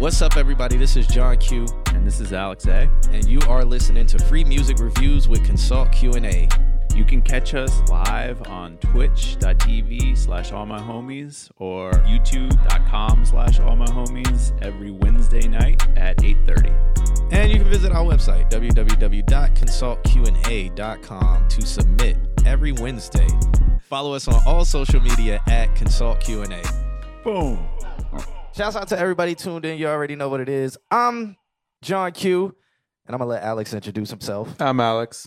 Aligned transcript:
What's 0.00 0.22
up, 0.22 0.38
everybody? 0.38 0.78
This 0.78 0.96
is 0.96 1.06
John 1.06 1.36
Q, 1.36 1.66
And 1.88 2.06
this 2.06 2.20
is 2.20 2.32
Alex 2.32 2.66
A. 2.66 2.88
and 3.10 3.28
you 3.28 3.38
are 3.50 3.62
listening 3.62 4.06
to 4.06 4.18
Free 4.18 4.44
Music 4.44 4.78
Reviews 4.78 5.28
with 5.28 5.44
Consult 5.44 5.92
Q 5.92 6.12
and 6.12 6.24
A. 6.24 6.48
You 6.96 7.04
can 7.04 7.20
catch 7.20 7.52
us 7.52 7.82
live 7.90 8.40
on 8.48 8.78
twitch.tv 8.78 10.16
slash 10.16 10.52
all 10.52 10.64
my 10.64 10.80
homies 10.80 11.50
or 11.58 11.90
youtube.com 11.90 13.26
slash 13.26 13.60
all 13.60 13.76
my 13.76 13.84
homies 13.88 14.58
every 14.62 14.90
Wednesday 14.90 15.46
night 15.46 15.86
at 15.98 16.16
8.30. 16.16 17.32
And 17.34 17.52
you 17.52 17.58
can 17.58 17.68
visit 17.68 17.92
our 17.92 18.02
website, 18.02 18.50
www.consultqna.com, 18.50 21.48
to 21.48 21.66
submit 21.66 22.16
every 22.46 22.72
Wednesday. 22.72 23.28
Follow 23.82 24.14
us 24.14 24.28
on 24.28 24.40
all 24.46 24.64
social 24.64 25.00
media 25.00 25.42
at 25.46 25.76
Consult 25.76 26.20
Q 26.20 26.40
and 26.40 26.54
A. 26.54 26.62
Boom. 27.22 27.68
Shouts 28.60 28.76
out 28.76 28.88
to 28.88 28.98
everybody 28.98 29.34
tuned 29.34 29.64
in. 29.64 29.78
You 29.78 29.88
already 29.88 30.16
know 30.16 30.28
what 30.28 30.40
it 30.40 30.50
is. 30.50 30.76
I'm 30.90 31.34
John 31.80 32.12
Q, 32.12 32.54
and 33.06 33.14
I'm 33.14 33.18
gonna 33.18 33.30
let 33.30 33.42
Alex 33.42 33.72
introduce 33.72 34.10
himself. 34.10 34.54
I'm 34.60 34.80
Alex. 34.80 35.26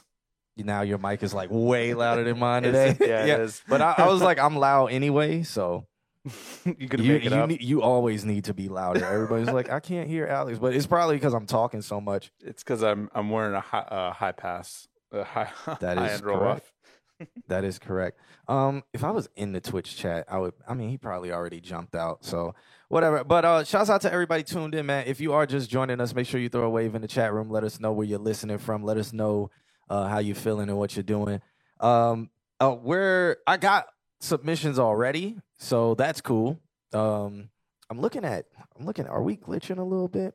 Now 0.55 0.81
your 0.83 0.99
mic 0.99 1.23
is 1.23 1.33
like 1.33 1.49
way 1.51 1.95
louder 1.95 2.23
than 2.23 2.37
mine 2.37 2.61
today. 2.61 2.89
it? 2.89 2.97
Yeah, 2.99 3.25
it 3.25 3.39
is. 3.39 3.63
But 3.67 3.81
I, 3.81 3.95
I 3.97 4.07
was 4.07 4.21
like, 4.21 4.37
I'm 4.37 4.55
loud 4.57 4.91
anyway, 4.91 5.41
so 5.41 5.87
you 6.77 6.87
could 6.87 6.99
you 6.99 7.13
make 7.13 7.25
it 7.25 7.31
you, 7.31 7.37
up. 7.39 7.49
need- 7.49 7.63
you 7.63 7.81
always 7.81 8.23
need 8.23 8.43
to 8.43 8.53
be 8.53 8.69
louder. 8.69 9.03
Everybody's 9.03 9.49
like, 9.49 9.67
I 9.71 9.79
can't 9.79 10.07
hear 10.07 10.27
Alex, 10.27 10.59
but 10.59 10.75
it's 10.75 10.85
probably 10.85 11.15
because 11.15 11.33
I'm 11.33 11.47
talking 11.47 11.81
so 11.81 11.99
much. 11.99 12.31
it's 12.39 12.61
because 12.61 12.83
I'm 12.83 13.09
I'm 13.15 13.31
wearing 13.31 13.55
a 13.55 13.61
high, 13.61 13.79
uh, 13.79 14.13
high 14.13 14.33
pass. 14.33 14.87
A 15.11 15.23
high, 15.23 15.49
That 15.79 15.97
high 15.97 16.09
is 16.09 16.21
correct. 16.21 16.71
That 17.47 17.63
is 17.63 17.79
correct. 17.79 18.19
Um, 18.47 18.83
if 18.91 19.03
I 19.03 19.11
was 19.11 19.29
in 19.35 19.53
the 19.53 19.61
Twitch 19.61 19.95
chat, 19.95 20.25
I 20.27 20.39
would. 20.39 20.53
I 20.67 20.73
mean, 20.73 20.89
he 20.89 20.97
probably 20.97 21.31
already 21.31 21.61
jumped 21.61 21.95
out. 21.95 22.25
So 22.25 22.53
whatever. 22.93 23.23
But 23.23 23.45
uh, 23.45 23.63
shouts 23.63 23.89
out 23.89 24.01
to 24.01 24.13
everybody 24.13 24.43
tuned 24.43 24.75
in, 24.75 24.85
man. 24.85 25.05
If 25.07 25.19
you 25.19 25.33
are 25.33 25.45
just 25.45 25.69
joining 25.69 25.99
us, 25.99 26.13
make 26.13 26.27
sure 26.27 26.39
you 26.39 26.49
throw 26.49 26.63
a 26.63 26.69
wave 26.69 26.95
in 26.95 27.01
the 27.01 27.07
chat 27.07 27.33
room. 27.33 27.49
Let 27.49 27.63
us 27.63 27.79
know 27.79 27.91
where 27.91 28.05
you're 28.05 28.19
listening 28.19 28.59
from. 28.59 28.83
Let 28.83 28.97
us 28.97 29.11
know 29.11 29.49
uh, 29.89 30.07
how 30.07 30.19
you're 30.19 30.35
feeling 30.35 30.69
and 30.69 30.77
what 30.77 30.95
you're 30.95 31.03
doing. 31.03 31.41
Um, 31.79 32.29
uh, 32.59 32.71
where 32.71 33.37
I 33.47 33.57
got 33.57 33.87
submissions 34.21 34.79
already, 34.79 35.37
so 35.57 35.95
that's 35.95 36.21
cool. 36.21 36.59
Um, 36.93 37.49
I'm 37.89 37.99
looking 37.99 38.23
at. 38.23 38.45
I'm 38.79 38.85
looking. 38.85 39.07
Are 39.07 39.21
we 39.21 39.37
glitching 39.37 39.79
a 39.79 39.83
little 39.83 40.07
bit? 40.07 40.33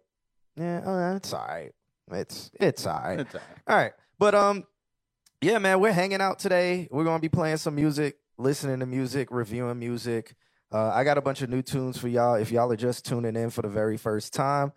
Yeah, 0.56 0.80
uh, 0.84 1.16
it's 1.16 1.32
all 1.32 1.46
right. 1.46 1.72
It's 2.10 2.50
it's 2.60 2.86
all 2.86 3.00
right. 3.00 3.20
It's 3.20 3.34
all 3.34 3.40
right. 3.40 3.58
All 3.68 3.76
right. 3.76 3.92
But 4.18 4.34
um 4.34 4.64
yeah, 5.40 5.58
man, 5.58 5.78
we're 5.78 5.92
hanging 5.92 6.20
out 6.20 6.38
today. 6.38 6.88
We're 6.90 7.04
gonna 7.04 7.20
be 7.20 7.28
playing 7.28 7.58
some 7.58 7.74
music, 7.76 8.16
listening 8.38 8.80
to 8.80 8.86
music, 8.86 9.28
reviewing 9.30 9.78
music. 9.78 10.34
Uh, 10.70 10.90
I 10.90 11.02
got 11.04 11.16
a 11.16 11.22
bunch 11.22 11.40
of 11.40 11.48
new 11.48 11.62
tunes 11.62 11.96
for 11.96 12.08
y'all. 12.08 12.34
If 12.34 12.50
y'all 12.50 12.70
are 12.70 12.76
just 12.76 13.06
tuning 13.06 13.36
in 13.36 13.48
for 13.50 13.62
the 13.62 13.68
very 13.68 13.96
first 13.96 14.34
time, 14.34 14.72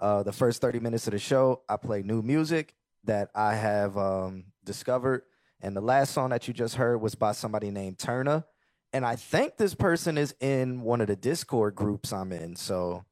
uh, 0.00 0.24
the 0.24 0.32
first 0.32 0.60
30 0.60 0.80
minutes 0.80 1.06
of 1.06 1.12
the 1.12 1.18
show, 1.18 1.62
I 1.68 1.76
play 1.76 2.02
new 2.02 2.22
music 2.22 2.74
that 3.04 3.30
I 3.34 3.54
have 3.54 3.96
um, 3.96 4.46
discovered. 4.64 5.22
And 5.60 5.76
the 5.76 5.80
last 5.80 6.12
song 6.12 6.30
that 6.30 6.48
you 6.48 6.54
just 6.54 6.74
heard 6.74 6.98
was 6.98 7.14
by 7.14 7.32
somebody 7.32 7.70
named 7.70 7.98
Turner. 7.98 8.44
And 8.92 9.04
I 9.04 9.16
think 9.16 9.56
this 9.56 9.74
person 9.74 10.18
is 10.18 10.34
in 10.40 10.82
one 10.82 11.00
of 11.00 11.06
the 11.06 11.16
Discord 11.16 11.74
groups 11.74 12.12
I'm 12.12 12.32
in. 12.32 12.56
So 12.56 13.04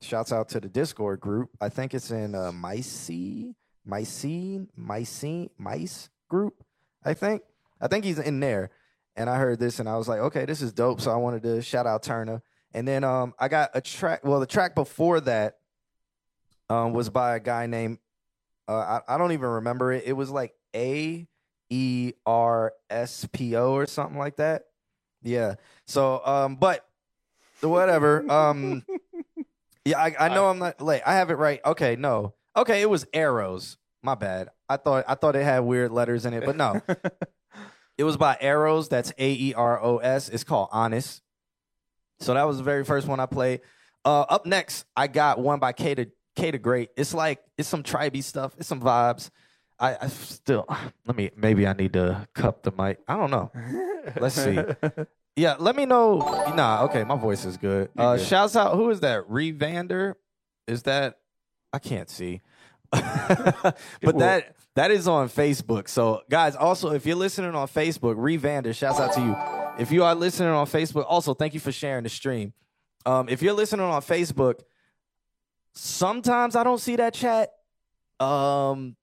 shouts 0.00 0.32
out 0.32 0.48
to 0.50 0.60
the 0.60 0.68
Discord 0.68 1.20
group. 1.20 1.50
I 1.60 1.68
think 1.68 1.94
it's 1.94 2.10
in 2.10 2.34
uh, 2.34 2.50
Mycene, 2.50 3.54
Mycene, 3.88 4.68
Mycene, 4.78 5.50
Mice 5.58 6.08
group. 6.28 6.64
I 7.04 7.14
think. 7.14 7.42
I 7.80 7.86
think 7.86 8.04
he's 8.04 8.18
in 8.18 8.40
there. 8.40 8.70
And 9.18 9.28
I 9.28 9.36
heard 9.36 9.58
this 9.58 9.80
and 9.80 9.88
I 9.88 9.96
was 9.96 10.08
like, 10.08 10.20
okay, 10.20 10.44
this 10.44 10.62
is 10.62 10.72
dope. 10.72 11.00
So 11.00 11.10
I 11.10 11.16
wanted 11.16 11.42
to 11.42 11.60
shout 11.60 11.86
out 11.86 12.02
Turner. 12.02 12.40
And 12.72 12.86
then 12.86 13.02
um, 13.02 13.34
I 13.38 13.48
got 13.48 13.70
a 13.74 13.80
track. 13.80 14.24
Well, 14.24 14.40
the 14.40 14.46
track 14.46 14.74
before 14.74 15.20
that 15.22 15.58
um, 16.70 16.92
was 16.92 17.10
by 17.10 17.36
a 17.36 17.40
guy 17.40 17.66
named 17.66 17.98
uh, 18.68 19.00
I, 19.08 19.14
I 19.14 19.18
don't 19.18 19.32
even 19.32 19.48
remember 19.48 19.92
it. 19.92 20.04
It 20.06 20.12
was 20.12 20.30
like 20.30 20.54
A 20.76 21.26
E 21.70 22.12
R 22.26 22.72
S 22.90 23.26
P 23.32 23.56
O 23.56 23.72
or 23.72 23.86
something 23.86 24.18
like 24.18 24.36
that. 24.36 24.66
Yeah. 25.22 25.54
So 25.86 26.24
um, 26.24 26.56
but 26.56 26.86
whatever. 27.60 28.30
Um, 28.30 28.84
yeah, 29.84 29.98
I, 29.98 30.14
I 30.18 30.28
know 30.28 30.48
I'm 30.48 30.58
not 30.58 30.80
late. 30.80 31.02
I 31.04 31.14
have 31.14 31.30
it 31.30 31.34
right. 31.34 31.60
Okay, 31.64 31.96
no. 31.96 32.34
Okay, 32.56 32.82
it 32.82 32.90
was 32.90 33.06
arrows. 33.12 33.78
My 34.02 34.14
bad. 34.14 34.50
I 34.68 34.76
thought 34.76 35.06
I 35.08 35.14
thought 35.14 35.34
it 35.34 35.42
had 35.42 35.60
weird 35.60 35.90
letters 35.90 36.24
in 36.24 36.34
it, 36.34 36.44
but 36.44 36.56
no. 36.56 36.80
It 37.98 38.04
was 38.04 38.16
by 38.16 38.36
Arrows. 38.40 38.88
That's 38.88 39.12
A 39.18 39.32
E 39.32 39.54
R 39.54 39.82
O 39.82 39.98
S. 39.98 40.28
It's 40.28 40.44
called 40.44 40.68
Honest. 40.72 41.20
So 42.20 42.34
that 42.34 42.44
was 42.44 42.58
the 42.58 42.64
very 42.64 42.84
first 42.84 43.06
one 43.06 43.20
I 43.20 43.26
played. 43.26 43.60
Uh, 44.04 44.22
up 44.22 44.46
next, 44.46 44.86
I 44.96 45.08
got 45.08 45.38
one 45.38 45.58
by 45.58 45.72
K 45.72 45.94
to 45.96 46.06
K 46.36 46.52
to 46.52 46.58
Great. 46.58 46.90
It's 46.96 47.12
like 47.12 47.40
it's 47.58 47.68
some 47.68 47.82
tribey 47.82 48.22
stuff. 48.22 48.54
It's 48.58 48.68
some 48.68 48.80
vibes. 48.80 49.30
I, 49.80 49.96
I 50.00 50.06
still 50.08 50.66
let 51.06 51.16
me 51.16 51.30
maybe 51.36 51.66
I 51.66 51.72
need 51.72 51.92
to 51.92 52.26
cup 52.34 52.62
the 52.62 52.72
mic. 52.72 52.98
I 53.06 53.16
don't 53.16 53.30
know. 53.30 53.50
Let's 54.20 54.34
see. 54.34 54.58
Yeah, 55.36 55.54
let 55.60 55.76
me 55.76 55.86
know. 55.86 56.18
Nah, 56.56 56.82
okay, 56.86 57.04
my 57.04 57.14
voice 57.14 57.44
is 57.44 57.56
good. 57.56 57.90
Uh, 57.96 58.16
good. 58.16 58.26
shouts 58.26 58.56
out. 58.56 58.74
Who 58.74 58.90
is 58.90 59.00
that? 59.00 59.28
Revander? 59.30 60.16
Is 60.66 60.82
that? 60.82 61.18
I 61.72 61.78
can't 61.78 62.10
see. 62.10 62.40
but 62.92 64.18
that 64.18 64.56
that 64.74 64.90
is 64.90 65.06
on 65.08 65.28
Facebook. 65.28 65.88
So 65.88 66.22
guys, 66.30 66.56
also 66.56 66.92
if 66.92 67.04
you're 67.04 67.16
listening 67.16 67.54
on 67.54 67.68
Facebook, 67.68 68.14
Revander, 68.16 68.72
shouts 68.72 69.00
out 69.00 69.12
to 69.14 69.20
you. 69.20 69.36
If 69.82 69.92
you 69.92 70.04
are 70.04 70.14
listening 70.14 70.50
on 70.50 70.66
Facebook, 70.66 71.04
also 71.06 71.34
thank 71.34 71.54
you 71.54 71.60
for 71.60 71.72
sharing 71.72 72.04
the 72.04 72.08
stream. 72.08 72.52
Um, 73.04 73.28
if 73.28 73.42
you're 73.42 73.54
listening 73.54 73.86
on 73.86 74.02
Facebook, 74.02 74.60
sometimes 75.74 76.56
I 76.56 76.64
don't 76.64 76.80
see 76.80 76.96
that 76.96 77.14
chat. 77.14 77.50
Um, 78.20 78.96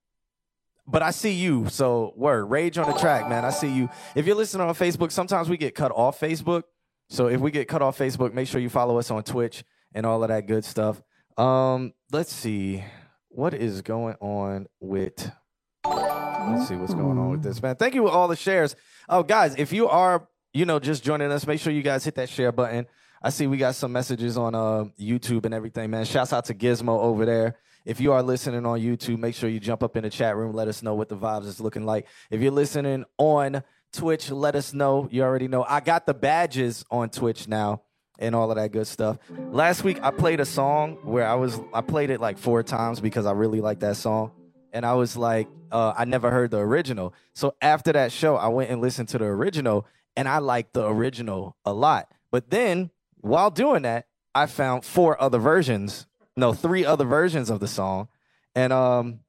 but 0.87 1.01
I 1.01 1.11
see 1.11 1.31
you. 1.31 1.69
So 1.69 2.13
word, 2.15 2.45
rage 2.45 2.77
on 2.77 2.91
the 2.91 2.97
track, 2.97 3.29
man. 3.29 3.45
I 3.45 3.49
see 3.49 3.69
you. 3.69 3.89
If 4.15 4.25
you're 4.25 4.35
listening 4.35 4.67
on 4.67 4.75
Facebook, 4.75 5.11
sometimes 5.11 5.49
we 5.49 5.57
get 5.57 5.75
cut 5.75 5.91
off 5.91 6.19
Facebook. 6.19 6.63
So 7.09 7.27
if 7.27 7.39
we 7.39 7.51
get 7.51 7.67
cut 7.67 7.81
off 7.81 7.97
Facebook, 7.97 8.33
make 8.33 8.47
sure 8.47 8.59
you 8.59 8.69
follow 8.69 8.97
us 8.97 9.11
on 9.11 9.23
Twitch 9.23 9.63
and 9.93 10.05
all 10.05 10.23
of 10.23 10.29
that 10.29 10.47
good 10.47 10.65
stuff. 10.65 11.01
Um, 11.37 11.93
let's 12.11 12.33
see 12.33 12.83
what 13.35 13.53
is 13.53 13.81
going 13.81 14.15
on 14.21 14.67
with. 14.79 15.29
Let's 15.83 16.67
see 16.67 16.75
what's 16.75 16.93
going 16.93 17.17
on 17.17 17.31
with 17.31 17.43
this, 17.43 17.61
man. 17.61 17.75
Thank 17.75 17.93
you 17.93 18.03
for 18.03 18.11
all 18.11 18.27
the 18.27 18.35
shares. 18.35 18.75
Oh, 19.09 19.23
guys, 19.23 19.55
if 19.57 19.73
you 19.73 19.87
are, 19.89 20.27
you 20.53 20.65
know, 20.65 20.79
just 20.79 21.03
joining 21.03 21.31
us, 21.31 21.45
make 21.45 21.59
sure 21.59 21.73
you 21.73 21.81
guys 21.81 22.05
hit 22.05 22.15
that 22.15 22.29
share 22.29 22.51
button. 22.51 22.87
I 23.21 23.29
see 23.29 23.47
we 23.47 23.57
got 23.57 23.75
some 23.75 23.91
messages 23.91 24.37
on 24.37 24.55
uh, 24.55 24.85
YouTube 24.99 25.45
and 25.45 25.53
everything, 25.53 25.89
man. 25.89 26.05
Shouts 26.05 26.31
out 26.31 26.45
to 26.45 26.53
Gizmo 26.53 26.99
over 26.99 27.25
there. 27.25 27.57
If 27.83 27.99
you 27.99 28.13
are 28.13 28.23
listening 28.23 28.65
on 28.65 28.79
YouTube, 28.79 29.17
make 29.19 29.35
sure 29.35 29.49
you 29.49 29.59
jump 29.59 29.83
up 29.83 29.97
in 29.97 30.03
the 30.03 30.09
chat 30.09 30.35
room. 30.35 30.53
Let 30.53 30.67
us 30.67 30.81
know 30.81 30.95
what 30.95 31.09
the 31.09 31.17
vibes 31.17 31.45
is 31.45 31.59
looking 31.59 31.85
like. 31.85 32.07
If 32.31 32.41
you're 32.41 32.51
listening 32.51 33.05
on 33.17 33.63
Twitch, 33.91 34.31
let 34.31 34.55
us 34.55 34.73
know. 34.73 35.09
You 35.11 35.23
already 35.23 35.47
know. 35.47 35.65
I 35.67 35.81
got 35.81 36.05
the 36.05 36.13
badges 36.13 36.85
on 36.89 37.09
Twitch 37.09 37.47
now 37.47 37.81
and 38.19 38.35
all 38.35 38.49
of 38.49 38.57
that 38.57 38.71
good 38.71 38.87
stuff. 38.87 39.17
Last 39.51 39.83
week 39.83 39.99
I 40.01 40.11
played 40.11 40.39
a 40.39 40.45
song 40.45 40.97
where 41.03 41.27
I 41.27 41.35
was 41.35 41.59
I 41.73 41.81
played 41.81 42.09
it 42.09 42.19
like 42.21 42.37
four 42.37 42.63
times 42.63 42.99
because 42.99 43.25
I 43.25 43.31
really 43.31 43.61
like 43.61 43.79
that 43.79 43.97
song. 43.97 44.31
And 44.73 44.85
I 44.85 44.93
was 44.93 45.15
like, 45.15 45.47
uh, 45.71 45.93
I 45.97 46.03
never 46.03 46.29
heard 46.29 46.51
the 46.51 46.57
original. 46.57 47.13
So 47.33 47.55
after 47.61 47.93
that 47.93 48.11
show, 48.11 48.35
I 48.35 48.49
went 48.49 48.69
and 48.69 48.81
listened 48.81 49.07
to 49.09 49.17
the 49.17 49.23
original, 49.25 49.87
and 50.17 50.27
I 50.27 50.39
liked 50.39 50.73
the 50.73 50.85
original 50.85 51.55
a 51.65 51.71
lot. 51.71 52.11
But 52.29 52.49
then 52.49 52.91
while 53.21 53.49
doing 53.51 53.83
that, 53.83 54.07
I 54.33 54.47
found 54.47 54.83
four 54.83 55.21
other 55.21 55.39
versions, 55.39 56.07
no, 56.35 56.51
three 56.51 56.83
other 56.83 57.05
versions 57.05 57.49
of 57.49 57.61
the 57.61 57.67
song. 57.67 58.09
And 58.53 58.73
um 58.73 59.19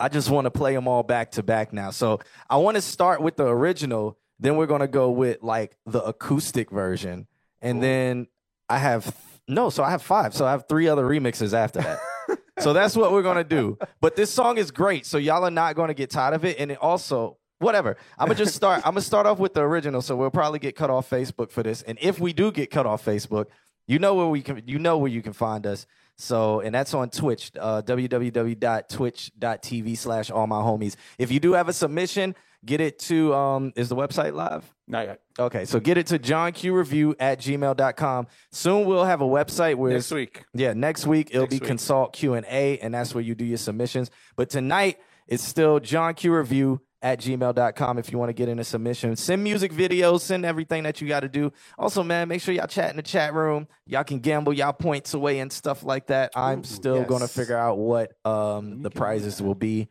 I 0.00 0.08
just 0.08 0.28
want 0.28 0.46
to 0.46 0.50
play 0.50 0.74
them 0.74 0.88
all 0.88 1.02
back 1.02 1.32
to 1.32 1.42
back 1.42 1.72
now. 1.72 1.90
So 1.90 2.20
I 2.50 2.56
want 2.56 2.76
to 2.76 2.80
start 2.80 3.20
with 3.20 3.36
the 3.36 3.46
original, 3.46 4.18
then 4.40 4.56
we're 4.56 4.66
gonna 4.66 4.88
go 4.88 5.10
with 5.10 5.42
like 5.42 5.76
the 5.86 6.02
acoustic 6.02 6.70
version, 6.70 7.26
and 7.60 7.82
then 7.82 8.28
I 8.68 8.78
have 8.78 9.14
no, 9.46 9.70
so 9.70 9.82
I 9.82 9.90
have 9.90 10.02
five. 10.02 10.34
So 10.34 10.46
I 10.46 10.52
have 10.52 10.66
three 10.68 10.88
other 10.88 11.04
remixes 11.04 11.52
after 11.52 11.80
that. 11.80 11.98
so 12.58 12.72
that's 12.72 12.96
what 12.96 13.12
we're 13.12 13.22
gonna 13.22 13.44
do. 13.44 13.78
But 14.00 14.16
this 14.16 14.30
song 14.30 14.56
is 14.58 14.70
great, 14.70 15.04
so 15.06 15.18
y'all 15.18 15.44
are 15.44 15.50
not 15.50 15.76
gonna 15.76 15.94
get 15.94 16.10
tired 16.10 16.34
of 16.34 16.44
it. 16.44 16.58
And 16.58 16.70
it 16.70 16.78
also, 16.80 17.38
whatever. 17.58 17.96
I'm 18.18 18.28
gonna 18.28 18.38
just 18.38 18.54
start. 18.54 18.86
I'm 18.86 18.92
gonna 18.92 19.02
start 19.02 19.26
off 19.26 19.38
with 19.38 19.54
the 19.54 19.62
original. 19.62 20.02
So 20.02 20.16
we'll 20.16 20.30
probably 20.30 20.58
get 20.58 20.76
cut 20.76 20.90
off 20.90 21.08
Facebook 21.10 21.50
for 21.50 21.62
this. 21.62 21.82
And 21.82 21.98
if 22.00 22.20
we 22.20 22.32
do 22.32 22.50
get 22.52 22.70
cut 22.70 22.86
off 22.86 23.04
Facebook, 23.04 23.46
you 23.86 23.98
know 23.98 24.14
where 24.14 24.28
we 24.28 24.40
can. 24.40 24.62
You 24.66 24.78
know 24.78 24.96
where 24.98 25.10
you 25.10 25.20
can 25.22 25.34
find 25.34 25.66
us. 25.66 25.86
So, 26.16 26.60
and 26.60 26.74
that's 26.74 26.94
on 26.94 27.10
Twitch, 27.10 27.50
uh, 27.58 27.82
www.twitch.tv 27.82 29.98
slash 29.98 30.30
all 30.30 30.46
my 30.46 30.62
homies. 30.62 30.94
If 31.18 31.32
you 31.32 31.40
do 31.40 31.54
have 31.54 31.68
a 31.68 31.72
submission, 31.72 32.36
get 32.64 32.80
it 32.80 32.98
to, 33.00 33.34
um, 33.34 33.72
is 33.76 33.88
the 33.88 33.96
website 33.96 34.34
live? 34.34 34.64
Not 34.86 35.06
yet. 35.06 35.20
Okay, 35.38 35.64
so 35.64 35.80
get 35.80 35.96
it 35.98 36.06
to 36.08 36.18
johnqreview 36.18 37.14
at 37.18 37.38
gmail.com. 37.40 38.26
Soon 38.52 38.86
we'll 38.86 39.04
have 39.04 39.20
a 39.20 39.26
website 39.26 39.76
where 39.76 39.92
Next 39.92 40.10
week. 40.12 40.44
yeah, 40.52 40.72
next 40.74 41.06
week 41.06 41.28
it'll 41.30 41.42
Next 41.42 41.54
be 41.54 41.60
week. 41.60 41.66
consult 41.66 42.12
Q 42.12 42.34
and 42.34 42.46
A, 42.46 42.78
and 42.78 42.94
that's 42.94 43.14
where 43.14 43.22
you 43.24 43.34
do 43.34 43.44
your 43.44 43.58
submissions. 43.58 44.10
But 44.36 44.50
tonight 44.50 44.98
it's 45.26 45.42
still 45.42 45.80
John 45.80 46.14
Q 46.14 46.34
Review 46.36 46.80
at 47.00 47.20
gmail.com 47.20 47.98
if 47.98 48.10
you 48.10 48.18
want 48.18 48.30
to 48.30 48.32
get 48.34 48.48
in 48.48 48.58
a 48.58 48.64
submission. 48.64 49.14
Send 49.16 49.44
music 49.44 49.72
videos, 49.72 50.20
send 50.20 50.46
everything 50.46 50.84
that 50.84 51.02
you 51.02 51.08
got 51.08 51.20
to 51.20 51.28
do. 51.28 51.52
Also, 51.78 52.02
man, 52.02 52.28
make 52.28 52.40
sure 52.40 52.54
y'all 52.54 52.66
chat 52.66 52.90
in 52.90 52.96
the 52.96 53.02
chat 53.02 53.34
room. 53.34 53.68
Y'all 53.86 54.04
can 54.04 54.20
gamble 54.20 54.54
y'all 54.54 54.72
points 54.72 55.12
away 55.12 55.38
and 55.40 55.52
stuff 55.52 55.82
like 55.82 56.06
that. 56.06 56.32
I'm 56.34 56.60
Ooh, 56.60 56.64
still 56.64 57.04
going 57.04 57.20
to 57.20 57.28
figure 57.28 57.58
out 57.58 57.76
what 57.76 58.12
um, 58.24 58.80
the 58.82 58.90
prizes 58.90 59.42
will 59.42 59.54
be 59.54 59.88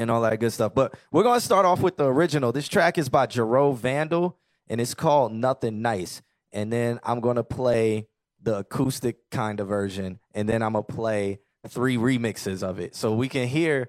and 0.00 0.10
all 0.10 0.22
that 0.22 0.40
good 0.40 0.52
stuff. 0.52 0.74
But 0.74 0.94
we're 1.12 1.22
to 1.38 1.44
start 1.44 1.66
off 1.66 1.80
with 1.80 1.96
the 1.96 2.06
original. 2.06 2.52
This 2.52 2.68
track 2.68 2.98
is 2.98 3.08
by 3.08 3.26
Jerome 3.26 3.76
Vandal 3.76 4.38
and 4.68 4.80
it's 4.80 4.94
called 4.94 5.32
Nothing 5.32 5.82
Nice. 5.82 6.22
And 6.52 6.72
then 6.72 6.98
I'm 7.02 7.20
to 7.36 7.44
play 7.44 8.08
the 8.42 8.58
acoustic 8.58 9.30
kind 9.30 9.60
of 9.60 9.68
version 9.68 10.18
and 10.34 10.48
then 10.48 10.62
I'm 10.62 10.72
to 10.72 10.82
play 10.82 11.40
three 11.68 11.96
remixes 11.96 12.62
of 12.62 12.80
it. 12.80 12.94
So 12.94 13.14
we 13.14 13.28
can 13.28 13.46
hear 13.46 13.88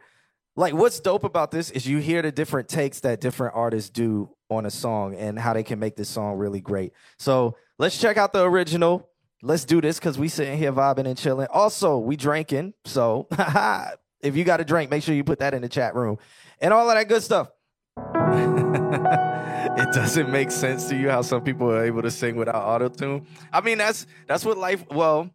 like 0.55 0.73
what's 0.73 0.99
dope 0.99 1.23
about 1.23 1.51
this 1.51 1.71
is 1.71 1.87
you 1.87 1.99
hear 1.99 2.21
the 2.21 2.31
different 2.31 2.67
takes 2.67 2.99
that 3.01 3.21
different 3.21 3.55
artists 3.55 3.89
do 3.89 4.29
on 4.49 4.65
a 4.65 4.71
song 4.71 5.15
and 5.15 5.39
how 5.39 5.53
they 5.53 5.63
can 5.63 5.79
make 5.79 5.95
this 5.95 6.09
song 6.09 6.37
really 6.37 6.59
great. 6.59 6.91
So 7.17 7.55
let's 7.79 7.97
check 7.97 8.17
out 8.17 8.33
the 8.33 8.43
original. 8.43 9.09
Let's 9.41 9.65
do 9.65 9.79
this 9.79 9.97
because 9.97 10.19
we 10.19 10.27
sitting 10.27 10.57
here 10.57 10.73
vibing 10.73 11.07
and 11.07 11.17
chilling. 11.17 11.47
Also, 11.49 11.97
we 11.97 12.17
drinking. 12.17 12.73
So 12.83 13.27
if 14.23 14.35
you 14.35 14.43
got 14.43 14.59
a 14.61 14.65
drink, 14.65 14.89
make 14.91 15.03
sure 15.03 15.13
you 15.15 15.23
put 15.23 15.39
that 15.39 15.53
in 15.53 15.61
the 15.61 15.69
chat 15.69 15.95
room 15.95 16.17
and 16.59 16.73
all 16.73 16.89
of 16.89 16.95
that 16.95 17.07
good 17.07 17.23
stuff. 17.23 17.49
it 19.77 19.93
doesn't 19.93 20.29
make 20.31 20.51
sense 20.51 20.87
to 20.89 20.95
you 20.95 21.09
how 21.09 21.21
some 21.21 21.41
people 21.43 21.69
are 21.71 21.83
able 21.83 22.01
to 22.01 22.11
sing 22.11 22.35
without 22.35 22.55
auto 22.63 22.89
tune. 22.89 23.25
I 23.51 23.61
mean, 23.61 23.77
that's 23.77 24.05
that's 24.27 24.45
what 24.45 24.57
life. 24.57 24.85
Well, 24.89 25.29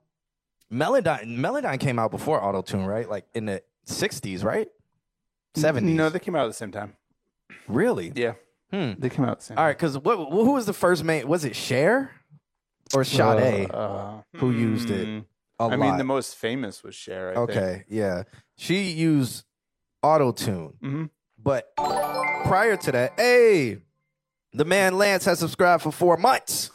Melodyne 0.73 1.37
Melodyne 1.39 1.79
came 1.81 1.99
out 1.99 2.11
before 2.11 2.43
auto 2.43 2.63
tune, 2.63 2.87
right? 2.87 3.09
Like 3.09 3.27
in 3.35 3.47
the 3.47 3.63
'60s, 3.87 4.43
right? 4.45 4.69
'70s. 5.57 5.83
No, 5.83 6.11
they 6.11 6.19
came 6.19 6.35
out 6.37 6.45
at 6.45 6.49
the 6.49 6.55
same 6.55 6.71
time. 6.73 6.97
really. 7.69 8.13
Yeah, 8.15 8.35
Hmm. 8.73 8.93
they 8.99 9.09
came 9.09 9.25
out 9.25 9.39
the 9.39 9.45
same 9.45 9.59
All 9.59 9.65
right, 9.65 9.77
because 9.77 9.97
what 9.99 10.17
who 10.17 10.53
was 10.53 10.67
the 10.67 10.73
first 10.73 11.05
main? 11.05 11.27
Was 11.29 11.45
it 11.45 11.55
Cher 11.57 12.11
or 12.95 13.05
Sade? 13.05 13.71
Uh, 13.71 14.23
Who 14.37 14.51
used 14.51 14.91
it? 14.91 15.07
mm, 15.09 15.25
A 15.61 15.65
I 15.65 15.77
mean, 15.77 15.97
the 15.97 16.05
most 16.05 16.37
famous 16.37 16.83
was 16.83 16.95
Cher. 16.95 17.31
I 17.33 17.41
okay, 17.43 17.85
yeah, 17.89 18.25
she 18.57 18.91
used 18.91 19.45
auto 20.03 20.33
tune. 20.33 20.75
hmm 20.81 21.05
But 21.43 21.75
prior 21.77 22.77
to 22.77 22.93
that, 22.93 23.13
hey, 23.17 23.79
the 24.53 24.65
man 24.65 24.97
Lance 24.99 25.25
has 25.27 25.39
subscribed 25.39 25.83
for 25.83 25.93
four 25.93 26.17
months. 26.17 26.71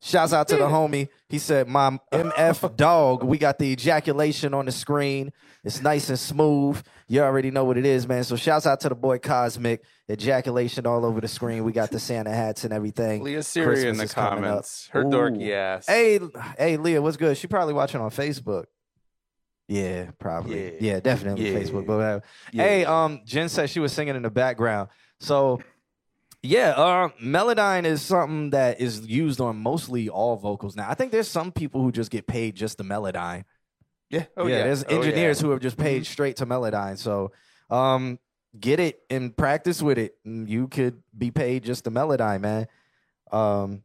Shouts 0.00 0.32
out 0.32 0.46
to 0.48 0.56
the 0.56 0.66
homie. 0.66 1.08
He 1.28 1.38
said, 1.38 1.66
My 1.68 1.98
MF 2.12 2.76
dog, 2.76 3.24
we 3.24 3.36
got 3.36 3.58
the 3.58 3.66
ejaculation 3.66 4.54
on 4.54 4.66
the 4.66 4.72
screen. 4.72 5.32
It's 5.64 5.82
nice 5.82 6.08
and 6.08 6.18
smooth. 6.18 6.80
You 7.08 7.22
already 7.22 7.50
know 7.50 7.64
what 7.64 7.76
it 7.76 7.84
is, 7.84 8.06
man. 8.06 8.22
So 8.22 8.36
shouts 8.36 8.64
out 8.66 8.80
to 8.80 8.88
the 8.88 8.94
boy 8.94 9.18
Cosmic. 9.18 9.82
Ejaculation 10.08 10.86
all 10.86 11.04
over 11.04 11.20
the 11.20 11.26
screen. 11.28 11.64
We 11.64 11.72
got 11.72 11.90
the 11.90 11.98
Santa 11.98 12.30
hats 12.30 12.62
and 12.64 12.72
everything. 12.72 13.24
Leah 13.24 13.42
Siri 13.42 13.88
in 13.88 13.96
the 13.96 14.04
is 14.04 14.14
coming 14.14 14.44
up. 14.44 14.50
comments. 14.50 14.88
Her 14.92 15.02
Ooh. 15.02 15.10
dorky 15.10 15.50
ass. 15.50 15.86
Hey, 15.86 16.20
hey, 16.56 16.76
Leah, 16.76 17.02
what's 17.02 17.16
good? 17.16 17.36
She 17.36 17.48
probably 17.48 17.74
watching 17.74 18.00
on 18.00 18.10
Facebook. 18.10 18.66
Yeah, 19.68 20.10
probably. 20.18 20.72
Yeah, 20.80 20.94
Yeah. 20.94 21.00
definitely 21.00 21.52
Yeah. 21.52 21.58
Facebook. 21.58 21.86
But 21.86 21.96
whatever. 21.98 22.22
Yeah. 22.52 22.62
Hey, 22.62 22.84
um, 22.86 23.20
Jen 23.24 23.48
said 23.48 23.68
she 23.70 23.80
was 23.80 23.92
singing 23.92 24.16
in 24.16 24.22
the 24.22 24.30
background. 24.30 24.88
So, 25.20 25.60
yeah, 26.42 26.70
uh, 26.70 27.08
Melodyne 27.22 27.84
is 27.84 28.00
something 28.00 28.50
that 28.50 28.80
is 28.80 29.06
used 29.06 29.40
on 29.40 29.56
mostly 29.56 30.08
all 30.08 30.36
vocals 30.36 30.74
now. 30.76 30.88
I 30.88 30.94
think 30.94 31.12
there's 31.12 31.28
some 31.28 31.52
people 31.52 31.82
who 31.82 31.92
just 31.92 32.10
get 32.10 32.26
paid 32.26 32.54
just 32.56 32.78
the 32.78 32.84
Melodyne. 32.84 33.44
yeah. 34.10 34.24
Oh 34.38 34.46
yeah, 34.46 34.58
yeah. 34.58 34.64
there's 34.64 34.84
Oh, 34.84 34.96
engineers 34.96 35.38
who 35.40 35.52
are 35.52 35.58
just 35.58 35.76
paid 35.76 36.02
Mhm. 36.02 36.06
straight 36.06 36.36
to 36.36 36.46
Melodyne. 36.46 36.96
So, 36.96 37.32
um, 37.68 38.18
get 38.58 38.80
it 38.80 39.00
and 39.10 39.36
practice 39.36 39.82
with 39.82 39.98
it. 39.98 40.16
You 40.24 40.68
could 40.68 41.02
be 41.16 41.30
paid 41.30 41.62
just 41.64 41.84
the 41.84 41.90
Melodyne, 41.90 42.40
man. 42.40 42.66
Um, 43.30 43.82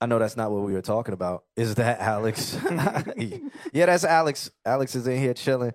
I 0.00 0.06
know 0.06 0.18
that's 0.18 0.36
not 0.36 0.50
what 0.50 0.62
we 0.62 0.72
were 0.72 0.82
talking 0.82 1.14
about. 1.14 1.44
Is 1.56 1.74
that 1.76 2.00
Alex? 2.00 2.56
yeah, 3.72 3.86
that's 3.86 4.04
Alex. 4.04 4.50
Alex 4.64 4.94
is 4.94 5.06
in 5.06 5.18
here 5.18 5.34
chilling. 5.34 5.72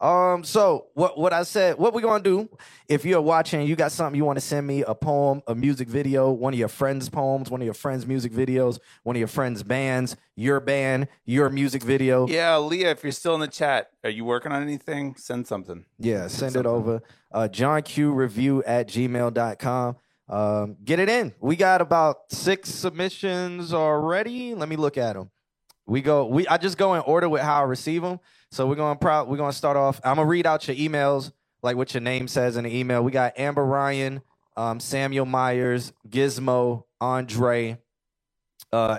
Um, 0.00 0.44
so 0.44 0.88
what 0.94 1.16
what 1.16 1.32
I 1.32 1.44
said, 1.44 1.78
what 1.78 1.94
we're 1.94 2.02
gonna 2.02 2.22
do? 2.22 2.48
If 2.88 3.04
you're 3.04 3.22
watching, 3.22 3.66
you 3.66 3.74
got 3.76 3.92
something 3.92 4.16
you 4.16 4.24
want 4.24 4.36
to 4.36 4.44
send 4.44 4.66
me, 4.66 4.82
a 4.82 4.94
poem, 4.94 5.42
a 5.46 5.54
music 5.54 5.88
video, 5.88 6.30
one 6.30 6.52
of 6.52 6.58
your 6.58 6.68
friends' 6.68 7.08
poems, 7.08 7.50
one 7.50 7.62
of 7.62 7.64
your 7.64 7.74
friends' 7.74 8.06
music 8.06 8.32
videos, 8.32 8.80
one 9.04 9.16
of 9.16 9.18
your 9.18 9.28
friends' 9.28 9.62
bands, 9.62 10.16
your 10.36 10.60
band, 10.60 11.08
your 11.24 11.48
music 11.48 11.82
video. 11.82 12.26
Yeah, 12.26 12.56
Leah, 12.58 12.90
if 12.90 13.02
you're 13.02 13.12
still 13.12 13.34
in 13.34 13.40
the 13.40 13.48
chat, 13.48 13.90
are 14.02 14.10
you 14.10 14.24
working 14.24 14.52
on 14.52 14.62
anything? 14.62 15.14
Send 15.16 15.46
something. 15.46 15.86
Yeah, 15.98 16.26
send 16.26 16.50
it 16.50 16.54
something. 16.54 16.66
over. 16.66 17.02
Uh, 17.32 17.48
John 17.48 17.80
Q 17.82 18.12
review 18.12 18.62
at 18.64 18.88
gmail.com. 18.88 19.96
Um, 20.28 20.76
get 20.82 20.98
it 20.98 21.08
in. 21.08 21.34
We 21.40 21.56
got 21.56 21.80
about 21.80 22.30
six 22.30 22.70
submissions 22.70 23.74
already. 23.74 24.54
Let 24.54 24.68
me 24.68 24.76
look 24.76 24.96
at 24.96 25.14
them. 25.14 25.30
We 25.86 26.00
go. 26.00 26.26
We 26.26 26.46
I 26.48 26.56
just 26.56 26.78
go 26.78 26.94
in 26.94 27.02
order 27.02 27.28
with 27.28 27.42
how 27.42 27.60
I 27.60 27.64
receive 27.64 28.02
them. 28.02 28.20
So 28.50 28.66
we're 28.66 28.76
going 28.76 28.96
to 28.96 28.98
pro- 28.98 29.24
we're 29.24 29.36
going 29.36 29.50
to 29.50 29.56
start 29.56 29.76
off. 29.76 30.00
I'm 30.04 30.16
gonna 30.16 30.28
read 30.28 30.46
out 30.46 30.66
your 30.66 30.76
emails, 30.76 31.32
like 31.62 31.76
what 31.76 31.92
your 31.92 32.00
name 32.00 32.26
says 32.28 32.56
in 32.56 32.64
the 32.64 32.74
email. 32.74 33.02
We 33.02 33.12
got 33.12 33.38
Amber 33.38 33.64
Ryan, 33.64 34.22
um, 34.56 34.80
Samuel 34.80 35.26
Myers, 35.26 35.92
Gizmo, 36.08 36.84
Andre. 37.00 37.78
Uh, 38.72 38.98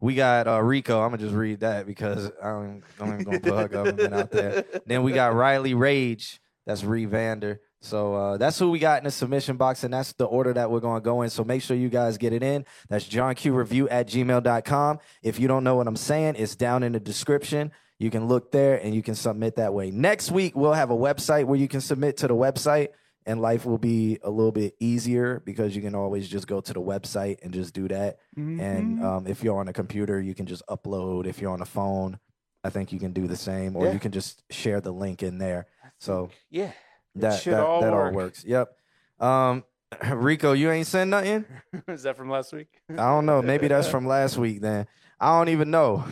we 0.00 0.14
got 0.14 0.46
uh, 0.46 0.62
Rico. 0.62 1.02
I'm 1.02 1.10
gonna 1.10 1.22
just 1.22 1.34
read 1.34 1.60
that 1.60 1.86
because 1.86 2.30
I 2.42 2.50
don't, 2.50 2.82
I'm 3.00 3.12
even 3.14 3.24
gonna 3.24 3.40
put 3.40 3.54
her 3.54 3.68
government 3.68 4.14
out 4.14 4.30
there. 4.30 4.64
Then 4.86 5.02
we 5.02 5.12
got 5.12 5.34
Riley 5.34 5.74
Rage. 5.74 6.40
That's 6.66 6.84
Ree 6.84 7.04
Vander. 7.04 7.60
So 7.84 8.14
uh, 8.14 8.36
that's 8.38 8.58
who 8.58 8.70
we 8.70 8.78
got 8.78 8.98
in 8.98 9.04
the 9.04 9.10
submission 9.10 9.56
box, 9.58 9.84
and 9.84 9.92
that's 9.92 10.14
the 10.14 10.24
order 10.24 10.54
that 10.54 10.70
we're 10.70 10.80
going 10.80 11.00
to 11.02 11.04
go 11.04 11.20
in. 11.22 11.28
So 11.28 11.44
make 11.44 11.60
sure 11.60 11.76
you 11.76 11.90
guys 11.90 12.16
get 12.16 12.32
it 12.32 12.42
in. 12.42 12.64
That's 12.88 13.06
johnqreview 13.06 13.88
at 13.90 14.08
gmail.com. 14.08 14.98
If 15.22 15.38
you 15.38 15.48
don't 15.48 15.64
know 15.64 15.76
what 15.76 15.86
I'm 15.86 15.96
saying, 15.96 16.36
it's 16.38 16.56
down 16.56 16.82
in 16.82 16.92
the 16.92 17.00
description. 17.00 17.72
You 17.98 18.10
can 18.10 18.26
look 18.26 18.50
there 18.52 18.76
and 18.82 18.94
you 18.94 19.02
can 19.02 19.14
submit 19.14 19.56
that 19.56 19.74
way. 19.74 19.90
Next 19.90 20.30
week, 20.30 20.56
we'll 20.56 20.72
have 20.72 20.90
a 20.90 20.96
website 20.96 21.44
where 21.44 21.58
you 21.58 21.68
can 21.68 21.80
submit 21.82 22.16
to 22.18 22.26
the 22.26 22.34
website, 22.34 22.88
and 23.26 23.40
life 23.42 23.66
will 23.66 23.78
be 23.78 24.18
a 24.22 24.30
little 24.30 24.50
bit 24.52 24.74
easier 24.80 25.42
because 25.44 25.76
you 25.76 25.82
can 25.82 25.94
always 25.94 26.26
just 26.26 26.46
go 26.46 26.60
to 26.62 26.72
the 26.72 26.80
website 26.80 27.36
and 27.42 27.52
just 27.52 27.74
do 27.74 27.86
that. 27.88 28.18
Mm-hmm. 28.36 28.60
And 28.60 29.04
um, 29.04 29.26
if 29.26 29.44
you're 29.44 29.58
on 29.58 29.68
a 29.68 29.72
computer, 29.74 30.20
you 30.20 30.34
can 30.34 30.46
just 30.46 30.62
upload. 30.70 31.26
If 31.26 31.40
you're 31.40 31.52
on 31.52 31.60
a 31.62 31.66
phone, 31.66 32.18
I 32.64 32.70
think 32.70 32.92
you 32.92 32.98
can 32.98 33.12
do 33.12 33.26
the 33.26 33.36
same, 33.36 33.76
or 33.76 33.84
Yeah. 33.86 33.92
you 33.92 33.98
can 33.98 34.10
just 34.12 34.42
share 34.50 34.80
the 34.80 34.90
link 34.90 35.22
in 35.22 35.36
there. 35.36 35.66
So 35.98 36.30
yeah, 36.50 36.72
that 37.16 37.42
that, 37.44 37.60
all 37.60 37.80
that 37.80 37.92
all 37.92 38.10
works. 38.12 38.44
Yep. 38.44 38.76
Um, 39.20 39.64
Rico, 40.12 40.52
you 40.52 40.70
ain't 40.70 40.86
send 40.86 41.10
nothing. 41.10 41.44
is 41.88 42.02
that 42.02 42.16
from 42.16 42.30
last 42.30 42.52
week? 42.52 42.68
I 42.90 42.94
don't 42.94 43.26
know. 43.26 43.42
Maybe 43.42 43.68
that's 43.68 43.88
from 43.94 44.06
last 44.06 44.36
week. 44.36 44.60
Then 44.60 44.86
I 45.20 45.38
don't 45.38 45.48
even 45.48 45.70
know. 45.70 46.04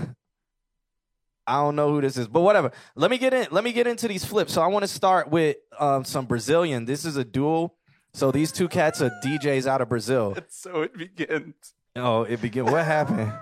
I 1.46 1.54
don't 1.54 1.74
know 1.74 1.90
who 1.90 2.00
this 2.00 2.16
is, 2.16 2.28
but 2.28 2.42
whatever. 2.42 2.70
Let 2.94 3.10
me 3.10 3.18
get 3.18 3.34
in. 3.34 3.48
Let 3.50 3.64
me 3.64 3.72
get 3.72 3.86
into 3.86 4.06
these 4.06 4.24
flips. 4.24 4.52
So 4.52 4.62
I 4.62 4.68
want 4.68 4.84
to 4.84 4.88
start 4.88 5.28
with 5.28 5.56
um, 5.78 6.04
some 6.04 6.26
Brazilian. 6.26 6.84
This 6.84 7.04
is 7.04 7.16
a 7.16 7.24
duel. 7.24 7.74
So 8.14 8.30
these 8.30 8.52
two 8.52 8.68
cats 8.68 9.00
are 9.02 9.10
DJs 9.24 9.66
out 9.66 9.80
of 9.80 9.88
Brazil. 9.88 10.36
so 10.48 10.82
it 10.82 10.96
begins. 10.96 11.54
Oh, 11.96 12.22
it 12.22 12.40
begin. 12.40 12.66
What 12.66 12.84
happened? 12.84 13.32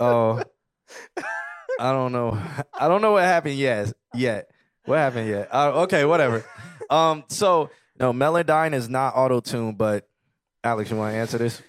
Oh, 0.00 0.42
I 1.78 1.92
don't 1.92 2.12
know. 2.12 2.40
I 2.72 2.88
don't 2.88 3.02
know 3.02 3.12
what 3.12 3.24
happened 3.24 3.56
yet. 3.56 3.92
Yet, 4.14 4.50
what 4.84 4.98
happened 4.98 5.28
yet? 5.28 5.48
Uh, 5.52 5.82
okay, 5.82 6.04
whatever. 6.04 6.44
Um, 6.90 7.24
so 7.28 7.70
no, 7.98 8.12
Melodyne 8.12 8.74
is 8.74 8.88
not 8.88 9.14
auto 9.16 9.40
tune, 9.40 9.74
but 9.74 10.08
Alex, 10.62 10.90
you 10.90 10.96
want 10.96 11.14
to 11.14 11.18
answer 11.18 11.38
this? 11.38 11.62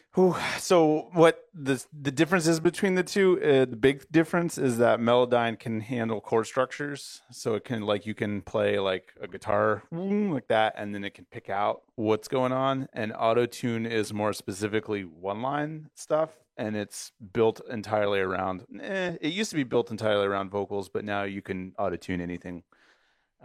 So 0.59 1.09
what 1.11 1.43
the 1.53 1.83
the 1.91 2.11
difference 2.11 2.47
is 2.47 2.61
between 2.61 2.95
the 2.95 3.03
two? 3.03 3.37
Uh, 3.41 3.65
the 3.65 3.75
big 3.75 4.09
difference 4.11 4.57
is 4.57 4.77
that 4.77 4.99
Melodyne 4.99 5.59
can 5.59 5.81
handle 5.81 6.21
chord 6.21 6.47
structures, 6.47 7.21
so 7.31 7.55
it 7.55 7.65
can 7.65 7.81
like 7.81 8.05
you 8.05 8.13
can 8.13 8.41
play 8.41 8.79
like 8.79 9.13
a 9.19 9.27
guitar 9.27 9.83
like 9.91 10.47
that, 10.47 10.75
and 10.77 10.95
then 10.95 11.03
it 11.03 11.13
can 11.13 11.25
pick 11.25 11.49
out 11.49 11.81
what's 11.95 12.29
going 12.29 12.53
on. 12.53 12.87
And 12.93 13.11
Auto 13.13 13.45
Tune 13.45 13.85
is 13.85 14.13
more 14.13 14.31
specifically 14.31 15.01
one 15.01 15.41
line 15.41 15.89
stuff, 15.95 16.29
and 16.55 16.77
it's 16.77 17.11
built 17.33 17.59
entirely 17.69 18.19
around. 18.21 18.63
Eh, 18.81 19.17
it 19.19 19.33
used 19.33 19.49
to 19.49 19.57
be 19.57 19.63
built 19.63 19.91
entirely 19.91 20.25
around 20.25 20.49
vocals, 20.49 20.87
but 20.87 21.03
now 21.03 21.23
you 21.23 21.41
can 21.41 21.73
auto 21.77 21.97
tune 21.97 22.21
anything. 22.21 22.63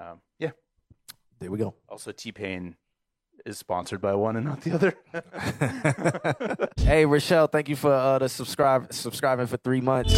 Um, 0.00 0.20
yeah. 0.38 0.50
There 1.40 1.50
we 1.50 1.58
go. 1.58 1.74
Also, 1.88 2.12
T 2.12 2.32
Pain 2.32 2.76
is 3.44 3.58
sponsored 3.58 4.00
by 4.00 4.14
one 4.14 4.36
and 4.36 4.46
not 4.46 4.60
the 4.62 4.72
other. 4.72 6.68
hey, 6.84 7.04
Rochelle, 7.06 7.46
thank 7.46 7.68
you 7.68 7.76
for 7.76 7.92
uh, 7.92 8.18
the 8.18 8.28
subscribe 8.28 8.92
subscribing 8.92 9.46
for 9.46 9.56
three 9.58 9.80
months. 9.80 10.14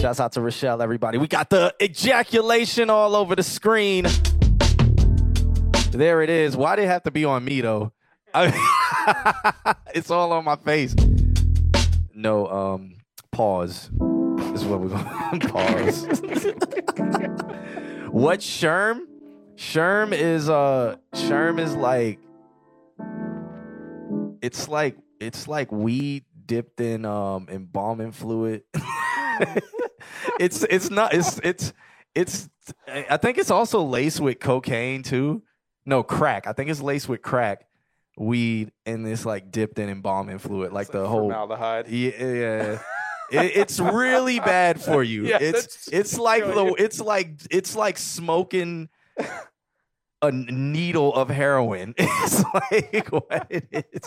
Shouts 0.00 0.20
out 0.20 0.32
to 0.32 0.40
Rochelle, 0.40 0.80
everybody. 0.82 1.18
We 1.18 1.26
got 1.26 1.50
the 1.50 1.74
ejaculation 1.82 2.88
all 2.90 3.14
over 3.14 3.36
the 3.36 3.42
screen. 3.42 4.06
There 5.90 6.22
it 6.22 6.30
is. 6.30 6.56
Why 6.56 6.76
did 6.76 6.84
it 6.84 6.88
have 6.88 7.02
to 7.04 7.10
be 7.10 7.24
on 7.24 7.44
me 7.44 7.60
though? 7.60 7.92
I- 8.32 9.74
it's 9.94 10.10
all 10.10 10.32
on 10.32 10.44
my 10.44 10.56
face. 10.56 10.94
No, 12.14 12.46
um, 12.46 12.94
pause. 13.32 13.90
This 13.92 14.62
is 14.62 14.66
what 14.66 14.80
we're 14.80 14.88
going 14.88 15.40
to 15.40 15.48
pause. 15.48 16.06
What 18.12 18.40
Sherm? 18.40 19.00
Sherm 19.56 20.12
is 20.12 20.48
uh 20.48 20.96
Sherm 21.14 21.60
is 21.60 21.74
like 21.76 22.18
it's 24.42 24.68
like 24.68 24.96
it's 25.20 25.46
like 25.46 25.70
weed 25.70 26.24
dipped 26.46 26.80
in 26.80 27.04
um 27.04 27.46
embalming 27.50 28.12
fluid. 28.12 28.62
it's 30.40 30.64
it's 30.64 30.90
not 30.90 31.14
it's 31.14 31.38
it's 31.44 31.72
it's 32.14 32.48
I 32.88 33.16
think 33.16 33.38
it's 33.38 33.50
also 33.50 33.82
laced 33.82 34.20
with 34.20 34.40
cocaine 34.40 35.02
too. 35.02 35.42
No, 35.86 36.02
crack. 36.02 36.46
I 36.46 36.52
think 36.52 36.70
it's 36.70 36.80
laced 36.82 37.08
with 37.08 37.22
crack, 37.22 37.66
weed, 38.16 38.72
and 38.86 39.06
it's 39.06 39.24
like 39.24 39.50
dipped 39.50 39.78
in 39.78 39.88
embalming 39.88 40.38
fluid, 40.38 40.72
like 40.72 40.86
It's 40.86 40.92
the 40.92 41.06
whole 41.06 41.30
formaldehyde. 41.30 41.88
yeah, 41.88 42.10
yeah. 42.32 42.78
It, 43.30 43.56
it's 43.56 43.78
really 43.80 44.40
bad 44.40 44.80
for 44.80 45.02
you. 45.02 45.26
Yeah, 45.30 45.38
it's 45.40 45.88
it's 45.92 46.18
like 46.18 46.44
the 46.44 46.74
it's 46.78 47.00
like 47.00 47.40
it's 47.50 47.76
like 47.76 47.98
smoking 47.98 48.88
a 50.22 50.32
needle 50.32 51.14
of 51.14 51.28
heroin. 51.28 51.94
It's 51.98 52.44
like 52.52 53.08
what 53.08 53.46
it 53.50 53.68
is. 53.70 54.02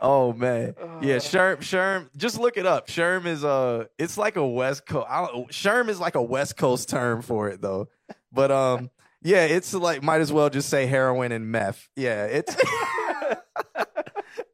Oh 0.00 0.32
man, 0.32 0.74
yeah. 1.00 1.14
Uh. 1.14 1.20
Sherm, 1.20 1.58
Sherm. 1.58 2.10
Just 2.16 2.38
look 2.38 2.56
it 2.56 2.66
up. 2.66 2.88
Sherm 2.88 3.24
is 3.24 3.44
a. 3.44 3.88
It's 3.98 4.18
like 4.18 4.36
a 4.36 4.46
West 4.46 4.84
Coast. 4.84 5.06
I 5.08 5.26
don't, 5.26 5.48
Sherm 5.50 5.88
is 5.88 6.00
like 6.00 6.16
a 6.16 6.22
West 6.22 6.56
Coast 6.56 6.88
term 6.88 7.22
for 7.22 7.48
it 7.48 7.62
though. 7.62 7.88
But 8.32 8.50
um, 8.50 8.90
yeah. 9.22 9.44
It's 9.44 9.72
like 9.72 10.02
might 10.02 10.20
as 10.20 10.32
well 10.32 10.50
just 10.50 10.68
say 10.68 10.86
heroin 10.86 11.30
and 11.30 11.46
meth. 11.46 11.88
Yeah. 11.94 12.24
It's. 12.24 12.56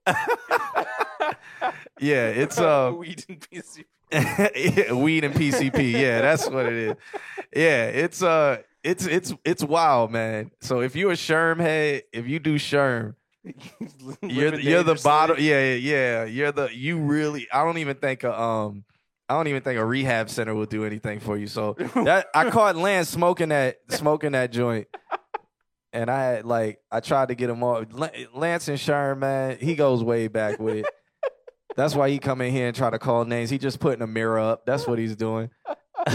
yeah. 2.00 2.28
It's 2.28 2.58
uh. 2.58 2.92
weed 2.96 3.24
and 3.28 3.40
PC. 3.40 3.84
Yeah, 4.10 4.94
weed 4.94 5.24
and 5.24 5.34
PCP. 5.34 5.92
Yeah, 5.92 6.22
that's 6.22 6.48
what 6.48 6.64
it 6.66 6.72
is. 6.72 6.94
Yeah, 7.54 7.84
it's 7.88 8.22
uh 8.22 8.58
it's 8.82 9.06
it's 9.06 9.34
it's 9.44 9.62
wild, 9.62 10.10
man. 10.10 10.50
So 10.60 10.80
if 10.80 10.96
you're 10.96 11.12
a 11.12 11.16
Sherm 11.16 11.60
head, 11.60 12.04
if 12.12 12.26
you 12.26 12.38
do 12.38 12.54
Sherm, 12.54 13.16
you're 14.22 14.52
the, 14.52 14.62
you're 14.62 14.82
the 14.82 14.98
bottom. 15.04 15.36
Yeah, 15.38 15.74
yeah, 15.74 15.74
yeah. 15.74 16.24
You're 16.24 16.52
the 16.52 16.68
you 16.74 16.98
really. 16.98 17.48
I 17.52 17.64
don't 17.64 17.78
even 17.78 17.96
think 17.96 18.24
a 18.24 18.38
um. 18.38 18.84
I 19.30 19.34
don't 19.34 19.48
even 19.48 19.60
think 19.60 19.78
a 19.78 19.84
rehab 19.84 20.30
center 20.30 20.54
will 20.54 20.64
do 20.64 20.86
anything 20.86 21.20
for 21.20 21.36
you. 21.36 21.46
So 21.46 21.74
that 21.96 22.28
I 22.34 22.48
caught 22.48 22.76
Lance 22.76 23.10
smoking 23.10 23.50
that 23.50 23.78
smoking 23.90 24.32
that 24.32 24.52
joint, 24.52 24.88
and 25.92 26.10
I 26.10 26.24
had 26.24 26.46
like 26.46 26.80
I 26.90 27.00
tried 27.00 27.28
to 27.28 27.34
get 27.34 27.50
him 27.50 27.62
off. 27.62 27.84
Lan- 27.92 28.26
Lance 28.32 28.68
and 28.68 28.78
Sherm, 28.78 29.18
man, 29.18 29.58
he 29.60 29.74
goes 29.74 30.02
way 30.02 30.28
back 30.28 30.58
with 30.58 30.76
it. 30.76 30.86
That's 31.78 31.94
why 31.94 32.10
he 32.10 32.18
come 32.18 32.40
in 32.40 32.50
here 32.50 32.66
and 32.66 32.74
try 32.74 32.90
to 32.90 32.98
call 32.98 33.24
names. 33.24 33.50
He 33.50 33.56
just 33.56 33.78
putting 33.78 34.02
a 34.02 34.06
mirror 34.08 34.40
up. 34.40 34.66
That's 34.66 34.84
what 34.88 34.98
he's 34.98 35.14
doing. 35.14 35.48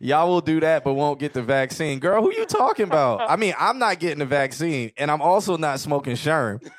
Y'all 0.00 0.28
will 0.28 0.40
do 0.40 0.60
that, 0.60 0.82
but 0.82 0.94
won't 0.94 1.20
get 1.20 1.34
the 1.34 1.42
vaccine. 1.42 1.98
Girl, 1.98 2.22
who 2.22 2.32
you 2.32 2.46
talking 2.46 2.86
about? 2.86 3.30
I 3.30 3.36
mean, 3.36 3.52
I'm 3.58 3.78
not 3.78 4.00
getting 4.00 4.20
the 4.20 4.24
vaccine, 4.24 4.92
and 4.96 5.10
I'm 5.10 5.20
also 5.20 5.58
not 5.58 5.78
smoking 5.78 6.14
Sherm. 6.16 6.66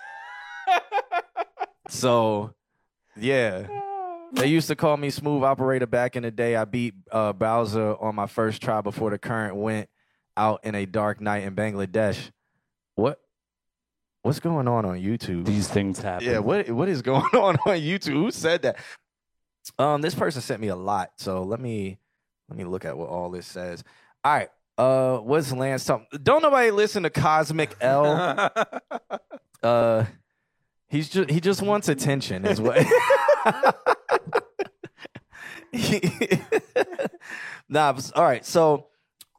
So, 1.89 2.55
yeah. 3.17 3.67
They 4.31 4.47
used 4.47 4.69
to 4.69 4.77
call 4.77 4.95
me 4.95 5.09
smooth 5.09 5.43
operator 5.43 5.85
back 5.87 6.15
in 6.15 6.23
the 6.23 6.31
day. 6.31 6.55
I 6.55 6.63
beat 6.63 6.93
uh, 7.11 7.33
Bowser 7.33 7.97
on 7.99 8.15
my 8.15 8.27
first 8.27 8.61
try 8.61 8.79
before 8.79 9.09
the 9.09 9.17
current 9.17 9.57
went 9.57 9.89
out 10.37 10.61
in 10.63 10.73
a 10.73 10.85
dark 10.85 11.19
night 11.19 11.43
in 11.43 11.53
Bangladesh. 11.53 12.31
What? 12.95 13.19
What's 14.23 14.39
going 14.39 14.67
on 14.67 14.85
on 14.85 14.97
YouTube? 14.99 15.45
These 15.45 15.67
things 15.67 15.99
happen. 15.99 16.27
Yeah, 16.27 16.39
what 16.39 16.69
what 16.69 16.87
is 16.89 17.01
going 17.01 17.23
on 17.33 17.55
on 17.65 17.77
YouTube? 17.77 18.13
Who 18.13 18.31
said 18.31 18.61
that? 18.63 18.77
Um, 19.79 20.01
this 20.01 20.13
person 20.15 20.41
sent 20.41 20.61
me 20.61 20.67
a 20.67 20.75
lot, 20.75 21.11
so 21.17 21.43
let 21.43 21.59
me 21.59 21.97
let 22.49 22.57
me 22.57 22.63
look 22.65 22.85
at 22.85 22.97
what 22.97 23.09
all 23.09 23.31
this 23.31 23.47
says. 23.47 23.83
All 24.23 24.33
right, 24.33 24.49
uh, 24.77 25.17
what's 25.17 25.51
Lance 25.51 25.85
talking? 25.85 26.05
Don't 26.21 26.43
nobody 26.43 26.69
listen 26.71 27.03
to 27.03 27.09
Cosmic 27.09 27.75
L. 27.81 28.51
Uh, 29.63 30.05
he's 30.89 31.07
just 31.07 31.29
he 31.29 31.39
just 31.39 31.61
wants 31.61 31.87
attention, 31.87 32.47
is 32.47 32.59
what. 32.59 32.83
nah, 37.69 37.93
but- 37.93 38.11
all 38.15 38.23
right. 38.23 38.45
So 38.45 38.87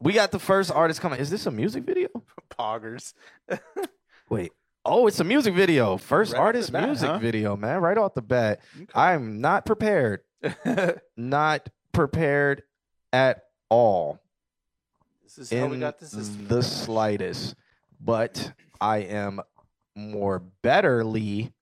we 0.01 0.13
got 0.13 0.31
the 0.31 0.39
first 0.39 0.71
artist 0.71 1.01
coming. 1.01 1.19
Is 1.19 1.31
this 1.31 1.47
a 1.47 1.51
music 1.51 1.85
video? 1.85 2.09
Poggers. 2.57 3.15
Wait. 4.29 4.53
Oh, 4.85 5.07
it's 5.07 5.21
a 5.21 5.25
music 5.25 5.55
video. 5.55 5.97
First 5.97 6.33
Right 6.33 6.41
artist 6.41 6.73
bat, 6.73 6.87
music 6.89 7.09
huh? 7.09 7.19
video, 7.19 7.57
man. 7.57 7.81
Right 7.81 7.97
off 7.97 8.15
the 8.15 8.23
bat. 8.23 8.61
I'm 8.95 9.41
not 9.41 9.65
prepared. 9.65 10.21
Not 11.17 11.69
prepared 11.93 12.65
at 13.13 13.45
all. 13.71 14.19
this 15.23 15.39
is 15.39 15.51
how 15.57 15.67
we 15.67 15.79
got 15.79 16.01
this. 16.01 16.15
is- 16.15 16.37
the 16.49 16.63
slightest. 16.65 17.55
But 18.01 18.53
I 18.81 18.99
am 18.99 19.41
more 19.95 20.43
betterly, 20.65 21.53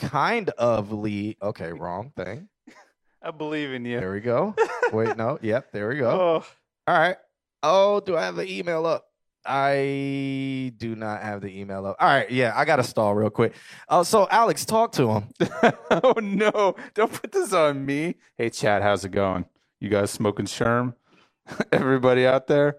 kind 0.00 0.50
ofly. 0.58 1.36
Okay, 1.40 1.72
wrong 1.72 2.12
thing. 2.16 2.50
I 3.22 3.30
believe 3.30 3.72
in 3.72 3.86
you. 3.86 3.98
There 3.98 4.12
we 4.12 4.20
go. 4.20 4.54
Wait, 4.92 5.16
no. 5.16 5.38
Yep, 5.40 5.72
there 5.72 5.88
we 5.88 5.96
go. 5.96 6.10
Oh, 6.10 6.46
All 6.92 6.98
right. 6.98 7.16
Oh, 7.62 8.00
do 8.00 8.14
I 8.16 8.24
have 8.26 8.36
the 8.36 8.46
email 8.46 8.84
up? 8.84 9.07
I 9.48 10.74
do 10.76 10.94
not 10.94 11.22
have 11.22 11.40
the 11.40 11.48
email 11.58 11.86
up. 11.86 11.96
All 11.98 12.06
right, 12.06 12.30
yeah, 12.30 12.52
I 12.54 12.66
got 12.66 12.76
to 12.76 12.82
stall 12.84 13.14
real 13.14 13.30
quick. 13.30 13.54
Oh, 13.88 14.02
so 14.02 14.28
Alex, 14.30 14.66
talk 14.66 14.92
to 14.92 15.10
him. 15.10 15.28
oh 15.90 16.14
no! 16.20 16.76
Don't 16.92 17.10
put 17.10 17.32
this 17.32 17.54
on 17.54 17.86
me. 17.86 18.16
Hey, 18.36 18.50
Chad, 18.50 18.82
how's 18.82 19.06
it 19.06 19.10
going? 19.10 19.46
You 19.80 19.88
guys 19.88 20.10
smoking 20.10 20.44
Sherm? 20.44 20.92
Everybody 21.72 22.26
out 22.26 22.46
there? 22.46 22.76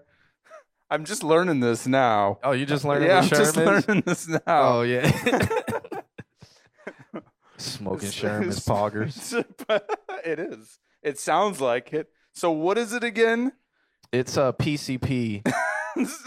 I'm 0.88 1.04
just 1.04 1.24
learning 1.24 1.58
this 1.58 1.88
now. 1.88 2.38
Oh, 2.44 2.52
you 2.52 2.66
just 2.66 2.84
learning 2.84 3.08
yeah, 3.08 3.18
I'm 3.18 3.28
just 3.28 3.56
is? 3.56 3.66
learning 3.66 4.02
this 4.06 4.28
now. 4.28 4.40
Oh 4.46 4.82
yeah. 4.82 5.10
Smoking 7.56 8.10
Sherm 8.10 8.46
is 8.46 8.60
poggers. 8.60 9.34
it 10.24 10.38
is. 10.38 10.78
It 11.02 11.18
sounds 11.18 11.60
like 11.60 11.92
it. 11.92 12.08
So 12.32 12.52
what 12.52 12.78
is 12.78 12.92
it 12.92 13.02
again? 13.02 13.52
It's 14.12 14.36
uh, 14.36 14.44
a 14.44 14.52
PCP 14.52 15.42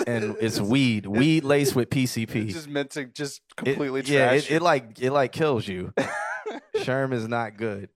and 0.07 0.35
it's 0.41 0.59
weed, 0.59 1.05
weed 1.05 1.43
laced 1.43 1.75
with 1.75 1.95
It's 1.95 2.15
PCP. 2.15 2.51
just 2.51 2.67
meant 2.67 2.91
to 2.91 3.05
just 3.05 3.41
It- 3.59 3.65
completely 3.65 4.01
yeah, 4.05 4.29
trash 4.29 4.51
it, 4.51 4.55
it 4.55 4.61
like 4.61 4.99
it 5.01 5.11
like 5.11 5.31
kills 5.31 5.67
you. 5.67 5.93
Sherm 6.77 7.13
is 7.13 7.27
not 7.27 7.57
good. 7.57 7.89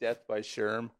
Death 0.00 0.18
by 0.28 0.40
Sherm. 0.40 0.90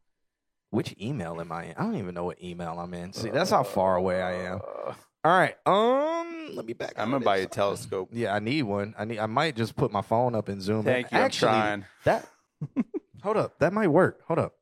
Which 0.71 0.95
email 1.01 1.41
am 1.41 1.51
I 1.51 1.65
in? 1.65 1.75
I 1.77 1.83
don't 1.83 1.97
even 1.97 2.15
know 2.15 2.25
what 2.25 2.43
email 2.43 2.79
I'm 2.79 2.93
in. 2.95 3.13
See, 3.13 3.31
that's 3.31 3.51
how 3.51 3.63
far 3.65 3.97
away 3.97 4.23
I 4.23 4.33
am. 4.53 4.57
Uh, 4.59 4.93
All 5.25 5.33
right. 5.39 5.57
Um, 5.67 6.51
let 6.55 6.65
me 6.65 6.75
back. 6.75 6.93
I'm 6.97 7.11
gonna 7.11 7.25
buy 7.25 7.39
a 7.39 7.47
telescope. 7.47 8.11
Yeah, 8.13 8.33
I 8.35 8.39
need 8.39 8.63
one. 8.63 8.95
I 8.99 9.05
need. 9.05 9.19
I 9.19 9.27
might 9.27 9.57
just 9.57 9.75
put 9.75 9.91
my 9.91 10.03
phone 10.03 10.35
up 10.37 10.49
and 10.49 10.63
zoom. 10.63 10.81
in. 10.81 10.85
Thank 10.85 11.11
you. 11.11 11.19
I'm 11.19 11.31
trying. 11.31 11.85
that. 12.05 12.29
hold 13.23 13.37
up. 13.37 13.59
That 13.59 13.73
might 13.73 13.89
work. 13.89 14.21
Hold 14.29 14.39
up. 14.39 14.55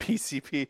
PCP. 0.00 0.68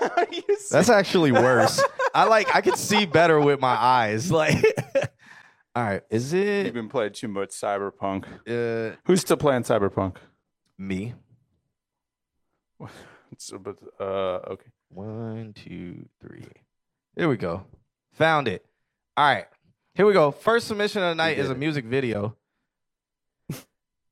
Are 0.00 0.26
you 0.32 0.42
That's 0.70 0.88
actually 0.88 1.32
worse. 1.32 1.82
I 2.14 2.24
like. 2.24 2.54
I 2.54 2.60
can 2.60 2.76
see 2.76 3.06
better 3.06 3.40
with 3.40 3.60
my 3.60 3.74
eyes. 3.74 4.30
Like. 4.36 4.64
All 5.74 5.82
right. 5.84 6.02
Is 6.08 6.32
it 6.32 6.64
You've 6.66 6.74
been 6.74 6.88
playing 6.88 7.12
too 7.12 7.28
much 7.28 7.50
Cyberpunk. 7.50 8.24
uh, 8.48 8.96
Who's 9.04 9.20
still 9.20 9.36
playing 9.36 9.62
Cyberpunk? 9.64 10.16
me? 10.78 11.14
So, 13.38 13.58
but 13.58 13.76
uh, 14.00 14.52
okay. 14.52 14.70
One, 14.88 15.52
two, 15.54 16.06
three. 16.20 16.46
There 17.16 17.28
we 17.28 17.36
go. 17.36 17.64
Found 18.14 18.48
it. 18.48 18.64
All 19.16 19.26
right. 19.26 19.46
Here 19.94 20.06
we 20.06 20.12
go. 20.12 20.30
First 20.30 20.68
submission 20.68 21.02
of 21.02 21.10
the 21.10 21.14
night 21.14 21.38
is 21.38 21.50
a 21.50 21.54
music 21.54 21.84
video. 21.84 22.36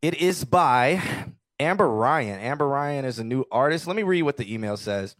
it 0.03 0.15
is 0.15 0.45
by 0.45 1.01
Amber 1.61 1.89
Ryan. 1.89 2.41
Amber 2.41 2.67
Ryan 2.69 3.05
is 3.05 3.19
a 3.19 3.25
new 3.25 3.45
artist. 3.51 3.87
Let 3.87 3.97
me 3.97 4.03
read 4.03 4.23
what 4.23 4.37
the 4.37 4.53
email 4.53 4.77
says. 4.77 5.17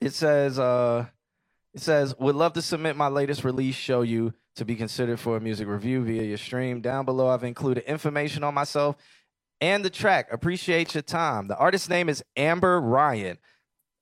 It 0.00 0.12
says, 0.14 0.58
uh, 0.58 1.06
it 1.74 1.80
says, 1.80 2.14
would 2.18 2.34
love 2.34 2.54
to 2.54 2.62
submit 2.62 2.96
my 2.96 3.08
latest 3.08 3.44
release, 3.44 3.74
show 3.74 4.02
you 4.02 4.32
to 4.56 4.64
be 4.64 4.74
considered 4.76 5.20
for 5.20 5.36
a 5.36 5.40
music 5.40 5.68
review 5.68 6.02
via 6.04 6.22
your 6.22 6.38
stream. 6.38 6.80
Down 6.80 7.04
below, 7.04 7.28
I've 7.28 7.44
included 7.44 7.84
information 7.84 8.42
on 8.42 8.54
myself 8.54 8.96
and 9.60 9.84
the 9.84 9.90
track. 9.90 10.28
Appreciate 10.32 10.94
your 10.94 11.02
time. 11.02 11.48
The 11.48 11.56
artist's 11.56 11.88
name 11.88 12.08
is 12.08 12.24
Amber 12.36 12.80
Ryan. 12.80 13.38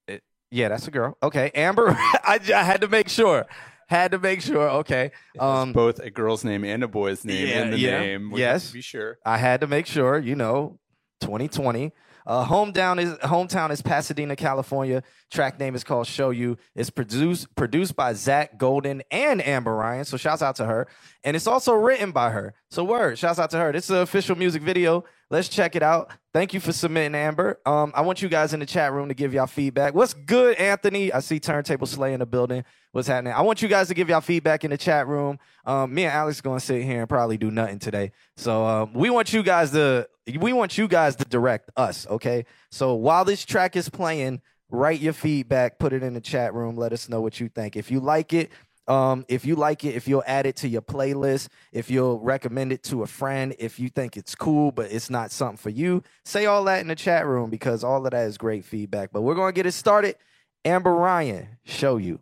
It- 0.06 0.22
yeah, 0.50 0.68
that's 0.68 0.86
a 0.88 0.90
girl. 0.90 1.18
Okay, 1.22 1.50
Amber. 1.54 1.90
I 2.24 2.38
had 2.48 2.80
to 2.82 2.88
make 2.88 3.08
sure. 3.08 3.46
Had 3.88 4.12
to 4.12 4.18
make 4.18 4.40
sure. 4.42 4.68
Okay. 4.68 5.12
Um, 5.38 5.70
It's 5.70 5.74
both 5.74 5.98
a 5.98 6.10
girl's 6.10 6.44
name 6.44 6.62
and 6.64 6.82
a 6.84 6.88
boy's 6.88 7.24
name 7.24 7.46
yeah, 7.48 7.62
in 7.62 7.70
the 7.70 7.78
yeah. 7.78 8.00
name. 8.00 8.30
we 8.30 8.40
Yes. 8.40 8.70
be 8.70 8.82
sure. 8.82 9.18
I 9.24 9.38
had 9.38 9.62
to 9.62 9.66
make 9.66 9.86
sure, 9.86 10.18
you 10.18 10.34
know, 10.36 10.78
2020. 11.22 11.92
Uh, 12.28 12.44
hometown 12.44 13.00
is 13.00 13.14
hometown 13.20 13.70
is 13.70 13.80
Pasadena, 13.80 14.36
California. 14.36 15.02
Track 15.30 15.58
name 15.58 15.74
is 15.74 15.82
called 15.82 16.06
"Show 16.06 16.28
You." 16.28 16.58
It's 16.74 16.90
produced 16.90 17.54
produced 17.56 17.96
by 17.96 18.12
Zach 18.12 18.58
Golden 18.58 19.02
and 19.10 19.44
Amber 19.44 19.74
Ryan. 19.74 20.04
So 20.04 20.18
shouts 20.18 20.42
out 20.42 20.56
to 20.56 20.66
her, 20.66 20.86
and 21.24 21.34
it's 21.34 21.46
also 21.46 21.72
written 21.72 22.12
by 22.12 22.28
her. 22.28 22.52
So 22.70 22.84
word, 22.84 23.18
shouts 23.18 23.38
out 23.38 23.48
to 23.52 23.58
her. 23.58 23.72
This 23.72 23.84
is 23.84 23.90
an 23.90 24.02
official 24.02 24.36
music 24.36 24.62
video 24.62 25.04
Let's 25.30 25.48
check 25.48 25.76
it 25.76 25.82
out. 25.82 26.10
Thank 26.32 26.54
you 26.54 26.60
for 26.60 26.72
submitting, 26.72 27.14
Amber. 27.14 27.60
Um, 27.66 27.92
I 27.94 28.00
want 28.00 28.22
you 28.22 28.30
guys 28.30 28.54
in 28.54 28.60
the 28.60 28.66
chat 28.66 28.92
room 28.92 29.08
to 29.08 29.14
give 29.14 29.34
y'all 29.34 29.46
feedback. 29.46 29.94
What's 29.94 30.14
good, 30.14 30.56
Anthony? 30.56 31.12
I 31.12 31.20
see 31.20 31.38
Turntable 31.38 31.86
Slay 31.86 32.14
in 32.14 32.20
the 32.20 32.26
building. 32.26 32.64
What's 32.92 33.08
happening? 33.08 33.34
I 33.34 33.42
want 33.42 33.60
you 33.60 33.68
guys 33.68 33.88
to 33.88 33.94
give 33.94 34.08
y'all 34.08 34.22
feedback 34.22 34.64
in 34.64 34.70
the 34.70 34.78
chat 34.78 35.06
room. 35.06 35.38
Um, 35.66 35.92
me 35.92 36.04
and 36.04 36.12
Alex 36.12 36.40
going 36.40 36.60
to 36.60 36.64
sit 36.64 36.82
here 36.82 37.00
and 37.00 37.08
probably 37.08 37.36
do 37.36 37.50
nothing 37.50 37.78
today. 37.78 38.12
So 38.36 38.64
um, 38.64 38.94
we 38.94 39.10
want 39.10 39.34
you 39.34 39.42
guys 39.42 39.72
to 39.72 40.08
we 40.38 40.54
want 40.54 40.78
you 40.78 40.88
guys 40.88 41.16
to 41.16 41.24
direct 41.24 41.70
us. 41.76 42.06
Okay. 42.06 42.46
So 42.70 42.94
while 42.94 43.26
this 43.26 43.44
track 43.44 43.76
is 43.76 43.90
playing, 43.90 44.40
write 44.70 45.00
your 45.00 45.12
feedback, 45.12 45.78
put 45.78 45.92
it 45.92 46.02
in 46.02 46.14
the 46.14 46.20
chat 46.22 46.54
room. 46.54 46.76
Let 46.76 46.94
us 46.94 47.08
know 47.08 47.20
what 47.20 47.38
you 47.38 47.48
think. 47.48 47.76
If 47.76 47.90
you 47.90 48.00
like 48.00 48.32
it, 48.32 48.50
um, 48.88 49.24
if 49.28 49.44
you 49.44 49.54
like 49.54 49.84
it, 49.84 49.94
if 49.94 50.08
you'll 50.08 50.24
add 50.26 50.46
it 50.46 50.56
to 50.56 50.68
your 50.68 50.82
playlist, 50.82 51.48
if 51.72 51.90
you'll 51.90 52.18
recommend 52.20 52.72
it 52.72 52.82
to 52.84 53.02
a 53.02 53.06
friend, 53.06 53.54
if 53.58 53.78
you 53.78 53.88
think 53.88 54.16
it's 54.16 54.34
cool, 54.34 54.72
but 54.72 54.90
it's 54.90 55.10
not 55.10 55.30
something 55.30 55.58
for 55.58 55.70
you, 55.70 56.02
say 56.24 56.46
all 56.46 56.64
that 56.64 56.80
in 56.80 56.88
the 56.88 56.94
chat 56.94 57.26
room 57.26 57.50
because 57.50 57.84
all 57.84 58.04
of 58.04 58.12
that 58.12 58.26
is 58.26 58.38
great 58.38 58.64
feedback. 58.64 59.10
But 59.12 59.22
we're 59.22 59.34
going 59.34 59.52
to 59.52 59.56
get 59.56 59.66
it 59.66 59.72
started. 59.72 60.16
Amber 60.64 60.92
Ryan, 60.92 61.58
show 61.64 61.98
you. 61.98 62.20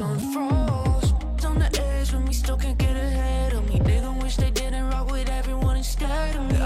on 0.00 0.18
froze. 0.32 1.12
On 1.44 1.58
the 1.58 1.80
edge 1.80 2.12
when 2.12 2.26
we 2.26 2.34
still 2.34 2.56
can't 2.56 2.76
get 2.76 2.96
ahead 2.96 3.52
of 3.54 3.66
me. 3.68 3.80
They 3.80 4.00
wish 4.22 4.36
they 4.36 4.55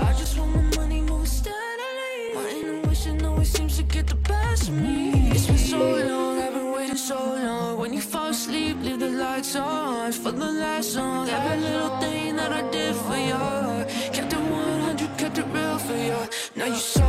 I 0.03 0.13
just 0.15 0.39
want 0.39 0.55
my 0.55 0.63
money 0.77 1.01
move 1.03 1.29
steadily. 1.29 2.35
My 2.35 2.49
intuition 2.51 3.25
always 3.25 3.51
seems 3.51 3.77
to 3.77 3.83
get 3.83 4.07
the 4.07 4.17
best 4.17 4.69
of 4.69 4.75
me. 4.75 5.31
It's 5.31 5.47
been 5.47 5.59
so 5.59 5.79
long, 5.79 6.39
I've 6.39 6.55
been 6.55 6.73
waiting 6.73 6.97
so 6.97 7.19
long. 7.19 7.79
When 7.79 7.93
you 7.93 8.01
fall 8.01 8.29
asleep, 8.29 8.77
leave 8.83 9.01
the 9.01 9.11
lights 9.11 9.57
on 9.57 10.13
for 10.13 10.33
the 10.33 10.53
last 10.65 10.93
song. 10.95 11.29
Every 11.29 11.61
little 11.61 11.97
thing 11.99 12.37
that 12.37 12.53
I 12.53 12.63
did 12.71 12.95
for 12.95 13.17
you, 13.17 13.85
kept 14.13 14.33
it 14.33 14.39
100, 14.39 15.19
kept 15.19 15.39
it 15.39 15.47
real 15.53 15.79
for 15.79 15.97
you. 15.97 16.19
Now 16.57 16.67
you're 16.67 16.77
so 16.77 17.07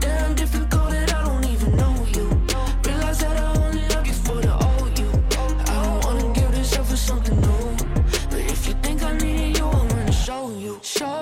damn 0.00 0.34
difficult 0.34 0.90
that 0.90 1.14
I 1.14 1.24
don't 1.24 1.46
even 1.46 1.76
know 1.76 1.94
you. 2.16 2.28
That 2.82 3.36
I 3.36 3.46
only 3.64 3.82
you 4.06 4.12
for 4.12 4.40
the 4.40 4.54
old 4.54 4.98
you. 4.98 5.10
I 5.70 5.74
don't 5.84 6.04
wanna 6.04 6.32
give 6.32 6.52
this 6.52 6.76
up 6.78 6.86
for 6.86 6.96
something 6.96 7.38
new, 7.40 7.76
but 8.30 8.40
if 8.54 8.66
you 8.68 8.74
think 8.82 9.02
I 9.02 9.12
you, 9.58 9.66
I'm 9.66 9.88
gonna 9.88 10.12
show 10.12 10.50
you, 10.50 10.78
show 10.82 11.19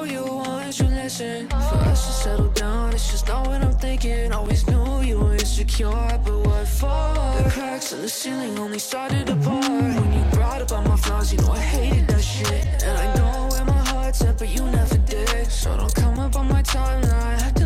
For 1.18 1.24
us 1.24 2.06
to 2.06 2.12
settle 2.12 2.48
down, 2.50 2.92
it's 2.92 3.10
just 3.10 3.26
not 3.26 3.48
what 3.48 3.60
I'm 3.60 3.72
thinking. 3.72 4.30
Always 4.30 4.64
knew 4.68 5.00
you 5.00 5.18
were 5.18 5.32
insecure, 5.32 5.90
but 6.24 6.46
what 6.46 6.68
for? 6.68 7.12
The 7.42 7.50
cracks 7.50 7.92
in 7.92 8.02
the 8.02 8.08
ceiling 8.08 8.56
only 8.60 8.78
started 8.78 9.26
to 9.26 9.34
pour. 9.34 9.60
When 9.60 10.12
you 10.12 10.24
brought 10.30 10.62
up 10.62 10.70
all 10.70 10.82
my 10.82 10.94
flaws, 10.94 11.32
you 11.32 11.40
know 11.40 11.50
I 11.50 11.58
hated 11.58 12.06
that 12.06 12.22
shit. 12.22 12.64
And 12.84 12.96
I 12.96 13.12
know 13.16 13.48
where 13.50 13.64
my 13.64 13.84
heart's 13.88 14.22
at, 14.22 14.38
but 14.38 14.48
you 14.48 14.62
never 14.70 14.96
did. 14.98 15.50
So 15.50 15.76
don't 15.76 15.92
come 15.92 16.20
up 16.20 16.36
on 16.36 16.46
my 16.48 16.62
timeline, 16.62 17.57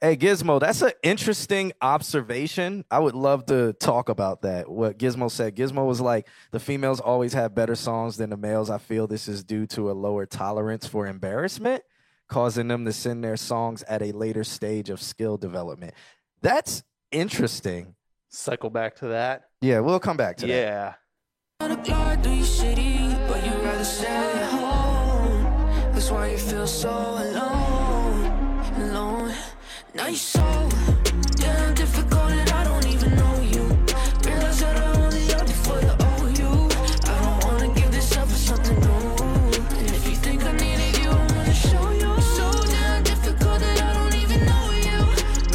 Hey, 0.00 0.16
Gizmo, 0.16 0.60
that's 0.60 0.80
an 0.82 0.92
interesting 1.02 1.72
observation. 1.82 2.84
I 2.88 3.00
would 3.00 3.16
love 3.16 3.46
to 3.46 3.72
talk 3.72 4.08
about 4.08 4.42
that. 4.42 4.70
What 4.70 4.96
Gizmo 4.96 5.28
said. 5.28 5.56
Gizmo 5.56 5.88
was 5.88 6.00
like, 6.00 6.28
the 6.52 6.60
females 6.60 7.00
always 7.00 7.32
have 7.32 7.52
better 7.52 7.74
songs 7.74 8.16
than 8.16 8.30
the 8.30 8.36
males. 8.36 8.70
I 8.70 8.78
feel 8.78 9.08
this 9.08 9.26
is 9.26 9.42
due 9.42 9.66
to 9.68 9.90
a 9.90 9.94
lower 9.94 10.24
tolerance 10.24 10.86
for 10.86 11.08
embarrassment, 11.08 11.82
causing 12.28 12.68
them 12.68 12.84
to 12.84 12.92
send 12.92 13.24
their 13.24 13.36
songs 13.36 13.82
at 13.88 14.00
a 14.00 14.12
later 14.12 14.44
stage 14.44 14.88
of 14.88 15.02
skill 15.02 15.36
development. 15.36 15.94
That's 16.42 16.84
interesting. 17.10 17.96
Cycle 18.28 18.70
back 18.70 18.94
to 18.96 19.08
that. 19.08 19.48
Yeah, 19.60 19.80
we'll 19.80 19.98
come 19.98 20.16
back 20.16 20.36
to 20.36 20.46
that. 20.46 20.52
Yeah. 20.52 20.94
Now 29.94 30.06
you're 30.06 30.16
so 30.16 30.68
damn 31.36 31.74
difficult 31.74 32.28
that 32.28 32.52
I 32.52 32.64
don't 32.64 32.86
even 32.86 33.16
know 33.16 33.40
you. 33.40 33.64
Realize 34.24 34.60
that 34.60 34.76
I 34.76 34.92
only 35.00 35.26
love 35.28 35.48
you 35.48 35.54
for 35.54 35.80
the 35.80 35.94
old 36.08 36.38
you. 36.38 36.68
I 37.10 37.18
don't 37.22 37.44
wanna 37.44 37.74
give 37.74 37.90
this 37.90 38.16
up 38.16 38.28
for 38.28 38.36
something 38.36 38.78
new. 38.78 39.16
And 39.78 39.90
if 39.90 40.08
you 40.08 40.16
think 40.16 40.44
I 40.44 40.52
needed 40.52 40.98
you, 40.98 41.10
I'm 41.10 41.28
gonna 41.28 41.54
show 41.54 41.90
you. 41.90 42.20
So 42.36 42.50
damn 42.70 43.02
difficult 43.02 43.60
that 43.60 43.80
I 43.80 43.92
don't 43.94 44.14
even 44.14 44.44
know 44.44 44.70
you. 44.72 44.98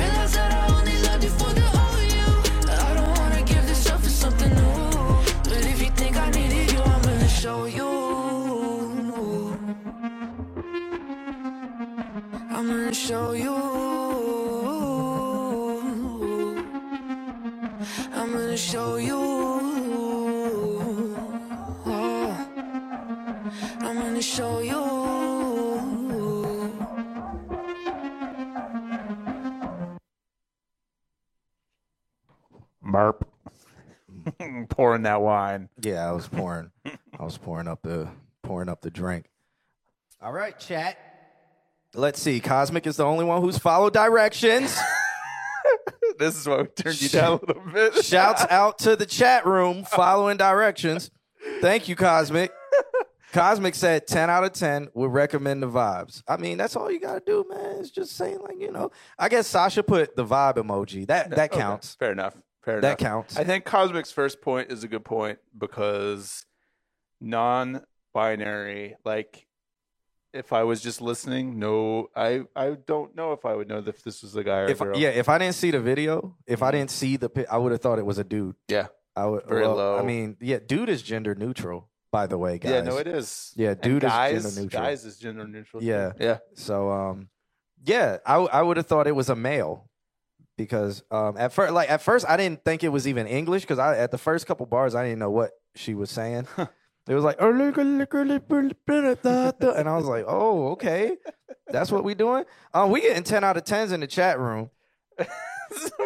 Realize 0.02 0.34
that 0.34 0.52
I 0.52 0.68
only 0.78 0.98
love 1.08 1.24
you 1.24 1.30
for 1.30 1.54
the 1.54 1.66
old 1.84 2.04
you. 2.18 2.30
I 2.74 2.94
don't 2.96 3.18
wanna 3.20 3.44
give 3.44 3.66
this 3.68 3.90
up 3.90 4.02
for 4.02 4.10
something 4.10 4.50
new. 4.50 5.24
But 5.44 5.64
if 5.72 5.80
you 5.82 5.92
think 5.92 6.18
I 6.18 6.30
needed 6.32 6.72
you, 6.74 6.82
I'm 6.82 7.02
gonna 7.04 7.30
show 7.30 7.66
you. 7.66 7.90
I'm 12.50 12.68
gonna 12.68 12.94
show 12.94 13.32
you. 13.34 13.63
Show 18.74 18.96
you. 18.96 19.20
Oh. 21.86 22.48
I'm 23.82 24.00
gonna 24.00 24.20
show 24.20 24.62
you. 24.62 24.82
Marp. 32.82 33.28
Pouring 34.70 35.04
that 35.04 35.22
wine. 35.22 35.70
Yeah, 35.80 36.10
I 36.10 36.12
was 36.14 36.28
pouring. 36.28 36.72
I 36.84 37.24
was 37.24 37.38
pouring 37.38 37.68
up 37.68 37.84
the 37.84 38.08
pouring 38.42 38.70
up 38.70 38.82
the 38.82 38.90
drink. 38.90 39.28
All 40.20 40.34
right, 40.34 40.58
chat. 40.58 40.98
Let's 41.94 42.20
see. 42.20 42.40
Cosmic 42.40 42.88
is 42.88 42.98
the 42.98 43.06
only 43.06 43.24
one 43.24 43.40
who's 43.44 43.60
followed 43.60 43.94
directions. 43.94 44.76
This 46.20 46.38
is 46.38 46.48
why 46.48 46.62
we 46.62 46.68
turned 46.68 47.02
you 47.02 47.10
down 47.10 47.40
a 47.44 47.46
little 47.46 47.72
bit. 47.74 47.96
Shouts 48.06 48.46
out 48.50 48.80
to 48.80 48.96
the 48.96 49.06
chat 49.06 49.46
room 49.46 49.84
following 49.86 50.38
directions. 50.38 51.12
Thank 51.62 51.88
you, 51.88 51.96
Cosmic. 51.96 52.52
Cosmic 53.34 53.74
said 53.74 54.06
10 54.06 54.30
out 54.30 54.44
of 54.44 54.54
10 54.54 54.90
would 54.94 55.12
recommend 55.12 55.64
the 55.64 55.68
vibes. 55.68 56.22
I 56.28 56.38
mean, 56.38 56.58
that's 56.58 56.76
all 56.76 56.92
you 56.92 57.00
got 57.00 57.14
to 57.16 57.24
do, 57.26 57.46
man. 57.50 57.78
It's 57.80 57.90
just 57.90 58.16
saying, 58.16 58.40
like, 58.42 58.60
you 58.60 58.72
know, 58.72 58.92
I 59.18 59.28
guess 59.28 59.48
Sasha 59.48 59.82
put 59.82 60.16
the 60.16 60.24
vibe 60.24 60.56
emoji. 60.58 61.08
That 61.08 61.32
that 61.32 61.52
Okay, 61.52 61.60
counts. 61.60 61.96
Fair 61.96 62.12
enough. 62.12 62.36
Fair 62.64 62.78
enough. 62.78 62.82
That 62.82 63.02
enough. 63.02 63.12
counts. 63.12 63.38
I 63.38 63.44
think 63.44 63.66
Cosmic's 63.66 64.12
first 64.12 64.40
point 64.42 64.72
is 64.72 64.84
a 64.84 64.88
good 64.88 65.04
point 65.04 65.40
because 65.58 66.46
non-binary, 67.20 68.96
like 69.04 69.48
if 70.34 70.52
I 70.52 70.64
was 70.64 70.82
just 70.82 71.02
listening, 71.02 71.60
no, 71.60 72.10
I 72.16 72.42
I 72.56 72.72
don't 72.88 73.16
know 73.16 73.34
if 73.34 73.46
I 73.46 73.54
would 73.56 73.68
know 73.68 73.84
if 73.86 74.04
this 74.04 74.22
was 74.24 74.36
a 74.36 74.44
guy 74.44 74.60
or 74.62 74.66
If 74.68 74.82
a 74.82 74.86
girl. 74.86 74.98
yeah, 74.98 75.10
if 75.10 75.30
I 75.30 75.38
didn't 75.38 75.56
see 75.56 75.72
the 75.72 75.80
video, 75.80 76.36
if 76.48 76.64
I 76.64 76.72
didn't 76.72 76.92
see 76.92 77.18
the, 77.18 77.30
pi- 77.30 77.46
I 77.52 77.58
would 77.58 77.72
have 77.72 77.82
thought 77.82 78.00
it 78.00 78.06
was 78.06 78.18
a 78.18 78.24
dude. 78.24 78.56
yeah, 78.68 78.88
I 79.16 79.26
would 79.26 79.46
Very 79.46 79.62
well, 79.62 79.76
low. 79.76 79.98
I 80.00 80.04
mean, 80.04 80.38
yeah, 80.42 80.60
dude 80.66 80.90
is 80.90 81.02
gender 81.04 81.36
neutral, 81.36 81.90
by 82.12 82.26
the 82.28 82.38
way, 82.38 82.58
guys. 82.58 82.72
yeah. 82.72 82.82
No, 82.82 82.98
it 82.98 83.08
is. 83.08 83.54
Yeah, 83.56 83.74
dude 83.76 84.04
is 84.04 84.10
guys, 84.10 84.44
gender 84.44 84.62
neutral. 84.62 84.82
Guys 84.84 85.06
is 85.06 85.18
gender 85.20 85.48
neutral. 85.48 85.82
too. 85.82 85.88
Yeah. 85.88 86.14
yeah. 86.20 86.38
So 86.56 86.90
um, 86.92 87.30
yeah, 87.86 88.18
I 88.26 88.36
I 88.36 88.62
would 88.62 88.78
have 88.78 88.88
thought 88.88 89.08
it 89.08 89.16
was 89.16 89.30
a 89.30 89.36
male 89.36 89.90
because 90.58 91.04
um 91.12 91.36
at 91.38 91.52
first 91.52 91.74
like 91.74 91.90
at 91.90 92.02
first 92.02 92.26
I 92.30 92.38
didn't 92.38 92.64
think 92.64 92.84
it 92.84 92.90
was 92.90 93.08
even 93.08 93.26
English 93.28 93.64
because 93.64 93.80
I 93.80 93.98
at 93.98 94.12
the 94.12 94.18
first 94.20 94.46
couple 94.46 94.66
bars 94.68 94.94
I 94.96 95.04
didn't 95.04 95.20
know 95.20 95.32
what 95.32 95.52
she 95.76 95.94
was 95.96 96.10
saying. 96.12 96.48
It 97.08 97.16
was 97.16 97.24
like 97.24 97.38
"Oh, 97.40 97.50
and 97.50 97.74
I 99.90 99.96
was 99.96 100.06
like, 100.06 100.26
oh 100.28 100.68
okay, 100.72 101.18
that's 101.68 101.92
what 101.92 102.04
we 102.04 102.14
doing. 102.14 102.46
Um, 102.74 102.92
we 102.92 103.02
getting 103.02 103.24
ten 103.24 103.44
out 103.44 103.58
of 103.58 103.66
tens 103.66 103.92
in 103.92 104.00
the 104.00 104.08
chat 104.08 104.40
room. 104.40 104.70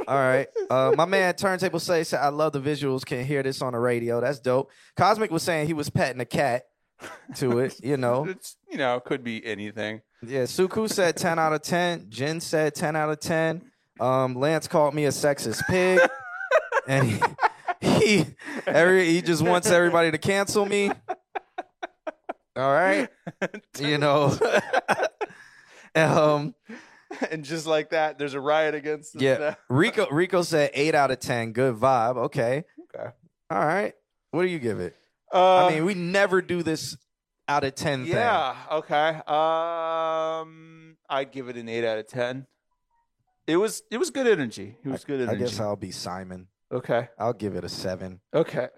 All 0.08 0.16
right. 0.16 0.48
Uh, 0.70 0.94
my 0.96 1.06
man 1.06 1.36
Turntable 1.36 1.80
say 1.80 2.04
said, 2.04 2.22
I 2.22 2.30
love 2.30 2.54
the 2.54 2.62
visuals. 2.62 3.06
Can 3.06 3.26
hear 3.26 3.44
this 3.44 3.62
on 3.62 3.74
the 3.74 3.80
radio. 3.80 4.22
That's 4.22 4.40
dope. 4.40 4.72
Cosmic 4.96 5.30
was 5.30 5.44
saying 5.44 5.68
he 5.68 5.74
was 5.74 5.90
petting 5.90 6.22
a 6.22 6.26
cat 6.26 6.64
to 7.36 7.60
it. 7.60 7.84
You 7.84 7.98
know. 7.98 8.26
It's 8.30 8.56
you 8.70 8.78
know 8.78 9.00
could 9.00 9.24
be 9.24 9.46
anything. 9.46 10.02
Yeah, 10.26 10.44
Suku 10.44 10.90
said 10.90 11.16
10 11.16 11.38
out 11.38 11.54
of 11.54 11.62
10. 11.62 12.08
Jen 12.10 12.40
said 12.40 12.74
10 12.74 12.96
out 12.96 13.10
of 13.10 13.20
10. 13.20 13.62
Um, 14.00 14.36
Lance 14.36 14.68
called 14.68 14.96
me 14.96 15.06
a 15.06 15.10
sexist 15.10 15.62
pig. 15.68 16.00
and 16.88 17.08
he, 17.08 17.20
he 18.02 18.26
every 18.66 19.06
he 19.10 19.22
just 19.22 19.42
wants 19.42 19.70
everybody 19.70 20.12
to 20.12 20.18
cancel 20.18 20.66
me. 20.66 20.92
All 22.56 22.74
right. 22.74 23.10
You 23.80 24.00
know. 24.00 24.36
um, 25.96 26.56
and 27.30 27.44
just 27.46 27.68
like 27.68 27.92
that, 27.92 28.18
there's 28.18 28.34
a 28.34 28.40
riot 28.42 28.74
against. 28.74 29.22
yeah. 29.22 29.56
Rico 29.70 30.08
Rico 30.10 30.42
said 30.42 30.72
8 30.74 30.96
out 30.96 31.12
of 31.12 31.20
10. 31.20 31.52
Good 31.52 31.76
vibe. 31.76 32.18
Okay. 32.18 32.64
Okay. 32.96 33.10
All 33.52 33.66
right. 33.66 33.94
What 34.32 34.42
do 34.42 34.48
you 34.48 34.60
give 34.60 34.80
it? 34.80 34.96
Uh, 35.34 35.66
I 35.68 35.70
mean, 35.74 35.86
we 35.86 35.94
never 35.94 36.42
do 36.42 36.64
this 36.64 36.98
out 37.48 37.64
of 37.64 37.76
ten 37.76 38.04
thing. 38.04 38.14
Yeah. 38.14 38.56
Okay. 38.72 39.10
Um, 39.28 40.98
I'd 41.10 41.32
give 41.32 41.50
it 41.50 41.58
an 41.58 41.70
eight 41.70 41.86
out 41.86 41.98
of 41.98 42.08
ten. 42.08 42.48
It 43.46 43.58
was 43.58 43.84
it 43.92 43.98
was 43.98 44.10
good 44.10 44.28
energy. 44.28 44.78
It 44.84 44.90
was 44.90 45.04
good 45.06 45.22
energy. 45.22 45.36
I 45.36 45.40
guess 45.40 45.60
I'll 45.60 45.76
be 45.76 45.92
Simon. 45.92 46.48
Okay. 46.72 47.08
I'll 47.18 47.34
give 47.34 47.56
it 47.56 47.64
a 47.64 47.70
seven. 47.70 48.20
Okay. 48.34 48.68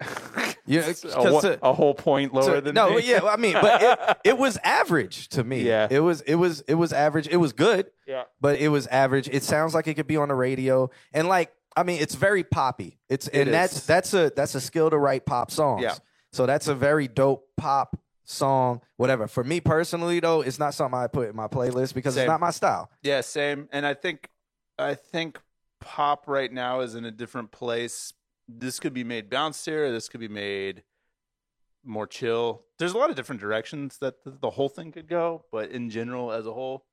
Yeah, 0.66 0.82
It's 0.86 1.04
a, 1.04 1.08
'cause 1.08 1.32
one- 1.32 1.42
to- 1.42 1.58
a 1.62 1.72
whole 1.72 1.94
point 1.94 2.32
lower 2.32 2.44
So- 2.44 2.60
than 2.60 2.74
no, 2.74 2.94
me. 2.94 3.02
yeah, 3.02 3.20
I 3.24 3.36
mean, 3.36 3.54
but 3.60 3.82
it, 3.82 4.18
it 4.24 4.38
was 4.38 4.56
average 4.62 5.28
to 5.30 5.42
me. 5.42 5.62
Yeah. 5.62 5.88
it 5.90 5.98
was 6.00 6.20
it 6.20 6.36
was 6.36 6.60
it 6.68 6.74
was 6.74 6.92
average. 6.92 7.26
It 7.26 7.38
was 7.38 7.52
good, 7.52 7.86
yeah. 8.06 8.24
but 8.40 8.60
it 8.60 8.68
was 8.68 8.86
average. 8.88 9.28
It 9.28 9.42
sounds 9.42 9.74
like 9.74 9.88
it 9.88 9.94
could 9.94 10.06
be 10.06 10.16
on 10.16 10.28
the 10.28 10.34
radio, 10.34 10.90
and 11.12 11.26
like 11.28 11.50
I 11.74 11.82
mean, 11.82 12.00
it's 12.00 12.14
very 12.14 12.44
poppy. 12.44 12.98
It's 13.08 13.26
It 13.28 13.42
and 13.42 13.52
that's 13.54 13.84
that's 13.86 14.14
a 14.14 14.30
that's 14.36 14.54
a 14.54 14.60
skill 14.60 14.90
to 14.90 14.98
write 14.98 15.26
pop 15.26 15.50
songs. 15.50 15.82
Yeah. 15.82 15.94
So 16.32 16.46
that's 16.46 16.68
a 16.68 16.74
very 16.74 17.08
dope 17.08 17.48
pop 17.56 17.96
song. 18.24 18.80
Whatever. 18.96 19.26
For 19.26 19.42
me 19.42 19.60
personally, 19.60 20.20
though, 20.20 20.42
it's 20.42 20.58
not 20.60 20.74
something 20.74 20.98
I 21.00 21.08
put 21.08 21.30
in 21.30 21.34
my 21.36 21.48
playlist 21.48 21.94
because 21.94 22.14
Same. 22.14 22.24
it's 22.24 22.28
not 22.28 22.38
my 22.40 22.50
style. 22.52 22.90
Yeah, 23.02 23.22
same. 23.22 23.68
And 23.72 23.84
I 23.84 23.94
think 23.94 24.28
I 24.78 24.94
think 24.94 25.40
pop 25.80 26.24
right 26.26 26.52
now 26.52 26.80
is 26.80 26.94
in 26.94 27.04
a 27.04 27.10
different 27.10 27.50
place. 27.50 28.12
This 28.48 28.80
could 28.80 28.92
be 28.94 29.04
made 29.04 29.30
bouncier. 29.30 29.90
This 29.90 30.08
could 30.08 30.20
be 30.20 30.28
made 30.28 30.82
more 31.84 32.06
chill. 32.06 32.62
There's 32.78 32.92
a 32.92 32.98
lot 32.98 33.10
of 33.10 33.16
different 33.16 33.40
directions 33.40 33.98
that 33.98 34.14
the, 34.24 34.50
whole 34.50 34.68
thing 34.68 34.92
could 34.92 35.08
go, 35.08 35.44
but 35.50 35.70
in 35.70 35.90
general, 35.90 36.32
as 36.32 36.46
a 36.46 36.52
whole, 36.52 36.84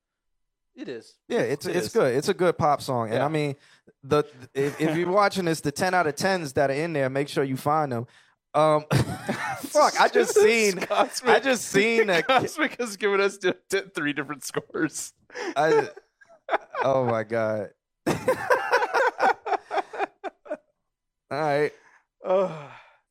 it 0.76 0.88
is. 0.88 1.15
Yeah, 1.28 1.39
it's 1.39 1.65
It 1.65 1.76
it's 1.76 1.88
is. 1.88 1.93
good. 1.93 2.15
It's 2.15 2.30
a 2.30 2.34
good 2.34 2.58
pop 2.58 2.82
song, 2.82 3.12
and 3.12 3.23
I 3.23 3.28
mean, 3.28 3.56
the 4.04 4.23
if, 4.54 4.80
if 4.80 4.95
you're 4.95 5.12
watching 5.12 5.45
this, 5.45 5.62
the 5.62 5.71
ten 5.71 5.93
out 5.93 6.06
of 6.06 6.15
tens 6.15 6.54
that 6.54 6.69
are 6.69 6.73
in 6.73 6.93
there, 6.93 7.10
make 7.10 7.30
sure 7.30 7.43
you 7.43 7.58
find 7.58 7.91
them. 7.91 8.08
Um, 8.54 8.86
fuck, 9.60 10.00
I 10.00 10.08
just 10.08 10.36
seen, 10.41 10.78
Cosmic, 10.78 11.36
I 11.36 11.39
just 11.39 11.65
seen 11.65 12.08
that. 12.08 12.28
Cosmic 12.28 12.80
has 12.80 12.95
given 12.95 13.19
us 13.21 13.39
three 13.95 14.13
different 14.13 14.43
scores. 14.43 15.13
I, 15.56 15.89
oh 16.84 17.06
my 17.06 17.23
god! 17.23 17.69
All 21.30 21.40
right. 21.40 21.74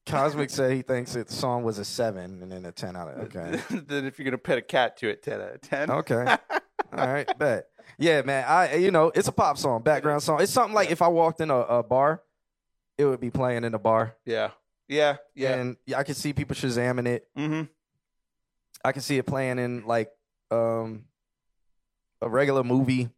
Cosmic 0.07 0.51
said 0.51 0.73
he 0.73 0.83
thinks 0.83 1.15
it, 1.17 1.29
the 1.29 1.35
song 1.35 1.65
was 1.65 1.79
a 1.79 1.85
seven, 1.85 2.43
and 2.43 2.51
then 2.51 2.65
a 2.65 2.73
ten 2.73 2.97
out 2.97 3.09
of 3.09 3.35
okay. 3.35 3.61
then 3.71 4.07
if 4.07 4.19
you're 4.19 4.25
gonna 4.25 4.39
pet 4.39 4.59
a 4.59 4.63
cat 4.63 4.97
to 4.99 5.09
it, 5.09 5.23
ten 5.23 5.41
out 5.41 5.55
of 5.55 5.61
ten. 5.61 5.91
Okay. 5.91 6.37
All 6.97 7.07
right, 7.07 7.39
bet. 7.39 7.67
Yeah, 7.99 8.23
man. 8.23 8.45
I 8.47 8.77
you 8.77 8.91
know 8.91 9.13
it's 9.15 9.29
a 9.29 9.33
pop 9.33 9.59
song, 9.59 9.83
background 9.83 10.23
song. 10.23 10.41
It's 10.41 10.53
something 10.53 10.75
like 10.75 10.91
if 10.91 11.03
I 11.03 11.09
walked 11.09 11.41
in 11.41 11.51
a, 11.51 11.57
a 11.57 11.83
bar, 11.83 12.23
it 12.97 13.05
would 13.05 13.21
be 13.21 13.31
playing 13.31 13.65
in 13.65 13.73
the 13.73 13.79
bar. 13.79 14.17
Yeah. 14.25 14.51
Yeah. 14.89 15.17
Yeah. 15.35 15.55
and 15.55 15.77
I 15.97 16.05
could 16.05 16.17
see 16.17 16.33
people 16.33 16.55
shazamming 16.55 17.07
it. 17.07 17.29
mm-hmm. 17.37 17.63
I 18.85 18.93
can 18.93 19.03
see 19.03 19.19
it 19.19 19.27
playing 19.27 19.59
in 19.59 19.85
like 19.87 20.11
um 20.51 21.05
a 22.23 22.29
regular 22.29 22.63
movie. 22.63 23.09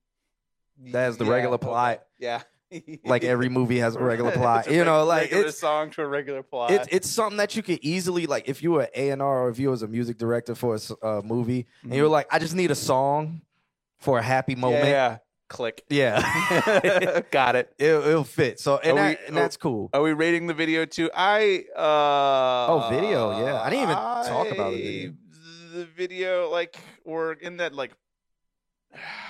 That 0.92 1.00
has 1.00 1.16
the 1.18 1.24
regular 1.24 1.58
plot. 1.58 2.04
Yeah. 2.18 2.42
Like 3.04 3.24
every 3.24 3.48
movie 3.48 3.78
has 3.78 3.96
a 3.96 4.00
regular 4.00 4.30
plot. 4.36 4.66
A 4.66 4.74
you 4.74 4.84
know, 4.84 5.04
like 5.04 5.32
it's 5.32 5.58
song 5.58 5.90
to 5.90 6.02
a 6.02 6.06
regular 6.06 6.42
plot. 6.42 6.70
it's 6.70 6.88
it's 6.90 7.10
something 7.10 7.38
that 7.38 7.56
you 7.56 7.62
could 7.62 7.78
easily 7.82 8.26
like 8.26 8.48
if 8.48 8.62
you 8.62 8.72
were 8.72 8.82
an 8.82 8.88
A 8.94 9.10
and 9.10 9.22
R 9.22 9.44
or 9.44 9.48
if 9.50 9.58
you 9.58 9.70
was 9.70 9.82
a 9.82 9.88
music 9.88 10.18
director 10.18 10.54
for 10.54 10.76
a 10.76 11.06
uh, 11.06 11.22
movie 11.22 11.66
and 11.82 11.94
you're 11.94 12.08
like, 12.08 12.26
I 12.30 12.38
just 12.38 12.54
need 12.54 12.70
a 12.70 12.74
song 12.74 13.40
for 13.98 14.18
a 14.18 14.22
happy 14.22 14.54
moment. 14.54 14.82
Mm-hmm. 14.84 14.92
yeah. 14.92 15.18
Click. 15.48 15.82
Yeah. 15.88 17.22
Got 17.30 17.56
it. 17.56 17.72
it, 17.78 17.86
it'll 17.86 18.22
fit. 18.22 18.60
So 18.60 18.76
and, 18.76 18.98
Are 18.98 19.02
that, 19.02 19.18
we- 19.20 19.26
and 19.28 19.36
that's 19.36 19.56
cool. 19.56 19.88
Are 19.94 20.02
we 20.02 20.12
rating 20.12 20.46
the 20.46 20.52
video 20.52 20.84
too? 20.84 21.10
I 21.14 21.64
uh 21.74 22.66
Oh, 22.68 22.88
video, 22.90 23.30
yeah. 23.46 23.58
I 23.62 23.70
didn't 23.70 23.84
even 23.84 23.94
talk 23.96 24.50
about 24.50 24.72
the 24.72 24.76
video. 24.76 25.12
The 25.72 25.84
video, 25.86 26.50
like, 26.50 26.76
we're 27.04 27.32
in 27.32 27.58
that 27.58 27.72
like 27.74 27.92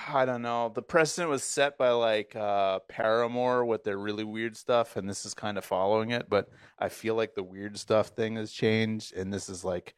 I 0.07 0.25
don't 0.25 0.41
know. 0.41 0.71
The 0.73 0.81
precedent 0.81 1.29
was 1.29 1.43
set 1.43 1.77
by 1.77 1.89
like 1.91 2.35
uh 2.35 2.79
Paramore 2.87 3.65
with 3.65 3.83
their 3.83 3.97
really 3.97 4.23
weird 4.23 4.55
stuff, 4.57 4.95
and 4.95 5.07
this 5.09 5.25
is 5.25 5.33
kind 5.33 5.57
of 5.57 5.65
following 5.65 6.11
it, 6.11 6.29
but 6.29 6.49
I 6.79 6.89
feel 6.89 7.15
like 7.15 7.35
the 7.35 7.43
weird 7.43 7.77
stuff 7.77 8.07
thing 8.09 8.35
has 8.37 8.51
changed, 8.51 9.13
and 9.15 9.33
this 9.33 9.49
is 9.49 9.63
like 9.65 9.95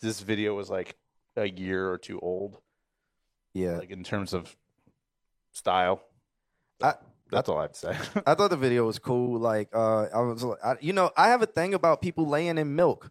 this 0.00 0.20
video 0.20 0.54
was 0.54 0.68
like 0.70 0.96
a 1.36 1.48
year 1.48 1.90
or 1.90 1.98
two 1.98 2.18
old, 2.20 2.58
Yeah. 3.54 3.78
like 3.78 3.90
in 3.90 4.04
terms 4.04 4.34
of 4.34 4.54
style. 5.52 6.02
I- 6.82 6.94
That's 7.30 7.48
all 7.48 7.58
I 7.58 7.62
have 7.62 7.72
to 7.72 7.78
say. 7.78 7.96
I 8.26 8.34
thought 8.34 8.50
the 8.50 8.56
video 8.56 8.84
was 8.86 8.98
cool. 8.98 9.40
Like, 9.40 9.68
uh, 9.74 10.04
I 10.14 10.20
was, 10.20 10.42
like- 10.44 10.58
I, 10.64 10.74
you 10.80 10.92
know, 10.92 11.10
I 11.16 11.28
have 11.28 11.42
a 11.42 11.46
thing 11.46 11.74
about 11.74 12.02
people 12.02 12.26
laying 12.28 12.58
in 12.58 12.76
milk. 12.76 13.10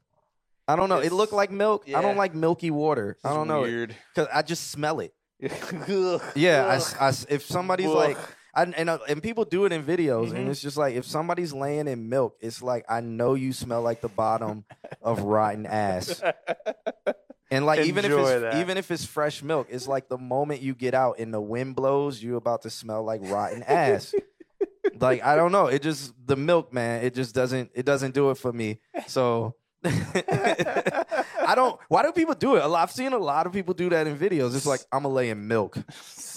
I 0.68 0.76
don't 0.76 0.88
know. 0.88 1.00
It 1.00 1.12
looked 1.12 1.34
like 1.34 1.52
milk. 1.52 1.86
I 1.94 2.02
don't 2.02 2.16
like 2.16 2.34
milky 2.36 2.70
water. 2.72 3.18
I 3.24 3.34
don't 3.34 3.48
know 3.50 3.62
Weird. 3.64 3.96
because 4.14 4.30
I 4.34 4.42
just 4.44 4.70
smell 4.72 5.00
it. 5.02 5.14
Yeah, 6.36 6.80
I 7.00 7.08
I 7.08 7.14
if 7.30 7.44
somebody's 7.56 7.88
like, 7.90 8.18
I, 8.56 8.64
and 8.64 8.90
uh, 8.90 9.00
and 9.10 9.22
people 9.22 9.46
do 9.46 9.66
it 9.66 9.72
in 9.72 9.84
videos, 9.84 10.32
and 10.32 10.48
Mhm. 10.48 10.52
it's 10.52 10.62
just 10.62 10.78
like 10.78 10.96
if 10.96 11.06
somebody's 11.06 11.54
laying 11.54 11.88
in 11.88 12.10
milk, 12.10 12.38
it's 12.40 12.62
like 12.62 12.86
I 12.90 13.02
know 13.02 13.34
you 13.34 13.54
smell 13.54 13.82
like 13.82 14.02
the 14.02 14.10
bottom 14.10 14.66
of 15.02 15.22
rotten 15.22 15.66
ass. 15.66 16.22
And 17.52 17.66
like 17.66 17.82
even 17.82 18.06
if 18.06 18.12
it's 18.12 18.42
that. 18.42 18.56
even 18.56 18.78
if 18.78 18.90
it's 18.90 19.06
fresh 19.06 19.44
milk, 19.44 19.68
it's 19.70 19.88
like 19.88 20.10
the 20.10 20.18
moment 20.18 20.62
you 20.62 20.74
get 20.74 20.94
out 20.94 21.20
and 21.20 21.34
the 21.34 21.42
wind 21.42 21.76
blows, 21.76 22.22
you're 22.24 22.38
about 22.38 22.64
to 22.64 22.70
smell 22.70 23.04
like 23.04 23.22
rotten 23.24 23.62
ass. 23.64 24.14
like 25.00 25.24
I 25.24 25.36
don't 25.36 25.52
know, 25.52 25.68
it 25.68 25.82
just 25.82 26.14
the 26.26 26.36
milk, 26.36 26.74
man. 26.74 27.04
It 27.04 27.14
just 27.14 27.36
doesn't 27.36 27.72
it 27.76 27.86
doesn't 27.86 28.14
do 28.14 28.32
it 28.32 28.36
for 28.38 28.52
me. 28.54 28.80
So 29.08 29.56
I 29.86 31.54
don't. 31.56 31.80
Why 31.90 32.04
do 32.04 32.12
people 32.12 32.36
do 32.36 32.56
it? 32.56 32.62
I've 32.64 32.92
seen 32.92 33.14
a 33.14 33.18
lot 33.18 33.46
of 33.46 33.54
people 33.54 33.74
do 33.74 33.90
that 33.90 34.08
in 34.08 34.18
videos. 34.18 34.56
It's 34.56 34.66
like 34.66 34.82
I'm 34.92 35.04
gonna 35.04 35.14
lay 35.14 35.30
in 35.30 35.48
milk. 35.48 35.76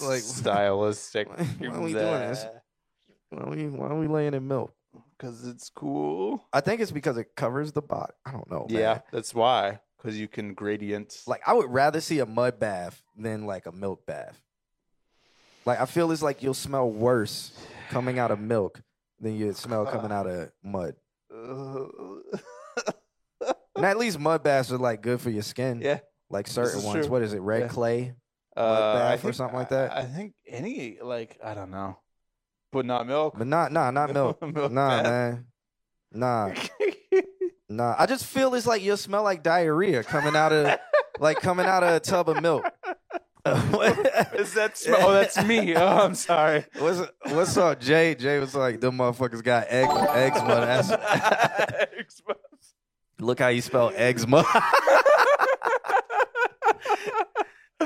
like- 0.01 0.21
stylistic. 0.21 1.27
Why 1.59 1.67
are 1.67 1.81
we 1.81 1.93
doing 1.93 2.19
this? 2.29 2.45
Why 3.29 3.41
are 3.43 3.49
we, 3.49 3.67
why 3.67 3.87
are 3.87 3.99
we 3.99 4.07
laying 4.07 4.33
in 4.33 4.47
milk? 4.47 4.73
Because 5.17 5.45
it's 5.47 5.69
cool. 5.69 6.45
I 6.53 6.61
think 6.61 6.79
it's 6.81 6.91
because 6.91 7.17
it 7.17 7.35
covers 7.35 7.71
the 7.73 7.81
bot. 7.81 8.13
I 8.25 8.31
don't 8.31 8.49
know. 8.49 8.67
man. 8.69 8.79
Yeah, 8.79 8.99
that's 9.11 9.33
why. 9.35 9.79
Because 9.97 10.17
you 10.17 10.27
can 10.27 10.53
gradient. 10.53 11.23
Like 11.27 11.41
I 11.45 11.53
would 11.53 11.69
rather 11.69 11.99
see 12.01 12.19
a 12.19 12.25
mud 12.25 12.59
bath 12.59 13.01
than 13.17 13.45
like 13.45 13.65
a 13.65 13.71
milk 13.71 14.05
bath. 14.05 14.39
Like 15.65 15.81
I 15.81 15.85
feel 15.85 16.11
it's 16.11 16.21
like 16.21 16.41
you'll 16.43 16.53
smell 16.53 16.89
worse 16.89 17.51
coming 17.89 18.19
out 18.19 18.31
of 18.31 18.39
milk 18.39 18.81
than 19.19 19.35
you 19.35 19.51
smell 19.53 19.85
coming 19.85 20.11
out 20.11 20.27
of 20.27 20.51
mud. 20.63 20.95
And 23.77 23.85
at 23.85 23.97
least 23.97 24.19
mud 24.19 24.43
baths 24.43 24.71
are 24.71 24.77
like 24.77 25.01
good 25.01 25.21
for 25.21 25.29
your 25.29 25.43
skin. 25.43 25.81
yeah. 25.81 25.99
Like 26.29 26.47
certain 26.47 26.83
ones. 26.83 27.05
true. 27.05 27.11
What 27.11 27.21
is 27.21 27.33
it? 27.33 27.39
Red 27.39 27.61
Yeah. 27.61 27.67
clay? 27.69 28.13
Uh, 28.55 28.93
bath 28.95 29.23
I 29.23 29.29
or 29.29 29.33
something 29.33 29.57
like 29.57 29.69
that? 29.69 29.95
I, 29.95 29.99
I 30.01 30.03
think 30.05 30.33
any 30.47 30.97
like 31.01 31.37
I 31.43 31.53
don't 31.53 31.69
know, 31.71 31.99
but 32.71 32.85
not 32.85 33.05
milk. 33.07 33.35
But 33.37 33.47
not 33.47 33.71
nah, 33.71 33.91
not 33.91 34.11
milk. 34.11 34.41
Milk 34.53 34.71
nah, 34.71 35.03
bath. 35.03 35.03
man. 35.05 35.45
Nah. 36.11 36.53
Nah. 37.69 37.95
I 37.99 38.05
just 38.05 38.25
feel 38.25 38.53
it's 38.55 38.65
like 38.65 38.81
you'll 38.81 38.95
smell 38.95 39.23
like 39.23 39.43
diarrhea 39.43 40.01
coming 40.01 40.37
out 40.37 40.53
of 40.53 40.79
like 41.19 41.41
coming 41.41 41.65
out 41.65 41.83
of 41.83 41.95
a 41.95 41.99
tub 41.99 42.29
of 42.29 42.41
milk. 42.41 42.63
Is 43.45 44.53
that 44.53 44.71
smell? 44.77 45.07
Oh, 45.09 45.11
that's 45.11 45.43
me. 45.43 45.75
Oh, 45.75 45.85
I'm 45.85 46.15
sorry. 46.15 46.63
What's 46.79 47.01
what's 47.23 47.57
up, 47.57 47.81
Jay? 47.81 48.15
Jay 48.15 48.39
was 48.39 48.55
like, 48.55 48.79
them 48.79 48.97
motherfuckers 48.97 49.43
got 49.43 49.67
egg 49.69 49.89
eczema. 49.89 50.55
That's, 50.65 52.21
look 53.19 53.39
how 53.39 53.47
you 53.47 53.61
spell 53.61 53.91
eczema. 53.95 54.43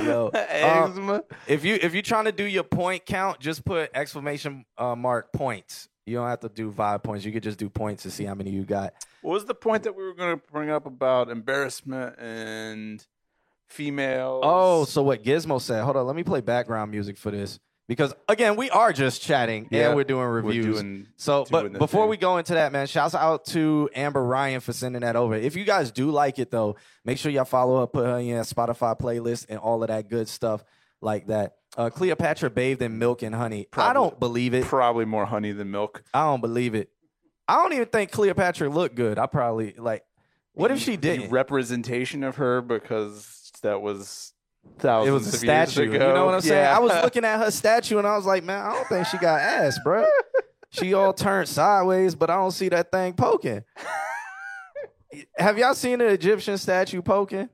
Yo, 0.03 0.27
um, 0.27 0.31
Eczema. 0.33 1.23
if 1.47 1.63
you 1.65 1.77
if 1.81 1.93
you're 1.93 2.01
trying 2.01 2.25
to 2.25 2.31
do 2.31 2.43
your 2.45 2.63
point 2.63 3.05
count, 3.05 3.39
just 3.39 3.63
put 3.65 3.91
exclamation 3.93 4.65
uh, 4.77 4.95
mark 4.95 5.31
points. 5.33 5.89
You 6.05 6.15
don't 6.15 6.27
have 6.27 6.39
to 6.39 6.49
do 6.49 6.71
five 6.71 7.03
points. 7.03 7.25
You 7.25 7.31
could 7.31 7.43
just 7.43 7.59
do 7.59 7.69
points 7.69 8.03
to 8.03 8.11
see 8.11 8.23
how 8.23 8.33
many 8.33 8.49
you 8.49 8.63
got. 8.63 8.93
What 9.21 9.33
was 9.33 9.45
the 9.45 9.53
point 9.53 9.83
that 9.83 9.95
we 9.95 10.03
were 10.03 10.15
going 10.15 10.37
to 10.39 10.43
bring 10.51 10.69
up 10.69 10.85
about 10.85 11.29
embarrassment 11.29 12.17
and 12.19 13.05
female? 13.67 14.39
Oh, 14.43 14.85
so 14.85 15.03
what 15.03 15.23
Gizmo 15.23 15.61
said? 15.61 15.83
Hold 15.83 15.97
on, 15.97 16.07
let 16.07 16.15
me 16.15 16.23
play 16.23 16.41
background 16.41 16.89
music 16.89 17.17
for 17.17 17.29
this 17.29 17.59
because 17.91 18.13
again, 18.29 18.55
we 18.55 18.69
are 18.69 18.93
just 18.93 19.21
chatting 19.21 19.67
Yeah, 19.69 19.87
and 19.87 19.95
we're 19.97 20.05
doing 20.05 20.21
we're 20.21 20.41
reviews. 20.41 20.77
doing 20.81 21.07
So, 21.17 21.43
doing 21.43 21.73
but 21.73 21.79
before 21.79 22.03
thing. 22.03 22.09
we 22.11 22.15
go 22.17 22.37
into 22.37 22.53
that, 22.53 22.71
man, 22.71 22.87
shouts 22.87 23.13
out 23.13 23.43
to 23.47 23.89
Amber 23.93 24.23
Ryan 24.23 24.61
for 24.61 24.71
sending 24.71 25.01
that 25.01 25.17
over. 25.17 25.35
If 25.35 25.57
you 25.57 25.65
guys 25.65 25.91
do 25.91 26.09
like 26.09 26.39
it, 26.39 26.51
though, 26.51 26.77
make 27.03 27.17
sure 27.17 27.31
y'all 27.33 27.43
follow 27.43 27.83
up, 27.83 27.91
put 27.91 28.05
her 28.05 28.19
in 28.19 28.27
your 28.27 28.43
Spotify 28.43 28.97
playlist, 28.97 29.47
and 29.49 29.59
all 29.59 29.83
of 29.83 29.89
that 29.89 30.09
good 30.09 30.29
stuff 30.29 30.63
like 31.01 31.27
that. 31.27 31.55
Uh, 31.75 31.89
Cleopatra 31.89 32.49
bathed 32.49 32.81
in 32.81 32.97
milk 32.97 33.23
and 33.23 33.35
honey. 33.35 33.67
I 33.73 33.91
don't 33.91 34.17
believe 34.19 34.53
it. 34.53 34.63
probably 34.63 35.03
more 35.03 35.25
honey 35.25 35.51
than 35.51 35.69
milk. 35.69 36.01
I 36.13 36.23
don't 36.23 36.39
believe 36.41 36.75
it. 36.75 36.89
I 37.47 37.55
don't 37.61 37.73
even 37.73 37.87
think 37.87 38.11
Cleopatra 38.11 38.69
looked 38.69 38.95
good. 38.95 39.19
I 39.19 39.25
probably 39.25 39.73
like. 39.77 40.05
What 40.53 40.71
if 40.71 40.79
she 40.79 40.95
didn't? 40.95 41.29
representation 41.29 42.23
of 42.23 42.37
her 42.37 42.61
because 42.61 43.51
that 43.63 43.81
was 43.81 44.30
It 44.83 45.11
was 45.11 45.27
a 45.27 45.37
statue. 45.37 45.91
You 45.91 45.99
know 45.99 46.25
what 46.25 46.35
I'm 46.35 46.41
saying? 46.41 46.63
Yeah. 46.63 46.75
I 46.75 46.79
was 46.79 46.91
looking 47.03 47.23
at 47.23 47.39
her 47.39 47.51
statue 47.51 47.99
and 47.99 48.07
I 48.07 48.15
was 48.15 48.25
like, 48.25 48.43
man, 48.43 48.65
I 48.65 48.73
don't 48.73 48.87
think 48.87 49.07
she 49.07 49.17
got 49.17 49.39
ass, 49.39 49.79
bro. 49.83 50.05
She 50.71 50.93
all 50.93 51.13
turned 51.13 51.49
sideways, 51.49 52.15
but 52.15 52.29
I 52.29 52.35
don't 52.35 52.51
see 52.51 52.69
that 52.69 52.91
thing 52.91 53.13
poking. 53.13 53.63
Have 55.37 55.57
y'all 55.57 55.73
seen 55.73 55.99
an 55.99 56.07
Egyptian 56.07 56.57
statue 56.57 57.01
poking? 57.01 57.49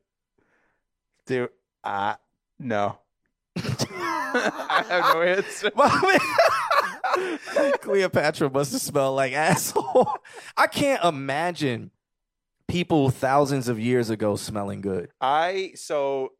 Dude, 1.26 1.50
uh, 1.84 2.13
no. 2.60 3.00
I 3.58 4.86
have 4.88 5.15
no 5.15 5.24
answer. 5.24 5.72
Cleopatra 7.82 8.52
must 8.52 8.74
have 8.74 8.82
smelled 8.82 9.15
like 9.15 9.34
asshole. 9.34 10.08
I 10.56 10.67
can't 10.67 11.04
imagine 11.04 11.89
people 12.67 13.10
thousands 13.10 13.67
of 13.67 13.80
years 13.80 14.12
ago 14.12 14.36
smelling 14.36 14.82
good. 14.82 15.10
I 15.20 15.72
so 15.76 16.34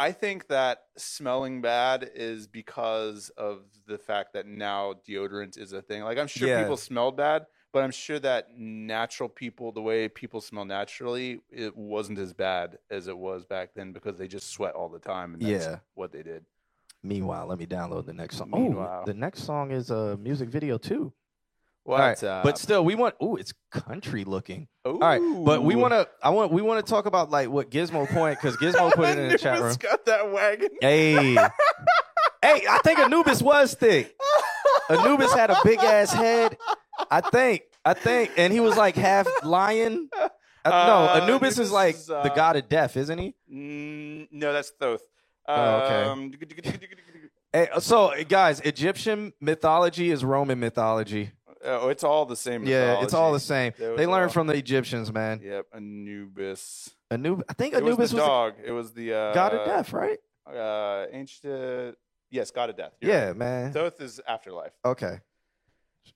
I 0.00 0.12
think 0.12 0.48
that 0.48 0.84
smelling 0.96 1.60
bad 1.60 2.10
is 2.14 2.46
because 2.46 3.28
of 3.36 3.64
the 3.86 3.98
fact 3.98 4.32
that 4.32 4.46
now 4.46 4.94
deodorant 5.06 5.58
is 5.58 5.74
a 5.74 5.82
thing. 5.82 6.02
Like 6.02 6.16
I'm 6.16 6.26
sure 6.26 6.48
Yeah. 6.48 6.62
people 6.62 6.78
smelled 6.78 7.18
bad, 7.18 7.44
but 7.70 7.84
I'm 7.84 7.90
sure 7.90 8.18
that 8.20 8.48
natural 8.56 9.28
people, 9.28 9.72
the 9.72 9.82
way 9.82 10.08
people 10.08 10.40
smell 10.40 10.64
naturally, 10.64 11.42
it 11.50 11.76
wasn't 11.76 12.18
as 12.18 12.32
bad 12.32 12.78
as 12.90 13.08
it 13.08 13.18
was 13.18 13.44
back 13.44 13.74
then 13.74 13.92
because 13.92 14.16
they 14.16 14.26
just 14.26 14.48
sweat 14.48 14.74
all 14.74 14.88
the 14.88 14.98
time 14.98 15.34
and 15.34 15.42
that's 15.42 15.66
Yeah. 15.66 15.80
what 15.92 16.12
they 16.12 16.22
did. 16.22 16.46
Meanwhile, 17.02 17.46
let 17.46 17.58
me 17.58 17.66
download 17.66 18.06
the 18.06 18.14
next 18.14 18.38
song. 18.38 18.48
Oh, 18.54 18.58
Meanwhile. 18.58 19.00
Oh, 19.02 19.06
the 19.06 19.12
next 19.14 19.42
song 19.42 19.70
is 19.70 19.90
a 19.90 20.16
music 20.16 20.48
video 20.48 20.78
too. 20.78 21.12
What? 21.90 22.00
All 22.00 22.06
right, 22.06 22.22
uh, 22.22 22.40
but 22.44 22.56
still, 22.56 22.84
we 22.84 22.94
want. 22.94 23.16
Oh, 23.20 23.34
it's 23.34 23.52
country 23.72 24.22
looking. 24.22 24.68
All 24.84 24.96
right, 24.98 25.20
but 25.44 25.64
we 25.64 25.74
want 25.74 25.92
to. 25.92 26.06
I 26.22 26.30
want. 26.30 26.52
We 26.52 26.62
want 26.62 26.86
to 26.86 26.88
talk 26.88 27.06
about 27.06 27.32
like 27.32 27.48
what 27.48 27.68
Gizmo 27.68 28.08
point 28.08 28.38
because 28.40 28.56
Gizmo 28.58 28.92
put 28.92 29.08
it 29.08 29.18
in 29.18 29.28
the 29.28 29.38
chat 29.38 29.60
room. 29.60 29.74
Got 29.74 30.04
that 30.04 30.30
wagon. 30.30 30.68
Hey, 30.80 31.34
hey, 31.34 31.40
I 32.70 32.80
think 32.84 33.00
Anubis 33.00 33.42
was 33.42 33.74
thick. 33.74 34.14
Anubis 34.88 35.32
had 35.32 35.50
a 35.50 35.58
big 35.64 35.80
ass 35.80 36.12
head. 36.12 36.56
I 37.10 37.22
think. 37.22 37.62
I 37.84 37.94
think, 37.94 38.30
and 38.36 38.52
he 38.52 38.60
was 38.60 38.76
like 38.76 38.94
half 38.94 39.26
lion. 39.42 40.10
Uh, 40.14 40.28
no, 40.64 40.70
Uh, 40.70 41.20
Anubis 41.24 41.58
is 41.58 41.72
like 41.72 41.96
is, 41.96 42.06
the 42.06 42.18
uh, 42.18 42.34
god 42.36 42.54
of 42.54 42.68
death, 42.68 42.96
isn't 42.96 43.18
he? 43.18 43.34
Mm, 43.52 44.28
no, 44.30 44.52
that's 44.52 44.70
Thoth. 44.78 45.02
Oh, 45.48 45.76
okay. 45.80 46.02
Um, 46.04 46.32
Hey, 47.52 47.68
so, 47.80 48.12
guys, 48.28 48.60
Egyptian 48.60 49.32
mythology 49.40 50.12
is 50.12 50.24
Roman 50.24 50.60
mythology. 50.60 51.32
Oh, 51.64 51.88
it's 51.88 52.04
all 52.04 52.24
the 52.26 52.36
same. 52.36 52.64
Yeah, 52.64 53.02
it's 53.02 53.12
all 53.14 53.32
the 53.32 53.40
same. 53.40 53.72
They 53.78 54.06
learned 54.06 54.24
all- 54.24 54.28
from 54.30 54.46
the 54.46 54.54
Egyptians, 54.54 55.12
man. 55.12 55.40
Yep, 55.42 55.66
Anubis. 55.74 56.90
Anubis, 57.10 57.44
I 57.48 57.52
think 57.54 57.74
It 57.74 57.82
was 57.82 57.92
Anubis 57.94 58.10
the 58.10 58.16
was, 58.16 58.24
dog. 58.24 58.54
it 58.64 58.72
was 58.72 58.92
the 58.92 59.12
uh, 59.12 59.34
god 59.34 59.52
of 59.54 59.66
death, 59.66 59.92
right? 59.92 60.18
Uh, 60.46 61.06
ancient. 61.12 61.96
Yes, 62.30 62.50
god 62.50 62.70
of 62.70 62.76
death. 62.76 62.92
You're 63.00 63.12
Yeah, 63.12 63.26
right. 63.28 63.36
man. 63.36 63.72
Thoth 63.72 64.00
is 64.00 64.20
afterlife. 64.26 64.72
Okay. 64.84 65.18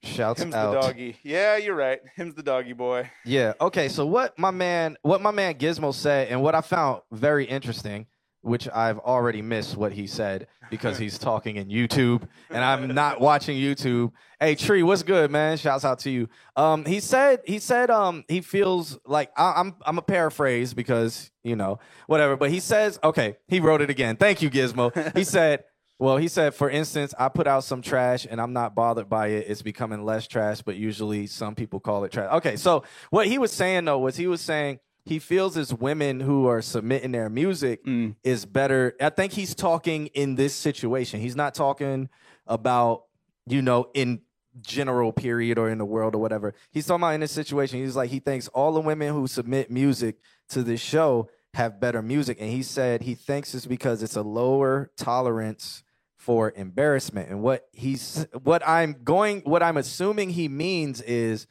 Shouts 0.02 0.40
Him's 0.42 0.54
out. 0.54 0.72
the 0.72 0.80
doggy. 0.80 1.16
Yeah, 1.22 1.56
you're 1.56 1.74
right. 1.74 2.00
Him's 2.16 2.34
the 2.34 2.42
doggy 2.42 2.72
boy. 2.72 3.10
Yeah. 3.24 3.52
Okay. 3.60 3.88
So 3.88 4.06
what 4.06 4.38
my 4.38 4.50
man, 4.50 4.96
what 5.02 5.20
my 5.20 5.30
man 5.30 5.54
Gizmo 5.54 5.92
said, 5.94 6.28
and 6.28 6.42
what 6.42 6.54
I 6.54 6.60
found 6.62 7.02
very 7.12 7.44
interesting, 7.44 8.06
which 8.44 8.68
I've 8.68 8.98
already 9.00 9.42
missed 9.42 9.76
what 9.76 9.92
he 9.92 10.06
said 10.06 10.48
because 10.70 10.98
he's 10.98 11.18
talking 11.20 11.56
in 11.56 11.68
YouTube, 11.68 12.28
and 12.50 12.64
I'm 12.64 12.88
not 12.94 13.20
watching 13.20 13.58
YouTube. 13.58 14.12
Hey 14.40 14.54
Tree, 14.56 14.82
what's 14.84 15.02
good, 15.02 15.30
man? 15.30 15.56
Shouts 15.58 15.84
out 15.84 16.00
to 16.00 16.10
you. 16.10 16.28
Um, 16.56 16.84
he 16.84 17.00
said 17.00 17.40
he 17.46 17.58
said 17.58 17.90
um 17.90 18.24
he 18.28 18.42
feels 18.42 18.98
like 19.06 19.30
I, 19.36 19.54
I'm 19.56 19.74
I'm 19.86 19.98
a 19.98 20.02
paraphrase 20.02 20.74
because 20.74 21.30
you 21.44 21.56
know 21.56 21.80
whatever, 22.06 22.36
but 22.36 22.50
he 22.50 22.60
says 22.60 22.98
okay. 23.04 23.36
He 23.48 23.60
wrote 23.60 23.82
it 23.82 23.90
again. 23.90 24.16
Thank 24.16 24.42
you, 24.42 24.50
Gizmo. 24.50 25.16
He 25.16 25.24
said. 25.24 25.64
Well, 26.00 26.18
he 26.18 26.28
said, 26.28 26.54
for 26.54 26.70
instance, 26.70 27.14
I 27.18 27.30
put 27.30 27.46
out 27.46 27.64
some 27.64 27.82
trash 27.82 28.26
and 28.30 28.40
I'm 28.40 28.52
not 28.52 28.74
bothered 28.74 29.08
by 29.08 29.28
it. 29.28 29.46
It's 29.48 29.62
becoming 29.62 30.04
less 30.04 30.26
trash, 30.28 30.60
but 30.62 30.76
usually 30.76 31.26
some 31.28 31.54
people 31.54 31.80
call 31.80 32.04
it 32.04 32.12
trash. 32.12 32.32
Okay, 32.34 32.56
so 32.56 32.84
what 33.10 33.28
he 33.28 33.38
was 33.38 33.52
saying 33.52 33.86
though 33.86 34.00
was 34.00 34.16
he 34.16 34.26
was 34.26 34.42
saying 34.42 34.80
he 35.04 35.18
feels 35.18 35.56
as 35.56 35.72
women 35.74 36.20
who 36.20 36.46
are 36.46 36.62
submitting 36.62 37.12
their 37.12 37.28
music 37.28 37.84
Mm. 37.84 38.16
is 38.24 38.46
better. 38.46 38.94
I 39.00 39.10
think 39.10 39.32
he's 39.32 39.54
talking 39.54 40.06
in 40.08 40.34
this 40.36 40.54
situation. 40.54 41.20
He's 41.20 41.36
not 41.36 41.54
talking 41.54 42.08
about, 42.46 43.04
you 43.46 43.60
know, 43.62 43.90
in 43.94 44.22
general 44.62 45.12
period 45.12 45.58
or 45.58 45.68
in 45.68 45.78
the 45.78 45.84
world 45.84 46.14
or 46.14 46.18
whatever. 46.18 46.54
He's 46.70 46.86
talking 46.86 47.02
about 47.02 47.14
in 47.14 47.20
this 47.20 47.32
situation. 47.32 47.80
He's 47.80 47.96
like, 47.96 48.10
he 48.10 48.18
thinks 48.20 48.48
all 48.48 48.72
the 48.72 48.80
women 48.80 49.12
who 49.12 49.26
submit 49.26 49.70
music 49.70 50.16
to 50.50 50.62
this 50.62 50.80
show 50.80 51.28
have 51.54 51.80
better 51.80 52.00
music. 52.02 52.38
And 52.40 52.50
he 52.50 52.62
said 52.62 53.02
he 53.02 53.14
thinks 53.14 53.54
it's 53.54 53.66
because 53.66 54.02
it's 54.02 54.16
a 54.16 54.22
lower 54.22 54.90
tolerance 54.96 55.82
for 56.16 56.52
embarrassment. 56.56 57.28
And 57.30 57.42
what 57.42 57.68
he's 57.72 58.26
what 58.42 58.66
I'm 58.66 58.96
going 59.04 59.40
what 59.40 59.62
I'm 59.62 59.76
assuming 59.76 60.30
he 60.30 60.48
means 60.48 61.02
is 61.02 61.46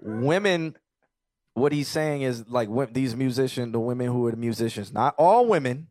women 0.00 0.76
what 1.58 1.72
he's 1.72 1.88
saying 1.88 2.22
is 2.22 2.48
like 2.48 2.68
these 2.92 3.14
musicians, 3.16 3.72
the 3.72 3.80
women 3.80 4.08
who 4.08 4.26
are 4.26 4.30
the 4.30 4.36
musicians, 4.36 4.92
not 4.92 5.14
all 5.18 5.46
women, 5.46 5.88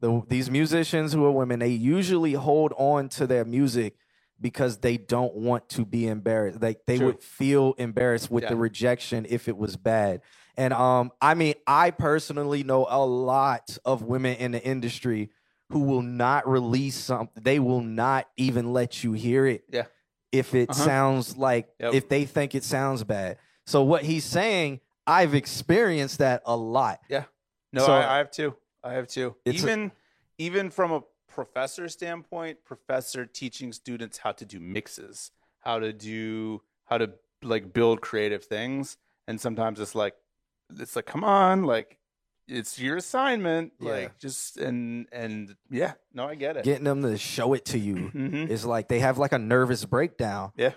the 0.00 0.22
these 0.28 0.50
musicians 0.50 1.12
who 1.12 1.24
are 1.24 1.30
women, 1.30 1.58
they 1.58 1.68
usually 1.70 2.34
hold 2.34 2.72
on 2.76 3.08
to 3.10 3.26
their 3.26 3.44
music 3.44 3.96
because 4.40 4.78
they 4.78 4.96
don't 4.98 5.34
want 5.34 5.68
to 5.70 5.84
be 5.86 6.06
embarrassed. 6.06 6.60
Like 6.60 6.80
they 6.86 6.98
True. 6.98 7.06
would 7.06 7.22
feel 7.22 7.74
embarrassed 7.78 8.30
with 8.30 8.46
the 8.48 8.56
rejection 8.56 9.26
if 9.28 9.48
it 9.48 9.56
was 9.56 9.76
bad. 9.76 10.20
And 10.58 10.72
um, 10.74 11.12
I 11.20 11.34
mean, 11.34 11.54
I 11.66 11.90
personally 11.90 12.62
know 12.62 12.86
a 12.88 13.04
lot 13.04 13.76
of 13.84 14.02
women 14.02 14.36
in 14.36 14.52
the 14.52 14.62
industry 14.62 15.30
who 15.70 15.80
will 15.80 16.02
not 16.02 16.46
release 16.48 16.96
something. 16.96 17.42
They 17.42 17.58
will 17.58 17.80
not 17.80 18.28
even 18.36 18.72
let 18.72 19.02
you 19.02 19.12
hear 19.14 19.46
it. 19.46 19.64
Yeah. 19.72 19.86
If 20.32 20.54
it 20.54 20.70
Uh-huh. 20.70 20.84
sounds 20.84 21.36
like 21.36 21.68
Yep. 21.80 21.94
if 21.94 22.08
they 22.08 22.24
think 22.26 22.54
it 22.54 22.64
sounds 22.64 23.02
bad. 23.04 23.38
So 23.66 23.82
what 23.82 24.02
he's 24.04 24.24
saying, 24.24 24.80
I've 25.06 25.34
experienced 25.34 26.18
that 26.18 26.42
a 26.46 26.56
lot. 26.56 27.00
Yeah. 27.08 27.24
No, 27.72 27.84
So- 27.86 27.92
I, 27.92 28.14
I 28.14 28.18
have 28.18 28.30
two. 28.30 28.54
I 28.84 28.92
have 28.94 29.08
two. 29.08 29.34
It's 29.44 29.62
a- 29.62 29.66
even 29.66 29.92
even 30.38 30.70
from 30.70 30.92
a 30.92 31.02
professor 31.28 31.88
standpoint, 31.88 32.64
professor 32.64 33.26
teaching 33.26 33.72
students 33.72 34.18
how 34.18 34.32
to 34.32 34.44
do 34.44 34.60
mixes, 34.60 35.30
how 35.60 35.78
to 35.80 35.92
do 35.92 36.62
how 36.84 36.98
to 36.98 37.10
like 37.42 37.72
build 37.72 38.00
creative 38.00 38.44
things, 38.44 38.96
and 39.26 39.40
sometimes 39.40 39.80
it's 39.80 39.94
like 39.94 40.14
it's 40.78 40.94
like 40.96 41.06
come 41.06 41.24
on, 41.24 41.64
like 41.64 41.98
it's 42.48 42.78
your 42.78 42.96
assignment, 42.98 43.72
Yeah. 43.80 43.90
like 43.90 44.18
just 44.18 44.56
and 44.56 45.08
and 45.10 45.56
yeah, 45.68 45.94
no, 46.14 46.28
I 46.28 46.36
get 46.36 46.56
it. 46.56 46.64
Getting 46.64 46.84
them 46.84 47.02
to 47.02 47.18
show 47.18 47.52
it 47.54 47.64
to 47.66 47.78
you 47.78 48.10
Mhm. 48.14 48.48
is 48.48 48.64
like 48.64 48.86
they 48.88 49.00
have 49.00 49.18
like 49.18 49.32
a 49.32 49.38
nervous 49.38 49.84
breakdown. 49.84 50.52
Yeah. 50.56 50.74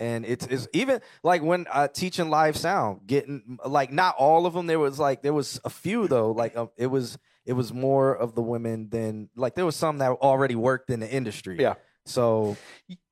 And 0.00 0.24
it's, 0.24 0.46
it's 0.46 0.66
even 0.72 1.02
like 1.22 1.42
when 1.42 1.66
uh, 1.70 1.88
teaching 1.88 2.30
live 2.30 2.56
sound, 2.56 3.02
getting 3.06 3.58
like 3.66 3.92
not 3.92 4.14
all 4.16 4.46
of 4.46 4.54
them. 4.54 4.66
There 4.66 4.78
was 4.78 4.98
like 4.98 5.20
there 5.20 5.34
was 5.34 5.60
a 5.62 5.68
few 5.68 6.08
though. 6.08 6.30
Like 6.32 6.56
uh, 6.56 6.68
it 6.78 6.86
was 6.86 7.18
it 7.44 7.52
was 7.52 7.74
more 7.74 8.16
of 8.16 8.34
the 8.34 8.40
women 8.40 8.88
than 8.88 9.28
like 9.36 9.54
there 9.56 9.66
was 9.66 9.76
some 9.76 9.98
that 9.98 10.10
already 10.12 10.54
worked 10.54 10.88
in 10.88 11.00
the 11.00 11.08
industry. 11.10 11.60
Yeah. 11.60 11.74
So 12.06 12.56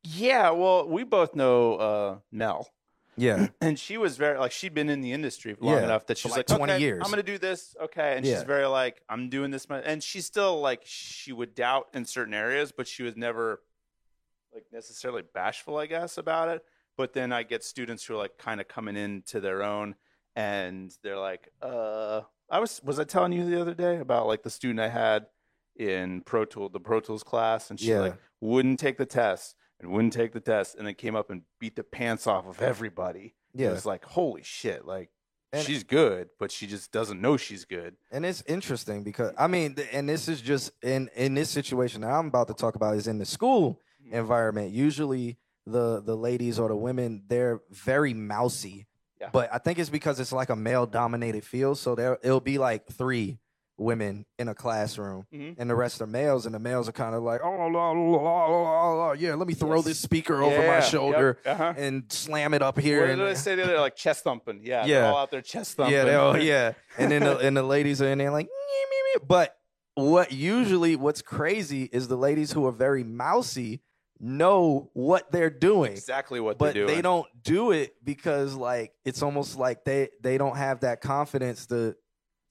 Yeah, 0.03 0.51
well, 0.53 0.89
we 0.89 1.05
both 1.05 1.35
know 1.37 1.75
uh, 1.75 2.19
Mel. 2.33 2.69
yeah, 3.19 3.49
and 3.61 3.79
she 3.79 3.99
was 3.99 4.17
very 4.17 4.39
like 4.39 4.53
she'd 4.53 4.73
been 4.73 4.89
in 4.89 5.03
the 5.03 5.13
industry 5.13 5.57
long 5.61 5.77
Yeah, 5.77 5.85
enough 5.85 6.07
that 6.07 6.17
she's 6.17 6.33
like 6.33 6.49
like, 6.49 6.59
20 6.59 6.73
okay, 6.73 6.83
years. 6.83 7.03
I'm 7.05 7.11
gonna 7.11 7.23
do 7.23 7.37
this, 7.37 7.77
okay, 7.83 8.17
and 8.17 8.25
Yeah. 8.25 8.37
she's 8.37 8.45
very 8.45 8.65
like 8.65 9.03
I'm 9.11 9.29
doing 9.29 9.51
this, 9.51 9.69
my-" 9.69 9.81
and 9.81 10.03
she's 10.03 10.25
still 10.25 10.61
like 10.63 10.83
she 10.87 11.33
would 11.35 11.55
doubt 11.55 11.89
in 11.93 12.07
certain 12.07 12.33
areas, 12.33 12.73
but 12.73 12.89
she 12.89 13.03
was 13.03 13.15
never 13.15 13.61
like 14.55 14.65
necessarily 14.73 15.23
bashful, 15.35 15.77
I 15.77 15.85
guess, 15.87 16.17
about 16.17 16.49
it. 16.49 16.63
But 16.99 17.15
then 17.15 17.33
I 17.33 17.45
get 17.45 17.63
students 17.65 18.05
who 18.05 18.15
are 18.15 18.19
like 18.19 18.37
kind 18.37 18.61
of 18.61 18.69
coming 18.69 18.97
into 18.97 19.41
their 19.41 19.63
own, 19.63 19.95
and 20.37 20.95
they're 21.03 21.17
like, 21.19 21.49
uh, 21.63 22.23
I 22.51 22.59
was 22.59 22.83
was 22.85 22.99
I 22.99 23.05
telling 23.05 23.33
you 23.33 23.49
the 23.49 23.61
other 23.61 23.73
day 23.75 23.99
about 23.99 24.27
like 24.27 24.43
the 24.43 24.51
student 24.51 24.81
I 24.81 24.89
had 24.89 25.27
in 25.77 26.23
Pro 26.23 26.45
Tool, 26.45 26.69
the 26.69 26.81
Pro 26.81 26.99
Tools 27.01 27.23
class, 27.23 27.71
and 27.71 27.79
she 27.79 27.91
Yeah. 27.91 28.01
like 28.01 28.17
wouldn't 28.41 28.81
take 28.81 28.99
the 28.99 29.07
test 29.07 29.55
and 29.81 29.93
wouldn't 29.93 30.13
take 30.13 30.33
the 30.33 30.41
test, 30.41 30.75
and 30.77 30.87
then 30.87 30.95
came 30.95 31.15
up 31.15 31.31
and 31.31 31.43
beat 31.61 31.77
the 31.77 31.85
pants 31.85 32.27
off 32.27 32.47
of 32.49 32.61
everybody. 32.61 33.37
It 33.55 33.61
yeah. 33.63 33.71
was 33.71 33.87
like, 33.87 34.05
holy 34.05 34.43
shit, 34.43 34.85
like 34.85 35.11
And- 35.53 35.65
she's 35.65 35.85
good, 35.85 36.31
but 36.41 36.51
she 36.51 36.67
just 36.67 36.91
doesn't 36.91 37.21
know 37.21 37.37
she's 37.37 37.65
good. 37.65 37.97
And 38.11 38.27
it's 38.27 38.43
interesting 38.49 39.05
because 39.05 39.33
I 39.39 39.47
mean, 39.47 39.77
and 39.93 40.09
this 40.09 40.27
is 40.27 40.41
just 40.41 40.73
in 40.83 41.11
in 41.15 41.35
this 41.35 41.49
situation 41.49 42.01
that 42.01 42.11
I'm 42.11 42.27
about 42.27 42.49
to 42.49 42.55
talk 42.55 42.75
about 42.75 42.97
is 42.97 43.07
in 43.07 43.19
the 43.19 43.25
school 43.27 43.81
Mm-hmm. 44.03 44.15
environment. 44.15 44.71
Usually, 44.73 45.39
the 45.71 46.03
the 46.05 46.17
ladies 46.17 46.59
or 46.59 46.69
the 46.69 46.77
women 46.77 47.23
they're 47.29 47.61
very 47.71 48.15
mousy. 48.15 48.87
Yeah. 49.21 49.31
But 49.33 49.51
I 49.53 49.59
think 49.59 49.79
it's 49.79 49.91
because 49.91 50.21
it's 50.21 50.33
like 50.33 50.49
a 50.51 50.57
male 50.57 50.87
dominated 50.87 51.45
field, 51.45 51.79
so 51.79 51.95
there 51.95 52.19
it'll 52.23 52.41
be 52.41 52.59
like 52.59 52.87
three 52.87 53.39
women 53.81 54.27
in 54.41 54.49
a 54.49 54.55
classroom, 54.57 55.25
Mhm. 55.33 55.55
and 55.57 55.71
the 55.71 55.75
rest 55.77 56.01
are 56.03 56.07
males, 56.07 56.47
and 56.47 56.55
the 56.55 56.59
males 56.59 56.89
are 56.89 56.93
kind 56.93 57.15
of 57.15 57.23
like, 57.23 57.41
oh, 57.45 57.69
la, 57.69 57.91
la, 57.93 58.95
la, 58.95 59.13
yeah, 59.13 59.35
let 59.35 59.47
me 59.47 59.55
throw 59.55 59.77
Yes. 59.77 59.85
this 59.85 60.01
speaker 60.01 60.43
over 60.43 60.67
my 60.67 60.81
shoulder 60.81 61.39
yep, 61.45 61.55
uh-huh. 61.61 61.75
and 61.77 62.13
slam 62.13 62.55
it 62.55 62.63
up 62.63 62.77
here. 62.79 63.03
What 63.03 63.11
and, 63.11 63.21
did 63.21 63.29
I 63.29 63.35
say 63.35 63.55
the 63.55 63.63
other 63.63 63.75
day? 63.75 63.79
Like 63.81 63.95
chest 63.95 64.25
thumping. 64.25 64.63
Yeah, 64.65 64.85
Yeah. 64.85 65.03
they're 65.03 65.11
all 65.13 65.19
out 65.19 65.31
there 65.31 65.43
chest 65.43 65.77
thumping. 65.77 65.95
Yeah, 65.95 66.05
they 66.05 66.15
all, 66.17 66.37
yeah. 66.43 66.73
And 66.97 67.13
then 67.13 67.23
the, 67.23 67.39
and 67.39 67.57
the 67.57 67.63
ladies 67.63 68.03
are 68.03 68.09
in 68.09 68.19
there 68.19 68.33
like, 68.33 68.47
"Nee, 68.47 68.85
mee, 68.91 69.03
mee." 69.15 69.25
but 69.29 69.57
what 69.95 70.33
usually 70.33 70.97
what's 70.97 71.23
crazy 71.23 71.89
is 71.93 72.09
the 72.09 72.17
ladies 72.17 72.53
who 72.53 72.67
are 72.67 72.73
very 72.73 73.05
mousy 73.05 73.81
know 74.21 74.91
what 74.95 75.31
they're 75.33 75.51
doing, 75.51 75.93
exactly 75.93 76.41
what 76.41 76.59
but 76.59 76.75
they're 76.75 76.87
doing. 76.87 76.95
they 76.97 77.03
don't 77.03 77.27
do 77.43 77.71
it 77.73 77.95
because 78.05 78.55
like 78.55 78.93
it's 79.05 79.23
almost 79.23 79.57
like 79.57 79.85
they 79.85 80.09
they 80.23 80.39
don't 80.39 80.57
have 80.57 80.81
that 80.81 81.01
confidence 81.01 81.67
to 81.67 81.95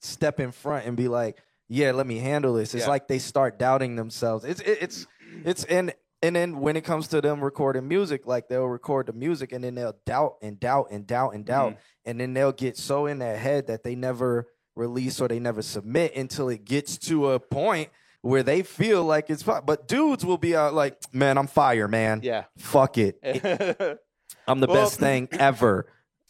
step 0.00 0.40
in 0.40 0.52
front 0.52 0.86
and 0.86 0.96
be 0.96 1.08
like, 1.08 1.38
yeah, 1.68 1.92
let 1.92 2.06
me 2.06 2.18
handle 2.18 2.54
this. 2.54 2.74
It's 2.74 2.84
Yeah. 2.84 2.88
like 2.90 3.08
they 3.08 3.18
start 3.18 3.58
doubting 3.58 3.96
themselves. 3.96 4.44
It's 4.44 4.60
it, 4.60 4.78
it's 4.82 5.06
it's 5.44 5.64
and 5.64 5.92
and 6.22 6.34
then 6.34 6.58
when 6.60 6.76
it 6.76 6.82
comes 6.84 7.08
to 7.08 7.20
them 7.20 7.40
recording 7.44 7.86
music, 7.86 8.26
like 8.26 8.48
they'll 8.48 8.64
record 8.66 9.06
the 9.06 9.12
music 9.12 9.52
and 9.52 9.62
then 9.62 9.74
they'll 9.74 9.96
doubt 10.06 10.36
and 10.42 10.58
doubt 10.58 10.88
and 10.90 11.06
doubt 11.06 11.34
and 11.34 11.44
doubt, 11.44 11.72
Mm-hmm. 11.72 11.80
and 12.10 12.20
then 12.20 12.34
they'll 12.34 12.52
get 12.52 12.76
so 12.76 13.06
in 13.06 13.18
their 13.18 13.36
head 13.36 13.66
that 13.68 13.82
they 13.84 13.94
never 13.94 14.48
release 14.74 15.20
or 15.20 15.28
they 15.28 15.38
never 15.40 15.60
submit 15.62 16.14
until 16.16 16.48
it 16.48 16.64
gets 16.64 16.96
to 16.98 17.30
a 17.32 17.40
point 17.40 17.90
where 18.28 18.42
they 18.42 18.62
feel 18.62 19.02
like 19.04 19.30
it's 19.30 19.42
fine. 19.42 19.62
But 19.64 19.88
dudes 19.88 20.24
will 20.24 20.36
be 20.38 20.54
out 20.54 20.74
like, 20.74 20.98
man, 21.12 21.38
I'm 21.38 21.46
fire, 21.46 21.88
man. 21.88 22.20
Yeah. 22.22 22.44
Fuck 22.58 22.98
it. 22.98 23.18
I'm 24.46 24.60
the 24.60 24.66
Well- 24.66 24.84
best 24.84 25.00
thing 25.00 25.28
ever. 25.32 25.86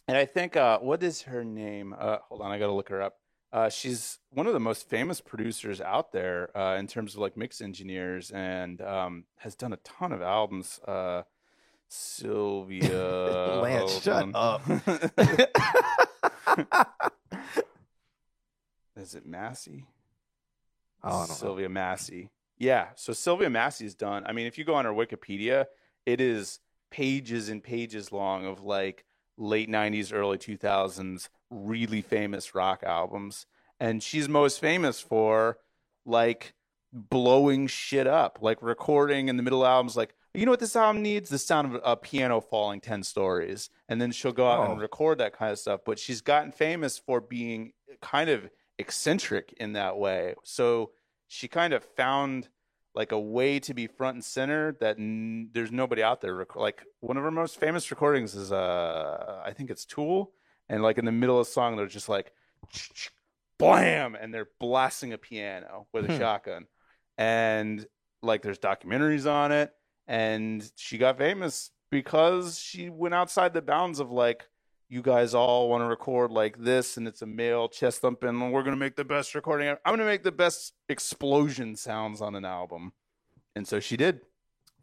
And 0.07 0.17
I 0.17 0.25
think 0.25 0.55
uh, 0.55 0.79
what 0.79 1.03
is 1.03 1.23
her 1.23 1.43
name? 1.43 1.93
Uh, 1.97 2.17
hold 2.29 2.41
on, 2.41 2.51
I 2.51 2.57
gotta 2.57 2.71
look 2.71 2.89
her 2.89 3.01
up. 3.01 3.17
Uh, 3.51 3.69
she's 3.69 4.17
one 4.31 4.47
of 4.47 4.53
the 4.53 4.59
most 4.59 4.87
famous 4.89 5.21
producers 5.21 5.81
out 5.81 6.11
there 6.11 6.55
uh, 6.57 6.77
in 6.77 6.87
terms 6.87 7.13
of 7.15 7.19
like 7.19 7.35
mix 7.37 7.61
engineers, 7.61 8.31
and 8.31 8.81
um, 8.81 9.25
has 9.37 9.55
done 9.55 9.73
a 9.73 9.77
ton 9.77 10.11
of 10.11 10.21
albums. 10.21 10.79
Uh, 10.87 11.23
Sylvia, 11.87 13.59
Lance, 13.61 14.01
shut 14.01 14.29
up. 14.35 14.61
is 18.95 19.15
it 19.15 19.25
Massy? 19.25 19.85
Oh, 21.03 21.09
don't 21.19 21.29
know. 21.29 21.35
Sylvia 21.35 21.69
Massy. 21.69 22.29
Yeah, 22.57 22.87
so 22.95 23.13
Sylvia 23.13 23.49
Massy's 23.49 23.95
done. 23.95 24.23
I 24.25 24.33
mean, 24.33 24.45
if 24.47 24.57
you 24.57 24.65
go 24.65 24.75
on 24.75 24.85
her 24.85 24.91
Wikipedia, 24.91 25.65
it 26.05 26.19
is 26.19 26.59
pages 26.91 27.47
and 27.49 27.63
pages 27.63 28.11
long 28.11 28.45
of 28.45 28.61
like 28.63 29.05
late 29.37 29.69
90s, 29.69 30.11
early 30.13 30.37
2000s 30.37 31.29
really 31.49 32.01
famous 32.01 32.53
rock 32.53 32.83
albums. 32.85 33.45
And 33.79 34.03
she's 34.03 34.27
most 34.27 34.59
famous 34.59 34.99
for 34.99 35.57
like 36.05 36.53
blowing 36.91 37.67
shit 37.67 38.07
up, 38.07 38.39
like 38.41 38.61
recording 38.61 39.29
in 39.29 39.37
the 39.37 39.43
middle 39.43 39.65
albums 39.65 39.95
like 39.95 40.13
you 40.35 40.45
know 40.45 40.51
what 40.51 40.59
this 40.59 40.75
album 40.75 41.01
needs? 41.01 41.29
The 41.31 41.39
sound 41.39 41.73
of 41.75 41.81
a 41.83 41.97
piano 41.97 42.39
falling 42.39 42.81
10 42.81 43.01
stories. 43.01 43.71
And 43.89 43.99
then 43.99 44.11
she'll 44.11 44.31
go 44.31 44.47
out 44.47 44.67
Oh. 44.67 44.71
and 44.73 44.79
record 44.81 45.17
that 45.17 45.33
kind 45.33 45.51
of 45.51 45.57
stuff. 45.57 45.81
But 45.83 45.97
she's 45.97 46.21
gotten 46.21 46.51
famous 46.51 46.99
for 46.99 47.19
being 47.19 47.73
kind 48.01 48.29
of 48.29 48.47
eccentric 48.79 49.53
in 49.57 49.73
that 49.73 49.97
way. 49.97 50.33
So 50.43 50.91
she 51.27 51.47
kind 51.47 51.73
of 51.73 51.83
found 51.83 52.49
like 52.95 53.11
a 53.11 53.19
way 53.19 53.59
to 53.59 53.73
be 53.73 53.85
front 53.85 54.15
and 54.15 54.23
center 54.23 54.75
that 54.81 54.97
n- 54.97 55.49
there's 55.53 55.71
nobody 55.71 56.01
out 56.01 56.21
there. 56.21 56.33
Rec- 56.33 56.55
Like 56.55 56.83
one 57.01 57.17
of 57.17 57.23
her 57.23 57.31
most 57.31 57.59
famous 57.59 57.91
recordings 57.91 58.33
is, 58.35 58.51
uh, 58.51 59.41
I 59.45 59.51
think 59.53 59.69
it's 59.69 59.85
Tool. 59.85 60.31
And 60.69 60.81
like 60.81 60.97
in 60.97 61.05
the 61.05 61.11
middle 61.11 61.39
of 61.39 61.45
the 61.45 61.51
song, 61.51 61.75
they're 61.75 61.85
just 61.85 62.09
like, 62.09 62.31
blam, 63.57 64.15
and 64.15 64.33
they're 64.33 64.49
blasting 64.59 65.13
a 65.13 65.17
piano 65.17 65.87
with 65.93 66.05
a 66.05 66.13
Hmm. 66.13 66.17
shotgun. 66.19 66.67
And 67.17 67.85
like 68.21 68.41
there's 68.41 68.59
documentaries 68.59 69.29
on 69.29 69.51
it. 69.51 69.71
And 70.07 70.69
she 70.75 70.97
got 70.97 71.17
famous 71.17 71.71
because 71.91 72.59
she 72.59 72.89
went 72.89 73.13
outside 73.13 73.53
the 73.53 73.61
bounds 73.61 73.99
of 73.99 74.11
like, 74.11 74.47
you 74.89 75.01
guys 75.01 75.33
all 75.33 75.69
want 75.69 75.81
to 75.81 75.85
record 75.85 76.31
like 76.31 76.57
this 76.57 76.97
and 76.97 77.07
it's 77.07 77.21
a 77.21 77.25
male 77.25 77.69
chest 77.69 78.01
thumping 78.01 78.29
and 78.29 78.51
we're 78.51 78.63
going 78.63 78.75
to 78.75 78.79
make 78.79 78.95
the 78.95 79.05
best 79.05 79.35
recording 79.35 79.67
ever. 79.67 79.79
i'm 79.85 79.91
going 79.91 79.99
to 79.99 80.05
make 80.05 80.23
the 80.23 80.31
best 80.31 80.73
explosion 80.89 81.75
sounds 81.75 82.21
on 82.21 82.35
an 82.35 82.43
album 82.43 82.91
and 83.55 83.67
so 83.67 83.79
she 83.79 83.95
did 83.95 84.21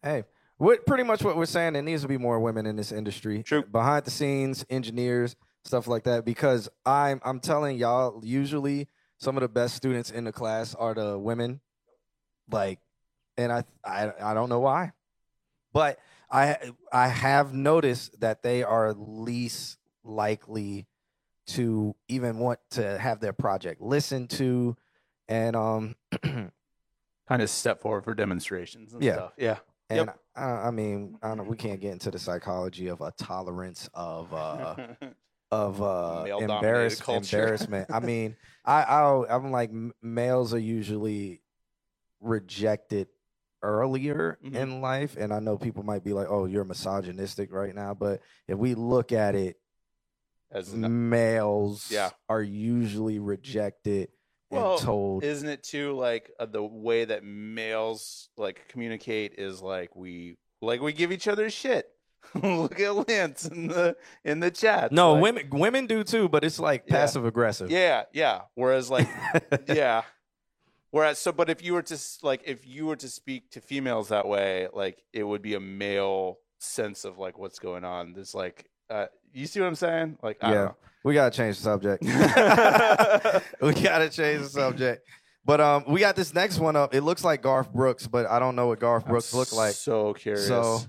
Hey, 0.07 0.23
what 0.59 0.87
pretty 0.87 1.03
much 1.03 1.25
what 1.25 1.37
we're 1.37 1.47
saying, 1.47 1.73
there 1.73 1.83
needs 1.83 2.03
to 2.03 2.09
be 2.09 2.17
more 2.17 2.39
women 2.39 2.65
in 2.65 2.77
this 2.77 2.93
industry. 2.93 3.43
True. 3.43 3.65
Behind 3.65 4.05
the 4.05 4.11
scenes, 4.13 4.65
engineers, 4.71 5.35
stuff 5.65 5.89
like 5.89 6.05
that. 6.05 6.25
Because 6.25 6.69
I'm 6.85 7.21
I'm 7.25 7.41
telling 7.41 7.77
y'all, 7.77 8.21
usually 8.25 8.89
some 9.19 9.37
of 9.37 9.41
the 9.41 9.49
best 9.49 9.75
students 9.75 10.13
in 10.13 10.23
the 10.23 10.33
class 10.33 10.77
are 10.77 10.95
the 10.95 11.19
women. 11.19 11.61
Like, 12.51 12.79
and 13.37 13.51
I 13.51 13.65
I 13.85 14.13
I 14.23 14.35
don't 14.35 14.49
know 14.49 14.61
why. 14.61 14.93
But 15.73 15.99
I 16.31 16.57
I 16.93 17.09
have 17.09 17.53
noticed 17.53 18.21
that 18.21 18.45
they 18.45 18.63
are 18.63 18.95
least 18.95 19.76
likely 20.07 20.87
to 21.49 21.95
even 22.09 22.39
want 22.39 22.59
to 22.71 22.99
have 22.99 23.21
their 23.21 23.33
project 23.33 23.81
listened 23.81 24.31
to. 24.31 24.77
And 25.29 25.57
um 25.57 25.97
kind 26.23 27.43
of 27.43 27.51
step 27.51 27.81
forward 27.81 28.05
for 28.05 28.15
demonstrations 28.15 28.93
and 28.93 29.03
Yeah. 29.03 29.13
stuff 29.15 29.33
yeah 29.39 29.59
And 29.91 30.11
I, 30.37 30.45
I 30.69 30.71
mean, 30.71 31.19
I 31.23 31.35
don't, 31.35 31.47
we 31.47 31.57
can't 31.57 31.81
get 31.81 31.93
into 31.93 32.11
the 32.11 32.19
psychology 32.19 32.89
of 32.89 33.01
a 33.01 33.13
tolerance 33.13 33.89
of 33.95 34.33
uh, 34.33 34.77
of 35.51 35.81
uh, 35.83 36.27
embarrass, 36.39 37.01
embarrassment. 37.09 37.89
I 37.93 38.01
mean, 38.01 38.37
I 38.65 38.83
I'll, 38.83 39.27
I'm 39.29 39.51
like 39.53 39.71
males 40.03 40.53
are 40.55 40.59
usually 40.59 41.41
rejected 42.21 43.09
earlier 43.63 44.39
Mhm. 44.45 44.55
in 44.55 44.81
life, 44.81 45.17
and 45.19 45.33
I 45.33 45.39
know 45.41 45.57
people 45.57 45.83
might 45.83 46.05
be 46.05 46.13
like, 46.13 46.27
"Oh, 46.29 46.47
you're 46.47 46.65
misogynistic 46.65 47.53
right 47.53 47.75
now," 47.75 47.95
but 47.95 48.21
if 48.49 48.59
we 48.59 48.75
look 48.75 49.13
at 49.13 49.35
it, 49.35 49.57
As 50.53 50.73
an- 50.73 51.11
males 51.11 51.91
Yeah. 51.91 52.11
are 52.29 52.43
usually 52.43 53.19
rejected 53.19 54.09
Well, 54.51 54.75
and 54.75 54.83
told. 54.83 55.25
isn't 55.25 55.49
it 55.49 55.63
too 55.65 55.93
like 55.95 56.31
uh, 56.39 56.47
the 56.47 56.63
way 56.63 57.05
that 57.05 57.25
males 57.25 58.29
like 58.37 58.69
communicate 58.69 59.35
is 59.39 59.61
like 59.61 59.95
we 59.97 60.37
like 60.63 60.81
we 60.81 60.93
give 60.93 61.11
each 61.13 61.27
other 61.29 61.51
shit 61.51 61.89
look 62.35 62.79
at 62.81 63.09
lance 63.09 63.45
in 63.47 63.69
the 63.69 63.97
in 64.25 64.41
the 64.41 64.51
chat 64.51 64.91
no, 64.93 65.13
like, 65.15 65.23
women 65.23 65.49
women 65.51 65.87
do 65.87 66.03
too, 66.05 66.29
but 66.29 66.45
it's 66.45 66.59
like 66.59 66.85
Yeah. 66.87 66.95
passive 66.97 67.25
aggressive. 67.25 67.71
yeah 67.71 68.05
yeah 68.13 68.43
whereas 68.55 68.89
like 68.91 69.09
yeah. 69.69 70.03
Whereas, 70.93 71.19
so, 71.19 71.31
but 71.33 71.51
if 71.51 71.63
you 71.63 71.75
were 71.75 71.83
to 71.83 71.99
like, 72.23 72.43
if 72.47 72.67
you 72.67 72.87
were 72.87 72.97
to 72.97 73.09
speak 73.09 73.51
to 73.51 73.61
females 73.61 74.09
that 74.09 74.27
way, 74.27 74.69
like, 74.73 75.03
it 75.13 75.25
would 75.25 75.43
be 75.43 75.53
a 75.55 75.61
male 75.61 76.39
sense 76.59 77.05
of 77.05 77.19
like 77.19 77.37
what's 77.39 77.59
going 77.59 77.85
on. 77.85 78.15
There's 78.15 78.35
like, 78.35 78.71
uh, 78.91 79.07
you 79.33 79.47
see 79.47 79.61
what 79.61 79.67
I'm 79.67 79.75
saying? 79.75 80.19
Like, 80.23 80.39
I 80.43 80.53
Yeah. 80.53 80.71
We 81.05 81.15
gotta 81.15 81.37
change 81.37 81.57
the 81.59 81.63
subject. 81.63 82.03
we 83.61 83.75
gotta 83.75 84.09
change 84.09 84.43
the 84.43 84.49
subject. 84.49 85.07
But 85.45 85.61
um, 85.61 85.85
we 85.87 86.01
got 86.01 86.17
this 86.17 86.35
next 86.35 86.59
one 86.59 86.75
up. 86.75 86.93
It 86.93 87.03
looks 87.03 87.23
like 87.23 87.43
Garth 87.43 87.73
Brooks, 87.73 88.09
but 88.09 88.27
I 88.27 88.41
don't 88.41 88.57
know 88.57 88.67
what 88.67 88.81
Garth 88.81 89.07
Brooks 89.07 89.33
I'm 89.33 89.57
like. 89.57 89.75
So 89.75 90.15
curious. 90.15 90.49
So 90.49 90.81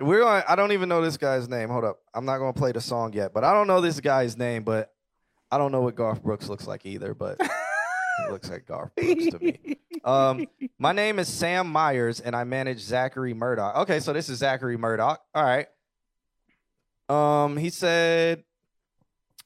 we're 0.00 0.20
going. 0.20 0.42
I 0.48 0.56
don't 0.56 0.72
even 0.72 0.88
know 0.88 1.02
this 1.02 1.18
guy's 1.18 1.50
name. 1.50 1.68
Hold 1.68 1.84
up. 1.84 1.98
I'm 2.14 2.24
not 2.24 2.38
gonna 2.38 2.54
play 2.54 2.72
the 2.72 2.80
song 2.80 3.12
yet, 3.12 3.34
but 3.34 3.44
I 3.44 3.52
don't 3.52 3.66
know 3.66 3.82
this 3.82 4.00
guy's 4.00 4.38
name. 4.38 4.62
But 4.62 4.90
I 5.50 5.58
don't 5.58 5.70
know 5.70 5.82
what 5.82 5.94
Garth 5.94 6.22
Brooks 6.22 6.48
looks 6.48 6.66
like 6.66 6.86
either. 6.86 7.12
But 7.12 7.36
it 7.38 7.50
looks 8.30 8.48
like 8.48 8.64
Garth 8.64 8.94
Brooks 8.96 9.26
to 9.26 9.38
me. 9.38 9.76
Um, 10.02 10.46
my 10.78 10.92
name 10.92 11.18
is 11.18 11.28
Sam 11.28 11.70
Myers, 11.70 12.20
and 12.20 12.34
I 12.34 12.44
manage 12.44 12.80
Zachary 12.80 13.34
Murdoch. 13.34 13.76
Okay, 13.76 14.00
so 14.00 14.14
this 14.14 14.30
is 14.30 14.38
Zachary 14.38 14.78
Murdoch. 14.78 15.20
All 15.34 15.44
right. 15.44 15.66
Um, 17.08 17.56
he 17.56 17.70
said 17.70 18.44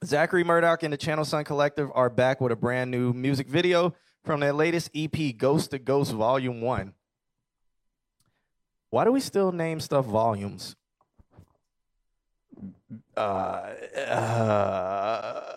Zachary 0.04 0.44
Murdoch 0.44 0.82
and 0.82 0.92
the 0.92 0.96
Channel 0.96 1.24
Sun 1.24 1.44
Collective 1.44 1.90
are 1.94 2.10
back 2.10 2.40
with 2.40 2.52
a 2.52 2.56
brand 2.56 2.90
new 2.90 3.12
music 3.12 3.48
video 3.48 3.94
from 4.24 4.40
their 4.40 4.52
latest 4.52 4.90
EP, 4.94 5.36
Ghost 5.36 5.70
to 5.70 5.78
Ghost 5.78 6.12
Volume 6.12 6.60
One. 6.60 6.94
Why 8.90 9.04
do 9.04 9.12
we 9.12 9.20
still 9.20 9.52
name 9.52 9.80
stuff 9.80 10.06
volumes? 10.06 10.76
uh, 13.16 13.20
uh, 13.20 15.56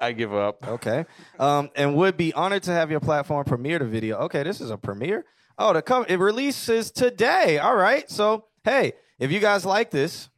I 0.00 0.12
give 0.12 0.34
up. 0.34 0.66
Okay. 0.66 1.04
Um, 1.38 1.70
and 1.76 1.94
would 1.96 2.16
be 2.16 2.32
honored 2.32 2.62
to 2.64 2.72
have 2.72 2.90
your 2.90 3.00
platform 3.00 3.44
premiere 3.44 3.78
the 3.78 3.86
video. 3.86 4.18
Okay, 4.18 4.42
this 4.42 4.60
is 4.60 4.70
a 4.70 4.76
premiere. 4.76 5.24
Oh, 5.58 5.72
the 5.72 5.82
cover 5.82 6.06
it 6.08 6.18
releases 6.18 6.90
today. 6.90 7.58
All 7.58 7.76
right. 7.76 8.10
So 8.10 8.46
hey, 8.64 8.92
if 9.18 9.30
you 9.30 9.40
guys 9.40 9.66
like 9.66 9.90
this, 9.90 10.29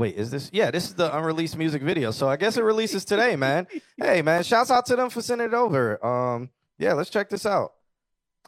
wait, 0.00 0.16
is 0.16 0.30
this? 0.30 0.50
Yeah, 0.52 0.70
this 0.70 0.84
is 0.84 0.94
the 0.94 1.14
unreleased 1.16 1.56
music 1.56 1.82
video. 1.82 2.10
So 2.10 2.28
I 2.28 2.36
guess 2.36 2.56
it 2.56 2.64
releases 2.64 3.04
today, 3.12 3.36
man. 3.36 3.68
hey, 3.96 4.22
man, 4.22 4.42
shouts 4.42 4.70
out 4.70 4.86
to 4.86 4.96
them 4.96 5.10
for 5.10 5.22
sending 5.22 5.48
it 5.48 5.54
over. 5.54 6.04
Um, 6.04 6.50
yeah, 6.78 6.94
let's 6.94 7.10
check 7.10 7.28
this 7.28 7.46
out. 7.46 7.74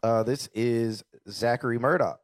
Uh, 0.02 0.22
this 0.24 0.48
is 0.54 1.04
Zachary 1.28 1.78
Murdoch. 1.78 2.18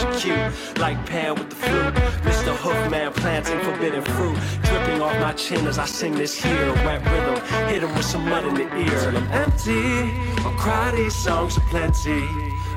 Categorize 0.00 0.24
you 0.24 0.50
cute. 0.50 0.78
Like 0.78 1.06
Pan 1.06 1.34
with 1.34 1.50
the 1.50 1.56
flute. 1.56 1.94
Mr. 2.24 2.54
Hoofman 2.56 3.14
planting 3.14 3.60
forbidden 3.60 4.02
fruit. 4.02 4.36
Dripping 4.62 5.02
off 5.02 5.18
my 5.20 5.32
chin 5.32 5.66
as 5.66 5.78
I 5.78 5.86
sing 5.86 6.14
this 6.14 6.40
here. 6.42 6.72
Wet 6.84 7.04
rhythm, 7.04 7.44
hit 7.68 7.82
him 7.82 7.94
with 7.94 8.04
some 8.04 8.28
mud 8.28 8.44
in 8.46 8.54
the 8.54 8.76
ear. 8.76 9.00
Till 9.00 9.16
I'm 9.16 9.32
empty, 9.32 10.12
I'll 10.44 10.56
cry 10.56 10.92
these 10.92 11.14
songs 11.14 11.56
aplenty. 11.56 12.22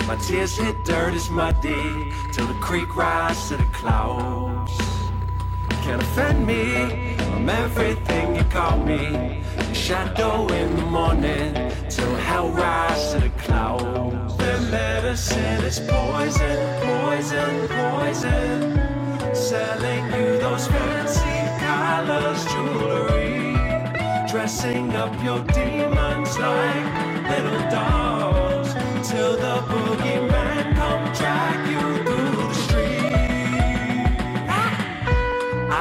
My 0.08 0.16
tears 0.28 0.58
hit 0.58 0.76
dirt, 0.86 1.14
it's 1.14 1.30
muddy. 1.30 2.12
Till 2.34 2.48
the 2.48 2.60
creek 2.62 2.96
rise 2.96 3.50
to 3.50 3.58
the 3.58 3.64
clouds 3.74 4.72
can't 5.84 6.02
offend 6.02 6.48
me. 6.48 7.16
I'm 7.34 7.50
everything 7.50 8.38
you 8.38 8.44
call 8.46 8.78
me. 8.78 9.44
Your 9.58 9.76
shadow 9.76 10.48
in 10.48 10.76
the 10.78 10.86
morning 10.86 11.54
till 11.90 12.16
hell 12.16 12.50
rise 12.50 13.12
to 13.12 13.20
the 13.20 13.30
clouds. 13.30 14.38
The 14.38 14.60
medicine 14.72 15.62
is 15.66 15.82
poison, 15.82 16.58
poison, 17.34 17.68
poison. 17.68 19.36
Selling 19.36 20.06
you 20.14 20.38
those 20.40 20.68
fancy 20.68 21.40
colors, 21.66 22.46
jewelry. 22.46 23.56
Dressing 24.30 24.96
up 24.96 25.14
your 25.24 25.40
demons 25.46 26.38
like 26.38 27.30
little 27.30 27.70
dolls. 27.70 28.74
Till 29.10 29.34
the 29.38 29.56
boogeyman 29.68 30.76
come 30.76 31.14
drag 31.14 31.70
you 31.72 32.13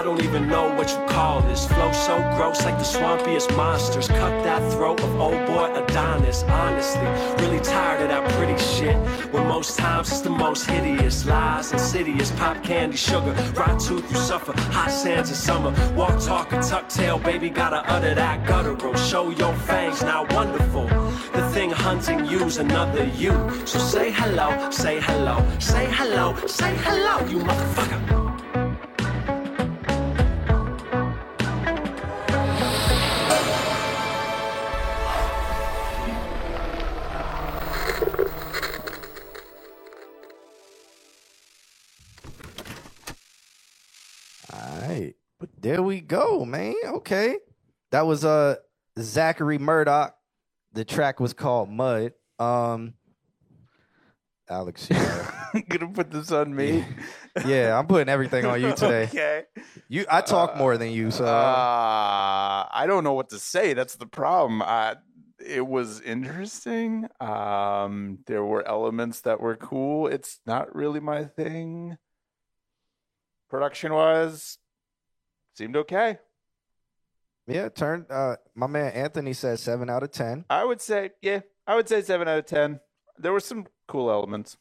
I 0.03 0.05
don't 0.05 0.25
even 0.25 0.49
know 0.49 0.69
what 0.75 0.91
you 0.91 0.99
call 1.07 1.43
this. 1.43 1.65
Flow 1.65 1.93
so 1.93 2.19
gross 2.37 2.65
like 2.65 2.77
the 2.77 2.83
swampiest 2.83 3.57
monsters. 3.57 4.09
Cut 4.09 4.43
that 4.43 4.73
throat 4.73 5.01
of 5.01 5.21
old 5.21 5.47
boy 5.47 5.73
Adonis. 5.77 6.43
Honestly 6.43 7.07
really 7.39 7.61
tired 7.61 8.03
of 8.03 8.09
that 8.09 8.29
pretty 8.33 8.61
shit. 8.61 8.97
When 9.33 9.47
most 9.47 9.79
times 9.79 10.11
it's 10.11 10.21
the 10.21 10.31
most 10.31 10.69
hideous 10.69 11.25
lies. 11.25 11.73
Insidious 11.73 12.33
pop 12.33 12.65
candy 12.65 12.97
sugar. 12.97 13.31
Rot 13.55 13.79
tooth 13.79 14.11
you 14.11 14.17
suffer. 14.17 14.53
Hot 14.73 14.91
sands 14.91 15.31
in 15.31 15.37
summer. 15.37 15.73
Walk 15.95 16.21
talk 16.21 16.53
and 16.53 16.65
tuck 16.65 16.89
tail. 16.89 17.21
Baby 17.21 17.49
gotta 17.49 17.89
utter 17.89 18.13
that 18.13 18.45
guttural. 18.45 18.97
Show 18.97 19.31
your 19.31 19.55
fangs 19.55 20.03
now 20.03 20.27
wonderful. 20.31 20.87
The 21.33 21.49
thing 21.53 21.71
hunting 21.71 22.25
you's 22.27 22.57
another 22.57 23.05
you. 23.05 23.31
So 23.67 23.79
say 23.79 24.11
hello 24.11 24.69
say 24.73 24.99
hello. 25.01 25.37
Say 25.61 25.87
hello 25.93 26.35
say 26.49 26.75
hello 26.79 27.25
you 27.29 27.39
motherfucker 27.39 28.22
there 45.63 45.83
we 45.83 46.01
go, 46.01 46.45
man. 46.45 46.75
Okay. 46.85 47.39
That 47.93 48.07
was 48.07 48.25
uh 48.25 48.57
Zachary 48.99 49.59
Murdoch. 49.59 50.15
The 50.73 50.85
track 50.85 51.21
was 51.21 51.33
called 51.33 51.71
Mud. 51.71 52.13
Um 52.39 52.95
Alex, 54.51 54.89
yeah. 54.91 55.31
gonna 55.69 55.89
put 55.93 56.11
this 56.11 56.31
on 56.33 56.55
me. 56.55 56.85
yeah, 57.47 57.79
I'm 57.79 57.87
putting 57.87 58.09
everything 58.09 58.45
on 58.45 58.61
you 58.61 58.73
today. 58.75 59.05
okay. 59.05 59.45
You 59.89 60.05
I 60.11 60.21
talk 60.21 60.57
more 60.57 60.77
than 60.77 60.91
you, 60.91 61.11
so 61.11 61.25
Uh, 61.25 62.67
I 62.71 62.85
don't 62.87 63.05
know 63.05 63.15
what 63.15 63.31
to 63.31 63.39
say. 63.39 63.73
That's 63.73 63.95
the 63.95 64.07
problem. 64.07 64.61
Uh, 64.63 64.97
it 65.45 65.67
was 65.67 66.01
interesting. 66.01 67.09
Um, 67.21 68.19
there 68.27 68.45
were 68.45 68.67
elements 68.67 69.21
that 69.23 69.41
were 69.41 69.57
cool. 69.57 70.07
It's 70.07 70.41
not 70.47 70.75
really 70.75 71.01
my 71.01 71.25
thing. 71.25 71.97
Production 73.49 73.93
wise, 73.93 74.59
seemed 75.55 75.77
okay. 75.77 76.19
yeah, 77.47 77.69
turn 77.69 78.07
uh 78.11 78.37
my 78.55 78.67
man 78.67 78.93
Anthony 78.93 79.33
said 79.33 79.59
seven 79.59 79.91
out 79.91 80.03
of 80.03 80.11
ten. 80.11 80.45
I 80.51 80.65
would 80.65 80.81
say, 80.81 81.11
yeah, 81.21 81.41
I 81.67 81.75
would 81.77 81.89
say 81.89 82.03
seven 82.03 82.29
out 82.29 82.39
of 82.39 82.47
ten. 82.47 82.81
There 83.19 83.33
were 83.33 83.41
some 83.41 83.67
cool 83.89 84.11
elements. 84.11 84.57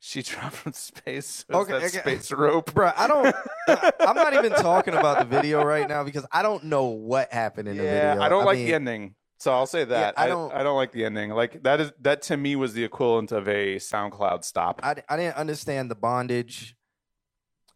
She 0.00 0.22
dropped 0.30 0.56
from 0.56 0.72
space. 0.72 1.44
Okay, 1.52 1.74
okay. 1.74 1.88
space 1.88 2.32
rope. 2.32 2.72
Bruh, 2.72 2.94
I 2.96 3.06
don't 3.08 3.34
I'm 4.00 4.16
not 4.16 4.34
even 4.34 4.52
talking 4.52 4.94
about 4.94 5.18
the 5.18 5.24
video 5.24 5.62
right 5.64 5.88
now 5.88 6.04
because 6.04 6.26
I 6.32 6.42
don't 6.42 6.64
know 6.64 6.84
what 6.86 7.32
happened 7.32 7.68
in 7.68 7.76
the 7.76 7.84
yeah, 7.84 8.10
video. 8.12 8.22
I 8.22 8.28
don't 8.28 8.44
like 8.44 8.58
mean, 8.58 8.66
the 8.66 8.74
ending. 8.74 9.14
So 9.40 9.52
I'll 9.52 9.66
say 9.66 9.84
that. 9.84 10.14
I 10.18 10.24
I, 10.24 10.28
don't- 10.28 10.48
don't. 10.50 10.58
I 10.60 10.62
don't 10.64 10.76
like 10.76 10.92
the 10.92 11.04
ending. 11.04 11.30
Like 11.30 11.62
that 11.62 11.80
is 11.80 11.92
that 12.00 12.22
to 12.22 12.36
me 12.36 12.56
was 12.56 12.74
the 12.74 12.84
equivalent 12.84 13.32
of 13.32 13.48
a 13.48 13.76
SoundCloud 13.76 14.44
stop. 14.44 14.80
I, 14.82 14.96
I 15.08 15.16
didn't 15.16 15.36
understand 15.36 15.90
the 15.90 15.94
bondage. 15.94 16.76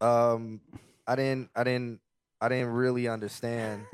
Um, 0.01 0.61
I 1.07 1.15
didn't 1.17 1.51
I 1.55 1.65
didn't 1.65 2.01
I 2.43 2.49
didn't 2.49 2.71
really 2.71 3.07
understand 3.07 3.87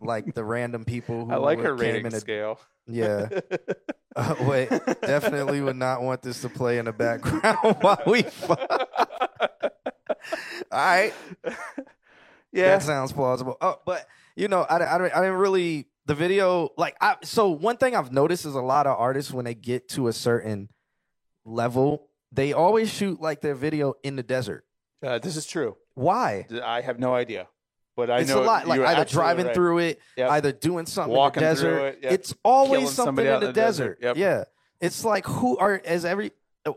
like 0.00 0.34
the 0.34 0.42
random 0.42 0.84
people 0.84 1.24
who 1.26 1.32
I 1.32 1.36
like 1.36 1.58
were- 1.58 1.64
her 1.64 1.76
came 1.76 1.86
rating 1.86 2.06
in 2.06 2.14
a, 2.14 2.20
scale. 2.20 2.60
Yeah, 2.86 3.28
uh, 4.16 4.34
wait, 4.40 4.68
definitely 5.02 5.60
would 5.60 5.76
not 5.76 6.02
want 6.02 6.22
this 6.22 6.40
to 6.40 6.48
play 6.48 6.78
in 6.78 6.86
the 6.86 6.92
background 6.92 7.76
while 7.80 8.02
we. 8.06 8.22
fuck. 8.22 8.58
All 10.72 10.78
right, 10.78 11.14
yeah. 12.52 12.70
that 12.70 12.82
sounds 12.82 13.12
plausible. 13.12 13.56
Oh, 13.60 13.78
but 13.86 14.06
you 14.34 14.48
know, 14.48 14.62
I, 14.62 14.78
I, 14.78 14.94
I 14.96 15.20
didn't 15.22 15.38
really 15.38 15.86
the 16.06 16.14
video 16.16 16.70
like 16.76 16.96
I. 17.00 17.16
So 17.22 17.50
one 17.50 17.76
thing 17.76 17.94
I've 17.94 18.12
noticed 18.12 18.44
is 18.44 18.54
a 18.56 18.60
lot 18.60 18.88
of 18.88 18.98
artists 18.98 19.32
when 19.32 19.44
they 19.44 19.54
get 19.54 19.88
to 19.90 20.08
a 20.08 20.12
certain 20.12 20.68
level, 21.44 22.08
they 22.32 22.52
always 22.52 22.90
shoot 22.92 23.20
like 23.20 23.40
their 23.40 23.54
video 23.54 23.94
in 24.02 24.16
the 24.16 24.22
desert. 24.24 24.64
Uh, 25.02 25.18
this 25.18 25.36
is 25.36 25.46
true. 25.46 25.76
Why? 25.94 26.46
I 26.62 26.80
have 26.80 26.98
no 26.98 27.14
idea, 27.14 27.48
but 28.00 28.10
I 28.10 28.20
it's 28.20 28.30
know 28.30 28.42
a 28.42 28.44
lot. 28.44 28.66
Like 28.66 28.80
either 28.80 29.04
driving 29.04 29.46
right. 29.46 29.54
through 29.54 29.78
it, 29.78 30.00
Yep. 30.16 30.30
either 30.30 30.52
doing 30.52 30.86
something 30.86 31.14
Walking 31.16 31.42
in 31.42 31.48
the 31.48 31.54
desert. 31.54 31.78
it, 31.84 31.98
yep. 32.02 32.12
It's 32.12 32.34
always 32.42 32.80
Killing 32.80 32.94
something 32.94 33.26
in 33.26 33.40
the, 33.40 33.46
the 33.48 33.52
desert, 33.52 34.00
desert. 34.00 34.16
yep. 34.16 34.16
Yeah. 34.16 34.44
It's 34.86 35.04
like 35.04 35.26
who 35.26 35.58
are 35.58 35.80
as 35.84 36.04
every 36.04 36.32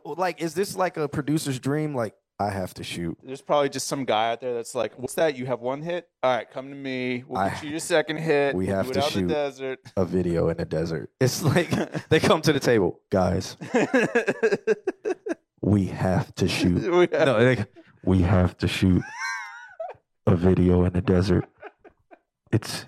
like 0.05 0.41
is 0.41 0.53
this 0.53 0.75
like 0.75 0.97
a 0.97 1.07
producer's 1.07 1.59
dream? 1.59 1.95
Like 1.95 2.13
I 2.39 2.49
have 2.49 2.73
to 2.73 2.83
shoot. 2.83 3.17
There's 3.23 3.41
probably 3.41 3.69
just 3.69 3.87
some 3.87 4.05
guy 4.05 4.31
out 4.31 4.41
there 4.41 4.53
that's 4.55 4.73
like, 4.75 4.97
"What's 4.99 5.13
that? 5.13 5.37
You 5.37 5.45
have 5.45 5.61
one 5.61 5.81
hit? 5.81 6.09
All 6.23 6.35
right, 6.35 6.49
come 6.49 6.69
to 6.69 6.75
me. 6.75 7.23
We'll 7.27 7.39
I- 7.39 7.49
get 7.51 7.63
you 7.63 7.69
your 7.69 7.79
second 7.79 8.17
hit. 8.17 8.55
we 8.55 8.65
We'll 8.67 8.75
have 8.75 8.91
to 8.91 9.01
shoot. 9.01 9.27
the 9.27 9.33
desert." 9.33 9.79
A 9.95 10.03
video 10.03 10.49
in 10.49 10.57
the 10.57 10.65
desert. 10.65 11.11
It's 11.21 11.43
like 11.43 11.69
they 12.09 12.19
come 12.19 12.41
to 12.41 12.51
the 12.51 12.59
table, 12.59 12.99
guys. 13.09 13.55
We 15.61 15.85
have 15.85 16.33
to 16.35 16.47
shoot. 16.47 16.91
We 16.91 17.07
have- 17.17 17.25
No, 17.25 17.39
they, 17.43 17.65
we 18.03 18.21
have 18.21 18.57
to 18.57 18.67
shoot 18.67 19.01
a 20.25 20.35
video 20.35 20.85
in 20.85 20.93
the 20.93 21.01
desert. 21.01 21.45
It's 22.51 22.85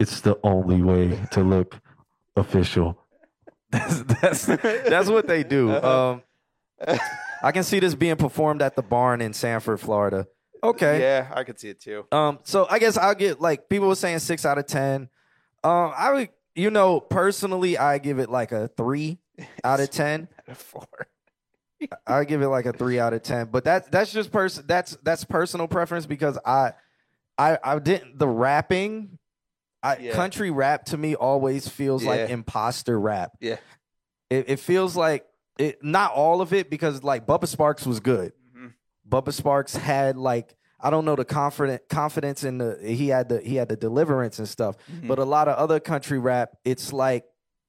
it's 0.00 0.20
the 0.20 0.38
only 0.42 0.82
way 0.82 1.18
to 1.32 1.42
look 1.42 1.78
official. 2.36 2.98
That's 3.70 4.02
that's 4.02 4.46
that's 4.46 5.08
what 5.08 5.26
they 5.26 5.44
do. 5.44 5.74
Um, 5.74 6.22
I 7.42 7.52
can 7.52 7.62
see 7.62 7.78
this 7.80 7.94
being 7.94 8.16
performed 8.16 8.62
at 8.62 8.76
the 8.76 8.82
barn 8.82 9.20
in 9.20 9.32
Sanford, 9.32 9.80
Florida. 9.80 10.26
Okay. 10.62 11.00
Yeah, 11.00 11.30
I 11.34 11.44
could 11.44 11.60
see 11.60 11.68
it 11.68 11.80
too. 11.80 12.06
Um, 12.10 12.38
so 12.44 12.66
I 12.70 12.78
guess 12.78 12.96
I'll 12.96 13.14
get 13.14 13.40
like 13.40 13.68
people 13.68 13.88
were 13.88 13.94
saying 13.94 14.20
six 14.20 14.46
out 14.46 14.56
of 14.56 14.66
ten. 14.66 15.08
Um, 15.62 15.92
I 15.96 16.12
would, 16.12 16.28
you 16.54 16.70
know, 16.70 17.00
personally, 17.00 17.76
I 17.76 17.98
give 17.98 18.18
it 18.18 18.30
like 18.30 18.52
a 18.52 18.68
three 18.68 19.18
out 19.62 19.80
of 19.80 19.90
ten. 19.90 20.28
Four. 20.54 20.86
I 22.06 22.24
give 22.24 22.42
it 22.42 22.48
like 22.48 22.66
a 22.66 22.72
three 22.72 22.98
out 22.98 23.12
of 23.12 23.22
ten. 23.22 23.46
But 23.46 23.64
that 23.64 23.90
that's 23.90 24.12
just 24.12 24.30
person 24.32 24.64
that's 24.66 24.96
that's 25.02 25.24
personal 25.24 25.68
preference 25.68 26.06
because 26.06 26.38
I 26.44 26.72
I 27.38 27.58
I 27.62 27.78
didn't 27.78 28.18
the 28.18 28.28
rapping. 28.28 29.18
I, 29.82 29.96
Yeah. 29.98 30.12
Country 30.14 30.50
rap 30.50 30.86
to 30.86 30.96
me 30.96 31.14
always 31.14 31.68
feels 31.68 32.04
like 32.04 32.30
imposter 32.30 32.98
rap. 32.98 33.32
Yeah. 33.40 33.56
It, 34.30 34.48
it 34.48 34.60
feels 34.60 34.96
like 34.96 35.26
it 35.58 35.84
not 35.84 36.12
all 36.12 36.40
of 36.40 36.52
it 36.52 36.70
because 36.70 37.02
like 37.02 37.26
Bubba 37.26 37.44
Sparxxx 37.44 37.86
was 37.86 38.00
good. 38.00 38.32
Mhm. 38.56 38.72
Bubba 39.08 39.28
Sparxxx 39.28 39.76
had 39.76 40.16
like 40.16 40.56
I 40.80 40.90
don't 40.90 41.04
know 41.04 41.16
the 41.16 41.24
confident 41.24 41.82
confidence 41.88 42.44
in 42.44 42.58
the 42.58 42.78
he 42.82 43.08
had 43.08 43.28
the 43.28 43.40
he 43.40 43.56
had 43.56 43.68
the 43.68 43.76
deliverance 43.76 44.38
and 44.38 44.48
stuff. 44.48 44.76
Mm-hmm. 44.90 45.08
But 45.08 45.18
a 45.18 45.24
lot 45.24 45.48
of 45.48 45.56
other 45.56 45.80
country 45.80 46.18
rap, 46.18 46.56
it's 46.64 46.92
like 46.92 47.24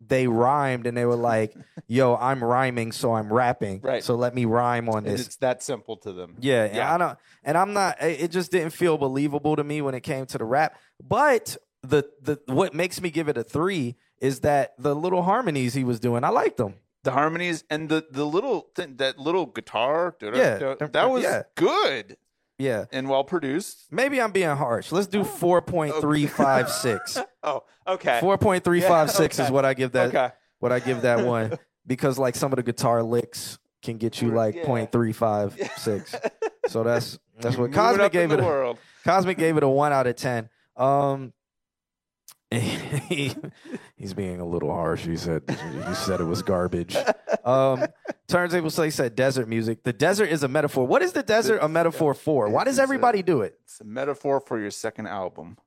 they 0.08 0.28
rhymed 0.28 0.88
and 0.88 0.96
they 0.96 1.06
were 1.06 1.16
like, 1.16 1.56
"Yo, 1.88 2.16
I'm 2.16 2.44
rhyming, 2.44 2.92
so 2.92 3.14
I'm 3.14 3.32
rapping. 3.32 3.82
Right. 3.82 4.04
So 4.04 4.16
let 4.16 4.36
me 4.36 4.46
rhyme 4.46 4.90
on 4.90 5.00
And 5.00 5.08
this." 5.08 5.26
it's 5.28 5.36
that 5.38 5.64
simple 5.64 5.98
to 5.98 6.12
them. 6.14 6.36
Yeah, 6.40 6.66
and 6.66 6.76
Yeah. 6.76 6.94
I 6.94 6.98
don't, 6.98 7.18
and 7.44 7.58
I'm 7.58 7.74
not. 7.74 8.02
It 8.02 8.22
it 8.22 8.32
just 8.32 8.52
didn't 8.52 8.72
feel 8.72 8.98
believable 8.98 9.56
to 9.56 9.64
me 9.64 9.82
when 9.82 9.96
it 9.96 10.02
came 10.02 10.26
to 10.28 10.38
the 10.38 10.46
rap. 10.46 10.76
But 11.04 11.58
the 11.82 12.10
the 12.22 12.40
what 12.48 12.74
makes 12.74 13.02
me 13.02 13.10
give 13.10 13.28
it 13.30 13.38
a 13.38 13.44
three 13.44 13.96
is 14.20 14.40
that 14.42 14.74
the 14.78 14.96
little 14.96 15.24
harmonies 15.24 15.74
he 15.74 15.84
was 15.84 16.00
doing, 16.00 16.24
I 16.24 16.30
liked 16.30 16.58
them. 16.58 16.76
The 17.04 17.12
harmonies 17.12 17.64
and 17.70 17.90
the 17.90 18.06
the 18.10 18.26
little 18.26 18.68
th- 18.76 18.90
that 18.98 19.20
little 19.20 19.46
guitar, 19.46 20.16
Yeah. 20.22 20.76
that 20.80 21.10
was 21.10 21.24
Yeah. 21.24 21.44
good 21.56 22.18
Yeah, 22.58 22.86
and 22.92 23.10
well 23.10 23.24
produced. 23.24 23.88
maybe 23.92 24.22
I'm 24.22 24.32
being 24.32 24.56
harsh. 24.56 24.92
Let's 24.92 25.08
do 25.08 25.24
four 25.24 25.62
point 25.62 25.94
three 25.96 26.26
five 26.28 26.70
six. 26.70 27.18
Oh, 27.48 27.62
okay. 27.88 28.20
Four 28.22 28.40
point 28.40 28.64
three 28.64 28.82
five 28.82 29.12
six 29.12 29.38
Yeah, 29.38 29.46
is 29.46 29.52
what 29.52 29.66
I 29.66 29.76
give 29.76 29.92
that. 29.92 30.08
Okay. 30.08 30.32
What 30.60 30.72
I 30.72 30.80
give 30.80 31.04
that 31.04 31.24
one 31.28 31.60
because 31.88 32.18
like 32.18 32.36
some 32.36 32.52
of 32.52 32.56
the 32.56 32.64
guitar 32.64 33.04
licks 33.04 33.60
can 33.84 33.98
get 33.98 34.20
you 34.20 34.32
like 34.32 34.56
Yeah. 34.56 34.66
point 34.66 34.92
three 34.92 35.12
five 35.14 35.56
six. 35.78 36.16
So 36.68 36.82
that's 36.84 37.20
that's 37.40 37.56
what 37.58 37.72
Cosmic 37.72 38.12
gave 38.12 38.32
it. 38.32 38.40
A. 38.40 38.76
Cosmic 39.04 39.38
gave 39.38 39.56
it 39.58 39.62
a 39.62 39.68
one 39.70 39.94
out 39.94 40.08
of 40.08 40.16
ten. 40.16 40.50
Um, 40.76 41.32
he, 41.45 41.45
he's 43.98 44.14
being 44.14 44.40
a 44.40 44.46
little 44.46 44.72
harsh. 44.72 45.06
He 45.06 45.18
said 45.18 45.44
he 45.48 45.94
said 45.96 46.20
it 46.20 46.26
was 46.26 46.42
garbage. 46.42 46.96
Um, 47.44 47.86
Turntable 48.28 48.70
Slay 48.70 48.90
said 48.90 49.16
desert 49.16 49.48
music. 49.48 49.84
The 49.84 49.94
desert 49.94 50.30
is 50.30 50.44
a 50.44 50.48
metaphor. 50.48 50.86
What 50.86 51.02
is 51.02 51.14
the 51.14 51.24
desert 51.24 51.60
a 51.62 51.68
metaphor 51.68 52.14
for? 52.14 52.50
Why 52.50 52.64
does 52.64 52.80
everybody 52.80 53.22
do 53.22 53.42
it? 53.42 53.60
It's 53.64 53.82
a 53.82 53.86
metaphor 53.86 54.40
for 54.40 54.60
your 54.60 54.72
second 54.72 55.08
album. 55.08 55.58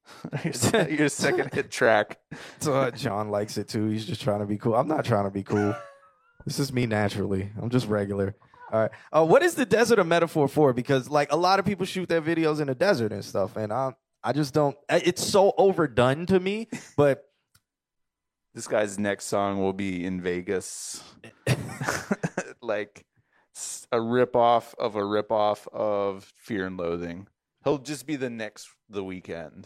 your, 0.44 0.88
your 0.90 1.08
second 1.08 1.52
hit 1.52 1.70
track. 1.70 2.18
So 2.60 2.74
uh, 2.74 2.90
John 2.90 3.30
likes 3.30 3.56
it 3.56 3.68
too. 3.68 3.88
He's 3.88 4.06
just 4.06 4.22
trying 4.22 4.40
to 4.40 4.46
be 4.46 4.58
cool. 4.58 4.74
I'm 4.74 4.88
not 4.88 5.04
trying 5.04 5.24
to 5.24 5.30
be 5.30 5.42
cool. 5.42 5.74
This 6.44 6.58
is 6.58 6.72
me 6.72 6.86
naturally. 6.86 7.50
I'm 7.60 7.70
just 7.70 7.86
regular. 7.86 8.34
All 8.72 8.80
right. 8.80 8.90
Uh, 9.12 9.24
what 9.24 9.42
is 9.42 9.54
the 9.54 9.66
desert 9.66 9.98
a 9.98 10.04
metaphor 10.04 10.48
for? 10.48 10.72
Because 10.72 11.08
like 11.08 11.30
a 11.30 11.36
lot 11.36 11.58
of 11.58 11.64
people 11.64 11.86
shoot 11.86 12.08
their 12.08 12.22
videos 12.22 12.60
in 12.60 12.66
the 12.66 12.74
desert 12.74 13.12
and 13.12 13.24
stuff, 13.24 13.56
and 13.56 13.72
I 13.72 13.92
I 14.24 14.32
just 14.32 14.54
don't. 14.54 14.76
It's 14.88 15.24
so 15.24 15.52
overdone 15.58 16.26
to 16.26 16.38
me. 16.40 16.68
But 16.96 17.24
This 18.54 18.66
guy's 18.68 18.98
next 18.98 19.24
song 19.26 19.58
will 19.60 19.72
be 19.72 20.04
in 20.04 20.20
Vegas. 20.20 21.02
like 22.62 23.04
a 23.90 23.96
ripoff 23.98 24.74
of 24.78 24.96
a 24.96 25.00
ripoff 25.00 25.66
of 25.72 26.24
Fear 26.36 26.66
and 26.66 26.76
Loathing. 26.76 27.26
He'll 27.64 27.78
just 27.78 28.06
be 28.06 28.16
the 28.16 28.30
next 28.30 28.68
the 28.88 29.02
Weeknd. 29.04 29.64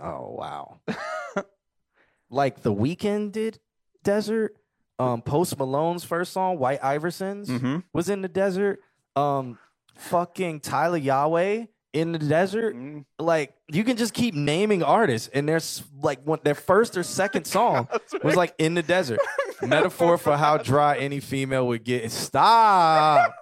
oh 0.00 0.34
wow, 0.38 0.80
like 2.30 2.62
the 2.62 2.72
Weeknd 2.74 3.32
did 3.32 3.58
desert. 4.04 4.56
Um, 4.98 5.22
Post 5.22 5.56
Malone's 5.58 6.04
first 6.04 6.32
song, 6.32 6.58
White 6.58 6.80
Iversons, 6.82 7.46
Mm-hmm. 7.46 7.78
was 7.94 8.10
in 8.10 8.20
the 8.20 8.28
desert. 8.28 8.80
Um, 9.16 9.58
fucking 9.96 10.60
Tyla 10.60 11.00
Yaweh 11.00 11.68
in 11.92 12.12
the 12.12 12.18
desert. 12.18 12.76
Mm. 12.76 13.04
like 13.18 13.52
you 13.68 13.82
can 13.84 13.96
just 13.96 14.14
keep 14.14 14.34
naming 14.34 14.82
artists 14.82 15.28
and 15.32 15.48
there's 15.48 15.82
like 16.02 16.24
one, 16.26 16.38
their 16.44 16.54
first 16.54 16.96
or 16.96 17.02
second 17.02 17.44
song 17.48 17.88
was 18.22 18.36
like 18.36 18.54
in 18.58 18.74
the 18.74 18.82
desert. 18.82 19.20
Metaphor 19.62 20.16
for 20.18 20.36
how 20.36 20.56
dry 20.56 20.96
any 20.98 21.20
female 21.20 21.66
would 21.66 21.84
get. 21.84 22.10
Stop. 22.10 23.34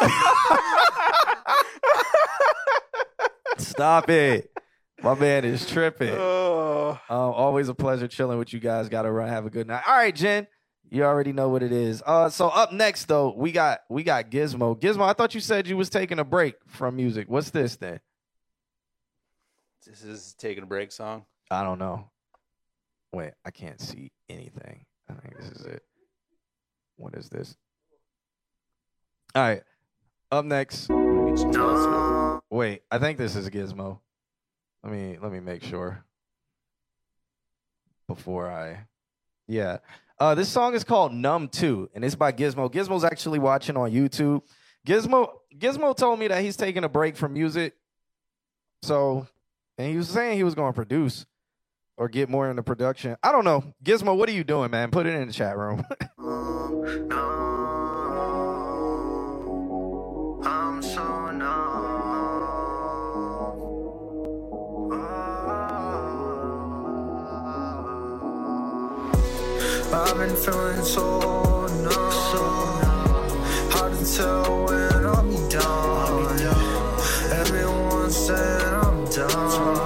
Stop 3.58 4.10
it. 4.10 4.50
My 5.02 5.14
man 5.14 5.44
is 5.44 5.66
tripping. 5.68 6.14
Um, 6.14 6.98
Oh. 7.10 7.32
always 7.32 7.68
a 7.68 7.74
pleasure 7.74 8.06
chilling 8.08 8.38
with 8.38 8.52
you 8.52 8.60
guys. 8.60 8.88
Gotta 8.88 9.10
run 9.10 9.28
have 9.28 9.46
a 9.46 9.50
good 9.50 9.66
night. 9.66 9.82
All 9.86 9.94
right 9.96 10.14
jen 10.14 10.46
you 10.94 11.04
already 11.04 11.32
know 11.32 11.48
what 11.48 11.62
it 11.62 11.72
is 11.72 12.02
uh 12.06 12.28
so 12.28 12.48
up 12.48 12.72
next 12.72 13.06
though 13.06 13.34
we 13.36 13.50
got 13.52 13.80
we 13.88 14.02
got 14.02 14.30
gizmo 14.30 14.78
gizmo 14.78 15.02
i 15.02 15.12
thought 15.12 15.34
you 15.34 15.40
said 15.40 15.66
you 15.66 15.76
was 15.76 15.90
taking 15.90 16.18
a 16.18 16.24
break 16.24 16.54
from 16.66 16.96
music 16.96 17.28
what's 17.28 17.50
this 17.50 17.76
then 17.76 17.98
This 19.86 20.02
is 20.02 20.34
taking 20.38 20.62
a 20.62 20.66
break 20.66 20.92
song. 20.92 21.26
I 21.50 21.62
don't 21.62 21.78
know. 21.78 22.10
Wait, 23.12 23.32
I 23.44 23.50
can't 23.50 23.78
see 23.78 24.10
anything. 24.30 24.86
I 25.10 25.12
think 25.12 25.36
this 25.36 25.50
is 25.50 25.66
it. 25.66 25.82
What 26.96 27.14
is 27.14 27.28
this? 27.28 27.54
All 29.34 29.42
right. 29.42 29.62
Up 30.32 30.44
next. 30.46 30.88
Wait, 32.50 32.82
I 32.90 32.98
think 32.98 33.18
this 33.18 33.36
is 33.36 33.50
Gizmo. 33.50 33.98
Let 34.82 34.92
me 34.92 35.18
let 35.20 35.30
me 35.30 35.40
make 35.40 35.62
sure. 35.62 36.02
Before 38.08 38.50
I 38.50 38.86
Yeah. 39.46 39.78
Uh 40.18 40.34
this 40.34 40.48
song 40.48 40.74
is 40.74 40.84
called 40.84 41.12
Numb 41.12 41.48
2 41.48 41.90
and 41.94 42.04
it's 42.04 42.14
by 42.14 42.32
Gizmo. 42.32 42.72
Gizmo's 42.72 43.04
actually 43.04 43.38
watching 43.38 43.76
on 43.76 43.90
YouTube. 43.90 44.42
Gizmo 44.86 45.28
Gizmo 45.58 45.96
told 45.96 46.18
me 46.18 46.28
that 46.28 46.42
he's 46.42 46.56
taking 46.56 46.84
a 46.84 46.88
break 46.88 47.16
from 47.16 47.32
music. 47.32 47.74
So, 48.82 49.26
and 49.78 49.90
he 49.90 49.96
was 49.96 50.08
saying 50.08 50.36
he 50.36 50.44
was 50.44 50.54
going 50.54 50.72
to 50.72 50.76
produce 50.76 51.24
or 51.96 52.08
get 52.08 52.28
more 52.28 52.50
into 52.50 52.62
production. 52.62 53.16
I 53.22 53.32
don't 53.32 53.44
know. 53.44 53.64
Gizmo, 53.82 54.16
what 54.16 54.28
are 54.28 54.32
you 54.32 54.44
doing, 54.44 54.70
man? 54.70 54.90
Put 54.90 55.06
it 55.06 55.14
in 55.14 55.26
the 55.26 55.32
chat 55.32 55.56
room. 55.56 55.84
I've 69.94 70.18
been 70.18 70.34
feeling 70.34 70.82
so 70.82 71.20
numb. 71.68 71.94
Hard 73.70 73.92
to 73.96 74.16
tell 74.16 74.64
when 74.64 75.06
I'll 75.06 75.22
be 75.22 75.36
done. 75.48 76.40
Everyone 77.30 78.10
said 78.10 78.74
I'm 78.74 79.04
done. 79.04 79.83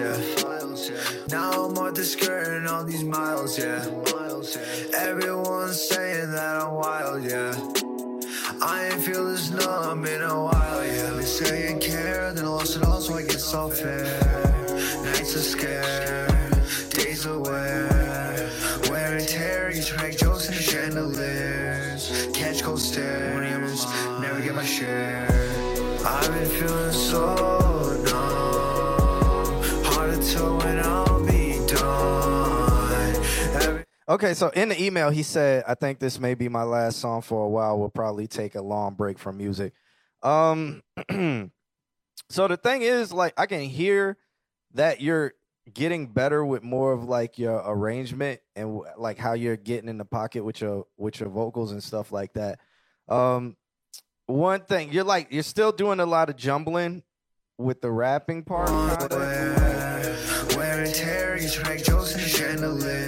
Files, 0.00 0.90
yeah. 0.90 0.96
Now 1.28 1.66
I'm 1.66 1.76
on 1.76 1.92
the 1.92 2.04
skirt 2.04 2.56
and 2.56 2.66
all 2.66 2.84
these 2.84 3.04
miles, 3.04 3.58
yeah. 3.58 3.84
Everyone's 4.96 5.80
saying 5.80 6.30
that 6.32 6.62
I'm 6.62 6.74
wild, 6.74 7.24
yeah. 7.24 7.52
I 8.62 8.88
ain't 8.90 9.02
feel 9.02 9.26
this 9.26 9.50
numb 9.50 10.06
in 10.06 10.22
a 10.22 10.44
while, 10.44 10.84
yeah. 10.84 11.10
They 11.10 11.24
say 11.24 11.72
you 11.72 11.78
care, 11.78 12.32
then 12.32 12.44
I 12.44 12.48
lost 12.48 12.76
it 12.76 12.84
all, 12.84 13.00
so 13.00 13.14
I 13.14 13.22
get 13.22 13.32
so 13.32 13.68
fair. 13.68 14.04
Nights 15.04 15.36
are 15.36 15.40
scared, 15.40 16.30
days 16.90 17.26
are 17.26 17.38
wear. 17.38 18.50
Wear 18.88 19.16
and 19.16 19.28
tear, 19.28 19.72
used 19.74 19.88
to 19.88 20.10
jokes 20.16 20.48
in 20.48 20.54
the 20.54 20.62
chandeliers. 20.62 22.28
Catch 22.32 22.62
cold 22.62 22.80
stares, 22.80 23.86
never 24.20 24.40
get 24.40 24.54
my 24.54 24.64
share. 24.64 25.28
I've 26.04 26.32
been 26.32 26.48
feeling 26.48 26.92
so 26.92 27.71
Okay, 34.08 34.34
so 34.34 34.50
in 34.50 34.68
the 34.68 34.82
email, 34.82 35.10
he 35.10 35.22
said, 35.22 35.64
I 35.66 35.74
think 35.74 35.98
this 35.98 36.18
may 36.20 36.34
be 36.34 36.48
my 36.48 36.64
last 36.64 36.98
song 36.98 37.22
for 37.22 37.46
a 37.46 37.48
while. 37.48 37.78
We'll 37.78 37.88
probably 37.88 38.26
take 38.26 38.54
a 38.54 38.60
long 38.60 38.94
break 38.94 39.18
from 39.18 39.38
music. 39.38 39.72
Um, 40.22 40.82
so 42.28 42.46
the 42.46 42.58
thing 42.58 42.82
is, 42.82 43.12
like, 43.12 43.32
I 43.38 43.46
can 43.46 43.62
hear 43.62 44.18
that 44.74 45.00
you're 45.00 45.32
getting 45.72 46.08
better 46.08 46.44
with 46.44 46.62
more 46.62 46.92
of 46.92 47.04
like 47.04 47.38
your 47.38 47.62
arrangement 47.64 48.40
and 48.56 48.80
like 48.98 49.16
how 49.16 49.32
you're 49.32 49.56
getting 49.56 49.88
in 49.88 49.96
the 49.96 50.04
pocket 50.04 50.44
with 50.44 50.60
your 50.60 50.86
with 50.96 51.20
your 51.20 51.28
vocals 51.28 51.72
and 51.72 51.82
stuff 51.82 52.10
like 52.12 52.32
that. 52.32 52.58
Um, 53.08 53.56
one 54.26 54.62
thing 54.62 54.92
you're 54.92 55.04
like 55.04 55.28
you're 55.30 55.42
still 55.42 55.72
doing 55.72 56.00
a 56.00 56.06
lot 56.06 56.30
of 56.30 56.36
jumbling 56.36 57.02
with 57.58 57.80
the 57.80 57.90
rapping 57.90 58.42
part. 58.42 58.68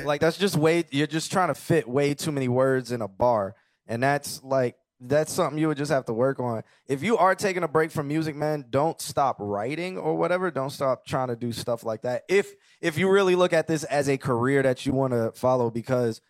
Like 0.05 0.21
that's 0.21 0.37
just 0.37 0.57
way 0.57 0.85
you're 0.91 1.07
just 1.07 1.33
trying 1.33 1.49
to 1.49 1.55
fit 1.55 1.89
way 1.89 2.15
too 2.15 2.33
many 2.33 2.49
words 2.49 2.93
in 2.93 3.03
a 3.03 3.09
bar. 3.09 3.55
And 3.87 4.03
that's 4.03 4.43
like 4.43 4.77
that's 5.01 5.33
something 5.33 5.59
you 5.59 5.69
would 5.69 5.77
just 5.77 5.91
have 5.91 6.07
to 6.07 6.13
work 6.13 6.41
on. 6.41 6.63
If 6.87 7.03
you 7.03 7.17
are 7.17 7.35
taking 7.35 7.63
a 7.63 7.69
break 7.69 7.91
from 7.91 8.09
music 8.09 8.37
man 8.37 8.65
don't 8.71 9.01
stop 9.01 9.37
writing 9.39 9.99
or 9.99 10.17
whatever. 10.17 10.51
Don't 10.51 10.71
stop 10.71 11.05
trying 11.07 11.29
to 11.29 11.37
do 11.37 11.53
stuff 11.53 11.85
like 11.85 12.03
that. 12.03 12.25
If 12.29 12.53
if 12.81 12.99
you 12.99 13.11
really 13.11 13.35
look 13.35 13.53
at 13.53 13.67
this 13.67 13.85
as 13.85 14.09
a 14.09 14.17
career 14.17 14.63
that 14.63 14.87
you 14.87 14.93
want 14.93 15.13
to 15.13 15.33
follow 15.33 15.71
because 15.71 16.21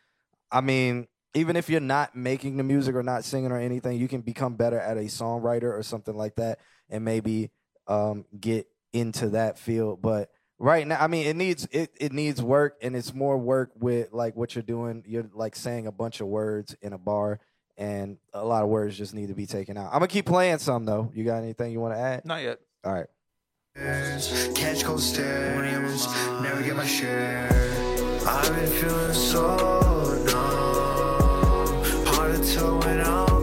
I 0.50 0.60
mean, 0.60 1.08
even 1.34 1.56
if 1.56 1.68
you're 1.68 1.80
not 1.80 2.14
making 2.14 2.56
the 2.56 2.62
music 2.62 2.94
or 2.94 3.02
not 3.02 3.24
singing 3.24 3.50
or 3.50 3.58
anything, 3.58 3.98
you 3.98 4.06
can 4.06 4.20
become 4.20 4.54
better 4.54 4.78
at 4.78 4.96
a 4.96 5.02
songwriter 5.02 5.76
or 5.76 5.82
something 5.82 6.16
like 6.16 6.36
that, 6.36 6.60
and 6.88 7.04
maybe 7.04 7.50
um, 7.88 8.24
get 8.38 8.68
into 8.92 9.30
that 9.30 9.58
field. 9.58 10.00
But 10.00 10.30
right 10.58 10.86
now, 10.86 10.98
I 11.00 11.06
mean, 11.06 11.26
it 11.26 11.36
needs 11.36 11.66
it 11.70 11.90
it 12.00 12.12
needs 12.12 12.42
work, 12.42 12.76
and 12.82 12.96
it's 12.96 13.14
more 13.14 13.36
work 13.38 13.70
with 13.78 14.12
like 14.12 14.36
what 14.36 14.54
you're 14.54 14.62
doing. 14.62 15.04
You're 15.06 15.28
like 15.34 15.56
saying 15.56 15.86
a 15.86 15.92
bunch 15.92 16.20
of 16.20 16.26
words 16.28 16.76
in 16.80 16.92
a 16.92 16.98
bar, 16.98 17.40
and 17.76 18.18
a 18.32 18.44
lot 18.44 18.62
of 18.62 18.68
words 18.68 18.96
just 18.96 19.14
need 19.14 19.28
to 19.28 19.34
be 19.34 19.46
taken 19.46 19.76
out. 19.76 19.86
I'm 19.86 19.98
gonna 19.98 20.08
keep 20.08 20.26
playing 20.26 20.58
some 20.58 20.84
though. 20.84 21.10
You 21.14 21.24
got 21.24 21.42
anything 21.42 21.72
you 21.72 21.80
want 21.80 21.94
to 21.94 22.00
add? 22.00 22.24
Not 22.24 22.42
yet. 22.42 22.60
All 22.84 22.92
right. 22.92 23.06
Catch 24.54 24.84
cold 24.84 25.00
stares, 25.00 26.06
never 26.40 26.62
get 26.62 26.76
my 26.76 26.86
share. 26.86 27.48
I've 28.26 28.54
been 28.54 28.66
feeling 28.68 29.12
so 29.12 29.56
numb. 30.24 32.06
Hard 32.06 32.36
to 32.36 32.54
tell 32.54 32.78
when 32.78 33.00
I'll 33.00 33.33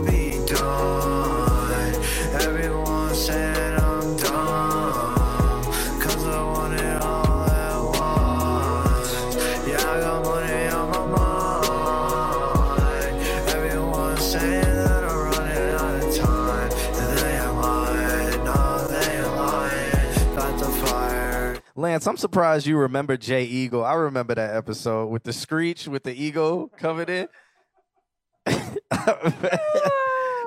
Lance, 21.82 22.06
I'm 22.06 22.16
surprised 22.16 22.64
you 22.64 22.78
remember 22.78 23.16
Jay 23.16 23.42
Eagle. 23.42 23.84
I 23.84 23.94
remember 23.94 24.36
that 24.36 24.54
episode 24.54 25.06
with 25.08 25.24
the 25.24 25.32
screech 25.32 25.88
with 25.88 26.04
the 26.04 26.14
eagle 26.14 26.68
covered 26.78 27.10
in. 27.10 27.26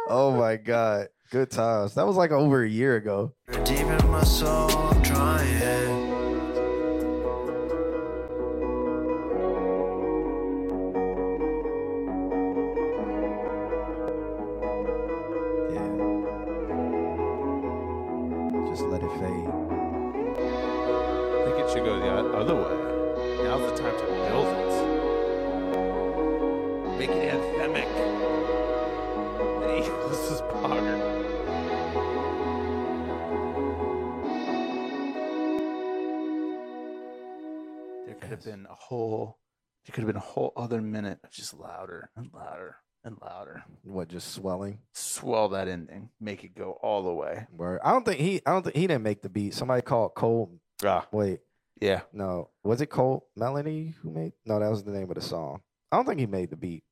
oh 0.08 0.34
my 0.40 0.56
god, 0.56 1.10
good 1.32 1.52
times. 1.52 1.96
That 1.96 2.08
was 2.08 2.16
like 2.16 2.32
over 2.32 2.64
a 2.64 2.70
year 2.70 2.96
ago. 2.96 3.34
There 38.06 38.16
could 38.16 38.30
have 38.32 38.44
been 38.44 38.68
a 38.70 38.74
whole. 38.76 39.38
There 39.86 39.94
could 39.94 40.02
have 40.02 40.08
been 40.08 40.16
a 40.16 40.20
whole 40.20 40.54
other 40.56 40.82
minute 40.82 41.20
of 41.24 41.32
just 41.32 41.54
louder 41.54 42.10
and 42.16 42.30
louder 42.34 42.78
and 43.04 43.18
louder. 43.22 43.64
What 43.84 44.08
just 44.08 44.32
swelling? 44.34 44.80
Swell 44.94 45.50
that 45.50 45.68
ending. 45.68 46.10
Make 46.20 46.44
it 46.44 46.56
go 46.56 46.72
all 46.82 47.04
the 47.04 47.14
way. 47.14 47.46
Word. 47.52 47.82
I 47.84 47.92
don't 47.92 48.06
think 48.06 48.20
he. 48.20 48.42
I 48.46 48.52
don't 48.52 48.64
think 48.64 48.76
he 48.76 48.88
didn't 48.88 49.04
make 49.04 49.22
the 49.22 49.30
beat. 49.30 49.54
Somebody 49.54 49.82
called 49.82 50.16
Cole. 50.16 50.60
Ah, 50.84 51.08
Wait, 51.12 51.40
yeah. 51.80 52.02
no. 52.12 52.50
Was 52.64 52.82
it 52.82 52.88
Cole 52.88 53.28
Melanie 53.36 53.96
who 54.02 54.12
made? 54.12 54.34
No, 54.46 54.60
that 54.60 54.70
was 54.70 54.84
the 54.84 54.92
name 54.92 55.10
of 55.10 55.16
the 55.16 55.22
song. 55.22 55.62
I 55.92 55.96
don't 55.98 56.06
think 56.06 56.20
he 56.20 56.26
made 56.26 56.50
the 56.50 56.58
beat. 56.58 56.84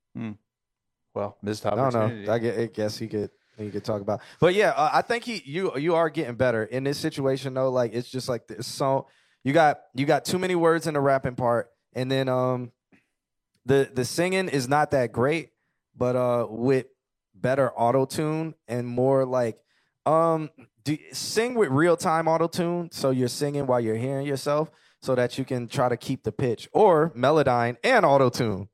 Well, 1.16 1.38
missed 1.42 1.66
No, 1.66 1.72
opportunity. 1.72 2.26
no. 2.26 2.34
I, 2.34 2.40
get, 2.40 2.60
I 2.60 2.66
guess 2.68 2.98
he 2.98 3.08
could 3.08 3.30
he 3.58 3.70
could 3.70 3.84
talk 3.84 4.02
about. 4.02 4.22
But 4.40 4.54
yeah, 4.56 4.70
uh, 4.72 4.90
I 4.94 5.02
think 5.02 5.24
he 5.26 5.42
you 5.46 5.78
you 5.78 5.96
are 5.96 6.10
getting 6.10 6.36
better 6.36 6.64
in 6.64 6.84
this 6.86 6.98
situation 6.98 7.54
though. 7.54 7.70
Like 7.72 7.94
it's 7.94 8.10
just 8.10 8.30
like 8.30 8.48
this 8.48 8.66
song. 8.68 9.04
You 9.44 9.54
got 9.54 9.82
you 9.94 10.06
got 10.06 10.26
too 10.26 10.40
many 10.40 10.56
words 10.56 10.88
in 10.88 10.94
the 10.94 11.02
rapping 11.02 11.36
part, 11.36 11.70
and 11.94 12.10
then 12.10 12.30
um 12.30 12.72
the 13.66 13.90
the 13.94 14.06
singing 14.06 14.50
is 14.50 14.68
not 14.68 14.92
that 14.92 15.12
great, 15.12 15.50
but 15.96 16.16
uh 16.16 16.48
with 16.50 16.86
better 17.36 17.72
auto 17.74 18.06
tune 18.06 18.56
and 18.68 18.88
more 18.88 19.26
like 19.26 19.58
um 20.06 20.50
do, 20.84 20.98
sing 21.12 21.56
with 21.56 21.70
real 21.70 21.98
time 21.98 22.28
auto 22.28 22.48
tune 22.48 22.90
so 22.92 23.10
you're 23.10 23.28
singing 23.28 23.68
while 23.68 23.80
you're 23.80 23.96
hearing 23.96 24.26
yourself 24.26 24.70
so 25.02 25.16
that 25.16 25.38
you 25.38 25.44
can 25.44 25.68
try 25.68 25.90
to 25.90 25.98
keep 25.98 26.24
the 26.24 26.32
pitch 26.32 26.70
or 26.72 27.12
melodyne 27.12 27.76
and 27.84 28.06
auto 28.06 28.30
tune. 28.30 28.70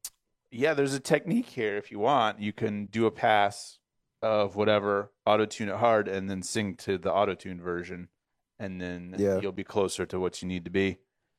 yeah, 0.52 0.74
there's 0.74 0.94
a 0.94 1.00
technique 1.00 1.48
here. 1.48 1.78
If 1.78 1.92
you 1.92 2.00
want, 2.00 2.40
you 2.40 2.54
can 2.54 2.86
do 2.86 3.06
a 3.08 3.12
pass 3.12 3.80
of 4.22 4.56
whatever, 4.56 5.12
auto 5.26 5.46
tune 5.46 5.70
it 5.70 5.76
hard, 5.78 6.08
and 6.08 6.30
then 6.30 6.44
sing 6.44 6.76
to 6.76 6.98
the 6.98 7.12
auto 7.12 7.36
tune 7.36 7.62
version, 7.62 8.10
and 8.60 8.80
then 8.82 9.16
Yeah. 9.18 9.40
you'll 9.40 9.52
be 9.52 9.64
closer 9.64 10.06
to 10.08 10.20
what 10.20 10.42
you 10.42 10.48
need 10.48 10.66
to 10.66 10.72
be. 10.72 10.98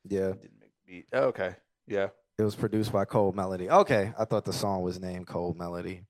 Yeah. 0.09 0.33
Didn't 0.33 0.61
make 0.61 0.73
the 0.87 0.93
beat. 0.93 1.07
Oh, 1.13 1.25
okay. 1.25 1.57
Yeah. 1.87 2.09
It 2.39 2.43
was 2.43 2.55
produced 2.55 2.91
by 2.93 3.05
Cold 3.05 3.37
Melody. 3.37 3.69
Okay, 3.69 4.13
I 4.19 4.25
thought 4.25 4.47
the 4.47 4.53
song 4.53 4.81
was 4.83 4.99
named 4.99 5.27
Cold 5.27 5.59
Melody. 5.59 6.05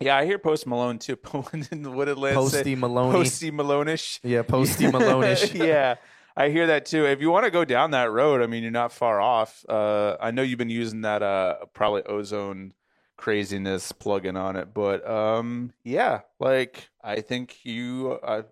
Yeah, 0.00 0.16
I 0.16 0.24
hear 0.24 0.38
Post 0.38 0.66
Malone 0.66 0.98
too. 0.98 1.18
what 1.30 2.06
did 2.06 2.16
Lance? 2.16 2.34
Posty 2.36 2.74
Maloney. 2.74 3.12
Posty 3.12 3.50
Malone-ish. 3.50 4.20
Yeah, 4.22 4.42
Posty 4.42 4.86
Malone-ish. 4.90 5.52
yeah, 5.54 5.96
I 6.36 6.48
hear 6.48 6.68
that 6.68 6.86
too. 6.86 7.04
If 7.04 7.20
you 7.20 7.30
want 7.30 7.44
to 7.44 7.50
go 7.50 7.64
down 7.66 7.90
that 7.90 8.10
road, 8.10 8.40
I 8.42 8.46
mean, 8.46 8.62
you're 8.62 8.72
not 8.72 8.92
far 8.92 9.20
off. 9.20 9.64
Uh, 9.68 10.16
I 10.20 10.30
know 10.30 10.40
you've 10.42 10.58
been 10.58 10.70
using 10.70 11.02
that 11.02 11.22
uh, 11.22 11.56
probably 11.74 12.02
ozone 12.04 12.72
craziness 13.18 13.92
plugin 13.92 14.40
on 14.40 14.56
it, 14.56 14.72
but 14.74 15.06
um, 15.08 15.72
yeah, 15.84 16.20
like 16.40 16.88
I 17.02 17.20
think 17.20 17.64
you, 17.64 18.18
uh, 18.22 18.42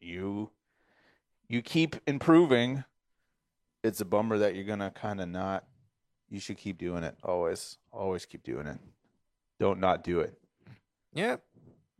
you, 0.00 0.50
you 1.48 1.62
keep 1.62 1.96
improving. 2.06 2.84
It's 3.82 4.00
a 4.00 4.04
bummer 4.04 4.38
that 4.38 4.54
you're 4.54 4.64
gonna 4.64 4.90
kind 4.90 5.20
of 5.20 5.28
not. 5.28 5.64
You 6.28 6.38
should 6.38 6.58
keep 6.58 6.78
doing 6.78 7.02
it. 7.02 7.16
Always, 7.24 7.78
always 7.92 8.24
keep 8.24 8.44
doing 8.44 8.66
it. 8.66 8.78
Don't 9.58 9.80
not 9.80 10.04
do 10.04 10.20
it. 10.20 10.38
Yep. 11.12 11.42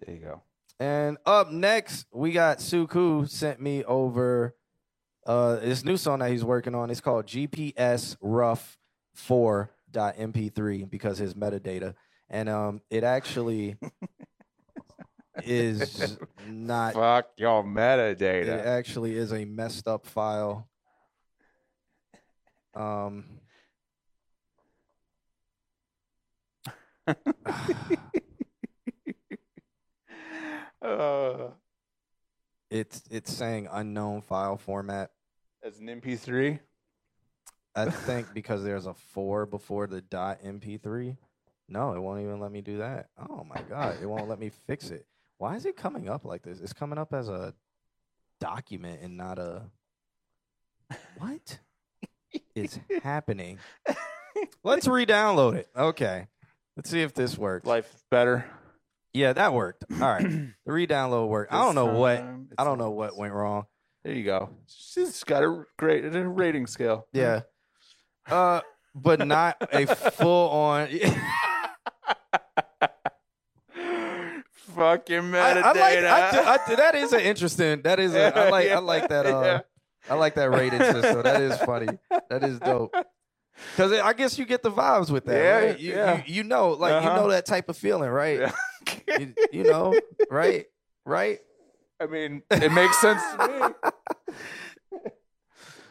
There 0.04 0.14
you 0.14 0.20
go. 0.20 0.42
And 0.78 1.18
up 1.26 1.50
next, 1.50 2.06
we 2.12 2.32
got 2.32 2.58
Suku 2.58 3.28
sent 3.28 3.60
me 3.60 3.84
over 3.84 4.54
uh 5.26 5.56
this 5.56 5.84
new 5.84 5.96
song 5.96 6.20
that 6.20 6.30
he's 6.30 6.44
working 6.44 6.74
on. 6.74 6.90
It's 6.90 7.00
called 7.00 7.26
GPS 7.26 8.16
Rough 8.22 8.78
4.mp3 9.16 10.88
because 10.88 11.18
his 11.18 11.34
metadata. 11.34 11.94
And 12.30 12.48
um 12.48 12.80
it 12.88 13.04
actually 13.04 13.76
is 15.44 16.18
not 16.48 16.94
Fuck 16.94 17.28
your 17.36 17.62
metadata. 17.64 18.46
it 18.46 18.66
actually 18.66 19.16
is 19.16 19.32
a 19.32 19.44
messed 19.44 19.86
up 19.88 20.06
file. 20.06 20.68
Um 22.74 23.24
Uh, 30.82 31.48
it's 32.70 33.02
it's 33.10 33.32
saying 33.32 33.68
unknown 33.70 34.22
file 34.22 34.56
format. 34.56 35.10
as 35.62 35.78
an 35.78 35.86
MP3. 35.86 36.58
I 37.76 37.88
think 37.88 38.34
because 38.34 38.64
there's 38.64 38.86
a 38.86 38.94
four 38.94 39.46
before 39.46 39.86
the 39.86 40.00
dot 40.00 40.42
MP3. 40.42 41.16
No, 41.68 41.92
it 41.94 42.00
won't 42.00 42.20
even 42.20 42.40
let 42.40 42.50
me 42.50 42.60
do 42.62 42.78
that. 42.78 43.10
Oh 43.30 43.44
my 43.44 43.60
god, 43.68 43.98
it 44.02 44.06
won't 44.06 44.28
let 44.28 44.40
me 44.40 44.50
fix 44.66 44.90
it. 44.90 45.06
Why 45.40 45.56
is 45.56 45.64
it 45.64 45.74
coming 45.74 46.06
up 46.06 46.26
like 46.26 46.42
this? 46.42 46.60
It's 46.60 46.74
coming 46.74 46.98
up 46.98 47.14
as 47.14 47.30
a 47.30 47.54
document 48.40 49.00
and 49.02 49.16
not 49.16 49.38
a 49.38 49.62
what 51.16 51.58
is 52.54 52.78
happening? 53.02 53.58
Let's 54.62 54.86
re-download 54.86 55.54
it. 55.54 55.68
Okay. 55.74 56.26
Let's 56.76 56.90
see 56.90 57.00
if 57.00 57.14
this 57.14 57.38
works. 57.38 57.64
Life 57.66 57.90
better. 58.10 58.44
yeah, 59.14 59.32
that 59.32 59.54
worked. 59.54 59.86
All 59.90 59.98
right. 60.00 60.26
The 60.66 60.72
re-download 60.72 61.28
worked. 61.28 61.54
I 61.54 61.64
don't 61.64 61.74
know 61.74 61.86
what 61.86 62.18
time 62.18 62.48
I 62.58 62.64
don't 62.64 62.76
know 62.76 62.90
what 62.90 63.16
went 63.16 63.32
wrong. 63.32 63.64
There 64.04 64.12
you 64.12 64.24
go. 64.24 64.50
She's 64.66 65.24
got 65.24 65.42
a 65.42 65.64
great 65.78 66.04
a 66.04 66.28
rating 66.28 66.66
scale. 66.66 67.06
Yeah. 67.14 67.40
Uh 68.28 68.60
but 68.94 69.26
not 69.26 69.56
a 69.72 69.86
full 69.86 70.50
on 70.50 70.88
Fucking 74.74 75.18
I, 75.18 75.22
metadata. 75.22 75.62
I 75.64 75.72
like 75.72 76.68
I, 76.68 76.72
I 76.72 76.74
that 76.76 76.94
is 76.94 77.12
an 77.12 77.20
interesting. 77.20 77.82
That 77.82 78.00
is 78.00 78.14
a, 78.14 78.36
I 78.36 78.48
like 78.50 78.70
I 78.70 78.78
like 78.92 79.08
that. 79.08 79.26
Uh, 79.26 79.40
Yeah. 79.42 79.60
I 80.08 80.14
like 80.14 80.34
that 80.36 80.50
rating 80.50 80.80
system. 80.80 81.22
That 81.22 81.42
is 81.42 81.56
funny. 81.58 81.88
That 82.30 82.42
is 82.44 82.58
dope. 82.58 82.94
Because 83.76 83.92
I 83.92 84.14
guess 84.14 84.38
you 84.38 84.46
get 84.46 84.62
the 84.62 84.70
vibes 84.70 85.10
with 85.10 85.26
that. 85.26 85.34
Yeah, 85.36 85.56
right? 85.58 85.78
You, 85.78 85.90
yeah. 85.92 86.22
you 86.24 86.34
you 86.36 86.44
know 86.44 86.70
like 86.70 86.92
you 86.92 87.08
Uh-huh. 87.08 87.16
know 87.16 87.28
that 87.28 87.44
type 87.44 87.68
of 87.68 87.76
feeling, 87.76 88.08
right? 88.08 88.40
Yeah. 88.40 89.18
You, 89.18 89.34
you 89.52 89.64
know, 89.64 89.98
right, 90.30 90.64
right. 91.04 91.40
I 92.00 92.06
mean, 92.06 92.42
it 92.50 92.72
makes 92.72 92.98
sense 93.02 93.20
to 93.38 93.48
me. 93.48 93.90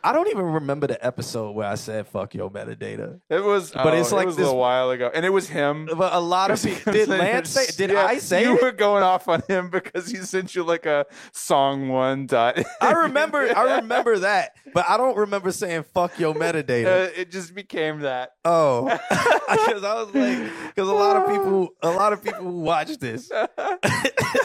I 0.04 0.14
don't 0.14 0.28
even 0.30 0.44
remember 0.46 0.88
the 0.88 1.04
episode 1.06 1.52
where 1.52 1.68
I 1.68 1.76
said 1.76 2.08
"fuck 2.08 2.34
your 2.34 2.50
metadata." 2.50 3.20
It 3.30 3.44
was, 3.44 3.72
But 3.72 3.88
oh, 3.88 3.98
it's 3.98 4.12
it 4.12 4.16
like 4.16 4.26
was 4.28 4.36
this- 4.38 4.48
a 4.48 4.54
while 4.54 4.90
ago, 4.92 5.12
and 5.14 5.26
it 5.26 5.30
was 5.30 5.48
him. 5.50 5.88
But 5.96 6.14
a 6.14 6.20
lot 6.20 6.52
of 6.52 6.62
people 6.64 6.94
did. 6.94 7.10
Lance 7.10 7.50
say? 7.50 7.66
Did 7.78 7.92
Yeah, 7.94 8.06
I 8.06 8.18
say 8.18 8.44
you 8.44 8.56
it? 8.58 8.62
were 8.62 8.72
going 8.72 9.04
off 9.04 9.28
on 9.28 9.42
him 9.48 9.70
because 9.70 10.08
he 10.10 10.18
sent 10.18 10.56
you 10.56 10.64
like 10.64 10.86
a 10.86 11.06
song 11.32 11.90
one 11.90 12.26
dot? 12.28 12.60
I 12.82 12.92
remember. 12.92 13.40
I 13.56 13.78
remember 13.78 14.20
that, 14.20 14.56
but 14.74 14.86
I 14.90 14.98
don't 14.98 15.18
remember 15.18 15.52
saying 15.52 15.84
"fuck 15.94 16.18
your 16.20 16.34
metadata." 16.34 16.86
Uh, 17.08 17.12
it 17.16 17.32
just 17.32 17.54
became 17.56 18.02
that. 18.02 18.32
Oh, 18.46 18.86
because 18.86 19.84
I 19.84 19.94
was 20.04 20.14
like, 20.16 20.52
because 20.68 20.90
a 20.90 20.94
lot 20.94 21.16
of 21.18 21.28
people, 21.28 21.70
a 21.82 21.90
lot 21.92 22.14
of 22.14 22.24
people 22.24 22.44
who 22.44 22.60
watch 22.62 22.98
this 22.98 23.32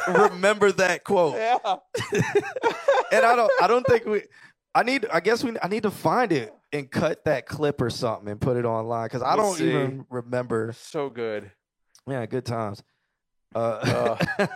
remember 0.09 0.73
that 0.73 1.05
quote, 1.05 1.35
Yeah. 1.37 1.57
and 3.13 3.25
I 3.25 3.37
don't, 3.37 3.51
I 3.63 3.67
don't 3.67 3.87
think 3.87 4.05
we. 4.07 4.23
I 4.75 4.83
need. 4.83 5.07
I 5.13 5.21
guess 5.21 5.45
we. 5.45 5.57
I 5.63 5.69
need 5.69 5.85
to 5.85 5.91
find 5.91 6.33
it 6.33 6.53
and 6.73 6.91
cut 6.91 7.25
that 7.27 7.47
clip 7.47 7.81
or 7.81 7.91
something 7.91 8.29
and 8.29 8.41
put 8.41 8.57
it 8.57 8.65
online 8.65 9.07
because 9.07 9.23
I 9.23 9.35
We'll 9.37 9.45
don't 9.51 9.57
see. 9.57 9.69
even 9.69 10.05
remember. 10.11 10.73
So 10.77 11.09
good. 11.11 11.51
Yeah, 12.09 12.27
good 12.27 12.45
times. 12.45 12.83
Uh, 13.55 14.17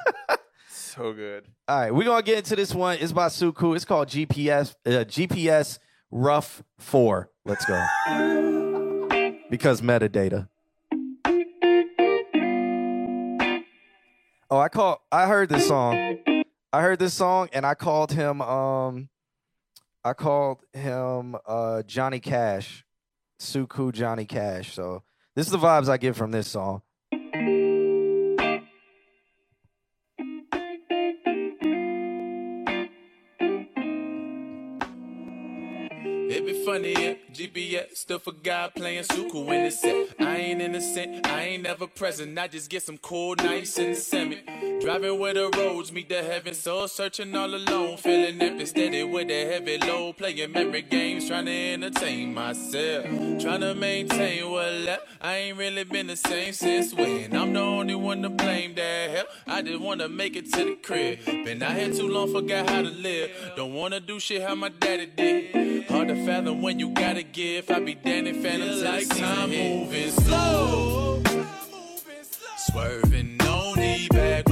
So 0.70 1.12
good. 1.12 1.46
all 1.68 1.78
right, 1.78 1.94
we're 1.94 2.04
gonna 2.04 2.22
get 2.22 2.38
into 2.38 2.56
this 2.56 2.74
one. 2.74 2.98
It's 3.00 3.12
by 3.12 3.28
Suku. 3.28 3.76
It's 3.76 3.84
called 3.84 4.08
GPS. 4.08 4.74
Uh, 4.84 5.04
GPS 5.04 5.78
Rough 6.10 6.62
Four. 6.78 7.30
Let's 7.44 7.64
go. 7.64 7.74
because 9.50 9.80
metadata. 9.80 10.48
Oh, 14.50 14.58
I 14.58 14.68
call. 14.68 15.02
I 15.12 15.26
heard 15.26 15.48
this 15.50 15.68
song. 15.68 16.18
I 16.72 16.80
heard 16.82 16.98
this 16.98 17.14
song, 17.14 17.48
and 17.52 17.66
I 17.66 17.74
called 17.74 18.12
him. 18.12 18.40
Um, 18.40 19.08
I 20.08 20.14
called 20.14 20.64
him 20.72 21.36
uh 21.44 21.82
Johnny 21.82 22.18
Cash, 22.18 22.82
Suku 23.38 23.92
Johnny 23.92 24.24
Cash. 24.24 24.72
So 24.72 25.02
this 25.36 25.44
is 25.44 25.52
the 25.52 25.58
vibes 25.58 25.90
I 25.90 25.98
get 25.98 26.16
from 26.16 26.30
this 26.30 26.48
song. 26.48 26.80
Funny 36.78 36.92
if 36.92 37.32
GPS 37.32 37.96
still 37.96 38.20
forgot 38.20 38.72
playing 38.72 39.02
Suku 39.02 39.72
set. 39.72 40.14
I 40.20 40.36
ain't 40.36 40.60
innocent, 40.60 41.26
I 41.26 41.42
ain't 41.42 41.64
never 41.64 41.88
present. 41.88 42.38
I 42.38 42.46
just 42.46 42.70
get 42.70 42.84
some 42.84 42.98
cool 42.98 43.34
nights 43.34 43.76
in 43.80 43.94
the 43.94 43.96
semi. 43.96 44.38
Driving 44.80 45.18
where 45.18 45.34
the 45.34 45.50
roads 45.56 45.90
meet 45.90 46.08
the 46.08 46.22
heaven, 46.22 46.54
so 46.54 46.86
searching 46.86 47.34
all 47.34 47.52
alone, 47.52 47.96
feeling 47.96 48.40
empty, 48.40 48.64
steady 48.64 49.02
with 49.02 49.28
a 49.28 49.46
heavy 49.46 49.78
load, 49.78 50.18
playing 50.18 50.52
memory 50.52 50.82
games, 50.82 51.26
trying 51.26 51.46
to 51.46 51.50
entertain 51.50 52.32
myself, 52.32 53.06
trying 53.40 53.62
to 53.62 53.74
maintain 53.74 54.48
what 54.48 54.72
left. 54.72 55.02
I 55.20 55.36
ain't 55.36 55.58
really 55.58 55.82
been 55.82 56.06
the 56.06 56.16
same 56.16 56.52
since 56.52 56.94
when. 56.94 57.34
I'm 57.34 57.54
the 57.54 57.60
only 57.60 57.96
one 57.96 58.22
to 58.22 58.28
blame 58.28 58.76
that 58.76 59.10
hell. 59.10 59.24
I 59.48 59.62
just 59.62 59.80
wanna 59.80 60.08
make 60.08 60.36
it 60.36 60.52
to 60.52 60.64
the 60.64 60.76
crib. 60.76 61.24
Been 61.24 61.60
out 61.60 61.72
here 61.72 61.92
too 61.92 62.08
long, 62.08 62.30
forgot 62.30 62.70
how 62.70 62.82
to 62.82 62.90
live. 62.90 63.32
Don't 63.56 63.74
wanna 63.74 63.98
do 63.98 64.20
shit 64.20 64.42
how 64.42 64.54
my 64.54 64.68
daddy 64.68 65.06
did. 65.06 65.67
Hard 65.88 66.08
to 66.08 66.26
fathom 66.26 66.60
when 66.60 66.78
you 66.78 66.90
gotta 66.90 67.22
give. 67.22 67.70
I 67.70 67.80
be 67.80 67.94
damned 67.94 68.28
if 68.28 68.42
phantoms 68.42 68.82
like 68.82 69.08
time 69.08 69.50
moving 69.50 70.10
slow. 70.10 71.22
Swerving 72.70 73.40
on 73.42 73.76
the 73.76 74.08
back 74.10 74.48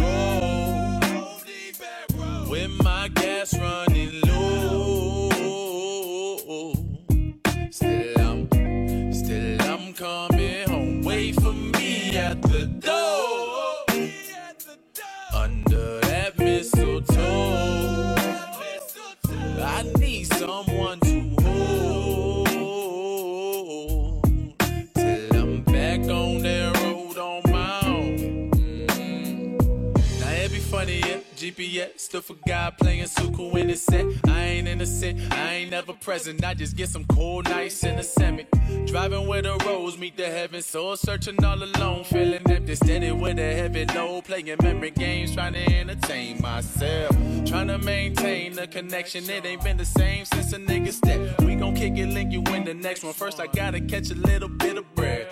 Still 32.17 32.35
forgot 32.37 32.79
playing 32.79 33.05
Suku 33.05 33.77
set. 33.77 34.07
I 34.27 34.41
ain't 34.41 34.67
innocent, 34.67 35.21
I 35.35 35.57
ain't 35.57 35.71
never 35.71 35.93
present. 35.93 36.43
I 36.43 36.55
just 36.55 36.75
get 36.75 36.89
some 36.89 37.05
cold 37.05 37.45
nights 37.45 37.85
in 37.85 37.97
the 37.97 38.03
semi. 38.03 38.47
Driving 38.87 39.27
where 39.27 39.43
the 39.43 39.55
roads 39.67 39.99
meet 39.99 40.17
the 40.17 40.25
heavens, 40.25 40.64
so 40.64 40.95
searching 40.95 41.45
all 41.45 41.62
alone, 41.62 42.05
feeling 42.05 42.41
empty, 42.49 42.75
steady 42.75 43.12
with 43.12 43.39
a 43.39 43.55
heavy 43.55 43.85
load, 43.85 44.25
playing 44.25 44.57
memory 44.62 44.93
games, 44.93 45.35
trying 45.35 45.53
to 45.53 45.75
entertain 45.75 46.41
myself, 46.41 47.14
trying 47.45 47.69
to 47.69 47.77
maintain 47.77 48.55
the 48.55 48.67
connection. 48.67 49.29
It 49.29 49.45
ain't 49.45 49.62
been 49.62 49.77
the 49.77 49.85
same 49.85 50.25
since 50.25 50.55
a 50.55 50.59
nigga 50.59 50.93
step. 50.95 51.43
We 51.43 51.55
gon' 51.55 51.75
kick 51.75 51.99
it, 51.99 52.07
link 52.07 52.33
you 52.33 52.43
in 52.55 52.64
the 52.64 52.73
next 52.73 53.05
one. 53.05 53.12
First, 53.12 53.41
I 53.41 53.47
gotta 53.47 53.83
catch 53.83 54.11
a 54.11 54.14
little 54.14 54.49
bit 54.49 54.79
of 54.79 54.95
breath. 54.95 55.29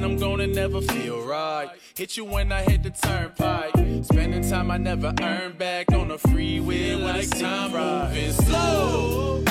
When 0.00 0.12
I'm 0.12 0.18
gonna 0.18 0.46
never 0.46 0.80
feel 0.80 1.20
right. 1.26 1.68
Hit 1.94 2.16
you 2.16 2.24
when 2.24 2.50
I 2.52 2.62
hit 2.62 2.82
the 2.82 2.88
turnpike. 2.88 3.74
Spending 4.02 4.48
time 4.48 4.70
I 4.70 4.78
never 4.78 5.12
earned 5.20 5.58
back 5.58 5.92
on 5.92 6.08
the 6.08 6.16
freeway 6.16 6.94
like 6.94 7.28
time 7.28 7.72
moving 7.72 8.32
slow. 8.32 9.44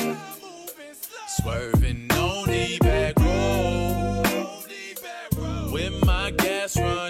Swerving 1.37 2.11
on 2.13 2.47
the 2.47 2.79
back 2.79 3.19
road. 3.19 4.51
With 5.71 6.03
my 6.03 6.31
gas 6.31 6.75
running 6.77 7.08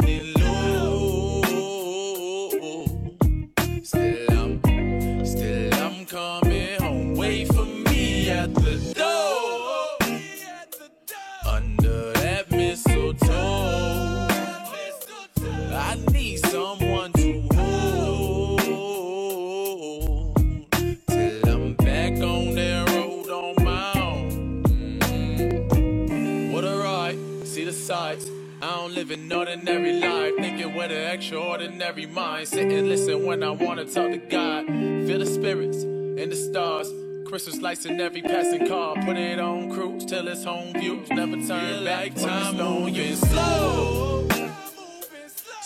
with 30.89 30.97
an 30.97 31.11
extraordinary 31.11 32.05
mind. 32.07 32.47
Sit 32.47 32.71
and 32.71 32.87
listen 32.89 33.25
when 33.25 33.43
I 33.43 33.51
wanna 33.51 33.85
talk 33.85 34.11
to 34.11 34.17
God. 34.17 34.65
Feel 34.65 35.19
the 35.19 35.25
spirits 35.25 35.83
and 35.83 36.31
the 36.31 36.35
stars. 36.35 36.91
Christmas 37.25 37.61
lights 37.61 37.85
in 37.85 38.01
every 38.01 38.21
passing 38.21 38.67
car. 38.67 38.95
Put 39.05 39.17
it 39.17 39.39
on 39.39 39.69
cruise 39.69 40.05
till 40.05 40.27
it's 40.27 40.43
home 40.43 40.73
views. 40.73 41.09
Never 41.09 41.37
turn 41.45 41.83
back. 41.85 42.15
Time 42.15 42.57
moving 42.57 43.15
slow. 43.15 44.27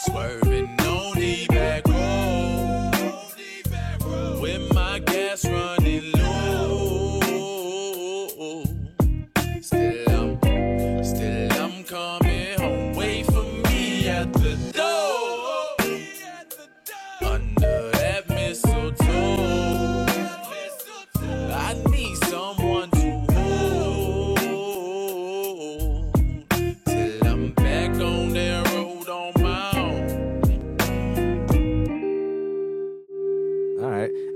Swerving 0.06 0.68
on 0.82 1.16
the 1.16 1.46
back 1.48 1.88
road. 1.88 2.92
With 4.42 4.74
my 4.74 5.00
gas 5.00 5.46
running 5.46 6.13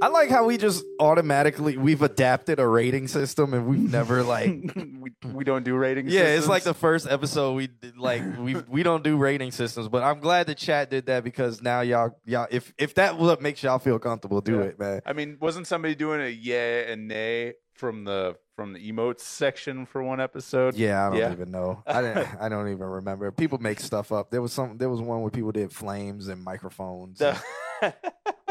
I 0.07 0.09
like 0.09 0.29
how 0.29 0.45
we 0.45 0.57
just 0.57 0.85
automatically 1.01 1.75
we've 1.75 2.01
adapted 2.01 2.59
a 2.61 2.65
rating 2.67 3.09
system 3.09 3.53
and 3.53 3.67
we've 3.67 3.91
never 3.91 4.23
like 4.35 4.49
we, 4.73 5.11
we 5.33 5.43
don't 5.43 5.65
do 5.65 5.75
ratings. 5.75 6.13
Yeah, 6.13 6.23
it's 6.37 6.47
like 6.47 6.63
the 6.63 6.73
first 6.73 7.07
episode 7.09 7.55
we 7.55 7.67
did, 7.67 7.97
like 7.97 8.23
we 8.39 8.55
we 8.69 8.83
don't 8.83 9.03
do 9.03 9.17
rating 9.17 9.51
systems, 9.51 9.89
but 9.89 10.03
I'm 10.03 10.21
glad 10.21 10.47
the 10.47 10.55
chat 10.55 10.89
did 10.89 11.07
that 11.07 11.25
because 11.25 11.61
now 11.61 11.81
y'all 11.81 12.17
y'all 12.23 12.47
if 12.49 12.73
if 12.77 12.93
that 12.95 13.17
what 13.17 13.41
makes 13.41 13.61
y'all 13.63 13.79
feel 13.79 13.99
comfortable, 13.99 14.39
do 14.39 14.55
Yeah. 14.59 14.61
it, 14.61 14.79
man. 14.79 15.01
I 15.05 15.11
mean, 15.11 15.37
wasn't 15.41 15.67
somebody 15.67 15.93
doing 15.93 16.21
a 16.21 16.29
yeah 16.29 16.89
and 16.89 17.09
nay 17.09 17.55
from 17.73 18.05
the 18.05 18.37
from 18.55 18.71
the 18.73 18.91
emotes 18.91 19.19
section 19.19 19.85
for 19.85 20.01
one 20.01 20.21
episode? 20.21 20.75
Yeah, 20.75 21.05
I 21.05 21.09
don't 21.09 21.19
Yeah. 21.19 21.31
even 21.33 21.51
know. 21.51 21.83
I 21.87 22.01
didn't, 22.01 22.27
I 22.39 22.47
don't 22.47 22.69
even 22.69 22.87
remember. 22.87 23.29
People 23.33 23.57
make 23.57 23.81
stuff 23.81 24.13
up. 24.13 24.31
There 24.31 24.41
was 24.41 24.53
some 24.53 24.77
there 24.77 24.89
was 24.89 25.01
one 25.01 25.19
where 25.21 25.31
people 25.31 25.51
did 25.51 25.73
flames 25.73 26.29
and 26.29 26.41
microphones. 26.41 27.19
The- 27.19 27.37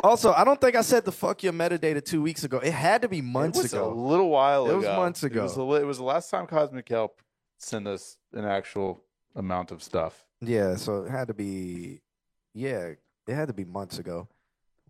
Also, 0.02 0.32
I 0.32 0.44
don't 0.44 0.60
think 0.60 0.76
I 0.76 0.82
said 0.82 1.04
the 1.04 1.12
fuck 1.12 1.42
your 1.42 1.52
metadata 1.52 2.04
two 2.04 2.22
weeks 2.22 2.44
ago. 2.44 2.58
It 2.58 2.72
had 2.72 3.02
to 3.02 3.08
be 3.08 3.22
months 3.22 3.58
it 3.58 3.62
was 3.62 3.72
ago. 3.72 3.90
a 3.90 3.94
little 3.94 4.28
while 4.28 4.66
It 4.66 4.68
ago. 4.68 4.74
It 4.74 4.78
was 4.78 4.86
months 4.96 5.22
It 5.24 5.34
was, 5.34 5.52
ago. 5.54 5.62
a 5.62 5.64
li- 5.72 5.80
it 5.80 5.86
was 5.86 5.98
the 5.98 6.04
last 6.04 6.30
time 6.30 6.46
Cosmic 6.46 6.88
Help 6.88 7.20
sent 7.58 7.86
us 7.88 8.18
an 8.32 8.44
actual 8.44 9.02
amount 9.34 9.70
of 9.72 9.82
stuff. 9.82 10.24
Yeah, 10.40 10.76
so 10.76 11.04
it 11.04 11.10
had 11.10 11.28
to 11.28 11.34
be, 11.34 12.02
yeah, 12.54 12.90
it 13.26 13.34
had 13.34 13.48
to 13.48 13.54
be 13.54 13.64
months 13.64 13.98
ago 13.98 14.28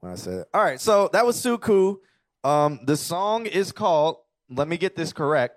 when 0.00 0.12
I 0.12 0.16
said. 0.16 0.40
It. 0.40 0.48
All 0.52 0.62
right, 0.62 0.80
so 0.80 1.08
that 1.12 1.24
was 1.24 1.40
Suku. 1.42 1.96
Um, 2.44 2.80
the 2.84 2.96
song 2.96 3.46
is 3.46 3.72
called. 3.72 4.16
Let 4.50 4.68
me 4.68 4.76
get 4.76 4.96
this 4.96 5.12
correct. 5.12 5.56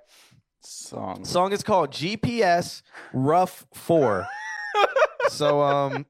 Song. 0.62 1.24
song 1.26 1.52
is 1.54 1.64
called 1.64 1.92
GPS 1.92 2.82
Rough 3.14 3.66
Four. 3.74 4.28
so 5.30 5.62
um, 5.62 6.06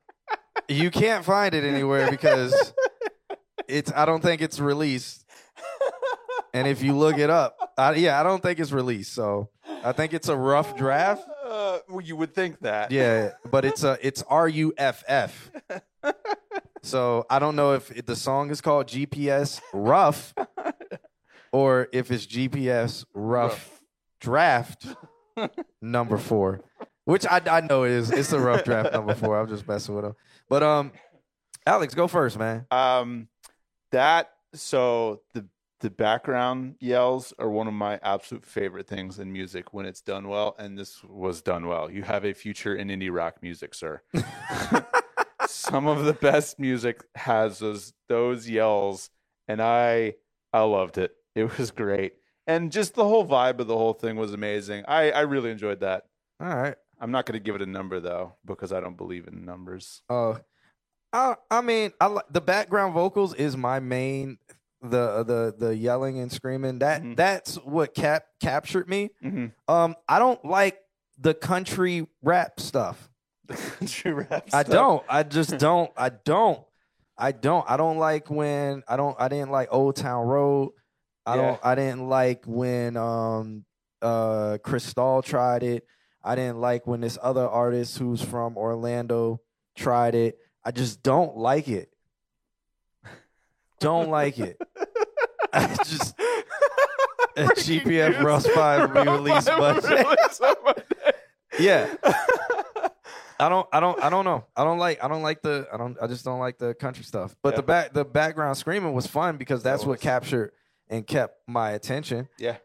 you 0.68 0.92
can't 0.92 1.26
find 1.26 1.54
it 1.54 1.64
anywhere 1.64 2.10
because 2.10 2.74
it's. 3.68 3.92
I 3.94 4.06
don't 4.06 4.22
think 4.22 4.42
it's 4.42 4.60
released. 4.60 5.26
And 6.52 6.68
if 6.68 6.82
you 6.82 6.98
look 6.98 7.20
it 7.20 7.30
up, 7.30 7.74
I, 7.78 7.94
yeah, 7.94 8.20
I 8.20 8.24
don't 8.24 8.42
think 8.42 8.60
it's 8.60 8.72
released. 8.72 9.14
So 9.14 9.50
I 9.84 9.92
think 9.92 10.14
it's 10.14 10.30
a 10.30 10.36
rough 10.36 10.76
draft. 10.76 11.24
Uh, 11.46 11.80
well, 11.88 12.02
you 12.02 12.16
would 12.16 12.34
think 12.34 12.60
that. 12.62 12.92
Yeah, 12.92 13.32
but 13.50 13.66
it's 13.66 13.84
a 13.84 13.98
it's 14.02 14.24
R 14.24 14.48
U 14.50 14.74
F 14.78 15.04
F. 15.08 15.52
So 16.82 17.26
I 17.30 17.40
don't 17.40 17.56
know 17.56 17.74
if 17.74 17.92
it, 17.92 18.06
the 18.06 18.16
song 18.16 18.52
is 18.52 18.62
called 18.62 18.88
GPS 18.88 19.62
Rough 19.74 20.34
or 21.52 21.90
if 21.92 22.12
it's 22.12 22.26
GPS 22.26 23.06
Rough, 23.14 23.82
Draft 24.22 24.88
number 25.82 26.18
four, 26.18 26.62
which 27.06 27.26
I, 27.26 27.42
I 27.50 27.62
know 27.62 27.84
it 27.84 27.92
is. 27.92 28.12
It's 28.12 28.32
a 28.34 28.40
rough 28.40 28.64
draft 28.64 28.94
number 28.94 29.16
four. 29.16 29.40
I'm 29.40 29.48
just 29.48 29.68
messing 29.68 29.96
with 29.96 30.06
him. 30.06 30.16
But 30.50 30.64
um, 30.64 30.92
Alex, 31.66 31.94
go 31.94 32.08
first, 32.08 32.38
man. 32.38 32.66
Um, 32.72 33.28
that 33.92 34.32
so 34.54 35.22
the 35.34 35.46
the 35.82 35.90
background 35.90 36.76
yells 36.82 37.34
are 37.40 37.50
one 37.50 37.68
of 37.68 37.74
my 37.74 38.00
absolute 38.04 38.46
favorite 38.46 38.88
things 38.88 39.18
in 39.18 39.32
music 39.32 39.74
when 39.74 39.86
it's 39.86 40.02
done 40.02 40.28
well, 40.28 40.56
and 40.60 40.78
this 40.78 41.02
was 41.04 41.42
done 41.42 41.68
well. 41.68 41.90
You 41.90 42.04
have 42.04 42.26
a 42.26 42.34
future 42.34 42.76
in 42.76 42.90
indie 42.90 43.14
rock 43.14 43.42
music, 43.42 43.74
sir. 43.74 44.02
Some 45.48 45.88
of 45.88 46.04
the 46.04 46.14
best 46.14 46.60
music 46.60 47.04
has 47.16 47.60
those 47.60 47.94
those 48.08 48.50
yells, 48.50 49.10
and 49.48 49.62
I 49.62 50.16
I 50.52 50.62
loved 50.62 50.98
it. 50.98 51.12
It 51.36 51.58
was 51.58 51.72
great, 51.72 52.14
and 52.46 52.72
just 52.72 52.96
the 52.96 53.08
whole 53.08 53.26
vibe 53.26 53.60
of 53.60 53.68
the 53.68 53.78
whole 53.78 53.94
thing 53.94 54.18
was 54.18 54.34
amazing. 54.34 54.84
I 54.88 55.12
I 55.12 55.22
really 55.22 55.52
enjoyed 55.52 55.80
that. 55.80 56.04
All 56.42 56.56
right. 56.56 56.76
I'm 57.00 57.12
not 57.12 57.26
going 57.26 57.34
to 57.34 57.44
give 57.44 57.56
it 57.56 57.62
a 57.62 57.66
number 57.66 58.00
though 58.00 58.34
because 58.46 58.72
I 58.74 58.80
don't 58.80 58.98
believe 58.98 59.28
in 59.28 59.46
numbers. 59.46 60.02
Uh, 60.10 60.36
I 61.14 61.36
I 61.50 61.62
mean, 61.62 61.92
I 62.00 62.18
the 62.30 62.42
background 62.42 62.94
vocals 62.94 63.34
is 63.34 63.56
my 63.58 63.80
main. 63.80 64.38
The 64.82 65.24
the 65.24 65.54
the 65.66 65.76
yelling 65.76 66.20
and 66.20 66.32
screaming 66.32 66.80
that 66.80 67.02
Mhm. 67.04 67.18
that's 67.18 67.56
what 67.58 67.94
cap 67.94 68.24
captured 68.40 68.88
me. 68.88 69.10
Mm-hmm. 69.24 69.48
Um, 69.74 69.96
I 70.08 70.20
don't 70.20 70.44
like 70.46 70.80
the 71.18 71.34
country 71.34 72.08
rap 72.22 72.60
stuff. 72.60 73.10
The 73.50 73.56
country 73.56 74.14
rap. 74.14 74.44
I 74.54 74.62
stuff. 74.64 74.68
don't. 74.68 75.04
I 75.10 75.24
just 75.24 75.58
don't. 75.58 75.92
I 75.98 76.10
don't. 76.10 76.62
I 77.18 77.32
don't. 77.34 77.70
I 77.70 77.76
don't 77.76 77.98
like 77.98 78.30
when 78.30 78.84
I 78.88 78.96
don't. 78.96 79.18
I 79.20 79.28
didn't 79.28 79.52
like 79.52 79.68
Old 79.72 79.96
Town 79.98 80.26
Road. 80.28 80.72
I 81.26 81.36
Yeah. 81.36 81.42
don't. 81.42 81.60
I 81.64 81.76
didn't 81.76 82.08
like 82.08 82.44
when 82.46 82.96
um 82.96 83.66
uh 84.02 84.60
Cristal 84.64 85.22
tried 85.22 85.64
it. 85.64 85.84
I 86.30 86.36
didn't 86.36 86.60
like 86.62 86.86
when 86.86 87.02
this 87.02 87.18
other 87.22 87.48
artist 87.48 87.98
who's 87.98 88.22
from 88.22 88.56
Orlando 88.56 89.42
tried 89.76 90.14
it. 90.14 90.38
I 90.64 90.70
just 90.70 91.02
don't 91.02 91.36
like 91.38 91.68
it. 91.68 91.90
Don't 93.80 94.10
like 94.10 94.38
it. 94.40 94.62
I 95.52 95.74
just 95.84 96.16
GPF 97.38 98.22
Ross 98.24 98.46
Five 98.48 98.92
released 98.94 99.50
Monday. 99.50 100.04
Yeah. 101.60 101.94
I 103.40 103.48
don't 103.50 103.68
I 103.72 103.80
don't 103.80 104.04
I 104.04 104.10
don't 104.10 104.26
know. 104.26 104.46
I 104.56 104.64
don't 104.66 104.78
like 104.78 105.04
I 105.04 105.08
don't 105.08 105.24
like 105.24 105.42
the 105.42 105.68
I 105.74 105.78
don't 105.78 105.98
I 106.02 106.08
just 106.08 106.26
don't 106.26 106.40
like 106.40 106.58
the 106.58 106.74
country 106.76 107.04
stuff. 107.06 107.36
But 107.42 107.54
Yeah. 107.54 107.58
the 107.58 107.64
back 107.64 107.94
the 107.94 108.06
background 108.06 108.58
screaming 108.58 108.94
was 108.94 109.08
fun 109.08 109.38
because 109.38 109.64
that's 109.64 109.86
what 109.86 110.00
captured 110.02 110.52
and 110.90 111.08
kept 111.08 111.38
my 111.48 111.72
attention. 111.72 112.28
Yeah. 112.38 112.58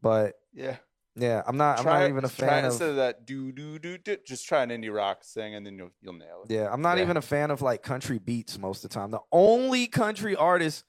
But 0.00 0.36
Yeah. 0.54 0.76
Yeah, 1.20 1.42
I'm 1.46 1.56
not 1.56 1.78
I'm 1.78 1.84
not 1.84 2.08
even 2.08 2.24
a 2.24 2.28
try 2.28 2.46
fan 2.46 2.64
of 2.64 2.72
instead 2.72 2.90
of 2.90 2.96
that 2.96 3.26
do 3.26 3.52
do 3.52 3.78
do 3.78 3.98
do. 3.98 4.16
Just 4.26 4.46
try 4.46 4.62
an 4.62 4.70
indie 4.70 4.92
rock 4.94 5.22
thing, 5.24 5.54
and 5.54 5.66
then 5.66 5.76
you'll 5.76 5.90
you'll 6.00 6.14
nail 6.14 6.42
it. 6.44 6.52
Yeah, 6.52 6.68
I'm 6.72 6.82
not 6.82 6.96
Yeah. 6.96 7.04
even 7.04 7.16
a 7.16 7.22
fan 7.22 7.50
of 7.50 7.62
like 7.62 7.82
country 7.82 8.18
beats 8.18 8.58
most 8.58 8.84
of 8.84 8.90
the 8.90 8.94
time. 8.94 9.10
The 9.10 9.20
only 9.30 9.86
country 9.86 10.34
artist 10.34 10.84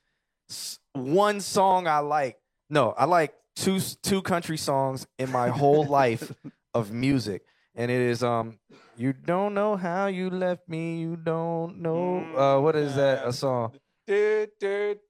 one 0.93 1.41
song 1.41 1.87
I 1.87 1.99
like. 1.99 2.37
No, 2.69 2.91
I 2.91 3.05
like 3.05 3.33
two 3.55 3.79
two 4.01 4.21
country 4.21 4.57
songs 4.57 5.07
in 5.17 5.29
my 5.31 5.49
whole 5.49 5.83
life 5.99 6.31
of 6.73 6.91
music. 6.91 7.43
And 7.75 7.89
it 7.91 8.01
is 8.01 8.23
um 8.23 8.59
you 8.97 9.13
don't 9.13 9.53
know 9.53 9.75
how 9.75 10.07
you 10.07 10.29
left 10.29 10.67
me, 10.67 10.99
you 11.01 11.15
don't 11.15 11.81
know 11.81 12.25
uh 12.35 12.59
what 12.61 12.75
is 12.75 12.95
that 12.95 13.25
a 13.25 13.33
song? 13.33 13.73
Yeah. 14.07 14.47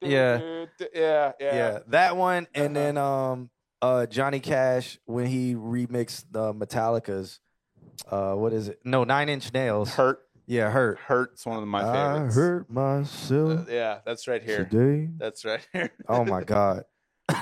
yeah, 0.02 0.66
yeah, 0.94 1.32
Yeah, 1.40 1.80
that 1.88 2.16
one 2.18 2.48
and 2.54 2.76
Uh-huh. 2.76 2.86
then 2.86 2.98
um 2.98 3.50
uh 3.82 4.06
Johnny 4.06 4.40
Cash 4.40 5.00
when 5.06 5.26
he 5.26 5.56
remixed 5.56 6.26
the 6.32 6.54
Metallica's 6.54 7.40
uh 8.10 8.34
what 8.34 8.54
is 8.54 8.68
it? 8.70 8.80
No, 8.84 9.04
9 9.04 9.30
Inch 9.30 9.54
Nails. 9.54 9.94
Hurt, 9.96 10.20
Yeah, 10.48 10.70
hurt. 10.72 11.00
hurt's 11.00 11.46
one 11.46 11.62
of 11.62 11.68
my 11.68 11.82
favorites. 11.82 12.36
I 12.38 12.40
hurt 12.40 12.68
Uh, 12.70 12.74
myself 12.74 13.68
yeah, 13.70 14.00
that's 14.06 14.28
right 14.28 14.42
here. 14.44 14.66
today. 14.66 15.10
That's 15.18 15.46
right 15.46 15.66
here. 15.74 15.92
Oh 16.08 16.26
my 16.26 16.44
god. 16.56 16.84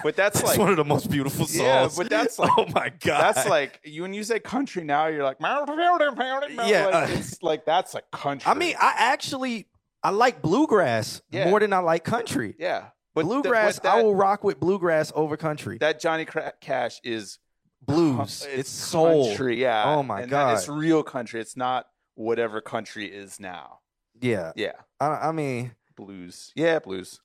But 0.03 0.15
that's 0.15 0.39
That's 0.41 0.51
like 0.51 0.59
one 0.59 0.69
of 0.69 0.77
the 0.77 0.85
most 0.85 1.09
beautiful 1.09 1.45
songs. 1.47 1.57
Yeah, 1.59 1.89
but 1.97 2.09
that's 2.09 2.37
like- 2.39 2.51
oh 2.57 2.67
my 2.75 2.89
god. 2.99 3.21
that's 3.33 3.47
like 3.49 3.79
you 3.83 4.03
when 4.03 4.13
you 4.13 4.23
say 4.23 4.39
country 4.39 4.83
now, 4.83 5.07
you're 5.07 5.23
like 5.23 5.37
Yeah, 5.39 6.87
uh, 6.87 7.07
it's 7.09 7.41
like 7.41 7.65
that's 7.65 7.95
a 7.95 8.01
country. 8.11 8.49
I 8.51 8.53
mean, 8.53 8.75
I 8.79 8.93
actually 8.97 9.67
I 10.03 10.11
like 10.11 10.41
bluegrass 10.41 11.21
Yeah. 11.31 11.49
more 11.49 11.59
than 11.59 11.73
I 11.73 11.79
like 11.79 12.03
country. 12.03 12.55
yeah, 12.59 12.89
but 13.15 13.21
th- 13.23 13.29
bluegrass, 13.31 13.79
but 13.79 13.89
I 13.89 14.01
will 14.03 14.15
rock 14.15 14.43
with 14.43 14.59
bluegrass 14.59 15.11
over 15.15 15.37
country. 15.37 15.77
That 15.79 15.99
Johnny 15.99 16.25
Cra- 16.25 16.53
Cash 16.61 16.99
is 17.03 17.39
Blues, 17.81 18.45
cu- 18.51 18.59
it's, 18.59 18.69
soul. 18.69 19.27
country. 19.27 19.61
Yeah. 19.61 19.83
Oh 19.85 20.03
my 20.03 20.21
and 20.21 20.31
that- 20.31 20.57
it's 20.57 20.67
real 20.67 21.01
country. 21.03 21.39
It's 21.41 21.55
not 21.57 21.87
whatever 22.15 22.61
country 22.61 23.05
is 23.07 23.39
now. 23.39 23.79
Yeah, 24.21 24.51
Yeah, 24.57 24.73
I, 24.99 25.29
I 25.29 25.31
mean, 25.31 25.71
blues. 25.95 26.51
Yeah, 26.55 26.79
blues. 26.79 27.21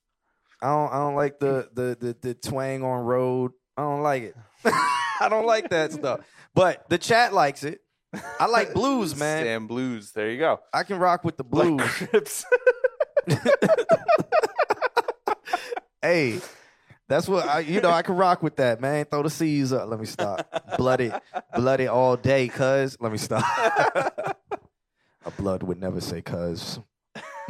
I 0.61 0.67
don't, 0.67 0.93
I 0.93 0.97
don't 0.97 1.15
like 1.15 1.39
the, 1.39 1.69
the 1.73 1.97
the 1.99 2.15
the 2.21 2.33
twang 2.33 2.83
on 2.83 3.03
road. 3.03 3.51
I 3.75 3.81
don't 3.81 4.01
like 4.01 4.23
it. 4.23 4.35
I 4.65 5.27
don't 5.29 5.45
like 5.45 5.69
that 5.71 5.91
stuff. 5.91 6.21
But 6.53 6.87
the 6.89 6.97
chat 6.97 7.33
likes 7.33 7.65
it. 7.65 7.81
I 8.39 8.45
like 8.45 8.73
blues, 8.73 9.13
man. 9.19 9.43
Sam 9.43 9.67
blues. 9.67 10.13
There 10.13 10.31
you 10.31 10.39
go. 10.39 10.61
I 10.73 10.83
can 10.83 10.97
rock 10.97 11.25
with 11.25 11.35
the 11.35 11.43
Like 11.43 11.67
blues. 11.67 11.81
Crips. 11.89 12.45
Hey, 16.05 16.39
that's 17.07 17.27
what 17.27 17.47
I, 17.47 17.59
you 17.59 17.81
know. 17.81 17.91
I 17.91 18.01
can 18.01 18.15
rock 18.15 18.41
with 18.43 18.55
that, 18.57 18.81
man. 18.81 19.05
Throw 19.05 19.23
the 19.23 19.29
C's 19.29 19.73
up. 19.73 19.89
Let 19.89 19.99
me 19.99 20.05
stop. 20.05 20.77
Bloody, 20.77 21.11
bloody 21.55 21.87
all 21.87 22.17
day, 22.17 22.47
cuz. 22.47 22.97
Let 22.99 23.11
me 23.11 23.17
stop. 23.17 23.43
A 25.25 25.31
blood 25.37 25.63
would 25.63 25.79
never 25.79 26.01
say 26.01 26.21
cuz. 26.21 26.79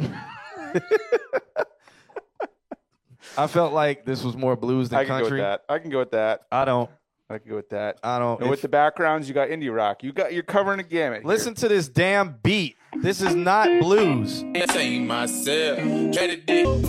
I 3.38 3.46
felt 3.46 3.74
like 3.74 4.06
this 4.06 4.22
was 4.22 4.34
more 4.36 4.56
blues 4.56 4.88
than 4.88 5.00
I 5.00 5.04
can 5.04 5.22
go 5.22 5.30
with 5.30 5.40
that. 5.40 5.64
I 5.68 5.78
can 5.78 5.90
go 5.90 5.98
with 5.98 6.12
that. 6.12 6.42
I 6.50 6.64
don't. 6.64 6.90
I 7.28 7.38
can 7.38 7.50
go 7.50 7.56
with 7.56 7.70
that. 7.70 7.98
I 8.02 8.18
don't. 8.18 8.40
And 8.40 8.48
with 8.48 8.62
the 8.62 8.68
backgrounds, 8.68 9.28
you 9.28 9.34
got 9.34 9.48
indie 9.48 9.74
rock. 9.74 10.02
You 10.02 10.12
got 10.12 10.32
you're 10.32 10.42
covering 10.42 10.80
a 10.80 10.84
gamut. 10.84 11.22
here. 11.22 11.28
listen 11.28 11.54
to 11.56 11.68
this 11.68 11.88
damn 11.88 12.38
beat. 12.42 12.76
This 13.02 13.20
is 13.20 13.34
not 13.34 13.68
blues. 13.80 14.42
Entertain 14.42 15.06
myself. 15.06 15.78
Try 16.14 16.28
to 16.28 16.36
dig 16.36 16.86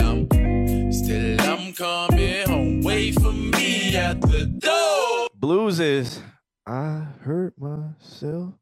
Still, 1.08 1.40
I'm 1.40 1.72
coming 1.72 2.46
home. 2.46 2.82
Wait 2.82 3.14
for 3.14 3.32
me 3.32 3.96
at 3.96 4.20
the 4.20 4.44
door. 4.44 5.28
Blues 5.34 5.80
is 5.80 6.20
I 6.66 7.06
hurt 7.22 7.54
myself 7.58 8.52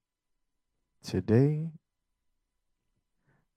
today 1.03 1.71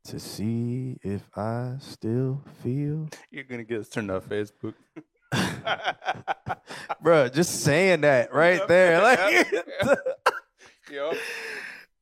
to 0.06 0.20
see 0.20 0.98
if 1.04 1.22
I 1.38 1.76
still 1.80 2.42
feel. 2.64 3.10
You're 3.30 3.44
gonna 3.44 3.64
get 3.64 3.82
us 3.82 3.90
turned 3.90 4.10
off 4.10 4.26
Facebook. 4.28 4.74
Bruh, 7.04 7.32
just 7.32 7.62
saying 7.62 8.02
that 8.02 8.34
right 8.34 8.68
there. 8.68 9.04
Like 9.04 9.54
Yo. 10.92 11.14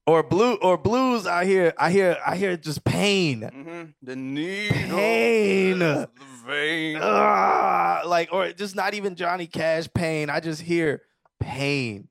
or 0.05 0.23
blue 0.23 0.55
or 0.61 0.77
blues 0.77 1.27
I 1.27 1.43
hear 1.43 1.73
I 1.77 1.91
hear 1.91 2.15
I 2.25 2.38
hear 2.38 2.55
just 2.55 2.85
pain. 2.85 3.41
hmm 3.41 3.83
The 4.01 4.15
needle. 4.15 4.88
Pain. 4.88 6.07
Ugh, 6.49 8.05
like, 8.07 8.29
or 8.31 8.51
just 8.53 8.75
not 8.75 8.93
even 8.93 9.15
Johnny 9.15 9.47
Cash 9.47 9.87
pain. 9.93 10.29
I 10.29 10.39
just 10.39 10.61
hear 10.61 11.01
pain. 11.39 12.07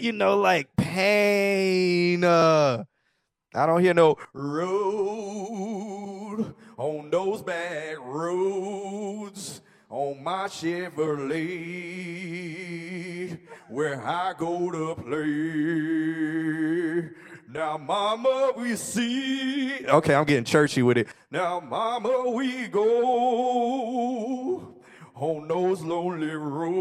You 0.00 0.12
know, 0.12 0.38
like 0.38 0.74
pain. 0.76 2.24
Uh, 2.24 2.84
I 3.54 3.66
don't 3.66 3.80
hear 3.82 3.94
no 3.94 4.16
road 4.32 5.52
on 6.76 7.10
those 7.10 7.42
back 7.42 7.98
roads 8.00 9.60
on 9.88 10.24
my 10.24 10.48
Chevrolet 10.48 11.42
where 13.68 14.02
I 14.04 14.32
go 14.32 14.70
to 14.70 14.94
play. 15.02 15.22
Now, 17.52 17.76
mama, 17.76 18.52
we 18.56 18.76
see. 18.76 19.86
Okay, 19.86 20.14
I'm 20.14 20.24
getting 20.24 20.44
churchy 20.44 20.82
with 20.82 20.96
it. 20.96 21.08
Now, 21.30 21.60
mama, 21.60 22.30
we 22.30 22.66
go 22.68 22.88
on 25.14 25.48
those 25.48 25.82
lonely 25.82 26.30
roads 26.30 26.72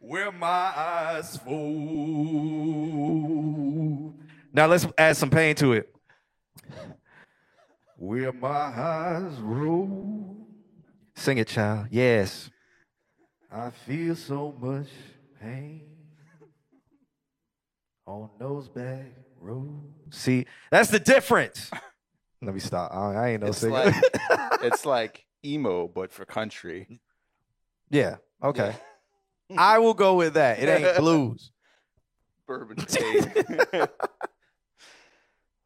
where 0.00 0.32
my 0.32 0.72
eyes 0.74 1.36
fold. 1.36 1.54
Now, 4.54 4.68
let's 4.68 4.86
add 4.96 5.18
some 5.18 5.28
pain 5.28 5.54
to 5.56 5.74
it. 5.74 5.94
Where 7.98 8.32
my 8.32 8.48
eyes 8.48 9.34
roll. 9.38 10.34
Sing 11.14 11.36
it, 11.36 11.48
child. 11.48 11.88
Yes. 11.90 12.50
I 13.52 13.68
feel 13.68 14.16
so 14.16 14.54
much 14.58 14.88
pain 15.38 15.93
on 18.06 18.28
those 18.38 18.68
back 18.68 19.06
roads. 19.40 19.72
See, 20.10 20.46
that's 20.70 20.90
the 20.90 20.98
difference. 21.00 21.70
Let 22.42 22.54
me 22.54 22.60
stop. 22.60 22.92
I, 22.92 23.14
I 23.14 23.28
ain't 23.30 23.42
no 23.42 23.48
It's 23.48 23.58
singer. 23.58 23.72
like 23.72 23.94
it's 24.62 24.84
like 24.84 25.24
emo, 25.44 25.88
but 25.88 26.12
for 26.12 26.24
country. 26.24 27.00
yeah. 27.90 28.16
Okay. 28.42 28.74
I 29.58 29.78
will 29.78 29.94
go 29.94 30.14
with 30.16 30.34
that. 30.34 30.58
It 30.58 30.68
ain't 30.68 30.96
blues. 30.98 31.50
Bourbon 32.46 32.86
State. 32.88 33.26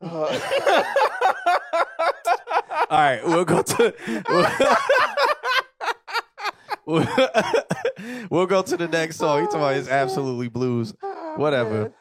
All 0.00 0.28
right, 2.90 3.20
we'll 3.24 3.44
go 3.44 3.62
to 3.62 3.94
we'll, 6.86 7.06
we'll 8.30 8.46
go 8.46 8.62
to 8.62 8.76
the 8.76 8.88
next 8.88 9.16
song. 9.16 9.40
He 9.40 9.46
talking 9.46 9.60
about 9.60 9.76
it's 9.76 9.88
absolutely 9.88 10.48
blues. 10.48 10.94
Whatever. 11.36 11.92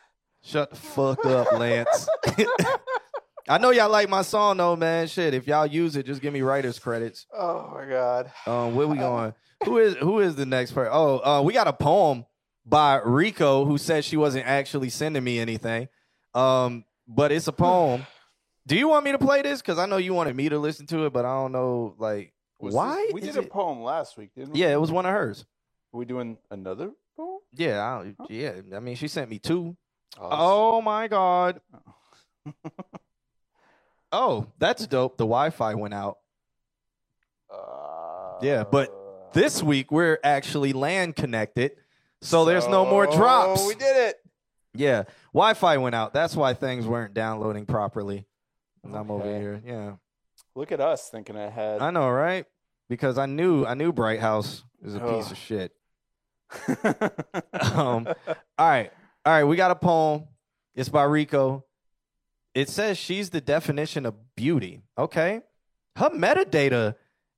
Shut 0.47 0.69
the 0.69 0.75
fuck 0.77 1.25
up, 1.25 1.51
Lance. 1.51 2.07
I 3.49 3.57
know 3.57 3.71
y'all 3.71 3.89
like 3.89 4.07
my 4.07 4.21
song 4.21 4.57
though, 4.57 4.75
man. 4.77 5.07
Shit, 5.07 5.33
if 5.33 5.45
y'all 5.45 5.65
use 5.65 5.95
it, 5.97 6.05
just 6.05 6.21
give 6.21 6.31
me 6.33 6.41
writers 6.41 6.79
credits. 6.79 7.25
oh 7.33 7.71
my 7.73 7.85
god. 7.85 8.31
Um, 8.45 8.73
where 8.75 8.87
we 8.87 8.97
going? 8.97 9.33
who 9.65 9.77
is 9.77 9.95
who 9.95 10.19
is 10.19 10.35
the 10.35 10.45
next 10.45 10.71
person? 10.71 10.91
Oh, 10.93 11.19
uh, 11.19 11.41
we 11.41 11.51
got 11.51 11.67
a 11.67 11.73
poem 11.73 12.25
by 12.65 13.01
Rico 13.03 13.65
who 13.65 13.77
said 13.77 14.05
she 14.05 14.15
wasn't 14.15 14.45
actually 14.47 14.89
sending 14.89 15.23
me 15.23 15.37
anything. 15.37 15.89
Um, 16.33 16.85
but 17.07 17.31
it's 17.33 17.47
a 17.47 17.53
poem. 17.53 18.05
Do 18.65 18.77
you 18.77 18.87
want 18.87 19.03
me 19.03 19.11
to 19.13 19.17
play 19.17 19.41
this? 19.41 19.61
Because 19.61 19.79
I 19.79 19.85
know 19.85 19.97
you 19.97 20.13
wanted 20.13 20.35
me 20.35 20.47
to 20.49 20.59
listen 20.59 20.85
to 20.87 21.05
it, 21.07 21.13
but 21.13 21.25
I 21.25 21.33
don't 21.33 21.51
know 21.51 21.93
like 21.97 22.33
Was 22.59 22.73
why. 22.73 22.95
this- 23.07 23.13
we 23.13 23.19
did 23.21 23.35
a 23.35 23.41
it- 23.41 23.49
poem 23.49 23.81
last 23.81 24.17
week, 24.17 24.31
didn't 24.35 24.53
we? 24.53 24.61
Yeah, 24.61 24.71
it 24.73 24.79
was 24.79 24.91
one 24.91 25.05
of 25.05 25.11
hers. 25.11 25.45
Are 25.93 25.97
we 25.97 26.05
doing 26.05 26.37
another 26.51 26.91
poem? 27.17 27.39
Yeah, 27.53 27.81
I 27.81 28.13
yeah. 28.29 28.53
I 28.75 28.79
mean, 28.79 28.95
she 28.95 29.07
sent 29.09 29.29
me 29.29 29.39
two. 29.39 29.75
Oh, 30.19 30.81
my 30.81 31.07
god. 31.07 31.59
oh, 34.11 34.47
that's 34.57 34.87
dope. 34.87 35.17
The 35.17 35.25
Wi-Fi 35.25 35.75
went 35.75 35.93
out. 35.93 36.17
uh, 37.53 38.39
Yeah, 38.41 38.63
but 38.63 38.89
This 39.33 39.61
week 39.61 39.91
we're 39.91 40.17
actually 40.23 40.73
land 40.73 41.15
connected, 41.15 41.71
so 42.21 42.45
there's 42.45 42.67
no 42.67 42.85
more 42.85 43.05
drops. 43.05 43.67
We 43.67 43.75
did 43.75 43.95
it. 44.09 44.15
Yeah, 44.73 45.03
Wi-Fi 45.33 45.77
went 45.77 45.95
out. 45.95 46.13
That's 46.13 46.35
why 46.35 46.53
things 46.53 46.85
weren't 46.87 47.13
downloading 47.13 47.65
properly. 47.65 48.25
And 48.83 48.95
I'm 48.95 49.11
over 49.11 49.25
here. 49.27 49.61
Yeah, 49.65 49.93
Look 50.55 50.71
at 50.71 50.79
us 50.79 51.09
thinking 51.09 51.35
ahead. 51.35 51.81
I 51.81 51.91
know, 51.91 52.09
right? 52.09 52.45
Because 52.89 53.17
I 53.17 53.25
knew 53.25 53.65
I 53.65 53.73
knew 53.73 53.91
Bright 53.91 54.19
House 54.21 54.63
is 54.81 54.95
a 54.95 54.99
piece 54.99 55.29
of 55.31 55.37
shit. 55.37 55.73
Um, 57.53 58.07
all 58.57 58.69
right, 58.69 58.91
all 59.27 59.33
right. 59.33 59.43
We 59.43 59.57
got 59.57 59.71
a 59.71 59.75
poem. 59.75 60.23
It's 60.73 60.87
by 60.87 61.03
Rico. 61.03 61.65
It 62.55 62.69
says 62.69 62.97
she's 62.97 63.29
the 63.29 63.41
definition 63.41 64.05
of 64.05 64.15
beauty. 64.37 64.83
Okay, 64.97 65.41
her 65.97 66.11
metadata. 66.11 66.95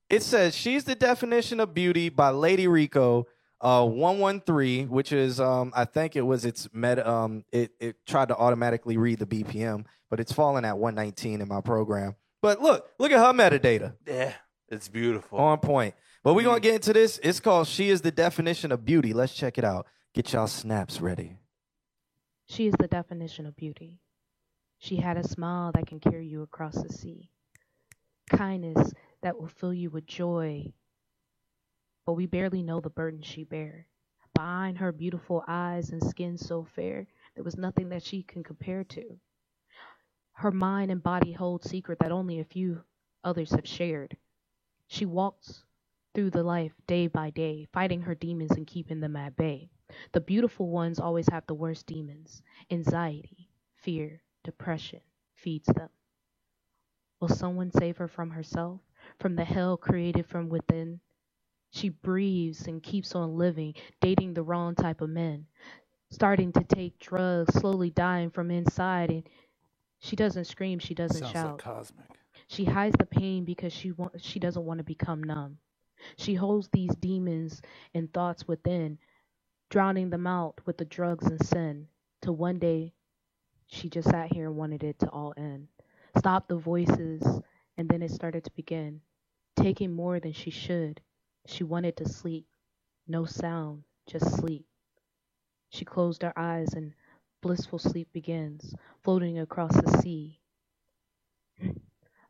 It 0.08 0.22
says 0.22 0.54
she's 0.54 0.84
the 0.84 0.94
definition 0.94 1.60
of 1.60 1.74
beauty 1.74 2.10
by 2.10 2.30
Lady 2.30 2.68
Rico. 2.68 3.26
Uh, 3.60 3.88
one 3.88 4.20
one 4.20 4.40
three, 4.40 4.86
which 4.86 5.12
is 5.12 5.40
um, 5.40 5.74
I 5.76 5.86
think 5.86 6.16
it 6.16 6.22
was 6.22 6.46
its 6.46 6.70
meta. 6.72 7.10
Um, 7.10 7.44
it 7.52 7.72
it 7.80 8.06
tried 8.06 8.28
to 8.28 8.38
automatically 8.38 8.98
read 8.98 9.18
the 9.18 9.26
BPM, 9.26 9.86
but 10.12 10.20
it's 10.20 10.32
falling 10.32 10.66
at 10.66 10.78
one 10.78 10.94
nineteen 10.94 11.42
in 11.42 11.48
my 11.48 11.60
program. 11.60 12.16
But 12.44 12.62
look, 12.62 12.88
look 13.00 13.12
at 13.12 13.18
her 13.18 13.34
metadata 13.34 13.94
yeah, 14.06 14.34
it's 14.70 14.88
beautiful. 14.90 15.40
on 15.40 15.58
point. 15.58 15.96
But 16.24 16.36
we're 16.36 16.46
gonna 16.46 16.60
get 16.60 16.76
into 16.76 16.94
this. 16.94 17.20
It's 17.24 17.40
called 17.40 17.66
"She 17.68 17.90
is 17.90 18.02
the 18.02 18.12
definition 18.12 18.72
of 18.72 18.86
beauty." 18.86 19.12
Let's 19.12 19.34
check 19.34 19.58
it 19.58 19.64
out. 19.64 19.88
Get 20.14 20.34
y'all 20.34 20.46
snaps 20.46 21.02
ready. 21.02 21.39
She 22.50 22.66
is 22.66 22.74
the 22.80 22.88
definition 22.88 23.46
of 23.46 23.56
beauty. 23.56 24.02
She 24.80 24.96
had 24.96 25.18
a 25.18 25.28
smile 25.28 25.72
that 25.74 25.86
can 25.86 26.00
carry 26.00 26.28
you 26.28 26.42
across 26.42 26.82
the 26.82 26.90
sea, 26.90 27.30
kindness 28.28 28.92
that 29.22 29.40
will 29.40 29.48
fill 29.48 29.74
you 29.74 29.92
with 29.92 30.08
joy. 30.08 30.74
But 32.08 32.14
we 32.14 32.26
barely 32.26 32.64
know 32.64 32.80
the 32.80 32.90
burden 32.90 33.22
she 33.22 33.44
bear. 33.44 33.86
Behind 34.34 34.80
her 34.80 34.92
beautiful 34.92 35.44
eyes 35.48 35.92
and 35.92 36.04
skin 36.04 36.40
so 36.40 36.64
fair, 36.64 37.08
there 37.36 37.44
was 37.44 37.56
nothing 37.56 37.90
that 37.90 38.02
she 38.02 38.24
can 38.24 38.44
compare 38.44 38.84
to. 38.84 39.20
Her 40.34 40.52
mind 40.52 40.90
and 40.90 41.04
body 41.04 41.34
hold 41.34 41.64
secret 41.64 42.00
that 42.00 42.12
only 42.12 42.40
a 42.40 42.46
few 42.46 42.84
others 43.24 43.52
have 43.52 43.68
shared. 43.68 44.18
She 44.88 45.06
walks 45.06 45.64
through 46.16 46.32
the 46.32 46.44
life 46.44 46.74
day 46.88 47.06
by 47.06 47.30
day, 47.30 47.68
fighting 47.72 48.02
her 48.02 48.16
demons 48.16 48.52
and 48.52 48.66
keeping 48.66 49.02
them 49.02 49.16
at 49.16 49.36
bay. 49.36 49.70
The 50.14 50.22
beautiful 50.22 50.70
ones 50.70 51.00
always 51.00 51.30
have 51.30 51.46
the 51.48 51.56
worst 51.56 51.86
demons. 51.88 52.42
Anxiety, 52.72 53.50
fear, 53.78 54.22
depression 54.44 55.02
feeds 55.36 55.68
them. 55.68 55.90
Will 57.20 57.30
someone 57.30 57.72
save 57.72 57.98
her 57.98 58.08
from 58.08 58.32
herself, 58.32 58.82
from 59.20 59.36
the 59.36 59.46
hell 59.46 59.78
created 59.78 60.26
from 60.28 60.50
within? 60.50 61.00
She 61.72 61.90
breathes 61.90 62.68
and 62.68 62.82
keeps 62.84 63.16
on 63.16 63.38
living, 63.38 63.76
dating 64.02 64.34
the 64.34 64.44
wrong 64.44 64.76
type 64.76 65.02
of 65.02 65.10
men, 65.10 65.48
starting 66.12 66.52
to 66.54 66.64
take 66.64 67.00
drugs, 67.00 67.54
slowly 67.56 67.90
dying 67.92 68.30
from 68.32 68.52
inside, 68.52 69.12
and 69.12 69.24
she 70.00 70.16
doesn't 70.16 70.46
scream, 70.46 70.80
she 70.80 70.96
doesn't 70.96 71.22
Sounds 71.22 71.32
shout. 71.34 71.52
like 71.54 71.58
cosmic. 71.60 72.06
She 72.48 72.66
hides 72.66 72.96
the 72.98 73.06
pain 73.06 73.46
because 73.46 73.74
she 73.74 73.92
wa- 73.92 74.10
she 74.18 74.40
doesn't 74.40 74.66
want 74.66 74.80
to 74.80 74.84
become 74.84 75.24
numb. 75.24 75.58
She 76.18 76.36
holds 76.36 76.70
these 76.70 76.96
demons 76.96 77.62
and 77.94 78.12
thoughts 78.14 78.48
within, 78.48 78.98
drowning 79.70 80.10
them 80.10 80.26
out 80.26 80.60
with 80.66 80.78
the 80.78 80.86
drugs 80.86 81.28
and 81.28 81.44
sin. 81.46 81.88
Till 82.22 82.36
one 82.36 82.60
day, 82.60 82.94
she 83.68 83.90
just 83.90 84.10
sat 84.10 84.34
here 84.34 84.48
and 84.48 84.58
wanted 84.58 84.84
it 84.84 85.00
to 85.00 85.10
all 85.10 85.34
end. 85.38 85.68
Stop 86.18 86.48
the 86.48 86.58
voices, 86.58 87.24
and 87.78 87.88
then 87.88 88.02
it 88.02 88.12
started 88.12 88.44
to 88.44 88.52
begin, 88.56 89.02
taking 89.56 89.94
more 89.94 90.20
than 90.20 90.34
she 90.34 90.50
should. 90.50 91.00
She 91.46 91.64
wanted 91.64 91.98
to 91.98 92.10
sleep, 92.10 92.48
no 93.08 93.26
sound, 93.26 93.84
just 94.08 94.30
sleep. 94.38 94.66
She 95.70 95.86
closed 95.86 96.24
her 96.24 96.38
eyes 96.38 96.74
and 96.74 96.94
blissful 97.42 97.80
sleep 97.80 98.12
begins, 98.12 98.74
floating 99.04 99.40
across 99.40 99.76
the 99.76 99.98
sea. 100.02 100.40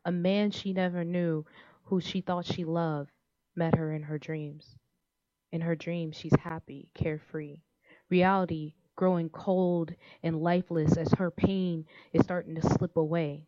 A 0.04 0.12
man 0.12 0.50
she 0.50 0.72
never 0.72 1.04
knew, 1.04 1.44
who 1.84 2.00
she 2.00 2.20
thought 2.20 2.46
she 2.46 2.64
loved, 2.64 3.10
met 3.56 3.76
her 3.76 3.92
in 3.92 4.02
her 4.02 4.18
dreams. 4.18 4.76
In 5.52 5.60
her 5.62 5.74
dreams, 5.74 6.16
she's 6.16 6.34
happy, 6.40 6.88
carefree. 6.94 7.62
Reality 8.08 8.74
growing 9.00 9.30
cold 9.30 9.94
and 10.22 10.42
lifeless 10.42 10.96
as 10.98 11.10
her 11.14 11.30
pain 11.30 11.86
is 12.12 12.22
starting 12.22 12.54
to 12.54 12.60
slip 12.60 12.98
away. 12.98 13.46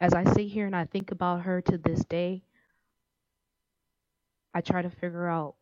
As 0.00 0.12
I 0.12 0.24
sit 0.34 0.48
here 0.48 0.66
and 0.66 0.76
I 0.76 0.84
think 0.84 1.10
about 1.10 1.42
her 1.42 1.62
to 1.62 1.78
this 1.78 2.04
day, 2.04 2.44
I 4.54 4.60
try 4.60 4.82
to 4.82 4.90
figure 4.90 5.26
out 5.26 5.54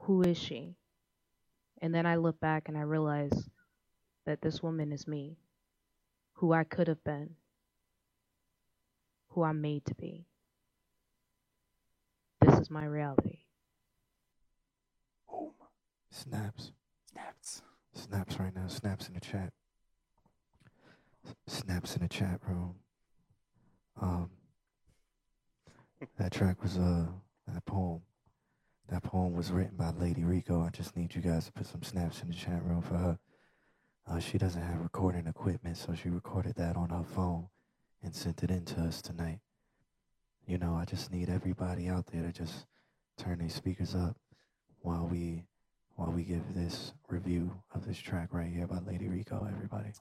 who 0.00 0.22
is 0.22 0.36
she? 0.36 0.76
And 1.80 1.94
then 1.94 2.06
I 2.06 2.16
look 2.16 2.38
back 2.38 2.68
and 2.68 2.76
I 2.76 2.82
realize 2.82 3.48
that 4.26 4.42
this 4.42 4.62
woman 4.62 4.92
is 4.92 5.08
me, 5.08 5.38
who 6.34 6.52
I 6.52 6.64
could 6.64 6.88
have 6.88 7.02
been, 7.02 7.34
who 9.30 9.42
I'm 9.42 9.60
made 9.60 9.86
to 9.86 9.94
be. 9.94 10.26
This 12.72 12.78
is 12.78 12.82
my 12.82 12.86
reality. 12.86 13.38
Snaps. 16.10 16.72
Snaps. 17.12 17.62
Snaps 17.94 18.38
right 18.40 18.54
now. 18.54 18.66
Snaps 18.68 19.08
in 19.08 19.14
the 19.14 19.20
chat. 19.20 19.52
S- 21.26 21.34
Snaps 21.46 21.96
in 21.96 22.02
the 22.02 22.08
chat 22.08 22.40
room. 22.48 22.76
Um, 24.00 24.30
that 26.18 26.32
track 26.32 26.62
was 26.62 26.78
uh 26.78 27.06
that 27.46 27.64
poem. 27.66 28.00
That 28.88 29.02
poem 29.02 29.34
was 29.34 29.50
written 29.50 29.76
by 29.76 29.90
Lady 29.90 30.24
Rico. 30.24 30.62
I 30.62 30.70
just 30.70 30.96
need 30.96 31.14
you 31.14 31.20
guys 31.20 31.46
to 31.46 31.52
put 31.52 31.66
some 31.66 31.82
snaps 31.82 32.22
in 32.22 32.28
the 32.28 32.34
chat 32.34 32.64
room 32.64 32.82
for 32.82 32.96
her. 32.96 33.18
Uh, 34.06 34.18
she 34.18 34.38
doesn't 34.38 34.62
have 34.62 34.80
recording 34.80 35.26
equipment, 35.26 35.76
so 35.76 35.94
she 35.94 36.08
recorded 36.08 36.54
that 36.56 36.76
on 36.76 36.90
her 36.90 37.04
phone 37.04 37.48
and 38.02 38.14
sent 38.14 38.42
it 38.42 38.50
in 38.50 38.64
to 38.64 38.80
us 38.80 39.02
tonight. 39.02 39.40
You 40.46 40.58
know, 40.58 40.74
I 40.74 40.84
just 40.84 41.12
need 41.12 41.28
everybody 41.28 41.88
out 41.88 42.06
there 42.12 42.22
to 42.22 42.32
just 42.32 42.66
turn 43.18 43.38
their 43.38 43.48
speakers 43.48 43.94
up 43.94 44.16
while 44.80 45.06
we 45.10 45.44
while 45.96 46.10
we 46.10 46.22
give 46.24 46.54
this 46.54 46.92
review 47.08 47.52
of 47.74 47.86
this 47.86 47.98
track 47.98 48.28
right 48.32 48.50
here 48.52 48.66
by 48.66 48.78
Lady 48.86 49.08
Rico. 49.08 49.46
Everybody, 49.50 49.92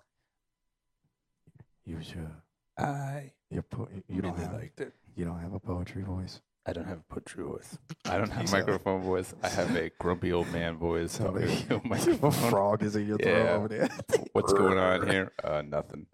use 1.86 2.14
your 2.14 2.32
I 2.78 3.32
your 3.50 3.64
po- 3.64 3.89
you 4.08 4.22
don't 4.22 4.32
really 4.34 4.46
have 4.46 4.54
liked 4.54 4.80
it. 4.82 4.94
you 5.16 5.26
don't 5.26 5.39
have 5.39 5.54
a 5.54 5.60
poetry 5.60 6.04
voice. 6.04 6.42
I 6.66 6.74
don't 6.74 6.86
have 6.86 7.00
a 7.00 7.14
poetry 7.14 7.44
voice. 7.44 7.78
I 8.06 8.18
don't 8.18 8.30
have 8.30 8.48
a 8.48 8.52
microphone 8.58 9.02
voice. 9.02 9.34
I 9.44 9.50
have 9.50 9.76
a 9.76 9.89
grumpy 10.00 10.32
old 10.32 10.52
man 10.52 10.78
voice. 10.78 11.20
Like 11.20 11.70
a 11.72 11.76
a 11.76 11.88
microphone. 11.88 12.32
frog 12.32 12.84
is 12.84 12.96
in 12.96 13.08
your 13.08 13.18
throat 13.18 13.44
Yeah. 13.46 13.54
over 13.56 13.68
there. 13.68 13.89
What's 14.34 14.54
going 14.54 14.78
on 14.78 15.08
here? 15.10 15.32
Uh, 15.44 15.62
nothing. 15.64 16.06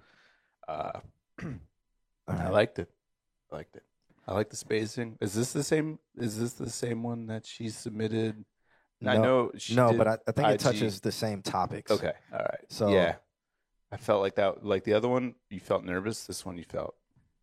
Uh, 0.68 0.92
All 1.44 1.50
I 2.30 2.34
right. 2.46 2.52
liked 2.52 2.80
it. 2.80 2.90
I 3.52 3.56
liked 3.58 3.76
it. 3.76 3.84
I 4.28 4.34
like 4.34 4.50
the 4.50 4.56
spacing. 4.58 5.18
Is 5.22 5.34
this 5.34 5.54
the 5.54 5.64
same? 5.64 6.00
Is 6.18 6.38
this 6.40 6.54
the 6.54 6.70
same 6.70 7.02
one 7.04 7.28
that 7.28 7.46
she 7.46 7.70
submitted? 7.70 8.44
I 9.06 9.16
No, 9.16 9.22
know. 9.24 9.52
She 9.58 9.76
no, 9.76 9.90
did 9.90 9.98
but 9.98 10.08
I, 10.08 10.18
I 10.28 10.32
think 10.32 10.48
it 10.50 10.54
IG. 10.56 10.60
touches 10.60 11.00
the 11.00 11.12
same 11.12 11.42
topics. 11.42 11.92
Okay. 11.92 12.14
All 12.34 12.40
right. 12.40 12.66
So- 12.70 12.90
yeah, 12.90 13.16
I 13.92 13.98
felt 13.98 14.22
like 14.22 14.36
that. 14.36 14.66
Like 14.66 14.84
the 14.84 14.94
other 14.94 15.08
one, 15.08 15.36
you 15.50 15.60
felt 15.60 15.84
nervous. 15.86 16.26
This 16.26 16.46
one, 16.46 16.58
you 16.58 16.64
felt 16.66 16.96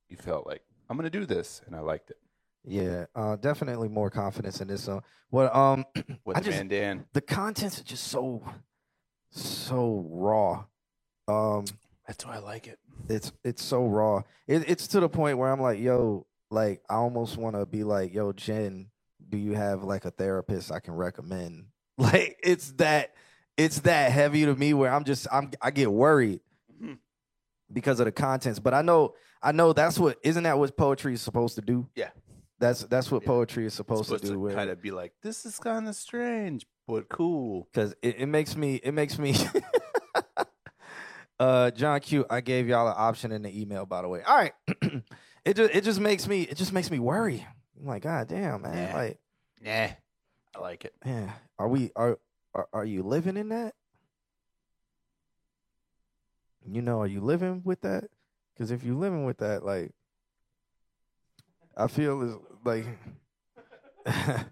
you 0.09 0.17
felt 0.17 0.47
like 0.47 0.63
I'm 0.91 0.97
gonna 0.99 1.11
do 1.11 1.25
this, 1.27 1.63
and 1.67 1.75
I 1.75 1.81
liked 1.81 2.11
it. 2.11 2.19
Yeah, 2.67 3.07
uh, 3.15 3.37
definitely 3.37 3.89
more 3.89 4.11
confidence 4.11 4.61
in 4.61 4.69
this 4.69 4.85
song. 4.85 5.03
What 5.31 5.55
um, 5.55 5.85
With 6.25 6.37
I 6.37 6.41
just 6.41 6.59
man 6.59 6.69
Dan, 6.69 7.05
the 7.13 7.21
contents 7.21 7.81
are 7.81 7.85
just 7.85 8.05
so 8.09 8.43
so 9.31 10.07
raw. 10.11 10.65
Um, 11.29 11.65
that's 12.07 12.25
why 12.27 12.37
I 12.37 12.39
like 12.41 12.67
it. 12.67 12.79
it's 13.09 13.33
it's 13.45 13.63
so 13.63 13.87
raw. 13.87 14.23
It, 14.47 14.65
it's 14.69 14.87
to 14.89 15.01
the 15.01 15.09
point 15.09 15.39
where 15.39 15.51
I'm 15.53 15.61
like, 15.61 15.79
yo, 15.79 16.27
like 16.55 16.83
I 16.89 16.95
almost 16.95 17.37
want 17.37 17.57
to 17.57 17.67
be 17.67 17.85
like, 17.85 18.15
yo, 18.15 18.33
Jen, 18.33 18.87
do 19.29 19.37
you 19.37 19.53
have 19.53 19.85
like 19.85 20.05
a 20.05 20.11
therapist 20.11 20.73
I 20.73 20.81
can 20.81 20.95
recommend? 20.95 21.67
Like 21.99 22.39
it's 22.43 22.73
that 22.79 23.15
it's 23.57 23.81
that 23.81 24.11
heavy 24.11 24.47
to 24.47 24.55
me 24.57 24.75
where 24.75 24.93
I'm 24.93 25.05
just 25.05 25.29
I'm 25.31 25.53
I 25.63 25.71
get 25.71 25.93
worried 25.93 26.41
Mhm. 26.83 26.99
because 27.73 28.01
of 28.01 28.07
the 28.07 28.13
contents. 28.13 28.59
But 28.59 28.75
I 28.75 28.83
know 28.83 29.15
I 29.41 29.53
know 29.53 29.73
that's 29.73 29.97
what 29.99 30.19
isn't 30.25 30.43
that 30.43 30.59
what 30.59 30.77
poetry 30.77 31.15
is 31.15 31.23
supposed 31.23 31.55
to 31.55 31.61
do? 31.61 31.87
Yeah. 31.95 32.11
That's 32.59 32.81
that's 32.85 33.13
what 33.13 33.23
Yeah. 33.23 33.29
poetry 33.29 33.67
is 33.67 33.75
supposed, 33.75 34.07
supposed 34.07 34.25
to 34.25 34.31
do. 34.33 34.41
where- 34.41 34.55
kind 34.57 34.71
of 34.71 34.83
be 34.83 34.91
like, 34.91 35.13
this 35.23 35.47
is 35.47 35.57
kind 35.61 35.87
of 35.89 35.95
strange, 35.95 36.67
but 36.89 37.09
cool. 37.09 37.69
because 37.73 37.95
it, 38.03 38.17
it 38.19 38.27
makes 38.27 38.57
me 38.57 38.75
it 38.77 38.93
makes 38.93 39.17
me 39.19 39.37
uh 41.41 41.71
john 41.73 41.99
q 42.01 42.25
i 42.31 42.41
gave 42.41 42.69
y'all 42.69 42.87
an 42.89 42.95
option 42.97 43.33
in 43.33 43.43
the 43.43 43.61
email 43.61 43.85
by 43.87 44.03
the 44.03 44.09
way 44.09 44.23
all 44.23 44.37
right 44.37 44.53
it 45.45 45.57
just 45.57 45.75
it 45.75 45.85
just 45.85 46.01
makes 46.01 46.27
me 46.27 46.43
it 46.43 46.57
just 46.57 46.73
makes 46.73 46.91
me 46.91 46.99
worry 46.99 47.47
i'm 47.81 47.87
like 47.87 48.03
god 48.03 48.29
damn 48.29 48.63
man 48.63 48.89
Yeah. 48.91 48.95
like 48.97 49.19
Nah, 49.63 49.89
I 50.57 50.61
like 50.61 50.85
it. 50.85 50.95
Yeah, 51.07 51.31
are 51.59 51.69
we 51.69 51.91
are, 51.97 52.19
are 52.55 52.69
are 52.73 52.85
you 52.85 53.03
living 53.03 53.37
in 53.39 53.49
that 53.49 53.75
you 56.67 56.83
know 56.83 57.01
are 57.01 57.07
you 57.07 57.21
living 57.21 57.63
with 57.65 57.81
that 57.83 58.05
because 58.53 58.71
if 58.71 58.85
you're 58.85 58.95
living 58.95 59.25
with 59.25 59.39
that 59.39 59.65
like 59.65 59.93
i 61.77 61.87
feel 61.87 62.23
is 62.23 62.35
like 62.65 62.87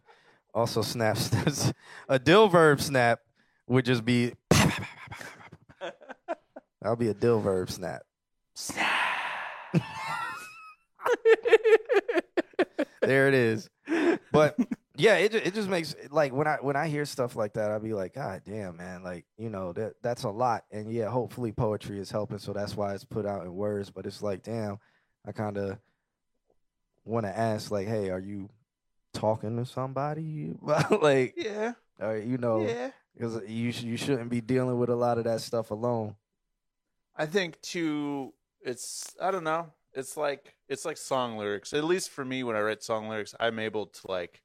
also 0.55 0.82
snap 0.82 1.16
snaps 1.16 1.72
a 2.09 2.18
dill 2.18 2.49
verb 2.49 2.80
snap 2.80 3.20
would 3.66 3.84
just 3.84 4.05
be 4.05 4.32
that'll 6.80 6.97
be 6.97 7.09
a 7.09 7.14
dill 7.14 7.40
verb 7.40 7.70
snap. 7.70 8.03
snap 8.55 8.88
there 13.03 13.28
it 13.28 13.34
is 13.34 13.68
but 14.32 14.57
yeah 14.96 15.16
it, 15.16 15.34
it 15.34 15.55
just 15.55 15.68
makes 15.68 15.94
like 16.11 16.32
when 16.32 16.46
i 16.46 16.57
when 16.61 16.76
i 16.76 16.86
hear 16.88 17.05
stuff 17.05 17.34
like 17.36 17.55
that 17.55 17.70
i'll 17.70 17.80
be 17.80 17.94
like 17.94 18.14
god 18.14 18.42
damn 18.44 18.76
man 18.76 19.03
like 19.03 19.24
you 19.36 19.48
know 19.50 19.72
that 19.72 19.94
that's 20.03 20.24
a 20.24 20.30
lot 20.30 20.64
and 20.70 20.92
yeah 20.92 21.09
hopefully 21.09 21.50
poetry 21.53 21.98
is 21.98 22.11
helping 22.11 22.38
so 22.38 22.53
that's 22.53 22.76
why 22.76 22.94
it's 22.94 23.05
put 23.05 23.26
out 23.26 23.42
in 23.44 23.53
words 23.55 23.90
but 23.90 24.07
it's 24.07 24.22
like 24.22 24.42
damn 24.42 24.78
i 25.26 25.32
kind 25.32 25.59
of 25.59 25.78
want 27.05 27.26
to 27.26 27.36
ask 27.36 27.70
like 27.70 27.88
hey 27.88 28.11
are 28.11 28.20
you 28.20 28.48
talking 29.12 29.57
to 29.57 29.64
somebody 29.66 30.55
like 31.03 31.34
Yeah, 31.36 31.72
or 32.00 32.16
you 32.18 32.38
know 32.38 32.64
yeah. 32.64 32.90
because 33.14 33.40
you 33.48 33.70
you 33.70 33.96
shouldn't 33.96 34.30
be 34.30 34.40
dealing 34.40 34.78
with 34.78 34.88
a 34.90 34.96
lot 34.96 35.18
of 35.18 35.24
that 35.24 35.40
stuff 35.40 35.70
alone 35.70 36.14
I 37.14 37.26
think 37.26 37.61
too. 37.61 38.32
It's 38.62 39.14
I 39.20 39.30
don't 39.30 39.44
know. 39.44 39.70
It's 39.95 40.16
like 40.16 40.55
it's 40.68 40.84
like 40.84 40.97
song 40.97 41.36
lyrics. 41.36 41.72
At 41.72 41.84
least 41.84 42.11
for 42.11 42.24
me, 42.24 42.43
when 42.45 42.57
I 42.57 42.61
write 42.61 42.82
song 42.82 43.09
lyrics, 43.09 43.34
I'm 43.38 43.59
able 43.59 43.86
to 43.86 44.01
like 44.09 44.43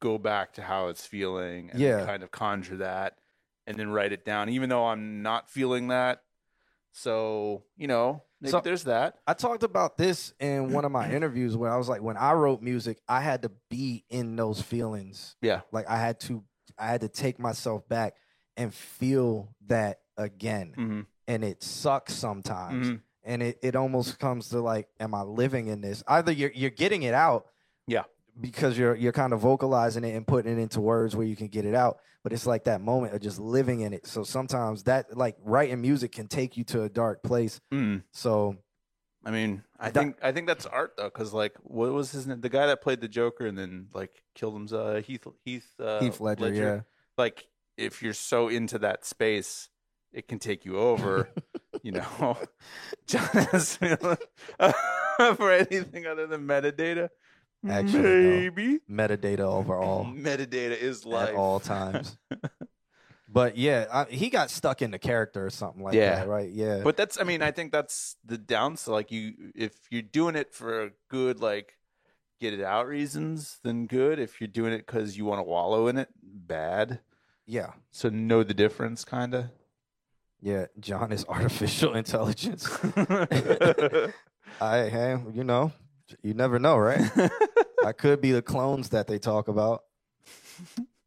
go 0.00 0.18
back 0.18 0.52
to 0.54 0.62
how 0.62 0.88
it's 0.88 1.06
feeling 1.06 1.70
and 1.70 1.80
Yeah. 1.80 2.04
kind 2.06 2.22
of 2.22 2.30
conjure 2.30 2.78
that, 2.78 3.18
and 3.66 3.76
then 3.78 3.90
write 3.90 4.12
it 4.12 4.24
down, 4.24 4.48
even 4.48 4.68
though 4.68 4.86
I'm 4.86 5.22
not 5.22 5.48
feeling 5.50 5.88
that. 5.88 6.22
So 6.92 7.64
you 7.76 7.86
know, 7.86 8.24
So- 8.44 8.60
there's 8.60 8.84
that. 8.84 9.18
I 9.26 9.34
talked 9.34 9.62
about 9.62 9.96
this 9.96 10.32
in 10.40 10.72
one 10.72 10.84
of 10.84 10.92
my 10.92 11.10
interviews 11.12 11.56
where 11.56 11.70
I 11.72 11.76
was 11.76 11.88
like, 11.88 12.02
when 12.02 12.16
I 12.16 12.32
wrote 12.32 12.62
music, 12.62 12.98
I 13.08 13.20
had 13.20 13.42
to 13.42 13.50
be 13.68 14.04
in 14.08 14.36
those 14.36 14.60
feelings. 14.60 15.36
Yeah. 15.40 15.60
Like 15.72 15.88
I 15.88 15.96
had 15.98 16.18
to, 16.20 16.42
I 16.78 16.86
had 16.86 17.02
to 17.02 17.08
take 17.08 17.38
myself 17.38 17.88
back 17.88 18.14
and 18.56 18.74
feel 18.74 19.54
that 19.66 20.00
again. 20.16 20.72
Mm-hmm. 20.76 21.00
And 21.28 21.44
it 21.44 21.62
sucks 21.62 22.14
sometimes. 22.14 22.88
Mhm. 22.88 23.02
And 23.22 23.42
it, 23.42 23.58
it 23.62 23.76
almost 23.76 24.18
comes 24.18 24.48
to 24.50 24.60
like, 24.60 24.88
am 24.98 25.14
I 25.14 25.22
living 25.22 25.66
in 25.66 25.80
this? 25.80 26.02
Either 26.08 26.32
you're 26.32 26.52
you're 26.52 26.70
getting 26.70 27.02
it 27.02 27.14
out. 27.14 27.46
Yeah. 27.86 28.04
Because 28.40 28.78
you're 28.78 28.94
you're 28.94 29.12
kind 29.12 29.32
of 29.32 29.40
vocalizing 29.40 30.04
it 30.04 30.14
and 30.14 30.26
putting 30.26 30.58
it 30.58 30.60
into 30.60 30.80
words 30.80 31.14
where 31.14 31.26
you 31.26 31.36
can 31.36 31.48
get 31.48 31.64
it 31.64 31.74
out. 31.74 31.98
But 32.22 32.32
it's 32.32 32.46
like 32.46 32.64
that 32.64 32.80
moment 32.80 33.14
of 33.14 33.20
just 33.20 33.38
living 33.38 33.80
in 33.80 33.92
it. 33.92 34.06
So 34.06 34.24
sometimes 34.24 34.84
that 34.84 35.16
like 35.16 35.36
writing 35.42 35.80
music 35.80 36.12
can 36.12 36.28
take 36.28 36.56
you 36.56 36.64
to 36.64 36.82
a 36.82 36.88
dark 36.88 37.22
place. 37.22 37.60
Mm. 37.72 38.02
So 38.12 38.56
I 39.24 39.30
mean, 39.30 39.62
I 39.78 39.90
think 39.90 40.16
I 40.22 40.32
think 40.32 40.46
that's 40.46 40.64
art 40.66 40.94
though, 40.96 41.04
because 41.04 41.34
like, 41.34 41.54
what 41.62 41.92
was 41.92 42.10
his 42.10 42.26
name? 42.26 42.40
The 42.40 42.48
guy 42.48 42.66
that 42.66 42.80
played 42.80 43.00
the 43.00 43.08
Joker 43.08 43.46
and 43.46 43.56
then 43.56 43.88
like 43.92 44.10
killed 44.34 44.56
him, 44.56 44.68
uh, 44.72 45.00
Heath 45.02 45.26
Heath 45.44 45.68
uh, 45.78 46.00
Heath 46.00 46.20
Ledger, 46.20 46.52
yeah. 46.54 46.80
Like, 47.18 47.46
if 47.76 48.02
you're 48.02 48.14
so 48.14 48.48
into 48.48 48.78
that 48.78 49.04
space, 49.04 49.68
it 50.12 50.26
can 50.26 50.38
take 50.38 50.64
you 50.64 50.78
over. 50.78 51.28
you 51.82 51.92
know, 51.92 52.36
John 53.06 53.28
for 55.36 55.52
anything 55.52 56.06
other 56.06 56.26
than 56.26 56.46
metadata. 56.46 57.08
Actually, 57.68 58.02
no. 58.02 58.30
maybe 58.30 58.78
metadata 58.90 59.40
overall 59.40 60.04
metadata 60.06 60.76
is 60.80 61.04
life 61.04 61.28
at 61.30 61.34
all 61.34 61.60
times. 61.60 62.16
but 63.28 63.58
yeah, 63.58 63.86
I, 63.92 64.04
he 64.04 64.30
got 64.30 64.50
stuck 64.50 64.80
in 64.80 64.92
the 64.92 64.98
character 64.98 65.44
or 65.44 65.50
something 65.50 65.82
like 65.82 65.94
Yeah. 65.94 66.16
that, 66.16 66.28
right? 66.28 66.48
Yeah. 66.50 66.80
But 66.82 66.96
that's, 66.96 67.20
I 67.20 67.24
mean, 67.24 67.42
I 67.42 67.50
think 67.50 67.70
that's 67.70 68.16
the 68.24 68.38
downside. 68.38 68.92
Like, 68.92 69.12
you, 69.12 69.34
if 69.54 69.74
you're 69.90 70.00
doing 70.02 70.36
it 70.36 70.54
for 70.54 70.84
a 70.84 70.90
good, 71.10 71.40
like, 71.40 71.76
get 72.40 72.54
it 72.54 72.62
out 72.62 72.86
reasons, 72.86 73.58
then 73.62 73.86
good. 73.86 74.18
If 74.18 74.40
you're 74.40 74.48
doing 74.48 74.72
it 74.72 74.86
because 74.86 75.18
you 75.18 75.26
want 75.26 75.40
to 75.40 75.44
wallow 75.44 75.86
in 75.88 75.98
it, 75.98 76.08
bad. 76.22 77.00
yeah, 77.46 77.72
So 77.90 78.08
know 78.08 78.42
the 78.42 78.54
difference, 78.54 79.04
kind 79.04 79.34
of. 79.34 79.44
Yeah. 80.42 80.66
John 80.78 81.12
is 81.12 81.24
artificial 81.28 81.94
intelligence. 81.94 82.68
I, 84.60 84.88
hey, 84.88 85.16
you 85.32 85.44
know, 85.44 85.72
you 86.22 86.34
never 86.34 86.58
know, 86.58 86.76
right? 86.76 87.00
I 87.84 87.92
could 87.92 88.20
be 88.20 88.32
the 88.32 88.42
clones 88.42 88.90
that 88.90 89.06
they 89.06 89.18
talk 89.18 89.48
about. 89.48 89.84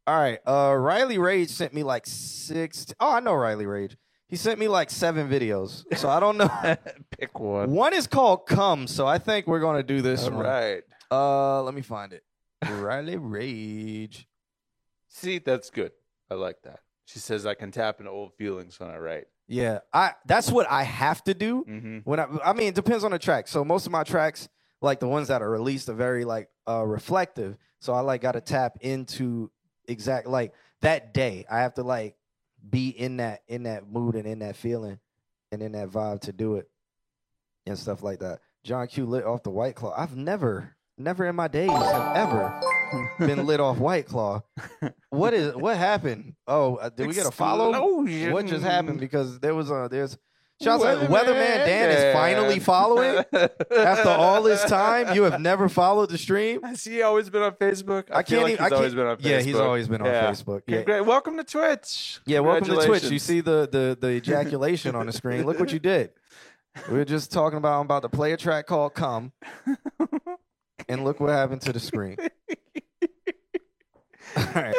All 0.06 0.18
right. 0.18 0.38
Uh 0.46 0.74
Riley 0.76 1.18
Rage 1.18 1.50
sent 1.50 1.72
me 1.72 1.82
like 1.82 2.04
six. 2.06 2.86
Oh, 3.00 3.12
I 3.12 3.20
know 3.20 3.34
Riley 3.34 3.66
Rage. 3.66 3.96
He 4.28 4.36
sent 4.36 4.58
me 4.58 4.68
like 4.68 4.90
seven 4.90 5.28
videos. 5.30 5.84
So 5.96 6.08
I 6.08 6.18
don't 6.20 6.36
know. 6.36 6.50
Pick 7.18 7.38
one. 7.38 7.70
one 7.70 7.94
is 7.94 8.06
called 8.06 8.46
Come, 8.46 8.86
so 8.86 9.06
I 9.06 9.18
think 9.18 9.46
we're 9.46 9.60
gonna 9.60 9.82
do 9.82 10.02
this 10.02 10.24
All 10.24 10.32
one. 10.32 10.44
right. 10.44 10.82
Uh 11.10 11.62
let 11.62 11.74
me 11.74 11.82
find 11.82 12.12
it. 12.12 12.22
Riley 12.68 13.16
Rage. 13.16 14.26
See, 15.08 15.38
that's 15.38 15.70
good. 15.70 15.92
I 16.30 16.34
like 16.34 16.56
that. 16.64 16.80
She 17.06 17.18
says 17.18 17.46
I 17.46 17.54
can 17.54 17.70
tap 17.70 18.00
into 18.00 18.10
old 18.10 18.34
feelings 18.34 18.78
when 18.80 18.90
I 18.90 18.98
write. 18.98 19.24
Yeah. 19.46 19.80
I 19.92 20.12
that's 20.26 20.50
what 20.50 20.70
I 20.70 20.84
have 20.84 21.22
to 21.24 21.34
do. 21.34 21.64
Mm-hmm. 21.68 21.98
When 22.04 22.18
I 22.20 22.26
I 22.44 22.52
mean 22.52 22.68
it 22.68 22.74
depends 22.74 23.04
on 23.04 23.10
the 23.10 23.18
track. 23.18 23.48
So 23.48 23.64
most 23.64 23.86
of 23.86 23.92
my 23.92 24.02
tracks, 24.02 24.48
like 24.80 25.00
the 25.00 25.08
ones 25.08 25.28
that 25.28 25.42
are 25.42 25.50
released, 25.50 25.88
are 25.88 25.94
very 25.94 26.24
like 26.24 26.48
uh 26.68 26.84
reflective. 26.84 27.56
So 27.80 27.92
I 27.92 28.00
like 28.00 28.22
gotta 28.22 28.40
tap 28.40 28.78
into 28.80 29.50
exact 29.86 30.26
like 30.26 30.54
that 30.80 31.12
day. 31.12 31.44
I 31.50 31.60
have 31.60 31.74
to 31.74 31.82
like 31.82 32.16
be 32.68 32.88
in 32.88 33.18
that 33.18 33.42
in 33.46 33.64
that 33.64 33.86
mood 33.90 34.14
and 34.14 34.26
in 34.26 34.38
that 34.38 34.56
feeling 34.56 34.98
and 35.52 35.62
in 35.62 35.72
that 35.72 35.90
vibe 35.90 36.22
to 36.22 36.32
do 36.32 36.56
it 36.56 36.68
and 37.66 37.78
stuff 37.78 38.02
like 38.02 38.20
that. 38.20 38.40
John 38.64 38.86
Q 38.86 39.04
lit 39.04 39.24
off 39.24 39.42
the 39.42 39.50
white 39.50 39.74
claw. 39.74 39.94
I've 39.96 40.16
never, 40.16 40.73
never 40.98 41.26
in 41.26 41.36
my 41.36 41.48
days 41.48 41.70
have 41.70 42.16
ever 42.16 42.60
been 43.18 43.44
lit 43.46 43.60
off 43.60 43.78
white 43.78 44.06
claw. 44.06 44.42
What 45.10 45.32
is 45.32 45.54
what 45.54 45.76
happened? 45.76 46.34
Oh, 46.48 46.74
uh, 46.76 46.88
did 46.88 47.06
we 47.06 47.14
get 47.14 47.24
a 47.26 47.30
follow? 47.30 47.70
What 48.32 48.46
just 48.46 48.64
happened? 48.64 48.98
Because 48.98 49.38
there 49.38 49.54
was 49.54 49.70
a 49.70 49.88
there's 49.90 50.18
Shouts 50.62 50.84
out 50.84 51.08
Weatherman 51.08 51.66
Dan 51.66 51.90
is 51.90 52.12
finally 52.14 52.58
following 52.58 53.24
after 53.32 54.08
all 54.08 54.42
this 54.42 54.64
time. 54.64 55.14
You 55.14 55.22
have 55.24 55.40
never 55.40 55.68
followed 55.68 56.10
the 56.10 56.18
stream. 56.18 56.62
Has 56.62 56.82
he 56.84 57.02
always 57.02 57.30
been 57.30 57.42
on 57.42 57.52
Facebook? 57.52 58.04
I 58.10 58.22
feel 58.24 58.40
can't 58.40 58.42
like 58.42 58.52
even- 58.54 58.64
he's 58.64 58.72
I 58.72 58.76
always 58.76 58.94
can't- 58.94 58.96
been 58.96 59.06
on 59.06 59.16
Facebook. 59.18 59.24
yeah, 59.30 59.40
he's 59.42 59.54
always 59.56 59.88
been 59.88 60.00
on 60.02 60.06
Yeah. 60.08 60.30
Facebook. 60.30 60.60
Yeah. 60.66 60.82
Congra- 60.82 61.06
welcome 61.06 61.36
to 61.36 61.44
Twitch. 61.44 62.20
Yeah, 62.26 62.40
welcome 62.40 62.68
to 62.76 62.86
Twitch. 62.86 63.04
You 63.04 63.18
see 63.20 63.40
the 63.40 63.68
the 63.70 63.96
the 64.00 64.08
ejaculation 64.20 64.94
on 64.96 65.06
the 65.06 65.12
screen. 65.12 65.44
Look 65.46 65.60
what 65.60 65.72
you 65.72 65.78
did. 65.78 66.10
We 66.90 66.96
were 66.98 67.04
just 67.04 67.30
talking 67.32 67.58
about 67.58 67.78
I'm 67.78 67.84
about 67.86 68.02
to 68.02 68.08
play 68.08 68.32
a 68.32 68.36
track 68.36 68.66
called 68.66 68.94
"Come," 68.94 69.32
and 70.88 71.04
look 71.04 71.20
what 71.20 71.30
happened 71.30 71.60
to 71.62 71.72
the 71.72 71.80
screen. 71.80 72.16
All 74.36 74.44
right, 74.54 74.74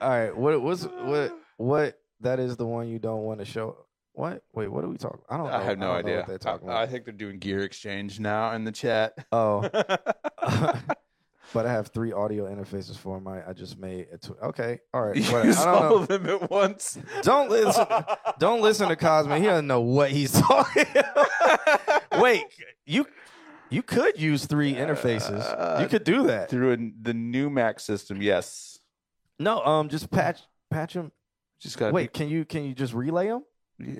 all 0.00 0.08
right. 0.10 0.36
What 0.36 0.60
was 0.60 0.88
what 0.88 1.38
what? 1.56 1.98
That 2.20 2.40
is 2.40 2.56
the 2.56 2.66
one 2.66 2.88
you 2.88 2.98
don't 2.98 3.22
want 3.22 3.38
to 3.40 3.44
show. 3.44 3.76
What? 4.12 4.42
Wait, 4.52 4.68
what 4.68 4.82
are 4.84 4.88
we 4.88 4.96
talking? 4.96 5.20
I 5.28 5.36
don't. 5.36 5.46
Know. 5.46 5.52
I 5.52 5.62
have 5.62 5.78
no 5.78 5.86
don't 5.88 5.96
idea. 5.96 6.16
what 6.16 6.26
they're 6.26 6.38
talking 6.38 6.68
I, 6.68 6.82
I 6.82 6.86
think 6.86 7.04
they're 7.04 7.14
doing 7.14 7.38
gear 7.38 7.60
exchange 7.60 8.18
now 8.18 8.52
in 8.52 8.64
the 8.64 8.72
chat. 8.72 9.12
Oh, 9.30 9.60
but 11.52 11.66
I 11.66 11.70
have 11.72 11.88
three 11.88 12.12
audio 12.12 12.52
interfaces 12.52 12.96
for 12.96 13.20
my. 13.20 13.48
I 13.48 13.52
just 13.52 13.78
made 13.78 14.08
it. 14.12 14.22
To, 14.22 14.34
okay, 14.46 14.80
all 14.92 15.02
right. 15.02 15.16
You 15.16 15.22
use 15.22 15.58
I 15.58 15.64
don't 15.66 15.74
all 15.74 15.90
know. 15.90 15.96
of 15.96 16.08
them 16.08 16.26
at 16.28 16.50
once. 16.50 16.98
Don't 17.22 17.50
listen. 17.50 17.86
Don't 18.40 18.62
listen 18.62 18.88
to 18.88 18.96
Cosmo. 18.96 19.36
He 19.36 19.44
doesn't 19.44 19.66
know 19.68 19.80
what 19.80 20.10
he's 20.10 20.32
talking. 20.32 20.86
about. 20.94 22.20
Wait, 22.20 22.42
you 22.84 23.06
you 23.70 23.82
could 23.82 24.20
use 24.20 24.46
three 24.46 24.74
interfaces. 24.74 25.80
You 25.80 25.88
could 25.88 26.04
do 26.04 26.24
that. 26.26 26.50
through 26.50 26.72
a, 26.72 26.76
the 27.02 27.14
new 27.14 27.48
Mac 27.50 27.80
system. 27.80 28.20
Yes, 28.20 28.78
No, 29.38 29.64
um, 29.64 29.88
just 29.88 30.10
patch 30.10 30.40
patch 30.70 30.94
them. 30.94 31.12
just 31.60 31.78
got 31.78 31.92
Wait, 31.92 32.12
can 32.12 32.28
you 32.28 32.44
can 32.44 32.64
you 32.64 32.74
just 32.74 32.92
relay 32.94 33.28
them? 33.28 33.44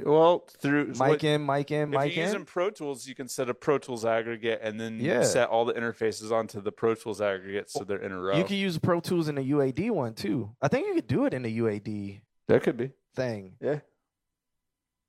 Well, 0.04 0.46
through 0.60 0.88
Mic 0.88 0.98
what- 0.98 1.24
in, 1.24 1.46
mic 1.46 1.70
in, 1.70 1.94
If 1.94 2.14
you're 2.14 2.24
in. 2.24 2.30
using 2.32 2.44
Pro 2.44 2.68
Tools, 2.68 3.06
you 3.08 3.14
can 3.14 3.28
set 3.28 3.48
a 3.48 3.54
Pro 3.54 3.78
Tools 3.78 4.04
aggregate 4.04 4.60
and 4.62 4.78
then 4.78 4.98
Yeah. 5.00 5.22
set 5.22 5.48
all 5.48 5.64
the 5.64 5.72
interfaces 5.72 6.30
onto 6.30 6.60
the 6.60 6.70
Pro 6.70 6.94
Tools 6.94 7.22
aggregate 7.22 7.70
so 7.70 7.82
they're 7.84 7.96
in 8.02 8.12
a 8.12 8.20
row. 8.20 8.36
You 8.36 8.44
can 8.44 8.56
use 8.56 8.76
Pro 8.78 9.00
Tools 9.00 9.28
in 9.28 9.36
the 9.36 9.42
UAD 9.52 9.90
one 9.90 10.12
too. 10.12 10.54
I 10.60 10.68
think 10.68 10.86
you 10.86 10.94
could 10.94 11.06
do 11.06 11.24
it 11.24 11.32
in 11.32 11.40
the 11.42 11.58
UAD 11.60 12.20
that 12.48 12.62
could 12.62 12.76
be. 12.76 12.90
thing. 13.14 13.54
Yeah. 13.58 13.80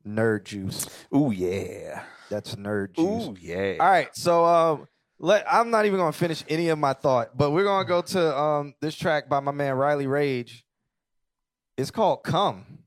Nerd 0.07 0.45
juice. 0.45 0.87
Ooh 1.13 1.31
yeah. 1.31 2.03
That's 2.31 2.55
nerd 2.55 2.95
juice. 2.95 3.27
Ooh 3.27 3.35
yeah. 3.39 3.75
All 3.79 3.89
right, 3.89 4.07
so 4.15 4.45
um, 4.45 4.87
let 5.19 5.45
I'm 5.51 5.69
not 5.69 5.85
even 5.85 5.99
gonna 5.99 6.13
finish 6.13 6.45
any 6.47 6.69
of 6.69 6.79
my 6.79 6.93
thought, 6.93 7.37
but 7.37 7.51
we're 7.51 7.65
gonna 7.65 7.87
go 7.87 8.01
to 8.01 8.37
um 8.37 8.73
this 8.79 8.95
track 8.95 9.27
by 9.27 9.41
my 9.41 9.51
man 9.51 9.75
Riley 9.75 10.07
Rage. 10.07 10.65
It's 11.77 11.91
called 11.91 12.23
"Come." 12.23 12.79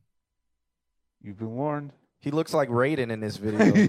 You've 1.22 1.38
been 1.38 1.54
warned. 1.54 1.92
He 2.20 2.30
looks 2.30 2.54
like 2.54 2.70
Raiden 2.70 3.10
in 3.10 3.20
this 3.20 3.36
video, 3.36 3.86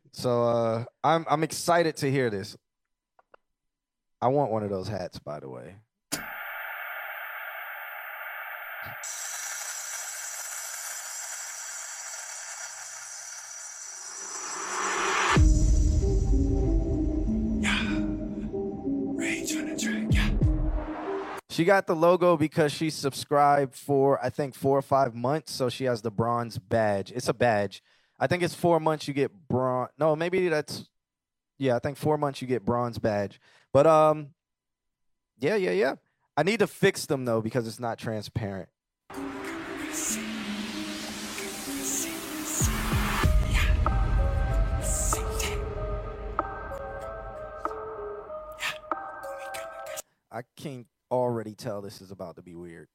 so 0.12 0.42
uh, 0.42 0.84
I'm 1.04 1.26
I'm 1.28 1.44
excited 1.44 1.96
to 1.96 2.10
hear 2.10 2.30
this. 2.30 2.56
I 4.22 4.28
want 4.28 4.50
one 4.52 4.62
of 4.62 4.70
those 4.70 4.88
hats, 4.88 5.18
by 5.18 5.38
the 5.38 5.50
way. 5.50 5.74
She 21.54 21.64
got 21.64 21.86
the 21.86 21.94
logo 21.94 22.36
because 22.36 22.72
she 22.72 22.90
subscribed 22.90 23.76
for 23.76 24.18
I 24.20 24.28
think 24.28 24.56
four 24.56 24.76
or 24.76 24.82
five 24.82 25.14
months, 25.14 25.52
so 25.52 25.68
she 25.68 25.84
has 25.84 26.02
the 26.02 26.10
bronze 26.10 26.58
badge. 26.58 27.12
It's 27.12 27.28
a 27.28 27.32
badge. 27.32 27.80
I 28.18 28.26
think 28.26 28.42
it's 28.42 28.56
four 28.56 28.80
months 28.80 29.06
you 29.06 29.14
get 29.14 29.30
bronze. 29.46 29.90
No, 29.96 30.16
maybe 30.16 30.48
that's 30.48 30.88
yeah. 31.56 31.76
I 31.76 31.78
think 31.78 31.96
four 31.96 32.18
months 32.18 32.42
you 32.42 32.48
get 32.48 32.64
bronze 32.64 32.98
badge. 32.98 33.40
But 33.72 33.86
um, 33.86 34.30
yeah, 35.38 35.54
yeah, 35.54 35.70
yeah. 35.70 35.94
I 36.36 36.42
need 36.42 36.58
to 36.58 36.66
fix 36.66 37.06
them 37.06 37.24
though 37.24 37.40
because 37.40 37.68
it's 37.68 37.78
not 37.78 37.98
transparent. 37.98 38.68
I 50.32 50.42
can 50.56 50.86
already 51.10 51.54
tell 51.54 51.80
this 51.80 52.00
is 52.00 52.10
about 52.10 52.36
to 52.36 52.42
be 52.42 52.54
weird. 52.54 52.88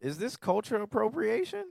Is 0.00 0.16
this 0.16 0.36
culture 0.36 0.76
appropriation? 0.76 1.64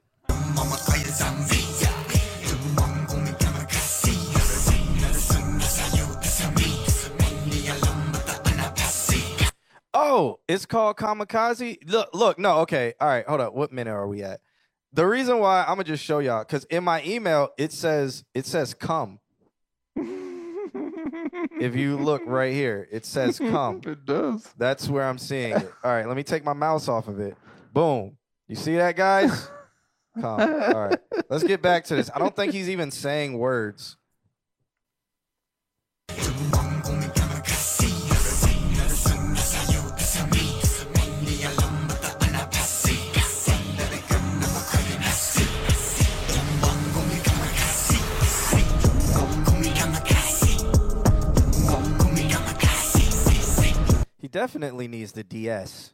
Oh, 9.99 10.39
it's 10.47 10.67
called 10.67 10.95
Kamikaze. 10.95 11.79
Look, 11.89 12.09
look, 12.13 12.37
no, 12.37 12.59
okay, 12.59 12.93
all 13.01 13.07
right, 13.07 13.25
hold 13.25 13.41
up. 13.41 13.55
What 13.55 13.71
minute 13.71 13.93
are 13.93 14.07
we 14.07 14.21
at? 14.21 14.41
The 14.93 15.07
reason 15.07 15.39
why 15.39 15.61
I'm 15.61 15.69
gonna 15.69 15.85
just 15.85 16.03
show 16.03 16.19
y'all 16.19 16.43
because 16.43 16.65
in 16.65 16.83
my 16.83 17.03
email 17.03 17.49
it 17.57 17.71
says 17.71 18.23
it 18.35 18.45
says 18.45 18.75
come. 18.75 19.19
if 19.95 21.75
you 21.75 21.97
look 21.97 22.21
right 22.27 22.53
here, 22.53 22.87
it 22.91 23.07
says 23.07 23.39
come. 23.39 23.81
It 23.87 24.05
does. 24.05 24.47
That's 24.55 24.87
where 24.87 25.03
I'm 25.03 25.17
seeing 25.17 25.53
it. 25.53 25.73
All 25.83 25.91
right, 25.91 26.07
let 26.07 26.15
me 26.15 26.21
take 26.21 26.45
my 26.45 26.53
mouse 26.53 26.87
off 26.87 27.07
of 27.07 27.19
it. 27.19 27.35
Boom. 27.73 28.17
You 28.47 28.55
see 28.55 28.75
that, 28.75 28.95
guys? 28.95 29.49
Come. 30.21 30.39
All 30.39 30.87
right. 30.89 30.99
Let's 31.27 31.43
get 31.43 31.63
back 31.63 31.85
to 31.85 31.95
this. 31.95 32.11
I 32.13 32.19
don't 32.19 32.35
think 32.35 32.53
he's 32.53 32.69
even 32.69 32.91
saying 32.91 33.35
words. 33.35 33.97
He 54.27 54.29
definitely 54.29 54.89
needs 54.89 55.13
the 55.13 55.23
DS. 55.23 55.93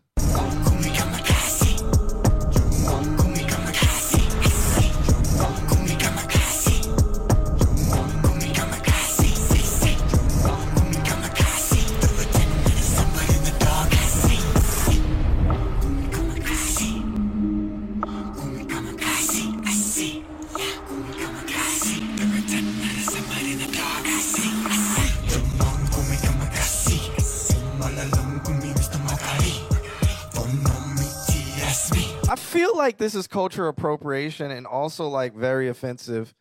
Feel 32.63 32.77
like 32.77 32.97
this 32.97 33.15
is 33.15 33.27
culture 33.27 33.67
appropriation 33.67 34.51
and 34.51 34.65
also 34.65 35.07
like 35.07 35.35
very 35.35 35.67
offensive. 35.69 36.33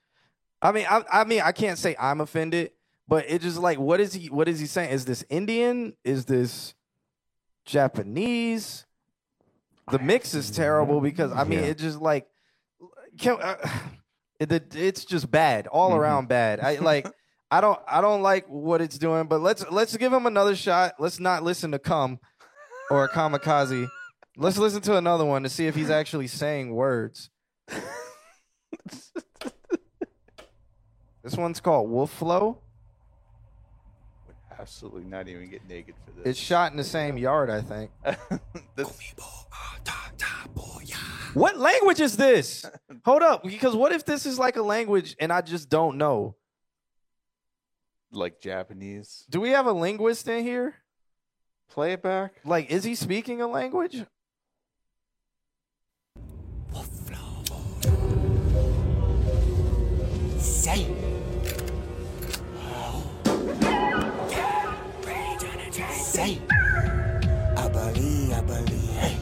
I 0.61 0.73
mean, 0.73 0.87
I, 0.89 1.03
I 1.13 1.25
mean, 1.25 1.41
I 1.43 1.53
can't 1.53 1.79
say 1.79 1.97
I'm 1.99 2.21
offended, 2.21 2.71
but 3.09 3.25
it 3.29 3.43
just 3.43 3.59
like, 3.59 3.79
what 3.79 4.01
is 4.01 4.13
he? 4.15 4.29
What 4.29 4.49
is 4.49 4.61
he 4.61 4.67
saying? 4.67 4.91
Is 4.91 5.05
this 5.05 5.25
Indian? 5.29 5.95
Is 6.05 6.25
this 6.25 6.75
Japanese? 7.65 8.87
The 9.91 9.99
mix 9.99 10.35
is 10.35 10.51
terrible 10.51 11.01
because 11.01 11.33
I 11.33 11.45
mean, 11.45 11.59
Yeah. 11.61 11.67
it 11.67 11.79
just 11.79 12.01
like, 12.01 12.27
can, 13.19 13.39
uh, 13.41 13.57
it, 14.41 14.75
it's 14.77 15.05
just 15.05 15.31
bad 15.31 15.67
all 15.67 15.91
Mhm. 15.93 15.99
around 15.99 16.29
bad. 16.29 16.61
I 16.61 16.77
like. 16.77 17.07
I 17.51 17.61
don't 17.61 17.79
I 17.87 18.01
don't 18.01 18.23
like 18.23 18.47
what 18.47 18.81
it's 18.81 18.97
doing, 18.97 19.27
but 19.27 19.43
let's 19.43 19.63
let's 19.71 19.95
give 19.99 20.11
him 20.11 20.25
another 20.25 20.57
shot. 20.57 20.95
Let's 20.99 21.21
not 21.21 21.43
listen 21.43 21.73
to 21.73 21.79
come 21.79 22.19
or 22.91 23.07
kamikaze. 23.11 23.87
Let's 24.37 24.57
listen 24.59 24.81
to 24.83 24.97
another 24.97 25.25
one 25.25 25.43
to 25.43 25.49
see 25.49 25.67
if 25.67 25.75
he's 25.75 25.91
actually 25.91 26.27
saying 26.27 26.75
words. 26.75 27.31
this 31.23 31.37
one's 31.37 31.61
called 31.61 31.91
Wolf 31.91 32.11
Flow. 32.13 32.59
Absolutely 34.59 35.05
not 35.05 35.29
even 35.29 35.51
get 35.51 35.69
naked 35.69 35.95
for 36.05 36.13
this. 36.13 36.27
It's 36.27 36.39
shot 36.39 36.71
in 36.71 36.77
the 36.79 36.85
same 36.85 37.19
yard, 37.19 37.51
I 37.51 37.61
think. 37.61 37.91
This- 38.77 39.15
What 41.35 41.57
language 41.59 42.01
is 42.01 42.17
this? 42.17 42.65
Hold 43.07 43.23
up, 43.23 43.43
because 43.43 43.75
what 43.75 43.93
if 43.93 44.05
this 44.05 44.27
is 44.27 44.39
like 44.39 44.57
a 44.57 44.63
language 44.63 45.17
and 45.19 45.33
I 45.33 45.41
just 45.41 45.71
don't 45.71 45.97
know? 45.97 46.37
Like 48.13 48.41
Japanese. 48.41 49.25
Do 49.31 49.41
we 49.41 49.51
have 49.51 49.67
a 49.67 49.73
linguist 49.73 50.29
in 50.29 50.45
here? 50.45 50.75
Play 51.71 51.93
it 51.95 52.03
back. 52.03 52.35
Like, 52.45 52.71
is 52.71 52.85
he 52.85 52.95
speaking 52.95 53.41
a 53.41 53.47
language? 53.47 54.05
Say. 60.43 60.87
Say. 65.93 66.41
I 67.57 67.69
believe, 67.69 68.33
I 68.33 68.41
believe. 68.43 68.91
Hey. 68.99 69.17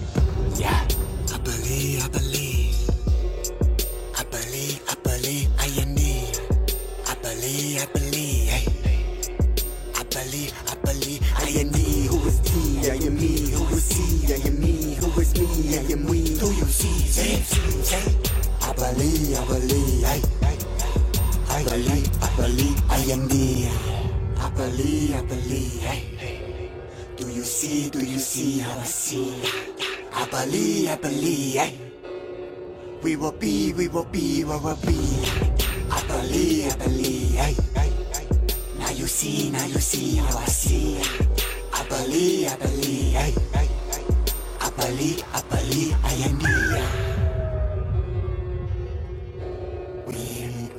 Yeah. 0.56 0.88
I 1.34 1.38
believe, 1.38 2.04
I 2.04 2.08
believe. 2.08 2.90
I 4.16 4.24
believe, 4.24 4.82
I 4.88 4.94
believe. 5.04 5.50
I 5.58 5.66
am 5.82 5.94
me. 5.94 6.32
I 7.06 7.14
believe, 7.16 7.82
I 7.82 7.86
believe. 7.92 8.48
Hey. 8.48 8.66
I 9.96 10.02
believe, 10.04 10.54
I 10.68 10.74
believe. 10.84 11.20
I 11.36 11.48
am 11.60 11.72
me. 11.72 12.06
Who 12.08 12.18
is 12.28 12.40
he? 12.48 12.90
I 12.90 12.94
am 12.96 13.14
me. 13.16 13.50
Who 13.50 13.64
is 13.76 13.88
he? 13.92 14.32
I 14.32 14.36
am 14.46 14.60
me. 14.60 14.94
Who 14.96 15.20
is 15.20 15.34
me? 15.38 15.78
I 15.78 15.92
am 15.92 16.04
we. 16.06 16.24
Do 16.38 16.46
you 16.46 16.64
see? 16.64 17.06
Say, 17.06 17.36
say. 17.82 18.16
I 18.62 18.72
believe, 18.72 19.38
I 19.38 19.46
believe. 19.46 20.04
Hey. 20.06 20.59
I 21.50 21.64
believe, 21.64 22.10
I 22.22 22.36
believe, 22.36 22.82
I 22.90 22.98
am 23.12 23.28
me. 23.28 23.68
I 24.38 24.50
believe, 24.50 25.16
I 25.16 25.22
believe. 25.22 25.80
Hey, 25.82 26.00
hey. 26.18 26.72
Do 27.16 27.28
you 27.28 27.44
see, 27.44 27.90
do 27.90 28.00
you 28.04 28.18
see 28.18 28.60
how 28.60 28.78
I 28.78 28.84
see? 28.84 29.42
I 30.14 30.26
believe, 30.26 30.90
I 30.90 30.96
believe. 30.96 31.56
Hey. 31.56 31.78
We 33.02 33.16
will 33.16 33.32
be, 33.32 33.72
we 33.74 33.88
will 33.88 34.04
be, 34.06 34.44
we 34.44 34.56
will 34.58 34.76
be. 34.86 34.98
I 35.90 36.02
believe, 36.08 36.72
I 36.72 36.76
believe. 36.78 37.34
Hey. 37.34 37.56
Now 38.78 38.90
you 38.90 39.06
see, 39.06 39.50
now 39.50 39.66
you 39.66 39.80
see 39.80 40.16
how 40.16 40.38
I 40.38 40.46
see. 40.46 41.02
I 41.74 41.84
believe, 41.88 42.52
I 42.52 42.56
believe. 42.56 43.14
Hey. 43.14 43.34
I 44.60 44.70
believe, 44.70 45.24
I 45.34 45.42
believe, 45.50 45.96
I 46.04 46.12
am 46.14 46.38
me. 46.38 47.09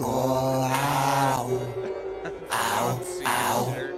We 0.02 0.08
go 0.08 0.14
out, 0.14 1.52
out, 2.50 3.06
out. 3.24 3.94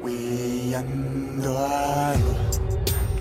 We 0.00 0.72
under. 0.72 2.16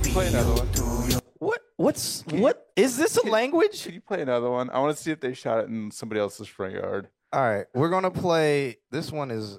Play 0.03 0.27
another 0.27 0.53
one. 0.53 0.67
Do 0.71 0.83
you 1.11 1.19
What? 1.39 1.61
What's 1.77 2.23
what? 2.27 2.69
Is 2.75 2.95
this 2.95 3.17
a 3.17 3.25
language? 3.25 3.85
Can 3.85 3.95
you 3.95 4.01
play 4.01 4.21
another 4.21 4.51
one? 4.51 4.69
I 4.69 4.81
want 4.81 4.95
to 4.95 5.01
see 5.01 5.09
if 5.09 5.19
they 5.19 5.33
shot 5.33 5.61
it 5.61 5.69
in 5.69 5.89
somebody 5.89 6.21
else's 6.21 6.47
front 6.47 6.75
yard. 6.75 7.07
All 7.31 7.41
right, 7.41 7.65
we're 7.73 7.89
gonna 7.89 8.11
play. 8.11 8.77
This 8.91 9.11
one 9.11 9.31
is. 9.31 9.57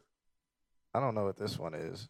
I 0.95 1.01
don't 1.01 1.17
know 1.17 1.25
what 1.25 1.37
this 1.37 1.59
one 1.59 1.75
is. 1.75 2.09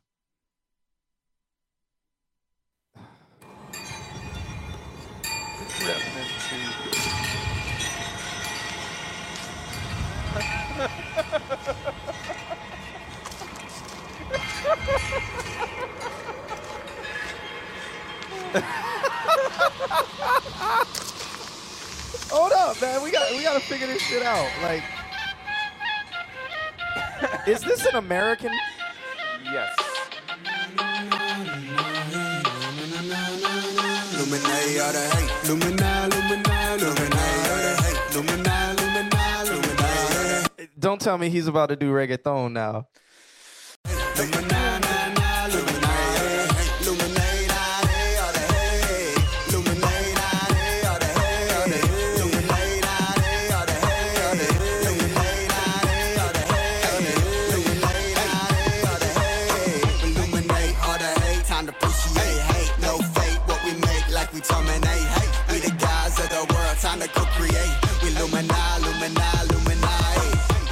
Hold 22.30 22.52
up, 22.52 22.80
man. 22.80 23.02
We 23.02 23.12
got 23.12 23.30
we 23.30 23.42
got 23.42 23.54
to 23.54 23.60
figure 23.60 23.86
this 23.86 24.02
shit 24.02 24.24
out. 24.24 24.50
Like, 24.62 24.82
is 27.46 27.60
this 27.60 27.86
an 27.86 27.94
American? 27.94 28.50
Yes. 29.44 29.76
All 34.80 34.92
the 34.92 34.98
hate. 34.98 35.93
Don't 40.84 41.00
tell 41.00 41.16
me 41.16 41.30
he's 41.30 41.46
about 41.46 41.70
to 41.70 41.76
do 41.76 41.90
reggaeton 41.90 42.52
now. 42.52 42.88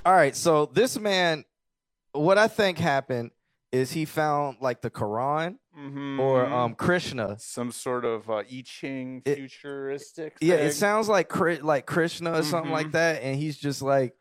All 0.04 0.12
right, 0.12 0.34
so 0.34 0.66
this 0.66 0.98
man, 0.98 1.44
what 2.12 2.36
I 2.38 2.48
think 2.48 2.78
happened 2.78 3.30
is 3.70 3.92
he 3.92 4.04
found 4.04 4.58
like 4.60 4.80
the 4.82 4.90
Quran 4.90 5.58
or 5.74 6.44
Mhm. 6.44 6.50
um 6.52 6.74
Krishna. 6.74 7.38
some 7.38 7.70
sort 7.72 8.04
of 8.04 8.28
uh, 8.28 8.38
I 8.38 8.62
Ching 8.64 9.22
It- 9.24 9.36
futuristic. 9.36 10.36
Yeah, 10.40 10.56
thing. 10.56 10.66
it 10.66 10.72
sounds 10.72 11.08
like 11.08 11.34
like 11.62 11.86
Krishna 11.86 12.38
or 12.38 12.42
something 12.42 12.72
like 12.72 12.88
Mhm. 12.88 12.92
that, 12.92 13.22
and 13.22 13.36
he's 13.36 13.56
just 13.56 13.80
like, 13.80 14.14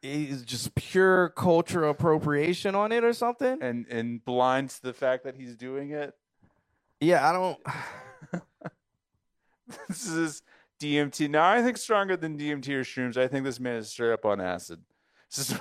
he's 0.00 0.42
just 0.44 0.74
pure 0.74 1.30
cultural 1.30 1.90
appropriation 1.90 2.74
on 2.74 2.92
it 2.92 3.04
or 3.04 3.12
something. 3.12 3.58
and 3.60 3.86
and 3.88 4.24
blind 4.24 4.70
to 4.70 4.82
the 4.82 4.94
fact 4.94 5.24
that 5.24 5.34
he's 5.34 5.56
doing 5.56 5.90
it. 5.90 6.14
Yeah, 7.00 7.28
I 7.28 7.32
don't. 7.32 7.58
This 9.88 10.06
is 10.06 10.42
DMT. 10.80 11.28
Now 11.28 11.50
I 11.50 11.60
think 11.62 11.76
stronger 11.76 12.16
than 12.16 12.38
DMT 12.38 12.72
or 12.72 12.84
shrooms. 12.84 13.18
I 13.18 13.28
think 13.28 13.44
this 13.44 13.60
man 13.60 13.76
is 13.76 13.90
straight 13.90 14.12
up 14.14 14.24
on 14.24 14.40
acid. 14.40 14.82
Just, 15.30 15.58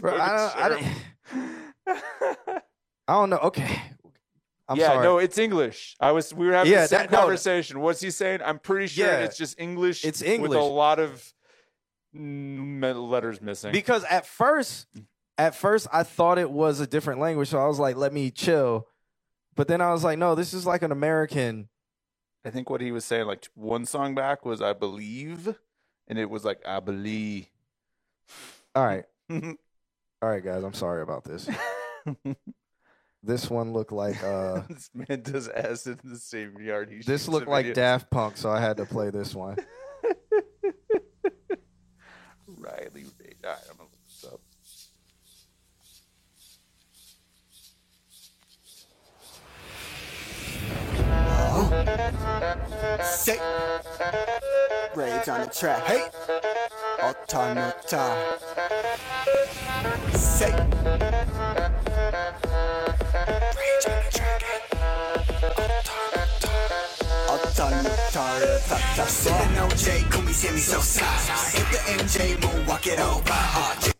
Bro, 0.00 0.14
I 0.14 0.28
don't. 0.36 0.56
I, 0.56 0.68
don't- 0.68 0.84
I 3.08 3.12
don't 3.12 3.30
know. 3.30 3.38
Okay, 3.38 3.80
I'm 4.68 4.76
yeah, 4.78 4.86
sorry. 4.88 5.02
no, 5.04 5.18
it's 5.18 5.38
English. 5.38 5.96
I 6.00 6.12
was 6.12 6.32
we 6.34 6.46
were 6.46 6.52
having 6.52 6.72
Yeah, 6.72 6.82
the 6.82 6.88
same 6.88 6.98
that- 7.00 7.10
no, 7.12 7.18
conversation. 7.18 7.80
What's 7.80 8.00
he 8.00 8.10
saying? 8.10 8.40
I'm 8.44 8.58
pretty 8.58 8.88
sure 8.88 9.06
Yeah, 9.06 9.18
it's 9.20 9.36
just 9.36 9.58
English. 9.60 10.04
it's 10.04 10.22
English 10.22 10.50
with 10.50 10.58
a 10.58 10.62
lot 10.62 10.98
of 10.98 11.32
letters 12.14 13.40
missing. 13.42 13.72
because 13.72 14.04
at 14.04 14.26
first, 14.26 14.86
at 15.38 15.54
first 15.54 15.86
I 15.92 16.02
thought 16.02 16.38
it 16.38 16.50
was 16.50 16.80
a 16.80 16.86
different 16.86 17.20
language, 17.20 17.48
so 17.48 17.58
I 17.58 17.66
was 17.66 17.78
like, 17.78 17.96
let 17.96 18.12
me 18.12 18.30
chill. 18.30 18.86
But 19.54 19.68
then 19.68 19.80
I 19.80 19.92
was 19.92 20.04
like, 20.04 20.18
no, 20.18 20.34
this 20.34 20.52
is 20.54 20.66
like 20.66 20.82
an 20.82 20.92
American. 20.92 21.68
I 22.44 22.50
think 22.50 22.70
what 22.70 22.80
he 22.80 22.92
was 22.92 23.04
saying, 23.04 23.26
like 23.26 23.46
one 23.54 23.84
song 23.86 24.14
back, 24.14 24.44
was 24.44 24.62
"I 24.62 24.72
believe," 24.72 25.56
and 26.06 26.18
it 26.18 26.30
was 26.30 26.44
like 26.44 26.60
"I 26.64 26.78
believe." 26.78 27.48
All 28.74 28.84
right, 28.84 29.04
all 29.30 29.38
right, 30.22 30.44
guys. 30.44 30.64
I'm 30.64 30.74
sorry 30.74 31.02
about 31.02 31.24
this. 31.24 31.48
This 33.26 33.50
one 33.50 33.72
looked 33.72 33.90
like 33.90 34.22
uh, 34.22 34.62
this 34.68 34.88
man 34.94 35.20
does 35.22 35.48
acid 35.48 35.98
in 36.04 36.10
the 36.10 36.18
same 36.18 36.54
yard. 36.60 36.90
He 36.90 36.98
this 36.98 37.06
shoots 37.22 37.28
looked 37.28 37.46
the 37.46 37.50
like 37.50 37.66
videos. 37.66 37.74
Daft 37.74 38.08
Punk, 38.10 38.36
so 38.36 38.50
I 38.50 38.60
had 38.60 38.76
to 38.76 38.86
play 38.86 39.10
this 39.10 39.34
one. 39.34 39.56
Riley. 42.46 43.04
All 43.44 43.50
right, 43.50 43.58
I'm 43.68 43.76
gonna 43.78 43.85
Say, 53.02 53.40
rage 54.94 55.28
on 55.28 55.40
the 55.40 55.50
track. 55.52 55.82
Hey, 55.84 56.08
automata. 57.02 58.38
Say, 60.14 60.52
rage 63.56 63.86
OJ, 69.76 70.10
call 70.10 70.22
me 70.22 70.32
Sammy 70.32 70.58
Sosa. 70.58 71.04
Hit 71.56 71.66
the 71.72 71.78
MJ, 72.02 72.36
moonwalk 72.36 72.86
it 72.86 73.00
over. 73.00 73.94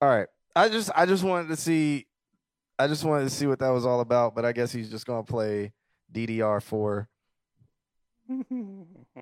All 0.00 0.08
right, 0.08 0.26
I 0.56 0.68
just 0.68 0.90
I 0.96 1.04
just 1.04 1.22
wanted 1.22 1.48
to 1.48 1.56
see, 1.56 2.06
I 2.78 2.86
just 2.88 3.04
wanted 3.04 3.24
to 3.24 3.30
see 3.30 3.46
what 3.46 3.58
that 3.58 3.68
was 3.68 3.84
all 3.84 4.00
about. 4.00 4.34
But 4.34 4.44
I 4.46 4.52
guess 4.52 4.72
he's 4.72 4.90
just 4.90 5.06
gonna 5.06 5.22
play 5.22 5.72
DDR 6.12 6.62
four. 6.62 7.09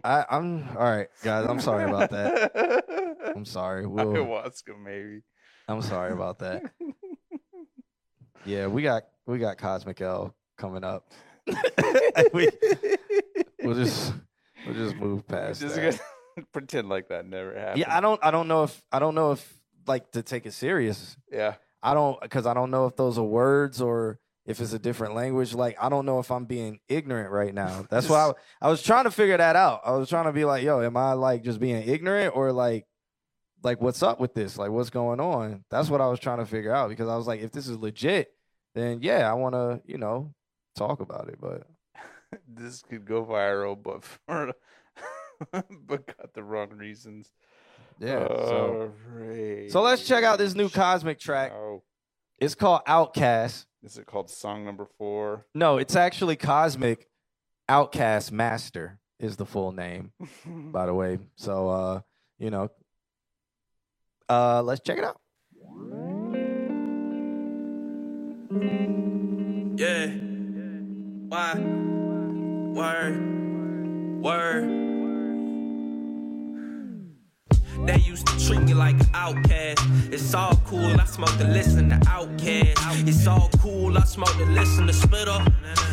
I, 0.05 0.25
I'm 0.31 0.69
all 0.77 0.85
right, 0.85 1.09
guys. 1.23 1.47
I'm 1.49 1.61
sorry 1.61 1.85
about 1.85 2.11
that. 2.11 3.33
I'm 3.35 3.45
sorry. 3.45 3.87
We'll, 3.87 4.07
Ayahuasca, 4.07 4.79
maybe. 4.83 5.23
I'm 5.67 5.83
sorry 5.83 6.13
about 6.13 6.39
that. 6.41 6.63
Yeah, 8.45 8.67
we 8.67 8.83
got 8.83 9.05
we 9.27 9.39
got 9.39 9.59
Cosmic 9.59 10.01
L 10.01 10.35
coming 10.57 10.85
up. 10.85 11.11
we 12.33 12.49
we'll 13.63 13.75
just 13.75 14.13
we'll 14.67 14.75
just 14.75 14.97
move 14.97 15.27
past 15.27 15.61
Just 15.61 15.75
that. 15.77 15.99
gonna 16.37 16.47
pretend 16.53 16.89
like 16.89 17.09
that 17.09 17.27
never 17.27 17.59
happened. 17.59 17.79
Yeah, 17.79 17.97
I 17.97 18.01
don't 18.01 18.23
I 18.23 18.31
don't 18.31 18.49
know 18.49 18.65
if 18.65 18.83
I 18.93 18.99
don't 18.99 19.15
know 19.15 19.33
if 19.33 19.55
like 19.87 20.11
to 20.13 20.23
take 20.23 20.47
it 20.47 20.53
serious. 20.53 21.17
Yeah. 21.33 21.55
I 21.83 21.95
don't 21.95 22.21
because 22.21 22.47
I 22.47 22.55
don't 22.55 22.71
know 22.71 22.87
if 22.87 22.97
those 22.97 23.19
are 23.19 23.25
words 23.25 23.81
or 23.81 24.19
if 24.49 24.61
it's 24.61 24.73
a 24.73 24.79
different 24.79 25.15
language. 25.15 25.55
Like 25.55 25.77
I 25.81 25.89
don't 25.91 26.07
know 26.07 26.19
if 26.19 26.31
I'm 26.33 26.47
being 26.47 26.81
ignorant 26.89 27.31
right 27.31 27.55
now. 27.55 27.87
That's 27.91 28.09
why 28.09 28.31
I, 28.31 28.67
I 28.67 28.71
was 28.71 28.83
trying 28.83 29.05
to 29.05 29.11
figure 29.11 29.37
that 29.37 29.55
out. 29.55 29.83
I 29.85 29.93
was 29.93 30.09
trying 30.09 30.25
to 30.25 30.33
be 30.33 30.45
like, 30.45 30.65
yo, 30.65 30.81
am 30.83 30.97
I 30.97 31.13
like 31.13 31.45
just 31.45 31.61
being 31.61 31.87
ignorant 31.87 32.35
or 32.35 32.51
like 32.51 32.87
like 33.63 33.81
what's 33.81 34.03
up 34.03 34.19
with 34.19 34.35
this? 34.35 34.57
Like 34.57 34.71
what's 34.71 34.91
going 34.91 35.21
on? 35.21 35.65
That's 35.71 35.91
what 35.91 36.01
I 36.01 36.09
was 36.09 36.19
trying 36.19 36.39
to 36.39 36.47
figure 36.47 36.75
out 36.75 36.89
because 36.89 37.09
I 37.09 37.17
was 37.17 37.27
like, 37.27 37.41
if 37.41 37.53
this 37.53 37.69
is 37.69 37.77
legit, 37.77 38.33
then 38.75 39.01
yeah, 39.03 39.31
I 39.31 39.35
want 39.35 39.55
to 39.55 39.83
you 39.85 39.99
know 39.99 40.35
talk 40.77 41.01
about 41.01 41.29
it. 41.29 41.39
But 41.41 41.67
this 42.49 42.83
could 42.83 43.05
go 43.05 43.25
viral, 43.25 43.81
but 43.81 44.03
for 44.27 44.53
but 45.87 46.07
got 46.07 46.33
the 46.33 46.43
wrong 46.43 46.71
reasons. 46.71 47.31
yeah, 48.01 48.27
so 48.27 48.93
so 49.69 49.83
let's 49.83 50.07
check 50.07 50.25
out 50.25 50.39
this 50.39 50.55
new 50.55 50.71
Cosmic 50.71 51.21
track. 51.21 51.53
Oh, 51.53 51.83
It's 52.39 52.55
called 52.55 52.81
Outcast. 52.87 53.68
Is 53.83 53.99
it 53.99 54.07
called 54.07 54.31
song 54.31 54.65
number 54.65 54.87
four? 54.99 55.47
No, 55.55 55.79
it's 55.79 55.97
actually 55.97 56.37
Cosmic 56.37 57.09
Outcast 57.69 58.33
Master 58.33 58.99
is 59.21 59.37
the 59.37 59.47
full 59.47 59.73
name, 59.73 60.13
by 60.47 60.87
the 60.87 60.95
way. 60.95 61.19
So 61.37 61.69
uh, 61.69 62.01
you 62.39 62.51
know. 62.51 62.71
Uh 64.29 64.63
let's 64.63 64.83
check 64.83 64.99
it 64.99 65.05
out. 65.05 65.21
Yeah. 69.79 70.07
Why? 71.29 71.55
Word. 72.75 74.23
Word. 74.23 74.88
They 77.87 77.99
used 77.99 78.27
to 78.27 78.47
treat 78.47 78.63
me 78.63 78.75
like 78.75 78.99
an 79.01 79.09
outcast. 79.15 79.85
It's 80.13 80.35
all 80.35 80.57
cool, 80.67 81.01
I 81.01 81.05
smoke 81.05 81.41
and 81.41 81.53
listen 81.53 81.91
to 81.91 81.97
OutKast. 81.97 83.09
It's 83.09 83.27
all 83.27 83.49
cool, 83.61 83.97
I 83.97 84.03
smoke 84.03 84.37
and 84.41 84.55
listen 84.55 84.87
to 84.87 84.93
Spitta. 84.93 85.53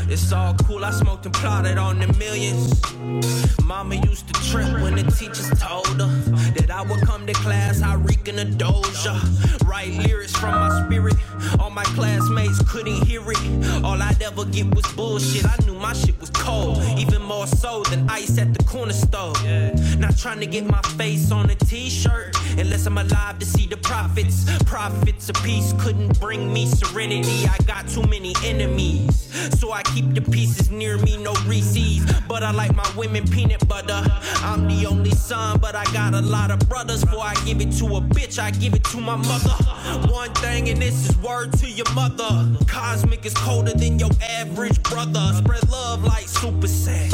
It's 0.09 0.31
all 0.31 0.53
cool, 0.65 0.83
I 0.83 0.91
smoked 0.91 1.25
and 1.25 1.33
plotted 1.35 1.77
on 1.77 1.99
the 1.99 2.07
millions. 2.13 2.81
Mama 3.63 3.95
used 3.95 4.27
to 4.27 4.33
trip 4.51 4.71
when 4.81 4.95
the 4.95 5.03
teachers 5.11 5.49
told 5.59 5.87
her 5.87 6.07
that 6.57 6.64
I 6.75 6.81
would 6.81 6.99
come 7.07 7.25
to 7.25 7.31
class, 7.31 7.81
I 7.81 7.93
reek 7.95 8.27
in 8.27 8.37
a 8.37 8.43
doja. 8.43 9.15
Write 9.65 9.93
lyrics 9.93 10.35
from 10.35 10.55
my 10.55 10.83
spirit. 10.85 11.15
All 11.57 11.69
my 11.69 11.85
classmates 11.95 12.61
couldn't 12.69 13.07
hear 13.07 13.21
it. 13.31 13.81
All 13.81 14.01
I'd 14.01 14.21
ever 14.21 14.43
get 14.43 14.75
was 14.75 14.85
bullshit. 14.93 15.45
I 15.45 15.55
knew 15.65 15.75
my 15.75 15.93
shit 15.93 16.19
was 16.19 16.31
cold, 16.31 16.83
even 16.97 17.21
more 17.21 17.47
so 17.47 17.81
than 17.83 18.09
ice 18.09 18.37
at 18.37 18.53
the 18.53 18.61
corner 18.65 18.91
store. 18.91 19.33
Not 19.97 20.17
trying 20.17 20.41
to 20.41 20.45
get 20.47 20.65
my 20.65 20.81
face 20.97 21.31
on 21.31 21.49
a 21.49 21.55
t-shirt 21.55 22.35
unless 22.57 22.85
I'm 22.85 22.97
alive 22.97 23.39
to 23.39 23.45
see 23.45 23.65
the 23.67 23.77
profits. 23.77 24.45
Profits 24.63 25.29
of 25.29 25.35
peace 25.43 25.73
couldn't 25.79 26.19
bring 26.19 26.51
me 26.51 26.65
serenity. 26.65 27.47
I 27.47 27.57
got 27.65 27.87
too 27.87 28.03
many 28.03 28.33
enemies, 28.43 29.29
so 29.59 29.71
I 29.71 29.83
keep 29.83 30.13
the 30.13 30.21
pieces 30.21 30.71
near 30.71 30.97
me, 30.97 31.17
no 31.17 31.33
Reese's. 31.45 32.05
But 32.27 32.43
I 32.43 32.51
like 32.51 32.75
my 32.75 32.89
women 32.95 33.27
peanut 33.27 33.67
butter. 33.67 34.01
I'm 34.41 34.67
the 34.67 34.85
only 34.85 35.11
son, 35.11 35.59
but 35.59 35.75
I 35.75 35.85
got 35.93 36.13
a 36.13 36.21
lot 36.21 36.51
of 36.51 36.59
brothers. 36.69 37.03
Before 37.03 37.23
I 37.23 37.35
give 37.45 37.61
it 37.61 37.71
to 37.79 37.85
a 37.97 38.01
bitch, 38.01 38.39
I 38.39 38.51
give 38.51 38.73
it 38.73 38.83
to 38.85 38.97
my 38.97 39.15
mother. 39.15 39.55
One 40.11 40.33
thing, 40.35 40.69
and 40.69 40.81
this 40.81 41.09
is 41.09 41.17
word 41.17 41.53
to 41.59 41.69
your 41.69 41.91
mother. 41.93 42.57
Cosmic 42.67 43.25
is 43.25 43.33
colder 43.33 43.73
than 43.73 43.99
your 43.99 44.11
average 44.29 44.81
brother. 44.83 45.31
Spread 45.35 45.69
love 45.69 46.03
like 46.03 46.27
super 46.27 46.67
sad. 46.67 47.13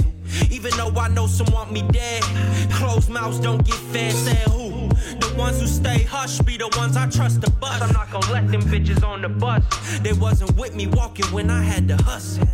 Even 0.49 0.71
though 0.77 0.93
I 0.97 1.09
know 1.09 1.27
some 1.27 1.51
want 1.53 1.71
me 1.71 1.81
dead, 1.91 2.23
closed 2.71 3.09
mouths 3.09 3.39
don't 3.39 3.65
get 3.65 3.75
fed. 3.75 4.13
Said 4.13 4.47
who? 4.49 4.60
The 5.19 5.33
ones 5.37 5.59
who 5.59 5.67
stay 5.67 6.03
hush 6.03 6.39
be 6.39 6.57
the 6.57 6.69
ones 6.77 6.95
I 6.97 7.09
trust 7.09 7.41
the 7.41 7.49
bus. 7.49 7.81
I'm 7.81 7.93
not 7.93 8.11
gonna 8.11 8.31
let 8.31 8.51
them 8.51 8.61
bitches 8.61 9.03
on 9.03 9.21
the 9.21 9.29
bus. 9.29 9.63
They 9.99 10.13
wasn't 10.13 10.55
with 10.57 10.75
me 10.75 10.87
walking 10.87 11.25
when 11.27 11.49
I 11.49 11.61
had 11.63 11.87
to 11.89 11.97
hustle. 12.03 12.47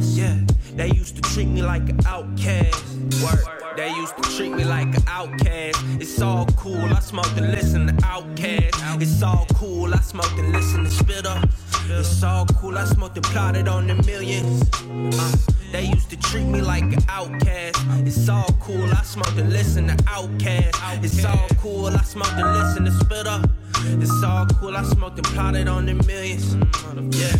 Yeah, 0.00 0.38
they 0.74 0.88
used 0.88 1.16
to 1.16 1.22
treat 1.22 1.48
me 1.48 1.62
like 1.62 1.88
an 1.88 2.00
outcast. 2.06 2.84
Word. 3.22 3.44
They 3.76 3.88
used 3.88 4.16
to 4.16 4.36
treat 4.36 4.52
me 4.52 4.64
like 4.64 4.94
an 4.94 5.02
outcast. 5.08 5.82
It's 5.98 6.20
all 6.20 6.46
cool, 6.56 6.84
I 6.84 7.00
smoked 7.00 7.36
and 7.38 7.50
listen 7.50 7.86
to 7.86 7.92
OutKast. 7.94 9.00
It's 9.00 9.22
all 9.22 9.46
cool, 9.54 9.92
I 9.94 9.98
smoked 9.98 10.38
and 10.38 10.52
listen 10.52 10.84
to 10.84 10.90
Spitta. 10.90 11.48
It's 11.88 12.22
all 12.22 12.46
cool, 12.46 12.78
I 12.78 12.84
smoked 12.84 13.16
and 13.16 13.26
plotted 13.26 13.68
on 13.68 13.86
the 13.86 13.94
millions. 14.06 14.62
Uh, 14.72 15.36
they 15.72 15.84
used 15.84 16.10
to 16.10 16.16
treat 16.16 16.44
me 16.44 16.60
like 16.60 16.84
an 16.84 17.02
outcast. 17.08 17.78
It's 18.06 18.28
all 18.28 18.48
cool, 18.60 18.84
I 18.84 19.02
smoked 19.02 19.36
and 19.36 19.52
listen 19.52 19.88
to 19.88 19.94
OutKast. 20.04 21.04
It's 21.04 21.24
all 21.24 21.48
cool, 21.60 21.86
I 21.88 22.02
smoked 22.02 22.32
and 22.32 22.52
listen 22.58 22.84
to 22.84 22.90
Spitta. 22.90 23.50
It's 23.84 24.22
all 24.22 24.46
cool, 24.46 24.76
I 24.76 24.82
smoked 24.84 25.18
and 25.18 25.26
plotted 25.26 25.68
on 25.68 25.86
the 25.86 25.94
millions. 25.94 26.56
Yeah. 27.16 27.36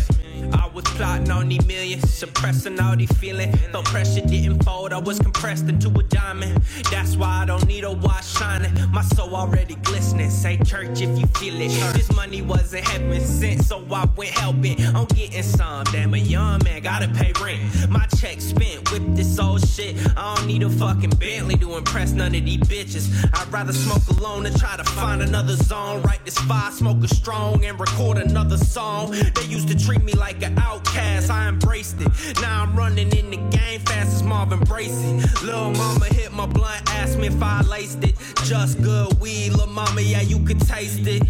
I 0.51 0.67
was 0.73 0.83
plotting 0.83 1.31
on 1.31 1.47
these 1.47 1.65
millions, 1.65 2.11
suppressing 2.13 2.79
all 2.79 2.95
these 2.95 3.11
feelings. 3.13 3.57
Though 3.71 3.81
pressure 3.83 4.21
didn't 4.21 4.63
fold, 4.63 4.93
I 4.93 4.99
was 4.99 5.19
compressed 5.19 5.67
into 5.67 5.89
a 5.89 6.03
diamond. 6.03 6.61
That's 6.91 7.15
why 7.15 7.41
I 7.41 7.45
don't 7.45 7.65
need 7.65 7.83
a 7.83 7.91
watch 7.91 8.25
shining. 8.25 8.71
My 8.91 9.01
soul 9.01 9.35
already 9.35 9.75
glistening. 9.75 10.29
Say 10.29 10.57
church 10.57 11.01
if 11.01 11.17
you 11.17 11.25
feel 11.27 11.55
it. 11.59 11.69
This 11.93 12.13
money 12.15 12.41
wasn't 12.41 12.85
heaven 12.87 13.21
sent, 13.21 13.63
so 13.63 13.85
I 13.91 14.07
went 14.15 14.31
helping. 14.31 14.79
I'm 14.95 15.05
getting 15.05 15.43
some. 15.43 15.85
Damn, 15.85 16.13
a 16.13 16.17
young 16.17 16.61
man 16.63 16.81
gotta 16.81 17.07
pay 17.07 17.31
rent. 17.41 17.89
My 17.89 18.05
check 18.17 18.41
spent 18.41 18.91
with 18.91 19.15
this 19.15 19.39
old 19.39 19.65
shit. 19.67 19.95
I 20.17 20.35
don't 20.35 20.47
need 20.47 20.63
a 20.63 20.69
fucking 20.69 21.11
Bentley 21.11 21.55
to 21.57 21.77
impress 21.77 22.11
none 22.11 22.35
of 22.35 22.45
these 22.45 22.59
bitches. 22.59 23.09
I'd 23.33 23.51
rather 23.51 23.73
smoke 23.73 24.07
alone 24.19 24.43
than 24.43 24.53
try 24.55 24.75
to 24.77 24.83
find 24.83 25.21
another 25.21 25.55
zone. 25.55 26.01
Write 26.03 26.23
this 26.25 26.32
smoke 26.33 27.03
a 27.03 27.07
strong, 27.07 27.63
and 27.65 27.79
record 27.79 28.17
another 28.17 28.57
song. 28.57 29.11
They 29.11 29.45
used 29.45 29.67
to 29.69 29.77
treat 29.77 30.03
me 30.03 30.13
like 30.13 30.43
an 30.43 30.57
outcast. 30.57 31.29
I 31.29 31.47
embraced 31.47 32.01
it. 32.01 32.09
Now 32.41 32.63
I'm 32.63 32.75
running 32.75 33.15
in 33.15 33.29
the 33.29 33.37
game 33.37 33.79
fast 33.81 34.15
as 34.15 34.23
Marvin 34.23 34.59
Bracy. 34.59 35.21
Lil' 35.43 35.71
mama 35.71 36.05
hit 36.05 36.31
my 36.31 36.45
blunt, 36.45 36.81
asked 36.91 37.17
me 37.17 37.27
if 37.27 37.41
I 37.41 37.61
laced 37.61 38.03
it. 38.03 38.15
Just 38.43 38.81
good 38.81 39.19
weed, 39.19 39.51
lil' 39.53 39.67
mama, 39.67 40.01
yeah, 40.01 40.21
you 40.21 40.39
could 40.39 40.59
taste 40.61 41.07
it. 41.07 41.23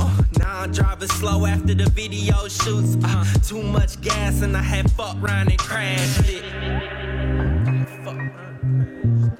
Uh, 0.00 0.22
now 0.38 0.62
I'm 0.62 0.72
driving 0.72 1.08
slow 1.08 1.46
after 1.46 1.74
the 1.74 1.88
video 1.90 2.48
shoots. 2.48 2.96
Uh, 3.04 3.24
too 3.44 3.62
much 3.62 4.00
gas 4.00 4.42
and 4.42 4.56
I 4.56 4.62
had 4.62 4.90
fucked 4.90 5.20
round 5.20 5.50
and 5.50 5.58
crashed 5.58 6.28
it. 6.28 6.42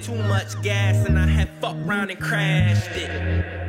Too 0.03 0.15
much 0.15 0.61
gas 0.63 1.07
and 1.07 1.19
I 1.19 1.27
had 1.27 1.49
fucked 1.61 1.85
round 1.87 2.11
and 2.11 2.21
crashed 2.21 2.91
it. 2.93 3.66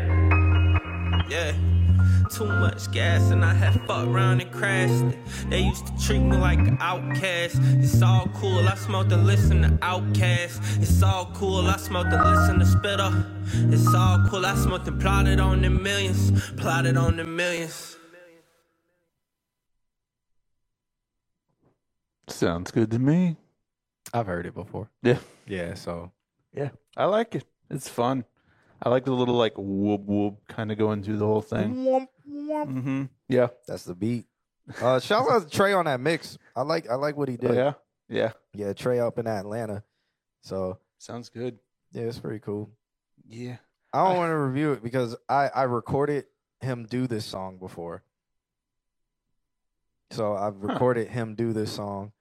Yeah. 1.29 1.53
Too 2.31 2.45
much 2.45 2.91
gas 2.91 3.31
and 3.31 3.43
I 3.45 3.53
had 3.53 3.73
fucked 3.87 4.07
around 4.09 4.41
and 4.41 4.51
crashed 4.51 5.03
it. 5.05 5.17
They 5.49 5.61
used 5.61 5.87
to 5.87 6.05
treat 6.05 6.19
me 6.19 6.37
like 6.37 6.59
an 6.59 6.77
outcast. 6.81 7.57
It's 7.79 8.01
all 8.01 8.27
cool, 8.35 8.67
I 8.67 8.75
smoked 8.75 9.11
and 9.11 9.25
listened 9.25 9.63
to 9.63 9.69
OutKast. 9.85 10.81
It's 10.81 11.01
all 11.03 11.31
cool, 11.33 11.67
I 11.67 11.77
smoked 11.77 12.13
and 12.13 12.23
listened 12.23 12.59
to 12.61 12.65
Spitta. 12.65 13.73
It's 13.73 13.93
all 13.93 14.25
cool, 14.29 14.45
I 14.45 14.55
smoked 14.55 14.87
and 14.87 15.01
plotted 15.01 15.39
on 15.39 15.61
the 15.61 15.69
millions. 15.69 16.31
Plotted 16.57 16.97
on 16.97 17.17
the 17.17 17.23
millions. 17.25 17.97
Sounds 22.27 22.71
good 22.71 22.91
to 22.91 22.99
me. 22.99 23.37
I've 24.13 24.27
heard 24.27 24.45
it 24.45 24.55
before. 24.55 24.89
Yeah. 25.03 25.19
Yeah, 25.47 25.75
so 25.75 26.11
Yeah. 26.53 26.69
I 26.97 27.05
like 27.05 27.35
it. 27.35 27.45
It's 27.69 27.89
fun. 27.89 28.25
I 28.81 28.89
like 28.89 29.05
the 29.05 29.11
little 29.13 29.35
like 29.35 29.53
whoop 29.57 30.01
whoop 30.01 30.39
kind 30.47 30.71
of 30.71 30.77
going 30.77 31.03
through 31.03 31.17
the 31.17 31.25
whole 31.25 31.41
thing. 31.41 32.07
Mm-hmm. 32.29 33.03
Yeah. 33.27 33.47
that's 33.67 33.83
the 33.83 33.95
beat. 33.95 34.25
Uh 34.81 34.99
shout 34.99 35.29
out 35.29 35.43
to 35.43 35.49
Trey 35.49 35.73
on 35.73 35.85
that 35.85 35.99
mix. 35.99 36.37
I 36.55 36.61
like 36.61 36.89
I 36.89 36.95
like 36.95 37.15
what 37.17 37.29
he 37.29 37.37
did. 37.37 37.51
Oh, 37.51 37.53
yeah. 37.53 37.73
Yeah. 38.09 38.31
Yeah, 38.53 38.73
Trey 38.73 38.99
up 38.99 39.17
in 39.19 39.27
Atlanta. 39.27 39.83
So 40.41 40.79
Sounds 40.99 41.29
good. 41.29 41.57
yeah, 41.91 42.03
it's 42.03 42.19
pretty 42.19 42.39
cool. 42.39 42.69
Yeah. 43.27 43.57
I 43.93 44.03
don't 44.07 44.17
want 44.17 44.29
to 44.31 44.37
review 44.37 44.73
it 44.73 44.83
because 44.83 45.15
I 45.29 45.47
I 45.47 45.63
recorded 45.63 46.25
him 46.61 46.85
do 46.89 47.07
this 47.07 47.25
song 47.25 47.57
before. 47.57 48.03
So 50.11 50.35
I've 50.35 50.57
recorded 50.63 51.07
him 51.09 51.35
do 51.35 51.51
this 51.53 51.71
song. 51.71 52.11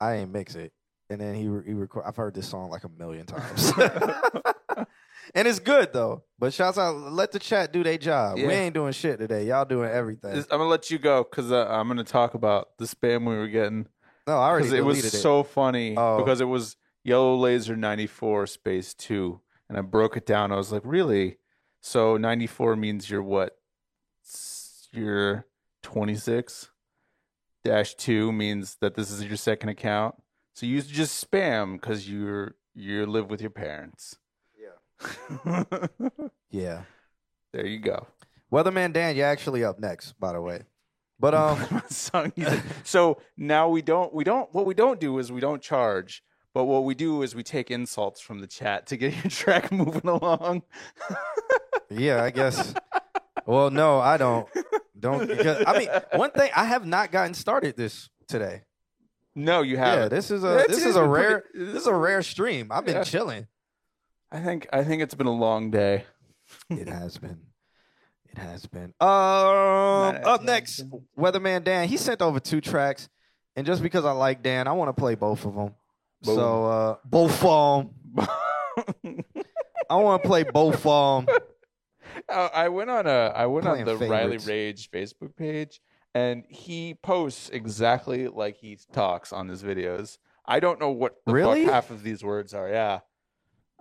I 0.00 0.14
ain't 0.14 0.32
mix 0.32 0.56
it, 0.56 0.72
and 1.08 1.20
then 1.20 1.34
he 1.36 1.46
re- 1.46 1.62
he 1.64 1.72
record. 1.74 2.02
I've 2.04 2.16
heard 2.16 2.34
this 2.34 2.48
song 2.48 2.70
like 2.70 2.82
a 2.84 2.88
million 2.88 3.24
times, 3.26 3.72
and 5.34 5.46
it's 5.48 5.58
good 5.58 5.92
though. 5.92 6.24
But 6.38 6.52
shouts 6.52 6.78
out, 6.78 6.96
let 6.96 7.32
the 7.32 7.38
chat 7.38 7.72
do 7.72 7.82
their 7.84 7.98
job. 7.98 8.36
Yeah. 8.38 8.46
We 8.48 8.52
ain't 8.54 8.74
doing 8.74 8.92
shit 8.92 9.18
today. 9.18 9.46
Y'all 9.46 9.64
doing 9.64 9.90
everything. 9.90 10.32
I'm 10.36 10.42
gonna 10.48 10.64
let 10.64 10.90
you 10.90 10.98
go 10.98 11.22
because 11.24 11.52
uh, 11.52 11.66
I'm 11.68 11.86
gonna 11.88 12.04
talk 12.04 12.34
about 12.34 12.76
the 12.78 12.84
spam 12.84 13.28
we 13.28 13.36
were 13.36 13.48
getting 13.48 13.86
no, 14.26 14.38
I 14.38 14.48
already 14.50 14.76
it 14.76 14.84
was 14.84 15.04
it. 15.04 15.10
so 15.10 15.42
funny 15.42 15.96
Oh. 15.96 16.16
because 16.18 16.40
it 16.40 16.44
was 16.44 16.76
yellow 17.04 17.34
laser 17.36 17.74
94 17.76 18.46
space 18.46 18.94
two, 18.94 19.40
and 19.68 19.76
I 19.76 19.80
broke 19.80 20.16
it 20.16 20.26
down. 20.26 20.52
I 20.52 20.56
was 20.56 20.70
like, 20.72 20.82
really? 20.84 21.38
So 21.80 22.16
94 22.16 22.76
means 22.76 23.10
you're 23.10 23.22
what? 23.22 23.56
You're 24.92 25.46
26. 25.82 26.70
Dash 27.64 27.94
two 27.94 28.32
means 28.32 28.76
that 28.80 28.94
this 28.94 29.10
is 29.10 29.24
your 29.24 29.36
second 29.36 29.68
account. 29.70 30.16
So 30.54 30.66
you 30.66 30.82
just 30.82 31.28
spam 31.28 31.74
because 31.80 32.08
you're 32.08 32.54
you 32.74 33.06
live 33.06 33.30
with 33.30 33.40
your 33.40 33.50
parents. 33.50 34.16
Yeah. 35.44 35.64
Yeah. 36.50 36.82
there 37.52 37.66
you 37.66 37.78
go. 37.78 38.06
Weatherman 38.52 38.92
Dan, 38.92 39.16
you're 39.16 39.26
actually 39.26 39.64
up 39.64 39.78
next, 39.78 40.12
by 40.20 40.32
the 40.34 40.40
way. 40.40 40.62
But 41.18 41.34
um, 41.34 41.82
so 42.84 43.18
now 43.36 43.68
we 43.68 43.80
don't 43.82 44.12
we 44.12 44.24
don't 44.24 44.52
what 44.54 44.66
we 44.66 44.74
don't 44.74 45.00
do 45.00 45.18
is 45.18 45.30
we 45.32 45.40
don't 45.40 45.62
charge, 45.62 46.22
but 46.52 46.64
what 46.64 46.84
we 46.84 46.94
do 46.94 47.22
is 47.22 47.34
we 47.34 47.42
take 47.42 47.70
insults 47.70 48.20
from 48.20 48.40
the 48.40 48.46
chat 48.46 48.86
to 48.88 48.96
get 48.96 49.14
your 49.22 49.30
track 49.30 49.70
moving 49.72 50.08
along. 50.08 50.62
yeah, 51.88 52.22
I 52.22 52.30
guess. 52.30 52.74
Well, 53.46 53.70
no, 53.70 53.98
I 54.00 54.16
don't. 54.18 54.46
Don't. 54.98 55.26
Because, 55.26 55.64
I 55.66 55.78
mean, 55.78 55.88
one 56.14 56.30
thing 56.32 56.50
I 56.54 56.64
have 56.64 56.86
not 56.86 57.10
gotten 57.12 57.34
started 57.34 57.76
this 57.76 58.08
today. 58.28 58.62
No, 59.34 59.62
you 59.62 59.76
haven't. 59.78 60.10
this 60.10 60.30
is 60.30 60.44
a 60.44 60.64
this 60.68 60.84
is 60.84 60.96
a 60.96 61.04
rare 61.06 61.40
pretty- 61.52 61.70
this 61.72 61.82
is 61.82 61.86
a 61.86 61.94
rare 61.94 62.22
stream. 62.22 62.68
I've 62.70 62.84
been 62.84 62.96
Yeah. 62.96 63.04
chilling. 63.04 63.46
I 64.32 64.40
think 64.40 64.66
I 64.72 64.82
think 64.84 65.02
it's 65.02 65.14
been 65.14 65.26
a 65.26 65.32
long 65.32 65.70
day. 65.70 66.04
It 66.70 66.88
has 66.88 67.18
been. 67.18 67.38
It 68.30 68.38
has 68.38 68.64
been. 68.66 68.94
Um, 69.00 69.08
up 70.24 70.42
next, 70.42 70.84
Weatherman 71.18 71.64
Dan. 71.64 71.86
He 71.88 71.96
sent 71.98 72.22
over 72.22 72.40
two 72.40 72.60
tracks, 72.62 73.08
and 73.56 73.66
just 73.66 73.82
because 73.82 74.04
I 74.06 74.12
like 74.12 74.42
Dan, 74.42 74.66
I 74.66 74.72
want 74.72 74.88
to 74.88 74.98
play 74.98 75.14
both 75.14 75.44
of 75.44 75.54
them. 75.54 75.74
So 76.22 76.64
uh, 76.64 76.96
both 77.04 77.44
of 77.44 77.90
them. 78.16 78.26
I 79.90 79.96
want 79.96 80.22
to 80.22 80.28
play 80.28 80.44
both 80.44 80.86
of 80.86 81.26
them. 81.26 81.36
Uh, 82.28 82.48
I 82.54 82.68
went 82.68 82.88
on 82.90 83.06
a 83.06 83.32
I 83.34 83.46
went 83.46 83.66
on 83.66 83.82
Playing 83.82 83.86
the 83.86 83.96
Riley 84.06 84.38
favorites. 84.38 84.48
Rage 84.48 84.90
Facebook 84.90 85.36
page 85.36 85.80
and 86.14 86.44
he 86.48 86.94
posts 86.94 87.48
exactly 87.50 88.28
like 88.28 88.56
he 88.56 88.78
talks 88.92 89.32
on 89.32 89.48
his 89.48 89.62
videos. 89.62 90.18
I 90.46 90.60
don't 90.60 90.80
know 90.80 90.90
what 90.90 91.16
the 91.26 91.32
Really? 91.32 91.64
fuck 91.64 91.72
half 91.74 91.90
of 91.90 92.02
these 92.02 92.22
words 92.22 92.52
are. 92.54 92.68
Yeah. 92.68 93.00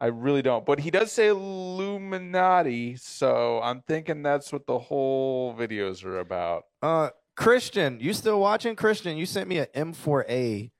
I 0.01 0.07
really 0.07 0.41
don't. 0.41 0.65
But 0.65 0.79
he 0.79 0.89
does 0.89 1.11
say 1.11 1.27
Illuminati, 1.27 2.95
so 2.95 3.61
I'm 3.61 3.83
thinking 3.87 4.23
that's 4.23 4.51
what 4.51 4.65
the 4.65 4.79
whole 4.79 5.53
videos 5.53 6.03
are 6.03 6.17
about. 6.17 6.63
Uh, 6.81 7.09
Christian, 7.37 7.99
you 8.01 8.13
still 8.13 8.39
watching? 8.39 8.75
Christian, 8.75 9.15
you 9.15 9.27
sent 9.27 9.47
me 9.47 9.59
an 9.59 9.67
M4A 9.75 10.71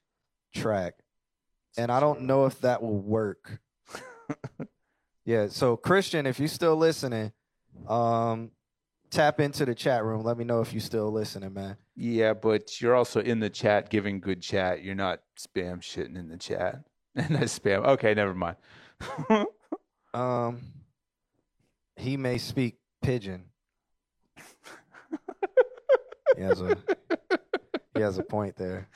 track, 0.56 0.96
and 1.78 1.92
I 1.92 2.00
don't 2.00 2.22
know 2.22 2.48
if 2.48 2.60
that 2.62 2.82
will 2.82 2.98
work. 2.98 3.60
yeah, 5.26 5.48
so 5.50 5.78
Christian, 5.78 6.26
if 6.26 6.40
you're 6.40 6.48
still 6.48 6.76
listening, 6.76 7.32
um, 7.88 8.50
tap 9.12 9.40
into 9.40 9.66
the 9.66 9.76
chat 9.76 10.04
room. 10.04 10.24
Let 10.24 10.40
me 10.40 10.46
know 10.46 10.62
if 10.62 10.74
you're 10.74 10.82
still 10.82 11.12
listening, 11.12 11.54
man. 11.54 11.78
Yeah, 11.96 12.34
but 12.34 12.82
you're 12.82 12.96
also 12.96 13.22
in 13.22 13.40
the 13.40 13.52
chat 13.52 13.92
giving 13.92 14.20
good 14.20 14.42
chat. 14.42 14.84
You're 14.84 14.96
not 14.96 15.20
spam 15.40 15.80
shitting 15.80 16.18
in 16.18 16.28
the 16.28 16.38
chat. 16.38 16.80
And 17.14 17.36
I 17.36 17.42
spam. 17.42 17.86
Okay, 17.86 18.14
never 18.14 18.34
mind. 18.34 18.56
Um, 20.14 20.60
he 21.96 22.18
may 22.18 22.38
speak 22.38 22.76
pigeon. 23.02 23.46
he 26.36 26.42
has 26.42 26.60
a 26.62 26.78
he 27.96 28.02
has 28.02 28.18
a 28.18 28.24
point 28.24 28.58
there. 28.58 28.90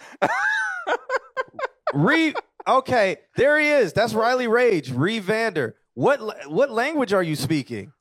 Re 1.93 2.33
okay, 2.67 3.17
there 3.37 3.57
he 3.59 3.69
is. 3.69 3.93
That's 3.93 4.13
Riley 4.13 4.47
Rage, 4.47 4.91
Re 4.91 5.19
Vander. 5.19 5.77
What 5.93 6.49
what 6.49 6.69
language 6.69 7.13
are 7.13 7.23
you 7.23 7.37
speaking? 7.37 7.93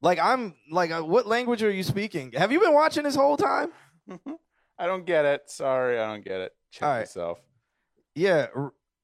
Like 0.00 0.20
I'm 0.20 0.54
like 0.70 0.92
uh, 0.92 1.02
what 1.02 1.26
language 1.26 1.64
are 1.64 1.70
you 1.72 1.82
speaking? 1.82 2.30
Have 2.36 2.52
you 2.52 2.60
been 2.60 2.72
watching 2.72 3.02
this 3.02 3.16
whole 3.16 3.36
time? 3.36 3.72
I 4.78 4.86
don't 4.86 5.04
get 5.04 5.24
it. 5.24 5.42
Sorry, 5.50 5.98
I 5.98 6.06
don't 6.06 6.24
get 6.24 6.40
it. 6.40 6.52
Check 6.70 6.82
All 6.84 6.94
right. 6.94 7.00
yourself. 7.00 7.38
Yeah. 8.14 8.46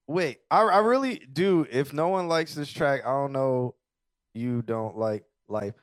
Wait, 0.06 0.38
I 0.50 0.62
I 0.62 0.78
really 0.78 1.18
do. 1.32 1.66
If 1.70 1.92
no 1.92 2.08
one 2.08 2.28
likes 2.28 2.54
this 2.54 2.70
track, 2.72 3.02
I 3.04 3.10
don't 3.10 3.32
know. 3.32 3.74
You 4.34 4.62
don't 4.62 4.96
like 4.96 5.24
life. 5.48 5.74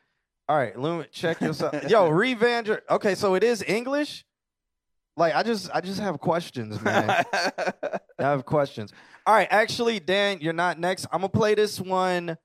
All 0.47 0.57
right, 0.57 0.77
Lumen, 0.77 1.07
check 1.11 1.41
yourself. 1.41 1.89
Yo, 1.89 2.09
Revander. 2.09 2.83
Okay, 2.89 3.15
so 3.15 3.35
it 3.35 3.43
is 3.43 3.63
English. 3.65 4.25
Like 5.15 5.35
I 5.35 5.43
just 5.43 5.69
I 5.73 5.81
just 5.81 5.99
have 5.99 6.19
questions, 6.19 6.81
man. 6.81 7.09
I 7.33 7.99
have 8.19 8.45
questions. 8.45 8.91
All 9.25 9.33
right, 9.33 9.47
actually, 9.49 9.99
Dan, 9.99 10.39
you're 10.41 10.53
not 10.53 10.79
next. 10.79 11.05
I'm 11.11 11.21
gonna 11.21 11.29
play 11.29 11.55
this 11.55 11.79
one 11.79 12.37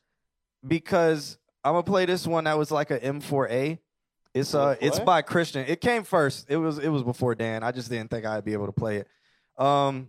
because 0.66 1.38
I'm 1.64 1.72
gonna 1.72 1.82
play 1.82 2.06
this 2.06 2.26
one 2.26 2.44
that 2.44 2.56
was 2.56 2.70
like 2.70 2.90
a 2.90 3.00
M4A. 3.00 3.78
It's 4.34 4.54
uh, 4.54 4.76
it's 4.80 5.00
by 5.00 5.22
Christian. 5.22 5.64
It 5.66 5.80
came 5.80 6.04
first. 6.04 6.46
It 6.48 6.56
was 6.56 6.78
it 6.78 6.88
was 6.88 7.02
before 7.02 7.34
Dan. 7.34 7.62
I 7.62 7.72
just 7.72 7.90
didn't 7.90 8.10
think 8.10 8.26
I'd 8.26 8.44
be 8.44 8.52
able 8.52 8.66
to 8.66 8.72
play 8.72 8.98
it. 8.98 9.08
Um, 9.62 10.08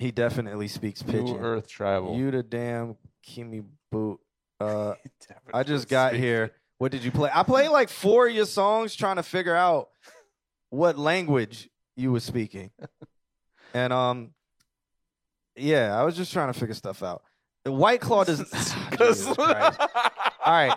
he 0.00 0.10
definitely 0.10 0.68
speaks 0.68 1.04
New. 1.06 1.36
Earth 1.36 1.68
Tribal. 1.68 2.16
You 2.16 2.30
the 2.30 2.42
damn 2.42 2.96
Kimi 3.22 3.62
boot. 3.90 4.20
Uh, 4.60 4.94
I 5.54 5.62
just 5.62 5.88
got 5.88 6.14
here. 6.14 6.52
What 6.78 6.90
did 6.92 7.04
you 7.04 7.10
play? 7.10 7.30
I 7.32 7.42
played 7.44 7.68
like 7.68 7.88
four 7.88 8.26
of 8.26 8.34
your 8.34 8.46
songs 8.46 8.94
trying 8.96 9.16
to 9.16 9.22
figure 9.22 9.54
out 9.54 9.88
what 10.70 10.98
language 10.98 11.70
you 11.96 12.12
were 12.12 12.20
speaking. 12.20 12.70
And 13.76 13.92
um 13.92 14.30
yeah, 15.56 15.98
I 15.98 16.04
was 16.04 16.16
just 16.16 16.32
trying 16.32 16.52
to 16.52 16.58
figure 16.58 16.74
stuff 16.74 17.02
out. 17.02 17.22
The 17.64 17.72
White 17.72 18.00
Claw 18.00 18.22
doesn't. 18.24 18.48
All 19.00 19.46
right. 20.46 20.76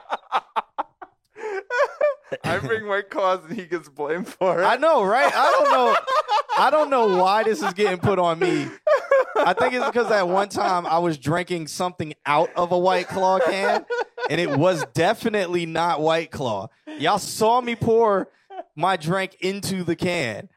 I 2.43 2.57
bring 2.57 2.87
my 2.87 3.03
cause 3.03 3.45
and 3.47 3.55
he 3.55 3.65
gets 3.65 3.87
blamed 3.87 4.27
for 4.27 4.61
it. 4.61 4.65
I 4.65 4.77
know, 4.77 5.03
right? 5.03 5.31
I 5.33 5.51
don't 5.51 5.71
know. 5.71 5.95
I 6.57 6.69
don't 6.71 6.89
know 6.89 7.17
why 7.17 7.43
this 7.43 7.61
is 7.61 7.73
getting 7.73 7.99
put 7.99 8.17
on 8.17 8.39
me. 8.39 8.67
I 9.35 9.53
think 9.53 9.75
it's 9.75 9.85
because 9.85 10.09
at 10.11 10.27
one 10.27 10.49
time 10.49 10.87
I 10.87 10.97
was 10.97 11.17
drinking 11.17 11.67
something 11.67 12.15
out 12.25 12.49
of 12.55 12.71
a 12.71 12.77
White 12.77 13.07
Claw 13.07 13.39
can, 13.39 13.85
and 14.29 14.41
it 14.41 14.57
was 14.57 14.83
definitely 14.93 15.65
not 15.67 16.01
White 16.01 16.31
Claw. 16.31 16.69
Y'all 16.97 17.19
saw 17.19 17.61
me 17.61 17.75
pour 17.75 18.29
my 18.75 18.97
drink 18.97 19.37
into 19.41 19.83
the 19.83 19.95
can. 19.95 20.49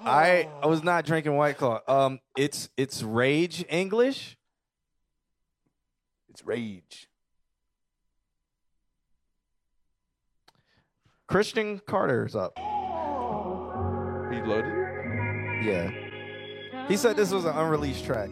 I 0.00 0.48
I 0.60 0.66
was 0.66 0.82
not 0.82 1.06
drinking 1.06 1.36
White 1.36 1.56
Claw. 1.56 1.80
Um, 1.86 2.18
it's 2.36 2.68
it's 2.76 3.02
Rage 3.02 3.64
English. 3.68 4.36
It's 6.28 6.44
rage. 6.44 7.08
Christian 11.28 11.80
Carter's 11.86 12.34
up. 12.34 12.58
Reloaded. 14.28 14.83
Yeah, 15.64 15.90
he 16.88 16.96
said 16.98 17.16
this 17.16 17.30
was 17.30 17.46
an 17.46 17.56
unreleased 17.56 18.04
track. 18.04 18.28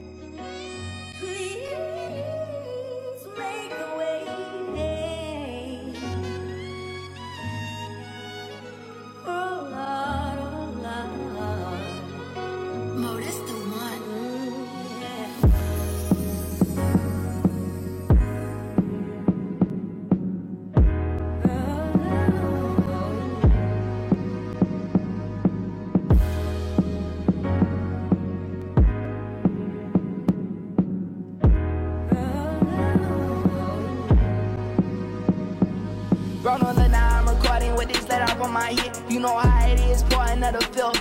Grown 36.43 36.61
on 36.63 36.75
the 36.75 36.89
nine, 36.89 37.29
I'm 37.29 37.37
recording 37.37 37.77
with 37.77 37.87
this 37.87 38.09
let 38.09 38.29
off 38.29 38.41
on 38.41 38.53
my 38.53 38.73
hit. 38.73 39.01
You 39.09 39.21
know 39.21 39.39
how 39.39 39.69
it 39.69 39.79
is, 39.79 40.03
pour 40.03 40.25
another 40.25 40.61
fill. 40.61 40.93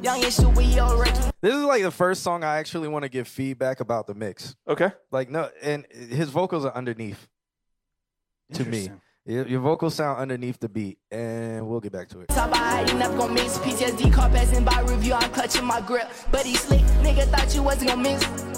Young 0.00 0.22
and 0.22 0.32
super, 0.32 0.60
yo, 0.60 0.96
Ricky. 0.96 1.18
This 1.40 1.56
is 1.56 1.64
like 1.64 1.82
the 1.82 1.90
first 1.90 2.22
song 2.22 2.44
I 2.44 2.58
actually 2.58 2.86
want 2.86 3.02
to 3.02 3.08
give 3.08 3.26
feedback 3.26 3.80
about 3.80 4.06
the 4.06 4.14
mix. 4.14 4.54
Okay. 4.68 4.92
Like 5.10 5.28
no, 5.28 5.50
and 5.60 5.86
his 5.90 6.28
vocals 6.28 6.64
are 6.64 6.72
underneath. 6.72 7.26
To 8.54 8.64
me, 8.64 8.90
your, 9.26 9.44
your 9.48 9.60
vocals 9.60 9.96
sound 9.96 10.20
underneath 10.20 10.60
the 10.60 10.68
beat, 10.68 10.98
and 11.10 11.66
we'll 11.66 11.80
get 11.80 11.90
back 11.90 12.08
to 12.10 12.20
it. 12.20 12.28
Talk 12.28 12.46
about 12.46 12.58
how 12.58 12.80
you 12.86 12.94
never 12.94 13.16
gon' 13.18 13.34
miss. 13.34 13.58
PTSD 13.58 14.12
car 14.12 14.28
passing 14.28 14.64
by 14.64 14.82
review, 14.82 15.14
I'm 15.14 15.32
clutching 15.32 15.64
my 15.64 15.80
grip. 15.80 16.08
But 16.30 16.46
he 16.46 16.54
slick, 16.54 16.82
nigga 17.02 17.24
thought 17.24 17.52
you 17.56 17.64
wasn't 17.64 17.90
gon' 17.90 18.02
miss. 18.02 18.49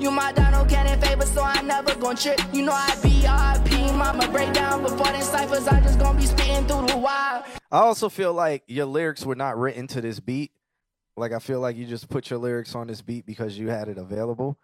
You 0.00 0.10
my 0.10 0.32
Donald 0.32 0.66
Cannon 0.70 0.98
favor, 0.98 1.26
so 1.26 1.42
I 1.42 1.60
never 1.60 1.94
gon' 1.94 2.16
trip. 2.16 2.40
You 2.54 2.62
know 2.62 2.72
I 2.72 2.98
be 3.02 3.20
RP, 3.20 3.94
mama 3.94 4.26
break 4.32 4.54
down 4.54 4.82
before 4.82 5.04
them 5.04 5.20
ciphers. 5.20 5.68
I 5.68 5.78
just 5.82 5.98
gon' 5.98 6.16
be 6.16 6.24
spitting 6.24 6.66
through 6.66 6.86
the 6.86 6.96
wire. 6.96 7.44
I 7.70 7.80
also 7.80 8.08
feel 8.08 8.32
like 8.32 8.62
your 8.66 8.86
lyrics 8.86 9.26
were 9.26 9.34
not 9.34 9.58
written 9.58 9.86
to 9.88 10.00
this 10.00 10.18
beat. 10.18 10.52
Like 11.18 11.32
I 11.32 11.38
feel 11.38 11.60
like 11.60 11.76
you 11.76 11.84
just 11.84 12.08
put 12.08 12.30
your 12.30 12.38
lyrics 12.38 12.74
on 12.74 12.86
this 12.86 13.02
beat 13.02 13.26
because 13.26 13.58
you 13.58 13.68
had 13.68 13.88
it 13.88 13.98
available. 13.98 14.58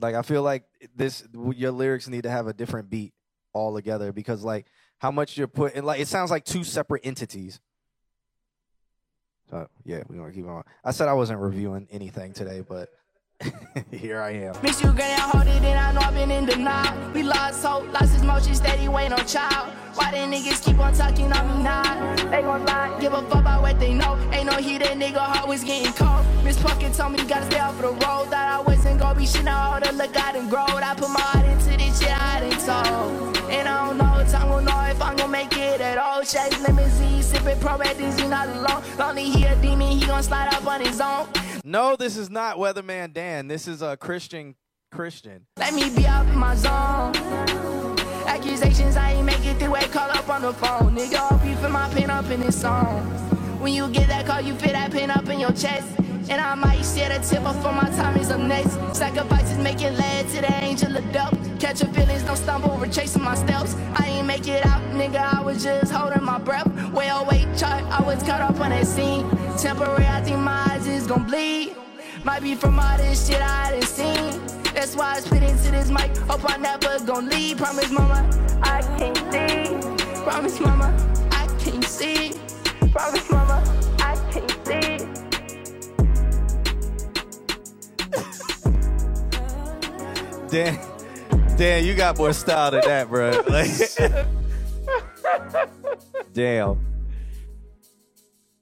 Like 0.00 0.14
I 0.14 0.22
feel 0.22 0.44
like 0.44 0.62
this 0.94 1.26
your 1.34 1.72
lyrics 1.72 2.06
need 2.06 2.22
to 2.22 2.30
have 2.30 2.46
a 2.46 2.52
different 2.52 2.88
beat 2.88 3.14
altogether 3.52 4.12
because 4.12 4.44
like 4.44 4.66
how 4.98 5.10
much 5.10 5.36
you're 5.36 5.48
putting 5.48 5.82
like 5.82 5.98
it 5.98 6.06
sounds 6.06 6.30
like 6.30 6.44
two 6.44 6.62
separate 6.62 7.04
entities. 7.04 7.58
So 9.50 9.68
yeah, 9.84 10.04
we're 10.08 10.18
gonna 10.18 10.32
keep 10.32 10.46
on. 10.46 10.62
I 10.84 10.92
said 10.92 11.08
I 11.08 11.14
wasn't 11.14 11.40
reviewing 11.40 11.88
anything 11.90 12.32
today, 12.32 12.60
but 12.60 12.90
Here 13.92 14.20
I 14.20 14.30
am. 14.30 14.54
Miss 14.62 14.80
you, 14.82 14.92
granny, 14.92 15.14
I 15.14 15.20
hold 15.20 15.46
it, 15.46 15.62
and 15.62 15.78
I 15.78 15.92
know 15.92 16.00
I've 16.00 16.14
been 16.14 16.30
in 16.30 16.46
denial. 16.46 17.12
We 17.12 17.22
lost 17.22 17.64
hope, 17.64 17.92
lost 17.92 18.12
his 18.12 18.22
motion, 18.22 18.54
steady 18.54 18.88
waiting 18.88 19.12
on 19.12 19.24
child. 19.26 19.72
Why 19.94 20.12
them 20.12 20.30
niggas 20.32 20.64
keep 20.64 20.78
on 20.78 20.92
talking 20.92 21.32
on 21.32 21.58
me 21.58 21.62
now? 21.62 22.16
They 22.30 22.42
gon' 22.42 22.64
lie, 22.66 22.96
give 23.00 23.12
a 23.12 23.22
fuck 23.22 23.40
about 23.40 23.62
what 23.62 23.78
they 23.78 23.94
know. 23.94 24.18
Ain't 24.32 24.46
no 24.46 24.56
heat, 24.56 24.78
that 24.78 24.96
nigga 24.96 25.18
heart 25.18 25.48
was 25.48 25.64
getting 25.64 25.92
cold. 25.92 26.24
Miss 26.44 26.56
Puckett 26.58 26.96
told 26.96 27.12
me 27.12 27.18
gotta 27.24 27.46
stay 27.46 27.60
off 27.60 27.76
the 27.80 27.88
road. 27.88 27.98
Thought 28.00 28.34
I 28.34 28.60
wasn't 28.60 29.00
gonna 29.00 29.18
be 29.18 29.26
shit, 29.26 29.44
now 29.44 29.72
all 29.72 29.80
the 29.80 29.92
look 29.92 30.16
I 30.16 30.32
done 30.32 30.48
growed. 30.48 30.82
I 30.82 30.94
put 30.94 31.10
my 31.10 31.20
heart 31.20 31.46
into 31.46 31.76
this 31.76 32.00
shit 32.00 32.10
I 32.10 32.40
done 32.40 32.58
told. 32.66 33.36
And 33.50 33.68
I 33.68 33.86
don't 33.86 33.98
know, 33.98 34.07
it 36.20 36.34
at 36.34 36.40
all. 36.40 36.50
Chase 36.50 36.60
limousine, 36.60 37.22
sipping 37.22 37.58
pro 37.60 37.78
he 37.78 38.28
not 38.28 38.48
alone. 38.48 38.82
Lonely, 38.98 39.24
he 39.24 39.44
a 39.44 39.56
demon, 39.56 39.88
he 39.88 40.06
gon' 40.06 40.22
slide 40.22 40.52
up 40.54 40.66
on 40.66 40.80
his 40.80 41.00
own. 41.00 41.28
No, 41.64 41.96
this 41.96 42.16
is 42.16 42.30
not 42.30 42.56
Weatherman 42.56 43.12
Dan. 43.12 43.48
This 43.48 43.68
is 43.68 43.82
a 43.82 43.96
Christian 43.96 44.54
Christian. 44.90 45.46
Let 45.58 45.74
me 45.74 45.90
be 45.94 46.06
out 46.06 46.26
in 46.26 46.38
my 46.38 46.54
zone. 46.54 47.14
Accusations, 48.26 48.96
I 48.96 49.12
ain't 49.12 49.26
make 49.26 49.44
it 49.44 49.58
through 49.58 49.76
it. 49.76 49.90
Call 49.90 50.10
up 50.10 50.28
on 50.28 50.42
the 50.42 50.52
phone. 50.54 50.96
Nigga, 50.96 51.16
hope 51.16 51.44
you 51.44 51.56
feel 51.56 51.70
my 51.70 51.88
pain 51.90 52.10
up 52.10 52.30
in 52.30 52.40
this 52.40 52.60
song. 52.60 53.02
When 53.60 53.72
you 53.72 53.88
get 53.88 54.08
that 54.08 54.26
call, 54.26 54.40
you 54.40 54.54
feel 54.54 54.72
that 54.72 54.92
pain 54.92 55.10
up 55.10 55.28
in 55.28 55.40
your 55.40 55.52
chest. 55.52 55.86
And 56.30 56.40
I 56.40 56.54
might 56.54 56.82
share 56.82 57.08
the 57.08 57.24
tip 57.24 57.42
before 57.42 57.72
my 57.72 57.88
time 57.90 58.18
is 58.18 58.30
up 58.30 58.40
next. 58.40 58.76
Sacrifices 58.94 59.58
making 59.58 59.94
led 59.96 60.28
to 60.28 60.40
the 60.42 60.54
angel 60.62 60.96
of 60.96 61.12
death. 61.12 61.34
Catch 61.58 61.82
your 61.82 61.92
feelings, 61.92 62.22
don't 62.22 62.36
stumble 62.36 62.70
over 62.70 62.86
chasing 62.86 63.22
my 63.22 63.34
steps. 63.34 63.74
I 63.94 64.06
ain't 64.06 64.26
make 64.26 64.46
it 64.46 64.64
out, 64.66 64.82
nigga, 64.92 65.16
I 65.16 65.42
was 65.42 65.62
just 65.62 65.90
holding 65.90 66.22
my 66.22 66.38
breath. 66.38 66.68
Way 66.92 67.08
away, 67.08 67.46
chart, 67.56 67.82
I 67.84 68.02
was 68.02 68.22
caught 68.22 68.42
up 68.42 68.60
on 68.60 68.70
that 68.70 68.86
scene. 68.86 69.28
Temporary, 69.56 70.06
I 70.06 70.20
think 70.20 70.38
my 70.38 70.66
eyes 70.70 70.86
is 70.86 71.06
gon' 71.06 71.24
bleed. 71.24 71.74
Might 72.24 72.42
be 72.42 72.54
from 72.54 72.78
all 72.78 72.96
this 72.98 73.26
shit 73.26 73.40
I 73.40 73.72
done 73.72 73.82
seen. 73.82 74.40
That's 74.74 74.94
why 74.96 75.14
I 75.14 75.20
spit 75.20 75.42
into 75.42 75.70
this 75.70 75.90
mic. 75.90 76.14
Hope 76.28 76.44
I 76.44 76.58
never 76.58 77.02
gon' 77.04 77.28
leave. 77.30 77.56
Promise, 77.56 77.90
mama, 77.90 78.28
I 78.62 78.82
can't 78.98 79.16
see. 79.32 80.22
Promise, 80.24 80.60
mama, 80.60 80.88
I 81.32 81.46
can't 81.58 81.84
see. 81.84 82.32
Promise, 82.92 83.30
mama, 83.30 83.64
Dan, 90.50 90.78
Dan, 91.56 91.84
you 91.84 91.94
got 91.94 92.16
more 92.18 92.32
style 92.32 92.70
than 92.70 92.82
that, 92.86 93.08
bro. 93.08 93.42
Like, 93.48 93.70
damn. 96.32 96.84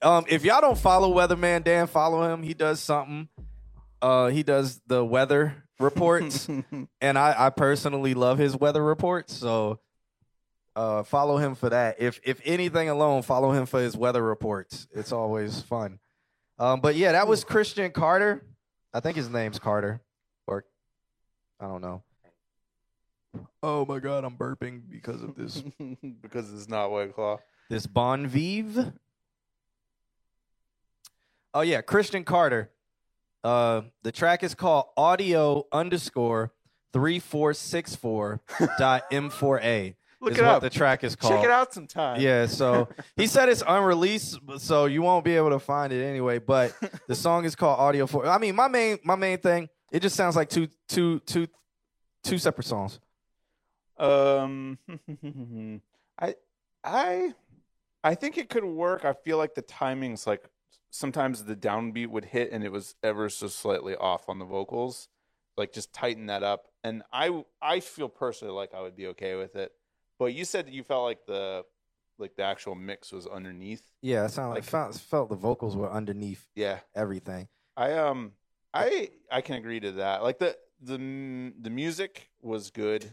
Um, 0.02 0.24
if 0.28 0.44
y'all 0.44 0.60
don't 0.60 0.78
follow 0.78 1.14
Weatherman 1.14 1.64
Dan, 1.64 1.86
follow 1.86 2.32
him. 2.32 2.42
He 2.42 2.54
does 2.54 2.80
something. 2.80 3.28
Uh, 4.02 4.28
he 4.28 4.42
does 4.42 4.80
the 4.86 5.04
weather 5.04 5.64
reports, 5.78 6.48
and 7.00 7.18
I, 7.18 7.46
I 7.46 7.50
personally 7.50 8.14
love 8.14 8.38
his 8.38 8.56
weather 8.56 8.82
reports. 8.82 9.34
So, 9.34 9.80
uh, 10.74 11.02
follow 11.04 11.38
him 11.38 11.54
for 11.54 11.70
that. 11.70 11.96
If 11.98 12.20
if 12.24 12.40
anything 12.44 12.88
alone, 12.88 13.22
follow 13.22 13.52
him 13.52 13.66
for 13.66 13.80
his 13.80 13.96
weather 13.96 14.22
reports. 14.22 14.86
It's 14.92 15.12
always 15.12 15.62
fun. 15.62 15.98
Um, 16.58 16.80
but 16.80 16.96
yeah, 16.96 17.12
that 17.12 17.28
was 17.28 17.44
Christian 17.44 17.90
Carter. 17.92 18.44
I 18.92 19.00
think 19.00 19.16
his 19.16 19.28
name's 19.28 19.58
Carter, 19.58 20.00
I 21.60 21.64
don't 21.66 21.80
know. 21.80 22.02
Oh 23.62 23.84
my 23.84 23.98
god, 23.98 24.24
I'm 24.24 24.36
burping 24.36 24.82
because 24.88 25.22
of 25.22 25.34
this. 25.34 25.62
because 26.22 26.52
it's 26.52 26.68
not 26.68 26.90
White 26.90 27.14
Claw. 27.14 27.38
this 27.68 27.86
Bon 27.86 28.26
Vive. 28.26 28.92
Oh 31.54 31.62
yeah, 31.62 31.80
Christian 31.80 32.24
Carter. 32.24 32.70
Uh, 33.42 33.82
the 34.02 34.12
track 34.12 34.42
is 34.42 34.54
called 34.54 34.86
Audio 34.96 35.66
underscore 35.72 36.52
three 36.92 37.18
four 37.18 37.54
six 37.54 37.94
four 37.94 38.40
dot 38.78 39.04
M 39.12 39.30
four 39.30 39.60
A. 39.60 39.96
Look 40.20 40.32
is 40.32 40.38
it 40.38 40.42
what 40.42 40.50
up. 40.50 40.62
the 40.62 40.70
track 40.70 41.04
is 41.04 41.14
called. 41.14 41.34
Check 41.34 41.44
it 41.44 41.50
out 41.50 41.72
sometime. 41.72 42.20
Yeah, 42.20 42.46
so 42.46 42.88
he 43.16 43.26
said 43.26 43.48
it's 43.48 43.62
unreleased, 43.66 44.38
so 44.58 44.86
you 44.86 45.02
won't 45.02 45.24
be 45.24 45.36
able 45.36 45.50
to 45.50 45.58
find 45.58 45.92
it 45.92 46.02
anyway. 46.02 46.38
But 46.38 46.74
the 47.06 47.14
song 47.14 47.44
is 47.44 47.54
called 47.54 47.78
Audio 47.78 48.06
for. 48.06 48.26
I 48.26 48.38
mean, 48.38 48.56
my 48.56 48.68
main 48.68 48.98
my 49.04 49.14
main 49.14 49.38
thing, 49.38 49.68
it 49.96 50.02
just 50.02 50.14
sounds 50.14 50.36
like 50.36 50.50
two 50.50 50.68
two 50.88 51.20
two 51.20 51.48
two 52.22 52.36
separate 52.38 52.66
songs. 52.66 53.00
Um, 53.98 54.78
I, 56.18 56.34
I, 56.84 57.34
I 58.04 58.14
think 58.14 58.36
it 58.36 58.50
could 58.50 58.64
work. 58.64 59.06
I 59.06 59.14
feel 59.14 59.38
like 59.38 59.54
the 59.54 59.62
timing's 59.62 60.26
like 60.26 60.44
sometimes 60.90 61.44
the 61.44 61.56
downbeat 61.56 62.08
would 62.08 62.26
hit 62.26 62.52
and 62.52 62.62
it 62.62 62.70
was 62.70 62.94
ever 63.02 63.30
so 63.30 63.48
slightly 63.48 63.96
off 63.96 64.28
on 64.28 64.38
the 64.38 64.44
vocals. 64.44 65.08
Like 65.56 65.72
just 65.72 65.94
tighten 65.94 66.26
that 66.26 66.42
up. 66.42 66.66
And 66.84 67.02
I, 67.10 67.42
I 67.62 67.80
feel 67.80 68.10
personally 68.10 68.52
like 68.52 68.74
I 68.74 68.82
would 68.82 68.96
be 68.96 69.06
okay 69.08 69.34
with 69.34 69.56
it. 69.56 69.72
But 70.18 70.34
you 70.34 70.44
said 70.44 70.66
that 70.66 70.74
you 70.74 70.82
felt 70.82 71.04
like 71.04 71.24
the, 71.26 71.64
like 72.18 72.36
the 72.36 72.42
actual 72.42 72.74
mix 72.74 73.12
was 73.12 73.26
underneath. 73.26 73.82
Yeah, 74.02 74.26
it 74.26 74.30
sounded 74.30 74.50
like, 74.56 74.62
Like- 74.64 74.70
felt, 74.70 74.94
felt 74.96 75.28
the 75.30 75.36
vocals 75.36 75.74
were 75.74 75.90
underneath 75.90 76.46
Yeah. 76.54 76.80
everything. 76.94 77.48
I 77.78 77.92
um 77.94 78.32
I 78.76 79.10
I 79.30 79.40
can 79.40 79.56
agree 79.56 79.80
to 79.80 79.92
that. 79.92 80.22
Like 80.22 80.38
the 80.38 80.56
the 80.80 80.98
the 81.60 81.70
music 81.70 82.28
was 82.42 82.70
good 82.70 83.12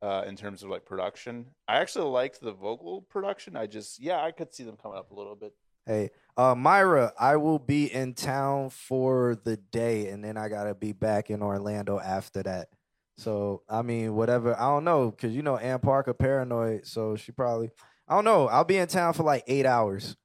uh 0.00 0.24
in 0.26 0.36
terms 0.36 0.62
of 0.62 0.70
like 0.70 0.84
production. 0.84 1.46
I 1.68 1.76
actually 1.76 2.10
liked 2.10 2.40
the 2.40 2.52
vocal 2.52 3.02
production. 3.02 3.56
I 3.56 3.66
just 3.66 4.00
yeah, 4.00 4.22
I 4.22 4.32
could 4.32 4.54
see 4.54 4.64
them 4.64 4.76
coming 4.76 4.98
up 4.98 5.10
a 5.10 5.14
little 5.14 5.36
bit. 5.36 5.54
Hey, 5.84 6.10
uh, 6.36 6.54
Myra, 6.54 7.12
I 7.18 7.36
will 7.36 7.58
be 7.58 7.92
in 7.92 8.14
town 8.14 8.70
for 8.70 9.36
the 9.42 9.56
day, 9.56 10.08
and 10.08 10.24
then 10.24 10.36
I 10.36 10.48
gotta 10.48 10.76
be 10.76 10.92
back 10.92 11.28
in 11.28 11.42
Orlando 11.42 11.98
after 11.98 12.42
that. 12.44 12.68
So 13.16 13.62
I 13.68 13.82
mean, 13.82 14.14
whatever. 14.14 14.58
I 14.58 14.66
don't 14.66 14.84
know, 14.84 15.10
cause 15.10 15.32
you 15.32 15.42
know 15.42 15.56
Ann 15.56 15.80
Parker 15.80 16.14
paranoid, 16.14 16.86
so 16.86 17.16
she 17.16 17.32
probably. 17.32 17.70
I 18.08 18.14
don't 18.14 18.24
know. 18.24 18.48
I'll 18.48 18.64
be 18.64 18.76
in 18.76 18.88
town 18.88 19.14
for 19.14 19.22
like 19.22 19.44
eight 19.46 19.66
hours, 19.66 20.16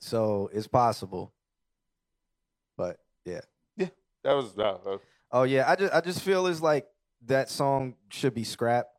so 0.00 0.50
it's 0.52 0.66
possible. 0.66 1.32
But 2.76 2.98
yeah. 3.24 3.40
That 4.24 4.34
was 4.34 4.54
that. 4.54 5.00
Oh 5.32 5.44
yeah, 5.44 5.70
I 5.70 5.76
just 5.76 5.94
I 5.94 6.00
just 6.00 6.22
feel 6.22 6.46
it's 6.46 6.60
like 6.60 6.86
that 7.26 7.48
song 7.48 7.94
should 8.10 8.34
be 8.34 8.44
scrapped. 8.44 8.90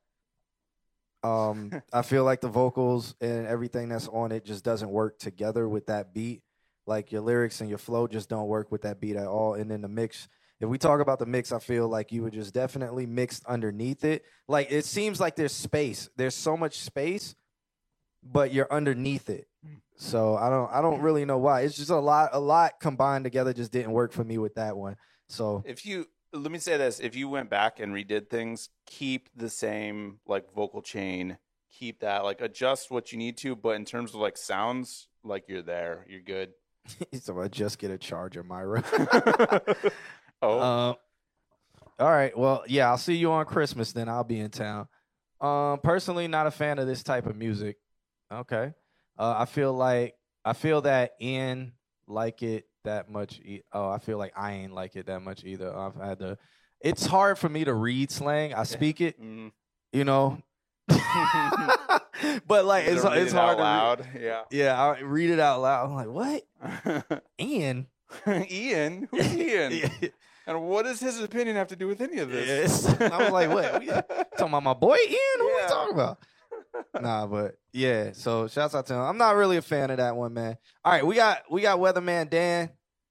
Um, 1.23 1.72
I 1.93 2.02
feel 2.02 2.23
like 2.23 2.41
the 2.41 2.49
vocals 2.49 3.15
and 3.22 3.45
everything 3.48 3.89
that's 3.89 4.07
on 4.07 4.31
it 4.31 4.45
just 4.45 4.64
doesn't 4.64 4.89
work 4.89 5.19
together 5.19 5.68
with 5.68 5.88
that 5.88 6.14
beat. 6.14 6.41
Like 6.88 7.11
your 7.11 7.22
lyrics 7.22 7.61
and 7.61 7.69
your 7.69 7.77
flow 7.77 8.07
just 8.07 8.30
don't 8.30 8.48
work 8.48 8.72
with 8.72 8.81
that 8.84 8.99
beat 8.99 9.15
at 9.15 9.27
all. 9.27 9.53
And 9.53 9.69
then 9.69 9.81
the 9.81 9.88
mix, 9.88 10.27
if 10.60 10.68
we 10.68 10.77
talk 10.77 10.99
about 10.99 11.19
the 11.19 11.26
mix, 11.26 11.52
I 11.52 11.60
feel 11.60 11.88
like 11.88 12.11
you 12.11 12.23
were 12.23 12.31
just 12.31 12.53
definitely 12.53 13.06
mixed 13.06 13.45
underneath 13.45 14.03
it. 14.03 14.23
Like 14.48 14.72
it 14.72 14.85
seems 14.85 15.19
like 15.19 15.35
there's 15.35 15.53
space. 15.53 16.10
There's 16.15 16.35
so 16.35 16.57
much 16.57 16.80
space, 16.80 17.35
but 18.23 18.52
you're 18.52 18.72
underneath 18.72 19.30
it. 19.30 19.48
So 19.95 20.35
I 20.35 20.49
don't 20.49 20.72
I 20.72 20.81
don't 20.81 21.02
really 21.02 21.26
know 21.26 21.38
why. 21.38 21.61
It's 21.61 21.77
just 21.77 21.91
a 21.91 21.99
lot 21.99 22.31
a 22.34 22.39
lot 22.39 22.80
combined 22.80 23.23
together 23.23 23.53
just 23.53 23.72
didn't 23.72 23.91
work 23.91 24.11
for 24.11 24.23
me 24.23 24.39
with 24.39 24.56
that 24.56 24.76
one. 24.76 24.98
So 25.31 25.63
If 25.65 25.85
you 25.85 26.07
let 26.33 26.51
me 26.51 26.59
say 26.59 26.77
this, 26.77 26.99
if 26.99 27.15
you 27.15 27.27
went 27.29 27.49
back 27.49 27.79
and 27.79 27.93
redid 27.93 28.29
things, 28.29 28.69
keep 28.85 29.29
the 29.35 29.49
same 29.49 30.19
like 30.25 30.53
vocal 30.53 30.81
chain, 30.81 31.37
keep 31.69 31.99
that 32.01 32.23
like 32.23 32.41
adjust 32.41 32.91
what 32.91 33.11
you 33.11 33.17
need 33.17 33.37
to, 33.37 33.55
but 33.55 33.75
in 33.75 33.85
terms 33.85 34.11
of 34.13 34.21
like 34.21 34.37
sounds, 34.37 35.07
like 35.23 35.45
you're 35.47 35.61
there, 35.61 36.05
you're 36.09 36.21
good. 36.21 36.51
so 37.21 37.39
I 37.39 37.47
just 37.47 37.79
get 37.79 37.91
a 37.91 37.97
charger, 37.97 38.43
Myra. 38.43 38.83
Oh, 40.43 40.59
Um, 40.59 40.95
all 41.99 42.09
right. 42.09 42.35
Well, 42.35 42.63
yeah, 42.67 42.89
I'll 42.89 42.97
see 42.97 43.13
you 43.15 43.31
on 43.31 43.45
Christmas. 43.45 43.93
Then 43.93 44.09
I'll 44.09 44.23
be 44.23 44.39
in 44.39 44.49
town. 44.49 44.87
Um, 45.39 45.79
personally, 45.83 46.27
not 46.27 46.47
a 46.47 46.51
fan 46.51 46.79
of 46.79 46.87
this 46.87 47.03
type 47.03 47.27
of 47.27 47.35
music. 47.35 47.77
Okay. 48.33 48.73
Uh, 49.19 49.35
I 49.37 49.45
feel 49.45 49.71
like 49.71 50.15
I 50.43 50.53
feel 50.53 50.81
that 50.81 51.11
in 51.19 51.73
like 52.07 52.41
it 52.41 52.65
that 52.83 53.09
much. 53.09 53.39
E- 53.39 53.63
oh, 53.73 53.89
I 53.89 53.99
feel 53.99 54.17
like 54.17 54.33
I 54.35 54.53
ain't 54.53 54.73
like 54.73 54.95
it 54.95 55.07
that 55.07 55.21
much 55.21 55.43
either. 55.43 55.75
I've 55.75 55.95
had 55.95 56.19
to. 56.19 56.37
It's 56.79 57.05
hard 57.05 57.37
for 57.37 57.49
me 57.49 57.63
to 57.63 57.73
read 57.73 58.11
slang. 58.11 58.53
I 58.53 58.63
speak 58.63 59.01
it, 59.01 59.21
mm. 59.21 59.51
you 59.93 60.03
know. 60.03 60.41
but 62.47 62.65
like 62.65 62.85
it's 62.87 63.03
it's 63.03 63.33
it 63.33 63.35
hard 63.35 63.57
to 63.57 63.63
read. 63.63 63.69
loud. 63.69 64.07
Yeah, 64.51 64.81
I 64.81 64.99
read 64.99 65.29
it 65.29 65.39
out 65.39 65.61
loud. 65.61 65.89
I'm 65.89 65.95
like, 65.95 66.43
what? 66.57 67.21
Ian? 67.39 67.87
Ian, 68.27 69.07
who's 69.11 69.33
Ian? 69.35 69.91
And 70.47 70.63
what 70.63 70.83
does 70.83 70.99
his 70.99 71.21
opinion 71.21 71.55
have 71.55 71.67
to 71.67 71.75
do 71.75 71.87
with 71.87 72.01
any 72.01 72.17
of 72.17 72.29
this? 72.29 72.83
Yes. 72.83 73.01
I 73.01 73.23
was 73.23 73.31
like, 73.31 73.49
what? 73.49 73.71
Talking 74.37 74.47
about 74.47 74.63
my 74.63 74.73
boy 74.73 74.97
Ian? 74.97 75.17
Who 75.37 75.47
Yeah. 75.47 75.63
we 75.63 75.67
talking 75.69 75.93
about? 75.93 76.17
nah, 77.02 77.27
but 77.27 77.56
yeah. 77.73 78.11
So 78.14 78.48
shouts 78.48 78.76
out 78.76 78.85
to 78.88 78.93
him. 78.93 79.02
I'm 79.02 79.18
not 79.18 79.35
really 79.35 79.57
a 79.57 79.61
fan 79.61 79.91
of 79.91 79.98
that 79.98 80.15
one, 80.15 80.34
man. 80.34 80.57
All 80.84 80.91
right, 80.91 81.06
we 81.06 81.15
got 81.15 81.43
we 81.49 81.61
got 81.61 81.80
Weatherman 81.80 82.30
Dan 82.30 82.69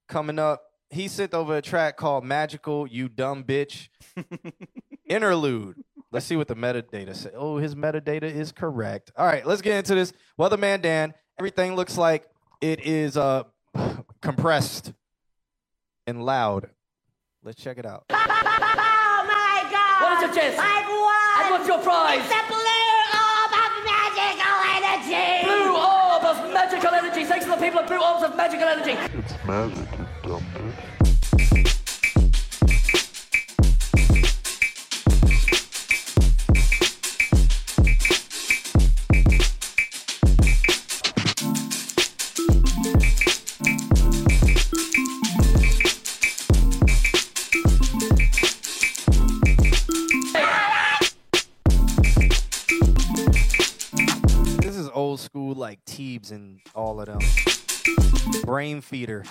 coming 0.09 0.39
up. 0.39 0.63
He 0.91 1.09
sent 1.09 1.35
over 1.35 1.57
a 1.57 1.63
track 1.63 1.97
called 1.97 2.25
Magical, 2.25 2.87
You 2.87 3.09
Dumb 3.09 3.45
Bitch. 3.45 3.89
Interlude. 5.09 5.77
Let's 6.13 6.27
see 6.27 6.37
what 6.37 6.49
the 6.49 6.57
metadata 6.57 7.15
says. 7.15 7.33
Oh, 7.37 7.59
his 7.59 7.77
metadata 7.77 8.25
is 8.25 8.51
correct. 8.51 9.13
All 9.17 9.27
right, 9.27 9.47
let's 9.47 9.63
get 9.63 9.77
into 9.77 9.95
this. 9.95 10.13
Weatherman 10.39 10.83
Dan, 10.83 11.15
everything 11.39 11.77
looks 11.77 11.97
like 11.97 12.27
it 12.61 12.85
is 12.85 13.17
uh 13.17 13.45
compressed 14.23 14.93
and 16.07 16.25
loud. 16.25 16.71
Let's 17.45 17.61
check 17.61 17.79
it 17.79 17.87
out. 17.87 18.05
Oh 19.13 19.25
my 19.27 19.71
god! 19.71 20.03
What 20.03 20.31
is 20.31 20.37
it, 20.37 20.41
Jess? 20.41 20.59
I've 20.59 20.89
won! 20.89 21.45
And 21.45 21.51
what's 21.53 21.69
your 21.69 21.79
prize? 21.79 22.23
Magical 26.83 27.07
energy. 27.07 27.25
Thanks 27.25 27.45
to 27.45 27.51
the 27.51 27.57
people 27.57 27.81
of 27.81 27.87
Blue 27.87 28.01
Orbs 28.01 28.25
of 28.25 28.37
magical 28.37 28.69
energy. 28.69 28.93
It's 29.19 29.45
magic, 29.45 29.99
you 29.99 30.07
dumb 30.23 30.45
and 56.01 56.61
all 56.75 56.99
of 57.01 57.07
them. 57.07 57.19
Brainfeeder. 58.47 59.27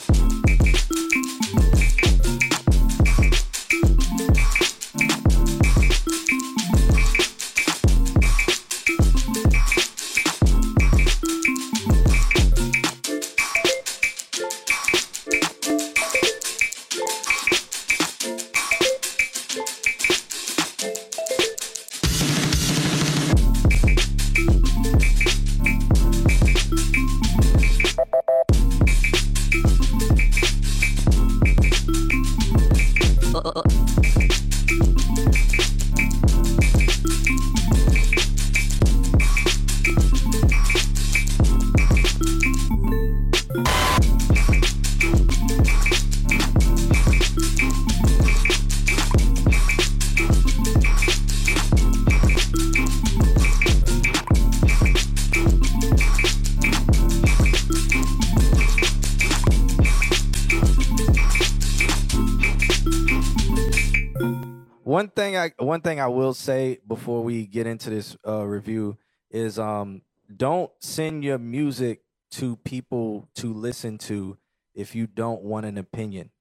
One 65.69 65.81
thing 65.81 65.99
I 65.99 66.07
will 66.07 66.33
say 66.33 66.79
before 66.87 67.23
we 67.23 67.45
get 67.45 67.67
into 67.67 67.91
this 67.91 68.17
uh, 68.27 68.43
review 68.43 68.97
is 69.29 69.59
um 69.59 70.01
don't 70.35 70.71
send 70.79 71.23
your 71.23 71.37
music 71.37 72.01
to 72.31 72.55
people 72.57 73.29
to 73.35 73.53
listen 73.53 73.99
to 73.99 74.39
if 74.73 74.95
you 74.95 75.05
don't 75.05 75.43
want 75.43 75.67
an 75.67 75.77
opinion. 75.77 76.31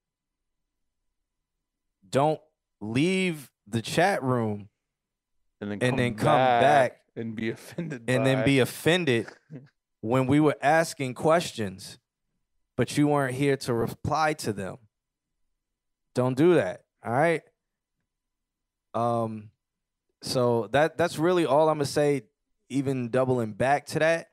Don't 2.09 2.41
leave 2.81 3.51
the 3.67 3.83
chat 3.83 4.23
room 4.23 4.71
and 5.61 5.73
then 5.73 5.79
and 5.83 5.91
come, 5.91 5.97
then 5.99 6.15
come 6.15 6.27
back, 6.27 6.63
back 6.63 7.01
and 7.15 7.37
be 7.37 7.51
offended 7.51 8.05
and 8.09 8.25
then 8.25 8.47
be 8.47 8.61
offended 8.61 9.27
when 10.01 10.27
we 10.27 10.41
were 10.41 10.57
asking 10.63 11.13
questions, 11.13 11.99
but 12.79 12.97
you 12.97 13.09
weren't 13.09 13.35
here 13.35 13.59
to 13.59 13.75
reply 13.75 14.33
to 14.33 14.55
them. 14.55 14.79
Don't 16.15 16.35
do 16.35 16.55
that. 16.55 16.85
All 17.05 17.13
right. 17.13 17.43
Um, 18.99 19.51
so 20.23 20.69
that 20.73 20.99
that's 20.99 21.19
really 21.19 21.47
all 21.47 21.69
I'm 21.69 21.77
gonna 21.77 21.87
say. 21.87 22.23
Even 22.71 23.09
doubling 23.09 23.53
back 23.53 23.87
to 23.87 23.99
that, 24.01 24.29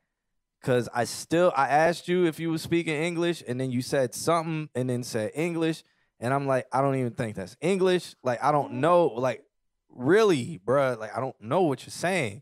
because 0.59 0.89
I 0.93 1.05
still 1.05 1.53
I 1.55 1.69
asked 1.69 2.09
you 2.09 2.25
if 2.25 2.37
you 2.37 2.51
were 2.51 2.57
speaking 2.57 2.93
English, 2.93 3.41
and 3.47 3.57
then 3.59 3.71
you 3.71 3.81
said 3.81 4.13
something, 4.13 4.67
and 4.75 4.89
then 4.89 5.03
said 5.03 5.31
English, 5.35 5.83
and 6.19 6.33
I'm 6.33 6.45
like, 6.45 6.67
I 6.73 6.81
don't 6.81 6.95
even 6.95 7.13
think 7.13 7.37
that's 7.37 7.55
English. 7.61 8.15
Like 8.23 8.43
I 8.43 8.51
don't 8.51 8.73
know. 8.73 9.07
Like 9.07 9.45
really, 9.89 10.59
bruh. 10.65 10.97
Like 10.99 11.15
I 11.15 11.21
don't 11.21 11.39
know 11.39 11.61
what 11.61 11.83
you're 11.83 11.91
saying. 11.91 12.41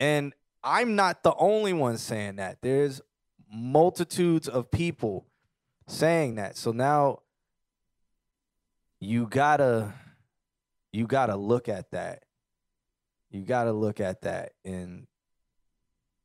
And 0.00 0.32
I'm 0.62 0.94
not 0.94 1.22
the 1.22 1.34
only 1.36 1.72
one 1.72 1.98
saying 1.98 2.36
that. 2.36 2.58
There's 2.62 3.00
multitudes 3.52 4.48
of 4.48 4.70
people 4.70 5.26
saying 5.88 6.36
that. 6.36 6.56
So 6.56 6.72
now 6.72 7.20
you 8.98 9.26
gotta 9.26 9.94
you 10.96 11.06
gotta 11.06 11.36
look 11.36 11.68
at 11.68 11.90
that. 11.90 12.22
You 13.30 13.42
gotta 13.42 13.72
look 13.72 14.00
at 14.00 14.22
that 14.22 14.52
and 14.64 15.06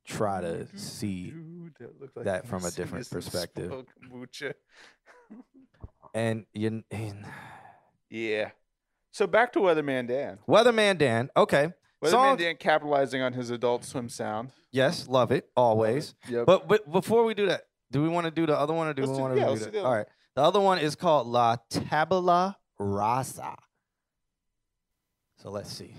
try 0.08 0.40
to 0.40 0.66
see 0.78 1.32
Dude, 1.32 1.74
that, 1.80 2.02
like 2.16 2.26
that 2.26 2.48
from 2.48 2.64
a 2.64 2.72
different 2.72 3.10
perspective. 3.10 3.74
And 6.14 6.46
you 6.54 6.84
and 6.92 7.26
Yeah. 8.10 8.52
So 9.12 9.28
back 9.28 9.52
to 9.54 9.60
Weatherman 9.60 10.08
Dan. 10.08 10.40
Weatherman 10.48 10.98
Dan, 10.98 11.30
okay. 11.36 11.74
Weatherman 12.02 12.10
Song- 12.10 12.38
Dan 12.38 12.56
capitalizing 12.56 13.22
on 13.22 13.34
his 13.34 13.50
Adult 13.50 13.84
Swim 13.84 14.08
sound. 14.08 14.52
Yes, 14.72 15.10
love 15.10 15.34
it 15.34 15.50
always. 15.58 16.16
Yep. 16.30 16.46
But 16.46 16.68
but 16.70 16.90
before 16.90 17.26
we 17.26 17.34
do 17.34 17.48
that, 17.48 17.64
do 17.92 18.02
we 18.02 18.08
want 18.08 18.24
to 18.24 18.32
do 18.32 18.46
the 18.46 18.58
other 18.58 18.74
one 18.74 18.88
or 18.88 18.94
do 18.94 19.02
Let's 19.02 19.12
we 19.12 19.22
want 19.22 19.34
to 19.34 19.40
yeah, 19.42 19.48
do 19.50 19.60
that? 19.60 19.66
do 19.66 19.80
the 19.80 19.84
All 19.86 19.94
right. 19.94 20.08
The 20.38 20.42
other 20.42 20.62
one 20.62 20.78
is 20.78 20.96
called 20.96 21.28
La 21.28 21.58
Tabula 21.70 22.58
Rasa. 22.80 23.58
So 25.42 25.50
let's 25.50 25.74
see. 25.74 25.90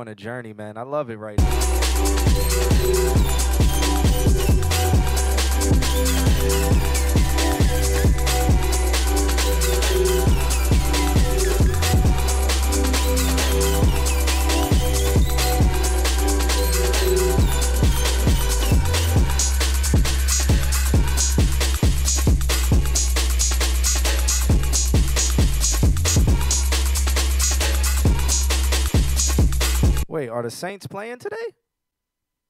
On 0.00 0.08
a 0.08 0.14
journey, 0.14 0.54
man. 0.54 0.78
I 0.78 0.82
love 0.82 1.10
it 1.10 1.18
right 1.18 1.38
now. 1.38 1.79
Saints 30.50 30.86
playing 30.86 31.18
today? 31.18 31.36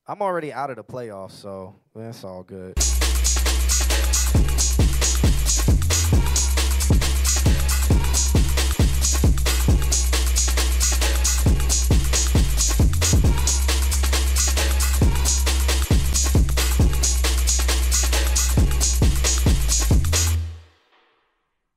I'm 0.06 0.22
already 0.22 0.52
out 0.52 0.70
of 0.70 0.76
the 0.76 0.84
playoffs, 0.84 1.32
so 1.32 1.76
that's 1.94 2.24
all 2.24 2.42
good. 2.42 2.74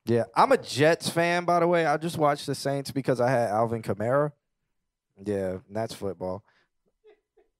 Yeah, 0.05 0.25
I'm 0.35 0.51
a 0.51 0.57
Jets 0.57 1.09
fan, 1.09 1.43
by 1.45 1.59
the 1.59 1.67
way. 1.67 1.85
I 1.85 1.97
just 1.97 2.17
watched 2.17 2.45
the 2.45 2.53
Saints 2.53 2.91
because 2.91 3.19
I 3.19 3.31
had 3.31 3.49
Alvin 3.49 3.81
Kamara. 3.81 4.31
Yeah, 5.23 5.57
that's 5.69 5.94
football. 5.94 6.44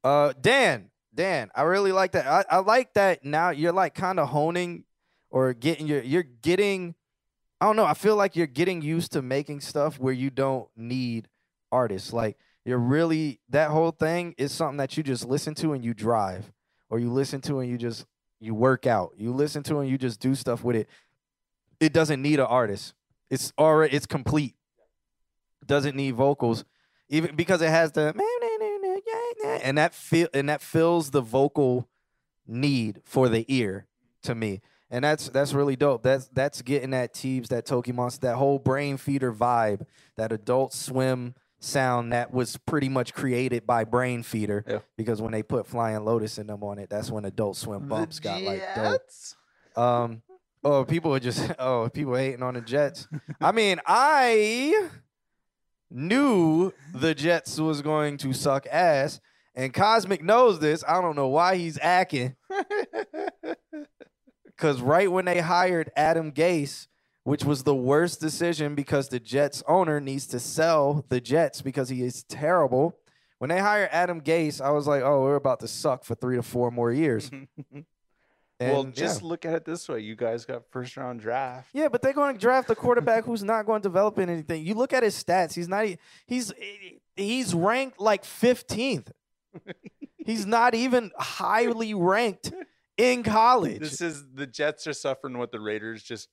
Uh, 0.04 0.34
Dan, 0.40 0.90
Dan, 1.14 1.52
I 1.56 1.64
really 1.64 1.92
like 1.92 2.14
that. 2.14 2.28
I, 2.28 2.46
I 2.50 2.60
like 2.60 2.94
that 2.94 3.24
now 3.24 3.52
you're 3.52 3.72
like 3.72 3.94
kind 3.94 4.20
of 4.20 4.30
honing 4.30 4.84
or 5.30 5.54
getting 5.54 5.88
your 5.88 6.02
you're 6.02 6.24
getting. 6.24 6.96
I 7.62 7.66
don't 7.66 7.76
know. 7.76 7.86
I 7.86 7.94
feel 7.94 8.16
like 8.16 8.36
you're 8.36 8.48
getting 8.48 8.82
used 8.82 9.14
to 9.14 9.22
making 9.22 9.62
stuff 9.62 9.98
where 9.98 10.14
you 10.14 10.30
don't 10.30 10.68
need 10.76 11.30
artists. 11.72 12.12
Like 12.12 12.38
you're 12.66 12.80
really 12.80 13.40
that 13.50 13.70
whole 13.70 13.92
thing 13.92 14.36
is 14.38 14.52
something 14.52 14.78
that 14.78 14.98
you 14.98 15.04
just 15.04 15.26
listen 15.26 15.54
to 15.56 15.74
and 15.74 15.84
you 15.84 15.94
drive, 15.94 16.52
or 16.90 17.00
you 17.00 17.12
listen 17.12 17.40
to 17.42 17.60
and 17.60 17.70
you 17.70 17.78
just 17.78 18.06
you 18.40 18.54
work 18.54 18.86
out. 18.86 19.14
You 19.18 19.32
listen 19.32 19.64
to 19.64 19.80
and 19.80 19.90
you 19.90 19.98
just 19.98 20.20
do 20.20 20.36
stuff 20.36 20.64
with 20.64 20.76
it. 20.76 20.90
It 21.80 21.94
doesn't 21.94 22.22
need 22.22 22.40
an 22.40 22.48
artist. 22.48 22.94
It's 23.30 23.54
already 23.58 23.96
it's 23.96 24.06
complete. 24.06 24.56
Doesn't 25.66 25.96
need 25.96 26.16
vocals 26.16 26.66
even 27.14 27.35
because 27.35 27.61
it 27.61 27.69
has 27.69 27.91
the 27.91 28.14
and 29.61 29.77
that 29.77 29.94
feel 29.94 30.27
and 30.34 30.49
that 30.49 30.61
fills 30.61 31.11
the 31.11 31.22
vocal 31.22 31.88
need 32.48 33.02
for 33.06 33.30
the 33.30 33.45
ear 33.48 33.85
to 34.23 34.34
me. 34.35 34.61
And 34.90 35.03
that's 35.03 35.30
that's 35.30 35.53
really 35.53 35.76
dope. 35.76 36.03
That's 36.03 36.27
that's 36.30 36.61
getting 36.64 36.90
that 36.90 37.14
Teebs 37.14 37.48
that 37.49 37.65
Tokimonsta 37.65 38.22
that 38.22 38.35
whole 38.35 38.60
Brainfeeder 38.60 39.35
vibe 39.35 39.85
that 40.18 40.31
adult 40.31 40.73
swim 40.73 41.35
sound 41.60 42.11
that 42.14 42.34
was 42.34 42.57
pretty 42.57 42.90
much 42.90 43.14
created 43.14 43.65
by 43.65 43.85
Brainfeeder. 43.85 44.64
Yeah. 44.68 44.80
because 44.98 45.22
when 45.22 45.31
they 45.31 45.44
put 45.44 45.68
flying 45.68 46.03
lotus 46.03 46.38
in 46.38 46.48
them 46.48 46.64
on 46.64 46.80
it 46.80 46.90
that's 46.90 47.10
when 47.11 47.26
adult 47.26 47.57
swim 47.57 47.88
bumps 47.88 48.19
got 48.19 48.41
like 48.41 48.64
dope. 48.76 49.02
Um 49.76 50.23
oh 50.64 50.84
people 50.84 51.14
are 51.14 51.19
just 51.19 51.52
oh 51.60 51.90
people 51.94 52.15
hating 52.15 52.41
on 52.44 52.56
the 52.56 52.61
jets. 52.61 53.07
I 53.40 53.52
mean 53.52 53.80
i 53.85 54.90
knew 55.94 56.74
the 56.94 57.14
Jets 57.14 57.60
was 57.60 57.82
going 57.82 58.18
to 58.18 58.34
suck 58.34 58.65
ass, 58.72 59.22
and 59.56 59.74
Cosmic 59.74 60.24
knows 60.24 60.60
this. 60.60 60.84
I 60.88 61.02
don't 61.02 61.15
know 61.15 61.28
why 61.28 61.56
he's 61.56 61.80
acting. 61.82 62.36
Because 64.56 64.82
right 64.82 65.11
when 65.11 65.26
they 65.26 65.40
hired 65.40 65.91
Adam 65.95 66.32
Gase, 66.32 66.88
which 67.24 67.44
was 67.44 67.64
the 67.64 67.76
worst 67.76 68.22
decision 68.22 68.76
because 68.76 69.10
the 69.10 69.20
Jets 69.20 69.64
owner 69.68 69.99
needs 69.99 70.28
to 70.28 70.40
sell 70.40 71.06
the 71.10 71.20
Jets 71.20 71.61
because 71.61 71.90
he 71.90 72.03
is 72.03 72.24
terrible. 72.24 72.95
When 73.40 73.49
they 73.49 73.60
hired 73.60 73.90
Adam 73.91 74.22
Gase, 74.22 74.61
I 74.61 74.70
was 74.70 74.88
like, 74.88 75.02
oh, 75.03 75.22
we're 75.24 75.36
about 75.36 75.60
to 75.61 75.68
suck 75.68 76.06
for 76.06 76.15
three 76.15 76.36
to 76.36 76.44
four 76.44 76.72
more 76.72 76.91
years. 76.91 77.30
well, 78.60 78.84
just 78.86 79.22
yeah. 79.22 79.28
look 79.28 79.46
at 79.46 79.54
it 79.54 79.66
this 79.66 79.88
way: 79.90 80.00
you 80.00 80.16
guys 80.16 80.46
got 80.46 80.64
first 80.72 80.96
round 80.98 81.20
draft. 81.20 81.70
Yeah, 81.74 81.88
but 81.90 82.02
they're 82.02 82.14
going 82.14 82.36
to 82.36 82.40
draft 82.40 82.70
a 82.70 82.76
quarterback 82.76 83.26
who's 83.26 83.44
not 83.44 83.66
going 83.66 83.82
to 83.82 83.88
develop 83.88 84.18
in 84.20 84.30
anything. 84.30 84.66
You 84.66 84.76
look 84.76 84.94
at 84.94 85.04
his 85.04 85.22
stats; 85.22 85.54
he's 85.54 85.68
not. 85.68 85.88
He's 86.28 86.54
he's 87.16 87.54
ranked 87.54 88.00
like 88.00 88.24
fifteenth. 88.26 89.12
he's 90.18 90.46
not 90.46 90.76
even 90.76 91.12
highly 91.18 91.94
ranked 91.94 92.52
in 92.98 93.24
college. 93.24 93.80
This 93.80 94.02
is 94.02 94.24
the 94.34 94.48
Jets 94.48 94.88
are 94.88 94.94
suffering 94.94 95.38
what 95.38 95.52
the 95.52 95.60
Raiders 95.60 96.04
just 96.04 96.30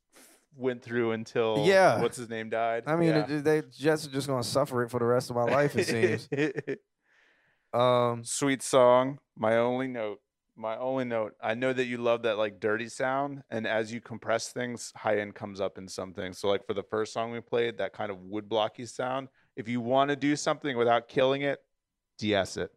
went 0.56 0.82
through 0.82 1.12
until 1.12 1.64
Yeah. 1.66 2.00
what's 2.00 2.16
his 2.16 2.28
name 2.28 2.50
died. 2.50 2.84
I 2.86 2.96
mean, 2.96 3.08
Yeah. 3.10 3.26
it- 3.30 3.44
they 3.44 3.62
Jets 3.62 4.06
are 4.06 4.10
just 4.10 4.26
going 4.26 4.42
to 4.42 4.48
suffer 4.48 4.82
it 4.82 4.90
for 4.90 4.98
the 4.98 5.04
rest 5.04 5.30
of 5.30 5.36
my 5.36 5.44
life. 5.44 5.74
It 5.76 5.86
seems. 6.32 6.78
um, 7.72 8.24
Sweet 8.24 8.62
song. 8.62 9.18
My 9.36 9.56
only 9.56 9.88
note. 9.88 10.20
My 10.60 10.76
only 10.76 11.06
note. 11.06 11.34
I 11.42 11.54
know 11.54 11.72
that 11.72 11.86
you 11.86 11.96
love 11.96 12.24
that 12.24 12.36
like 12.36 12.60
dirty 12.60 12.90
sound, 12.90 13.42
and 13.48 13.66
as 13.66 13.90
you 13.94 14.02
compress 14.02 14.52
things, 14.52 14.92
high 14.94 15.20
end 15.20 15.34
comes 15.34 15.58
up 15.58 15.78
in 15.78 15.88
something. 15.88 16.34
So 16.34 16.48
like 16.48 16.66
for 16.66 16.74
the 16.74 16.82
first 16.82 17.14
song 17.14 17.30
we 17.30 17.40
played, 17.40 17.78
that 17.78 17.94
kind 17.94 18.10
of 18.10 18.20
wood 18.20 18.46
blocky 18.46 18.84
sound. 18.84 19.28
If 19.56 19.68
you 19.68 19.80
want 19.80 20.10
to 20.10 20.16
do 20.16 20.36
something 20.36 20.76
without 20.76 21.08
killing 21.08 21.40
it, 21.40 21.60
de-ess 22.18 22.58
it. 22.58 22.70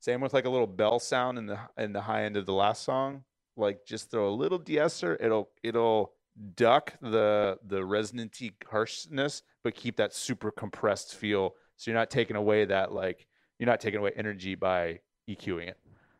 Same 0.00 0.20
with 0.20 0.34
like 0.34 0.44
a 0.44 0.50
little 0.50 0.66
bell 0.66 0.98
sound 0.98 1.38
in 1.38 1.46
the 1.46 1.58
in 1.78 1.94
the 1.94 2.02
high 2.02 2.24
end 2.24 2.36
of 2.36 2.44
the 2.44 2.52
last 2.52 2.82
song. 2.82 3.24
Like 3.56 3.86
just 3.86 4.10
throw 4.10 4.28
a 4.28 4.36
little 4.36 4.58
de-esser. 4.58 5.16
It'll 5.18 5.48
it'll 5.62 6.12
duck 6.54 6.92
the 7.00 7.56
the 7.66 7.82
resonancy 7.82 8.52
harshness, 8.70 9.42
but 9.64 9.74
keep 9.74 9.96
that 9.96 10.12
super 10.12 10.50
compressed 10.50 11.14
feel. 11.14 11.54
So 11.78 11.90
you're 11.90 11.98
not 11.98 12.10
taking 12.10 12.36
away 12.36 12.66
that 12.66 12.92
like 12.92 13.26
you're 13.58 13.70
not 13.70 13.80
taking 13.80 14.00
away 14.00 14.12
energy 14.16 14.54
by 14.54 15.00
EQing 15.30 15.68
it. 15.68 15.78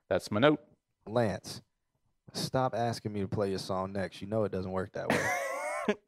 That's 0.09 0.30
my 0.30 0.40
note. 0.40 0.72
Lance, 1.07 1.62
stop 2.33 2.74
asking 2.74 3.12
me 3.12 3.20
to 3.20 3.29
play 3.29 3.51
your 3.51 3.59
song 3.59 3.93
next. 3.93 4.20
You 4.20 4.29
know 4.29 4.45
it 4.45 4.53
doesn't 4.53 4.70
work 4.70 4.93
that 4.93 5.09
way. 5.09 5.95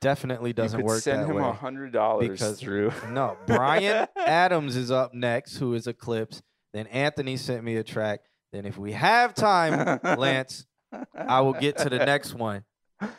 Definitely 0.00 0.52
doesn't 0.52 0.78
you 0.78 0.84
could 0.84 0.88
work 0.88 1.02
send 1.02 1.22
that 1.22 1.28
him 1.28 1.36
way. 1.36 1.42
a 1.42 1.52
hundred 1.52 1.92
dollars 1.92 2.28
because 2.28 2.60
through. 2.60 2.92
no, 3.10 3.36
Brian 3.46 4.06
Adams 4.16 4.76
is 4.76 4.92
up 4.92 5.12
next, 5.12 5.56
who 5.56 5.74
is 5.74 5.88
Eclipse. 5.88 6.40
Then 6.72 6.86
Anthony 6.86 7.36
sent 7.36 7.64
me 7.64 7.76
a 7.76 7.82
track. 7.82 8.20
Then 8.52 8.64
if 8.64 8.78
we 8.78 8.92
have 8.92 9.34
time, 9.34 9.98
Lance, 10.16 10.66
I 11.14 11.40
will 11.40 11.52
get 11.54 11.78
to 11.78 11.90
the 11.90 11.98
next 11.98 12.34
one. 12.34 12.64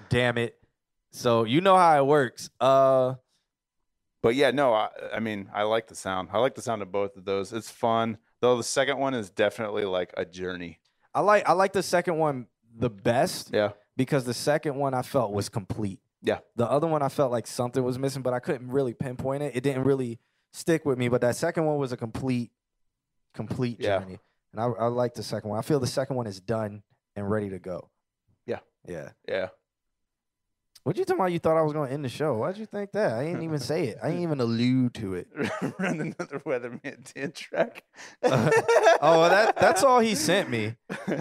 Damn 0.08 0.38
it. 0.38 0.56
So 1.12 1.44
you 1.44 1.60
know 1.60 1.76
how 1.76 1.98
it 2.00 2.06
works. 2.06 2.50
Uh 2.62 3.16
But 4.22 4.36
yeah, 4.36 4.52
no, 4.52 4.74
I, 4.74 4.90
I 5.16 5.20
mean, 5.20 5.50
I 5.54 5.64
like 5.64 5.88
the 5.88 5.96
sound. 5.96 6.30
I 6.32 6.38
like 6.38 6.56
the 6.56 6.62
sound 6.62 6.82
of 6.82 6.92
both 6.94 7.18
of 7.18 7.26
those. 7.26 7.52
It's 7.52 7.70
fun. 7.70 8.20
Though 8.42 8.56
the 8.56 8.64
second 8.64 9.00
one 9.00 9.14
is 9.14 9.30
definitely 9.30 9.84
like 9.84 10.14
a 10.16 10.24
journey. 10.24 10.80
I 11.20 11.22
like 11.22 11.50
I 11.50 11.52
like 11.52 11.74
the 11.74 11.84
second 11.84 12.18
one 12.18 12.48
the 12.78 12.90
best 12.90 13.50
Yeah. 13.54 13.72
because 13.98 14.24
the 14.24 14.34
second 14.34 14.76
one 14.78 14.94
I 14.94 15.02
felt 15.02 15.34
was 15.34 15.50
complete. 15.50 16.00
Yeah. 16.22 16.40
The 16.56 16.66
other 16.70 16.88
one 16.88 17.02
I 17.02 17.10
felt 17.10 17.30
like 17.30 17.46
something 17.46 17.84
was 17.84 18.00
missing, 18.00 18.22
but 18.22 18.34
I 18.34 18.40
couldn't 18.40 18.72
really 18.72 18.94
pinpoint 18.94 19.44
it. 19.44 19.54
It 19.54 19.62
didn't 19.62 19.84
really 19.84 20.18
stick 20.54 20.86
with 20.86 20.98
me. 20.98 21.10
But 21.10 21.20
that 21.20 21.36
second 21.36 21.66
one 21.66 21.78
was 21.78 21.92
a 21.92 21.98
complete, 21.98 22.52
complete 23.34 23.82
Yeah. 23.82 24.00
journey. 24.00 24.20
And 24.54 24.62
I, 24.62 24.66
I 24.68 24.86
like 24.88 25.14
the 25.14 25.24
second 25.24 25.50
one. 25.50 25.60
I 25.60 25.62
feel 25.62 25.82
the 25.82 25.88
second 25.88 26.16
one 26.16 26.26
is 26.26 26.40
done 26.40 26.84
and 27.18 27.30
ready 27.30 27.50
to 27.50 27.60
go. 27.60 27.90
Yeah. 28.46 28.60
Yeah. 28.88 29.10
Yeah. 29.28 29.50
What 30.84 30.98
you 30.98 31.06
talking 31.06 31.20
about? 31.20 31.32
You 31.32 31.40
thought 31.40 31.58
I 31.58 31.62
was 31.62 31.74
going 31.74 31.88
to 31.88 31.94
end 31.94 32.06
the 32.06 32.10
show? 32.10 32.36
Why'd 32.36 32.58
you 32.58 32.66
think 32.66 32.94
that? 32.94 33.14
I 33.14 33.26
didn't 33.26 33.44
even 33.44 33.60
say 33.60 33.88
it. 33.90 33.98
I 34.02 34.08
didn't 34.08 34.24
even 34.24 34.40
allude 34.40 34.94
to 34.96 35.14
it. 35.16 35.28
Run 35.80 36.00
another 36.00 36.40
Weatherman 36.40 37.14
Dan 37.14 37.32
track. 37.32 37.84
oh, 38.24 38.50
well, 39.02 39.30
that 39.30 39.58
that's 39.58 39.84
all 39.84 40.00
he 40.00 40.16
sent 40.16 40.50
me. 40.50 40.76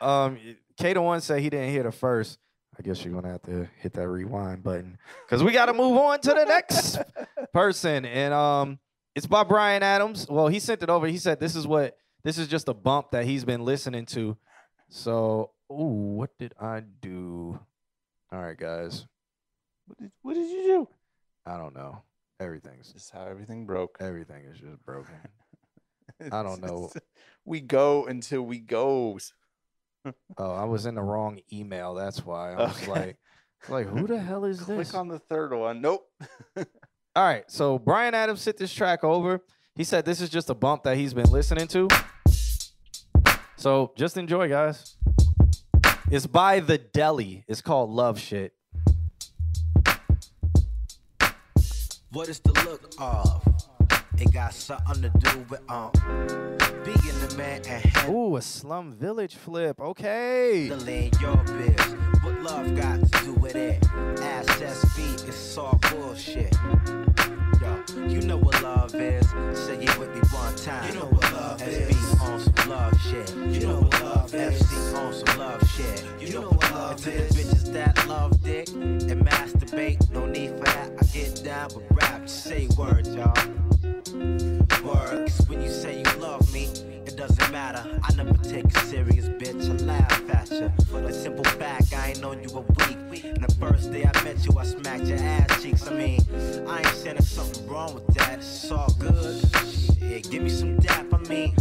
Um, 0.00 0.38
Kato 0.78 1.02
one 1.02 1.20
said 1.20 1.40
he 1.40 1.50
didn't 1.50 1.68
hear 1.72 1.82
the 1.82 1.92
first. 1.92 2.38
I 2.78 2.82
guess 2.82 3.04
you're 3.04 3.12
gonna 3.12 3.32
have 3.32 3.42
to 3.42 3.68
hit 3.76 3.92
that 3.92 4.08
rewind 4.08 4.62
button 4.62 4.96
because 5.26 5.44
we 5.44 5.52
got 5.52 5.66
to 5.66 5.74
move 5.74 5.94
on 5.98 6.20
to 6.20 6.30
the 6.30 6.44
next 6.46 6.98
person, 7.52 8.06
and 8.06 8.32
um, 8.32 8.78
it's 9.14 9.26
by 9.26 9.44
Brian 9.44 9.82
Adams. 9.82 10.26
Well, 10.26 10.48
he 10.48 10.58
sent 10.58 10.82
it 10.82 10.88
over. 10.88 11.06
He 11.06 11.18
said 11.18 11.38
this 11.38 11.54
is 11.54 11.66
what 11.66 11.98
this 12.24 12.38
is 12.38 12.48
just 12.48 12.66
a 12.68 12.72
bump 12.72 13.10
that 13.10 13.26
he's 13.26 13.44
been 13.44 13.62
listening 13.62 14.06
to. 14.06 14.38
So, 14.88 15.50
ooh, 15.70 16.16
what 16.16 16.30
did 16.38 16.54
I 16.58 16.80
do? 16.80 17.60
All 18.32 18.40
right, 18.40 18.56
guys. 18.56 19.06
What 19.86 19.98
did, 19.98 20.10
what 20.22 20.34
did 20.34 20.48
you 20.50 20.62
do? 20.62 20.88
I 21.46 21.56
don't 21.56 21.74
know. 21.74 22.02
Everything's 22.40 22.92
Just 22.92 23.10
how 23.12 23.26
everything 23.26 23.66
broke. 23.66 23.96
everything 24.00 24.44
is 24.44 24.58
just 24.58 24.84
broken. 24.84 25.14
I 26.32 26.42
don't 26.42 26.62
know. 26.62 26.90
we 27.44 27.60
go 27.60 28.06
until 28.06 28.42
we 28.42 28.58
goes. 28.60 29.32
Oh, 30.38 30.52
I 30.52 30.64
was 30.64 30.86
in 30.86 30.94
the 30.94 31.02
wrong 31.02 31.40
email. 31.52 31.94
That's 31.94 32.24
why 32.24 32.54
I 32.54 32.56
was 32.66 32.76
Okay. 32.82 32.90
like, 32.90 33.16
like 33.68 33.86
who 33.86 34.06
the 34.06 34.18
hell 34.18 34.44
is 34.46 34.58
this? 34.58 34.66
Click 34.66 34.78
this? 34.86 34.94
on 34.94 35.08
the 35.08 35.18
third 35.18 35.52
one. 35.52 35.80
Nope. 35.82 36.06
All 37.16 37.24
right, 37.24 37.44
so 37.50 37.78
Brian 37.78 38.14
Adams 38.14 38.40
sent 38.40 38.56
this 38.56 38.72
track 38.72 39.02
over. 39.04 39.42
He 39.74 39.84
said 39.84 40.04
this 40.04 40.20
is 40.20 40.30
just 40.30 40.48
a 40.48 40.54
bump 40.54 40.84
that 40.84 40.96
he's 40.96 41.12
been 41.12 41.30
listening 41.30 41.66
to. 41.68 41.88
So 43.56 43.92
just 43.96 44.16
enjoy, 44.16 44.48
guys. 44.48 44.96
It's 46.12 46.26
by 46.26 46.58
The 46.58 46.76
Deli. 46.76 47.44
It's 47.46 47.62
called 47.62 47.90
Love 47.90 48.18
Shit. 48.18 48.52
What 52.10 52.28
is 52.28 52.40
the 52.40 52.52
look 52.64 52.92
of? 52.98 53.46
It 54.18 54.32
got 54.32 54.52
something 54.52 55.02
to 55.02 55.08
do 55.10 55.46
with 55.48 55.60
um 55.70 55.92
being 56.84 57.18
the 57.20 57.34
man 57.38 57.62
and 57.66 58.08
Ooh, 58.08 58.36
a 58.36 58.42
Slum 58.42 58.92
Village 58.92 59.36
flip. 59.36 59.80
Okay. 59.80 60.66
handling 60.66 61.12
your 61.20 61.36
biz. 61.44 61.94
What 62.22 62.42
love 62.42 62.76
got 62.76 63.00
to 63.00 63.24
do 63.24 63.32
with 63.34 63.54
it? 63.54 63.80
It's 65.28 65.56
all 65.56 65.78
bullshit. 65.90 66.54
Yo, 67.88 68.06
you 68.06 68.20
know 68.22 68.36
what 68.36 68.62
love 68.62 68.94
is. 68.94 69.26
Say 69.58 69.76
it 69.76 69.98
with 69.98 70.14
me 70.14 70.20
one 70.32 70.54
time. 70.56 70.86
You 70.88 71.00
know 71.00 71.06
what 71.06 71.32
love 71.32 71.60
SB 71.60 71.90
is. 71.90 72.20
on 72.20 72.40
some 72.40 72.68
love 72.68 73.00
shit. 73.00 73.34
You 73.36 73.66
know 73.66 73.80
what 73.80 74.02
love 74.02 74.34
is. 74.34 74.62
FC 74.62 74.98
on 74.98 75.14
some 75.14 75.38
love 75.38 75.70
shit. 75.70 76.04
You 76.20 76.34
know 76.34 76.48
what 76.48 76.72
love 76.72 76.90
and 76.90 76.98
to 76.98 77.10
the 77.10 77.40
bitches 77.40 77.72
that 77.72 78.06
love 78.06 78.42
dick 78.42 78.68
and 78.68 79.24
masturbate, 79.26 80.10
no 80.10 80.26
need 80.26 80.50
for 80.58 80.64
that. 80.64 80.90
I 81.00 81.04
get 81.06 81.42
down 81.42 81.68
with 81.74 81.84
rap. 81.90 82.22
Just 82.22 82.44
say 82.44 82.68
words, 82.76 83.14
y'all. 83.14 83.34
Words. 84.84 85.48
When 85.48 85.62
you 85.62 85.70
say 85.70 85.98
you 85.98 86.20
love 86.20 86.39
it 87.06 87.16
doesn't 87.16 87.50
matter. 87.52 87.84
I 88.02 88.14
never 88.14 88.34
take 88.44 88.64
it 88.64 88.76
serious, 88.78 89.28
bitch. 89.28 89.68
I 89.68 89.84
laugh 89.84 90.30
at 90.30 90.50
you. 90.50 90.70
For 90.86 91.00
the 91.00 91.12
simple 91.12 91.44
fact, 91.44 91.92
I 91.94 92.08
ain't 92.08 92.20
known 92.20 92.42
you 92.42 92.50
a 92.56 92.60
week. 92.60 93.24
And 93.24 93.42
the 93.42 93.54
first 93.60 93.92
day 93.92 94.04
I 94.04 94.24
met 94.24 94.44
you, 94.46 94.56
I 94.58 94.64
smacked 94.64 95.04
your 95.04 95.18
ass 95.18 95.62
cheeks. 95.62 95.86
I 95.86 95.94
mean, 95.94 96.20
I 96.66 96.78
ain't 96.78 96.86
saying 96.88 97.16
there's 97.16 97.28
something 97.28 97.66
wrong 97.66 97.94
with 97.94 98.06
that. 98.14 98.38
It's 98.38 98.70
all 98.70 98.94
good. 98.98 99.99
Yeah, 100.10 100.18
give 100.18 100.42
me 100.42 100.50
some 100.50 100.76
dap. 100.78 101.06
I 101.14 101.18
mean, 101.28 101.54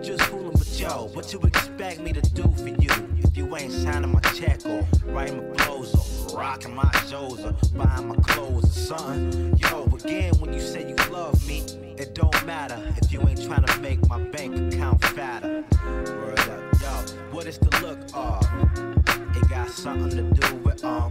just 0.00 0.22
fooling 0.26 0.52
with 0.52 0.80
yo. 0.80 1.08
What 1.12 1.32
you 1.32 1.40
expect 1.40 1.98
me 1.98 2.12
to 2.12 2.20
do 2.20 2.44
for 2.56 2.68
you? 2.68 2.88
If 3.18 3.36
you 3.36 3.56
ain't 3.56 3.72
signing 3.72 4.12
my 4.12 4.20
check 4.20 4.64
or 4.64 4.86
writing 5.06 5.48
my 5.48 5.56
clothes 5.56 5.92
or 5.92 6.38
rocking 6.38 6.72
my 6.72 6.88
shows 7.10 7.44
or 7.44 7.52
buying 7.74 8.06
my 8.06 8.14
clothes 8.14 8.64
or 8.64 8.96
something. 8.96 9.58
Yo, 9.58 9.86
again, 9.86 10.34
when 10.38 10.52
you 10.52 10.60
say 10.60 10.88
you 10.88 10.94
love 11.10 11.44
me, 11.48 11.64
it 11.98 12.14
don't 12.14 12.46
matter 12.46 12.80
if 13.02 13.12
you 13.12 13.20
ain't 13.26 13.44
trying 13.44 13.64
to 13.64 13.76
make 13.80 14.08
my 14.08 14.22
bank 14.22 14.54
account 14.72 15.04
fatter. 15.06 15.64
Word 15.82 16.38
up, 16.38 16.80
yo, 16.80 16.88
what 17.32 17.46
is 17.48 17.58
the 17.58 17.70
look 17.80 17.98
of? 18.14 19.36
It 19.36 19.48
got 19.48 19.68
something 19.68 20.10
to 20.10 20.22
do 20.40 20.54
with 20.58 20.84
um. 20.84 21.10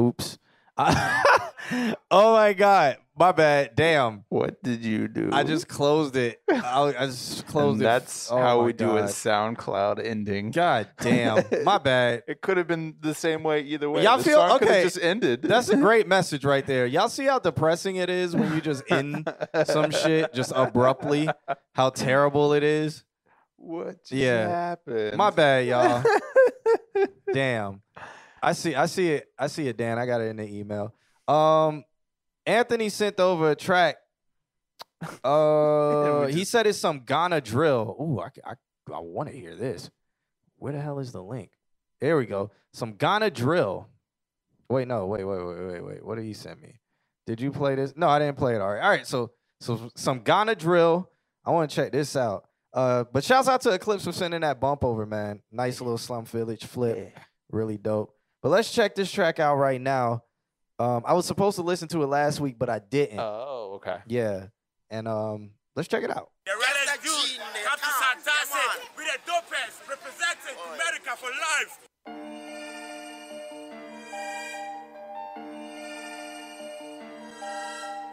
Oops. 0.00 0.38
oh 2.10 2.32
my 2.34 2.52
God. 2.52 2.98
My 3.18 3.32
bad. 3.32 3.74
Damn. 3.74 4.24
What 4.28 4.62
did 4.62 4.84
you 4.84 5.08
do? 5.08 5.30
I 5.32 5.42
just 5.42 5.68
closed 5.68 6.16
it. 6.16 6.38
I, 6.52 6.94
I 6.98 7.06
just 7.06 7.46
closed 7.48 7.76
And 7.80 7.82
it. 7.82 7.84
that's 7.84 8.30
Oh 8.30 8.36
how 8.36 8.62
we 8.62 8.74
do 8.74 8.98
a 8.98 9.04
SoundCloud 9.04 10.04
ending. 10.04 10.50
God 10.50 10.88
damn. 11.00 11.42
My 11.64 11.78
bad. 11.82 12.24
It 12.28 12.42
could 12.42 12.58
have 12.58 12.66
been 12.68 12.94
the 13.00 13.14
same 13.14 13.42
way 13.42 13.62
either 13.62 13.88
way. 13.88 14.02
Y'all 14.04 14.18
the 14.18 14.24
feel 14.24 14.40
okay? 14.60 14.82
just 14.82 15.00
ended. 15.00 15.40
That's 15.42 15.70
a 15.70 15.76
great 15.76 16.06
message 16.06 16.44
right 16.44 16.66
there. 16.66 16.84
Y'all 16.84 17.08
see 17.08 17.24
how 17.24 17.38
depressing 17.38 17.96
it 17.96 18.10
is 18.10 18.36
when 18.36 18.52
you 18.54 18.60
just 18.60 18.82
end 18.90 19.26
some 19.64 19.90
shit 19.90 20.34
just 20.34 20.52
abruptly? 20.54 21.30
How 21.72 21.88
terrible 21.88 22.52
it 22.52 22.62
is. 22.62 23.02
what 23.56 24.02
just 24.04 24.12
Yeah. 24.12 24.46
happened? 24.48 25.16
My 25.16 25.30
bad, 25.30 25.66
y'all. 25.66 26.04
Damn. 27.32 27.80
I 28.42 28.52
see. 28.52 28.74
I 28.74 28.86
see 28.86 29.10
it. 29.10 29.28
I 29.38 29.46
see 29.46 29.68
it, 29.68 29.76
Dan. 29.76 29.98
I 29.98 30.06
got 30.06 30.20
it 30.20 30.24
in 30.24 30.36
the 30.36 30.48
email. 30.48 30.94
Um, 31.26 31.84
Anthony 32.44 32.88
sent 32.88 33.20
over 33.20 33.50
a 33.50 33.56
track. 33.56 33.96
Uh, 35.22 36.26
he 36.28 36.44
said 36.44 36.66
it's 36.66 36.78
some 36.78 37.00
Ghana 37.00 37.42
drill. 37.42 37.96
Ooh, 38.00 38.18
I, 38.18 38.30
I, 38.50 38.54
I 38.90 39.00
want 39.00 39.28
to 39.28 39.34
hear 39.36 39.54
this. 39.54 39.90
Where 40.56 40.72
the 40.72 40.80
hell 40.80 41.00
is 41.00 41.12
the 41.12 41.22
link? 41.22 41.50
There 42.00 42.16
we 42.16 42.24
go. 42.24 42.50
Some 42.72 42.94
Ghana 42.94 43.30
drill. 43.30 43.88
Wait, 44.70 44.88
no, 44.88 45.06
wait, 45.06 45.24
wait, 45.24 45.44
wait, 45.44 45.66
wait, 45.66 45.84
wait. 45.84 46.04
What 46.04 46.16
did 46.16 46.24
he 46.24 46.32
send 46.32 46.62
me? 46.62 46.80
Did 47.26 47.42
you 47.42 47.52
play 47.52 47.74
this? 47.74 47.92
No, 47.94 48.08
I 48.08 48.18
didn't 48.18 48.38
play 48.38 48.54
it. 48.54 48.60
All 48.62 48.72
right, 48.72 48.82
all 48.82 48.88
right. 48.88 49.06
So, 49.06 49.32
so 49.60 49.90
some 49.96 50.20
Ghana 50.20 50.54
drill. 50.54 51.10
I 51.44 51.50
want 51.50 51.70
to 51.70 51.76
check 51.76 51.92
this 51.92 52.16
out. 52.16 52.48
Uh, 52.72 53.04
but 53.12 53.22
shouts 53.22 53.48
out 53.48 53.60
to 53.62 53.70
Eclipse 53.70 54.04
for 54.04 54.12
sending 54.12 54.40
that 54.40 54.60
bump 54.60 54.82
over, 54.82 55.06
man. 55.06 55.40
Nice 55.52 55.80
little 55.80 55.98
Slum 55.98 56.24
Village 56.24 56.64
flip, 56.64 57.16
really 57.50 57.78
dope. 57.78 58.15
But 58.46 58.50
let's 58.50 58.70
check 58.70 58.94
this 58.94 59.10
track 59.10 59.40
out 59.40 59.56
right 59.56 59.80
now. 59.80 60.22
Um, 60.78 61.02
I 61.04 61.14
was 61.14 61.26
supposed 61.26 61.56
to 61.56 61.62
listen 61.62 61.88
to 61.88 62.04
it 62.04 62.06
last 62.06 62.38
week, 62.38 62.60
but 62.60 62.70
I 62.70 62.78
didn't. 62.78 63.18
Oh, 63.18 63.72
okay. 63.82 63.96
yeah, 64.06 64.46
and 64.88 65.08
um, 65.08 65.50
let's 65.74 65.88
check 65.88 66.04
it 66.04 66.10
out. 66.10 66.30
The 66.44 66.52
reddest 66.52 67.02
dude, 67.02 67.40
Captain 67.64 67.90
Santace, 67.90 68.86
we 68.96 69.02
the 69.02 69.18
dopest, 69.28 69.88
representing 69.90 70.54
America 70.64 71.16
for 71.16 71.26
life. 71.26 71.88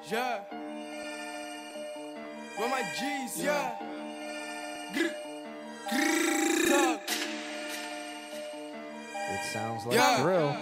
Yeah. 0.10 0.42
With 2.60 2.70
my 2.72 2.82
G's, 3.00 3.44
yeah. 3.44 3.76
Grr. 4.96 5.14
Grr. 5.92 6.23
It 9.34 9.40
sounds 9.52 9.86
like 9.86 9.96
Yeah. 9.96 10.22
drill. 10.22 10.56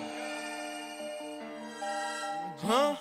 Huh? 2.65 2.95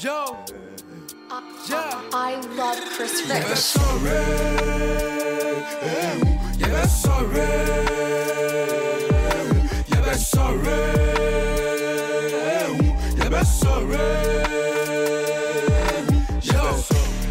Yo. 0.00 0.36
Yeah. 1.68 2.00
I 2.12 2.36
love 2.54 2.78
Chris 2.94 3.26
Yeah, 3.26 3.38
Rich. 3.38 3.46
that's 3.48 3.60
sorry. 3.60 4.10
Yeah, 6.60 6.68
that's 6.76 6.96
sorry. 7.02 7.48
Yeah, 9.90 10.00
that's 10.06 10.26
sorry. 10.28 10.80
Yeah, 13.18 13.28
that's 13.28 13.52
sorry. 13.64 14.06
Yo, 16.42 16.62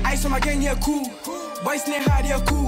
ice 0.03 0.25
on 0.25 0.31
my 0.31 0.39
gang, 0.39 0.61
yeah, 0.61 0.75
cool. 0.83 1.09
Boys, 1.63 1.87
ne 1.87 1.99
hard, 2.03 2.25
yeah, 2.25 2.41
cool. 2.45 2.67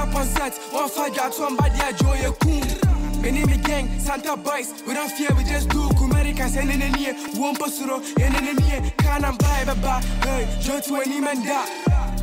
Step 0.00 0.14
on 0.14 0.26
set, 0.26 0.56
one 0.72 0.88
fight, 0.88 1.14
got 1.14 1.38
one 1.38 1.56
bad, 1.56 1.76
yeah, 1.76 1.92
joy, 1.92 2.14
yeah, 2.14 2.32
cool. 2.40 3.20
Me 3.20 3.56
gang, 3.58 3.86
Santa 3.98 4.34
Boys. 4.34 4.72
We 4.86 4.94
don't 4.94 5.10
fear, 5.10 5.28
we 5.36 5.44
just 5.44 5.68
do. 5.68 5.90
Kumerica, 5.90 6.48
send 6.48 6.70
in 6.70 6.80
the 6.80 6.88
near. 6.88 7.12
One 7.38 7.54
posuro, 7.54 7.98
in 8.18 8.32
the 8.32 8.62
near. 8.62 8.90
Can 8.96 9.24
I 9.26 9.36
buy 9.36 9.60
a 9.70 9.74
bar? 9.74 10.00
Hey, 10.22 10.48
Joe 10.62 10.80
to 10.80 10.96
any 11.02 11.20
man 11.20 11.44
da. 11.44 11.66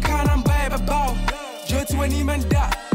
Can 0.02 0.28
I 0.28 0.41
buy 0.41 0.76
a 0.76 0.80
bow? 0.80 1.16
Joe 1.68 1.84
to 1.84 2.02
any 2.02 2.24
man 2.24 2.49
da. 2.49 2.86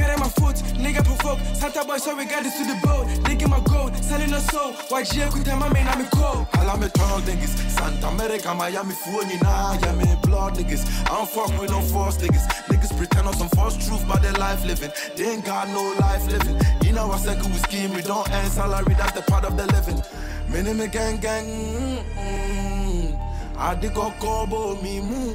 Get 0.00 0.08
on 0.08 0.20
my 0.20 0.28
foot, 0.30 0.56
nigga 0.80 1.04
provoke. 1.04 1.38
Santa 1.54 1.84
Boy, 1.84 1.98
so 1.98 2.16
we 2.16 2.24
got 2.24 2.42
this 2.42 2.56
to 2.56 2.64
the 2.64 2.74
boat. 2.82 3.06
Digging 3.26 3.50
my 3.50 3.60
gold, 3.60 3.94
selling 4.02 4.32
a 4.32 4.40
soul. 4.40 4.72
Could 4.72 5.44
tell 5.44 5.58
my 5.58 5.68
man 5.74 5.86
I'm 5.88 6.00
a 6.00 6.08
cold. 6.08 6.46
All 6.56 6.70
I'm 6.70 6.82
a 6.82 6.88
tall 6.88 7.20
niggas, 7.20 7.52
Santa 7.68 8.06
America, 8.06 8.54
Miami, 8.54 8.94
Fuji, 8.94 9.36
nah, 9.42 9.76
yeah, 9.82 9.92
me 9.92 10.06
blood 10.22 10.54
niggas. 10.54 10.86
I 11.04 11.08
don't 11.16 11.28
fuck 11.28 11.52
with 11.60 11.70
no 11.70 11.82
false 11.82 12.16
niggas. 12.16 12.46
Niggas 12.70 12.96
pretend 12.96 13.28
on 13.28 13.34
some 13.34 13.50
false 13.50 13.76
truth 13.76 14.02
about 14.04 14.22
their 14.22 14.32
life 14.32 14.64
living. 14.64 14.90
They 15.16 15.32
ain't 15.32 15.44
got 15.44 15.68
no 15.68 15.94
life 16.00 16.26
living. 16.32 16.58
You 16.82 16.94
know, 16.94 17.10
I 17.10 17.18
said 17.18 17.36
we 17.44 17.52
scheme, 17.68 17.92
we 17.92 18.00
don't 18.00 18.26
earn 18.32 18.48
salary, 18.48 18.94
that's 18.94 19.12
the 19.12 19.20
part 19.20 19.44
of 19.44 19.58
the 19.58 19.66
living. 19.66 20.02
Minimum 20.48 20.88
gang 20.88 21.18
gang, 21.18 21.44
mm, 21.44 22.02
mm. 22.16 23.18
I 23.58 23.74
dig 23.74 23.98
a 23.98 24.10
kobo 24.18 24.80
me, 24.80 25.00
mm, 25.00 25.34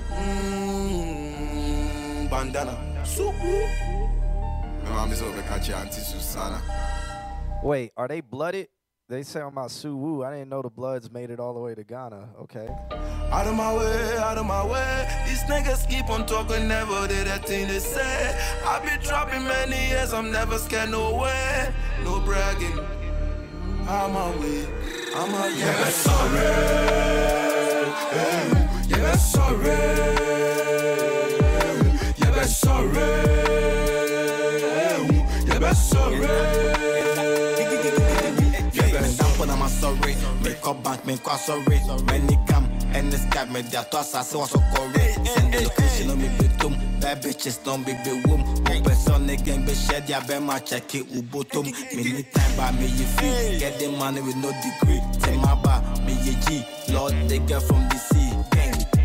mm. 2.18 2.30
bandana. 2.32 2.76
Suku. 3.04 3.95
Wait, 7.64 7.92
are 7.98 8.08
they 8.08 8.22
blooded? 8.22 8.68
They 9.08 9.22
say 9.22 9.40
I'm 9.40 9.50
about 9.50 9.70
Suwu. 9.70 10.26
I 10.26 10.32
didn't 10.32 10.50
know 10.50 10.64
the 10.64 10.70
Bloods 10.70 11.12
made 11.12 11.30
it 11.30 11.40
all 11.40 11.54
the 11.54 11.60
way 11.60 11.76
to 11.76 11.84
Ghana. 11.84 12.30
Okay. 12.42 12.68
Out 13.32 13.46
of 13.46 13.54
my 13.54 13.72
way, 13.76 14.18
out 14.18 14.38
of 14.40 14.46
my 14.48 14.66
way. 14.66 15.08
These 15.28 15.44
niggas 15.44 15.88
keep 15.88 16.10
on 16.10 16.26
talking, 16.26 16.68
never 16.68 17.08
did 17.08 17.28
a 17.28 17.38
thing 17.38 17.68
they 17.68 17.78
say. 17.78 18.36
I've 18.66 18.84
been 18.84 19.00
trapping 19.02 19.44
many 19.44 19.90
years, 19.90 20.12
I'm 20.12 20.32
never 20.32 20.58
scared, 20.58 20.90
no 20.90 21.16
way. 21.18 21.72
No 22.04 22.20
bragging. 22.22 22.80
I'm 23.88 24.16
away, 24.16 24.68
I'm 25.16 25.34
a 25.36 25.50
yeah, 25.56 25.90
sorry. 25.90 26.40
Yeah, 28.90 29.16
sorry. 29.18 29.70
Yeah, 29.70 30.56
sorry. 30.56 31.06
Yeah, 32.18 32.44
sorry. 32.46 33.45
Sorry. 35.76 36.20
Give 37.58 37.72
it 37.72 37.86
a 37.86 38.32
bit. 38.42 38.46
Sorry, 39.68 40.16
make 40.42 40.66
up 40.66 40.84
bank, 40.84 41.06
make 41.06 41.28
up 41.28 41.40
sorry. 41.40 41.80
Many 42.06 42.38
cam, 42.48 42.66
and 42.94 43.12
the 43.12 43.18
sky, 43.18 43.46
me 43.46 43.62
there 43.62 43.84
to 43.84 44.00
assassin, 44.00 44.40
was 44.40 44.52
so 44.52 44.60
correct. 44.74 45.28
Send 45.28 45.54
the 45.54 45.62
location 45.64 46.10
on 46.10 46.22
me, 46.22 46.28
bitum. 46.38 47.02
Bad 47.02 47.22
bitches 47.22 47.64
don't 47.64 47.86
be 47.86 47.94
be 48.04 48.22
womb. 48.26 48.42
Open 48.68 48.96
son 48.96 49.30
again, 49.30 49.66
be 49.66 49.74
shed, 49.74 50.08
ya 50.10 50.22
be 50.26 50.40
my 50.40 50.60
check 50.60 50.96
it, 50.96 51.08
ubotum. 51.12 51.66
Many 51.96 52.24
time 52.24 52.58
by 52.58 52.72
me, 52.72 52.86
you 52.88 53.06
feel. 53.06 53.60
Get 53.60 53.80
the 53.80 53.90
money 53.90 54.22
with 54.22 54.38
no 54.38 54.52
degree. 54.52 55.02
Take 55.20 55.38
my 55.38 55.56
bar, 55.56 55.82
me 56.06 56.14
ye 56.24 56.36
G. 56.46 56.66
Lord, 56.94 57.14
they 57.28 57.40
get 57.40 57.62
from 57.64 57.88
the 57.90 57.98
sea. 57.98 58.32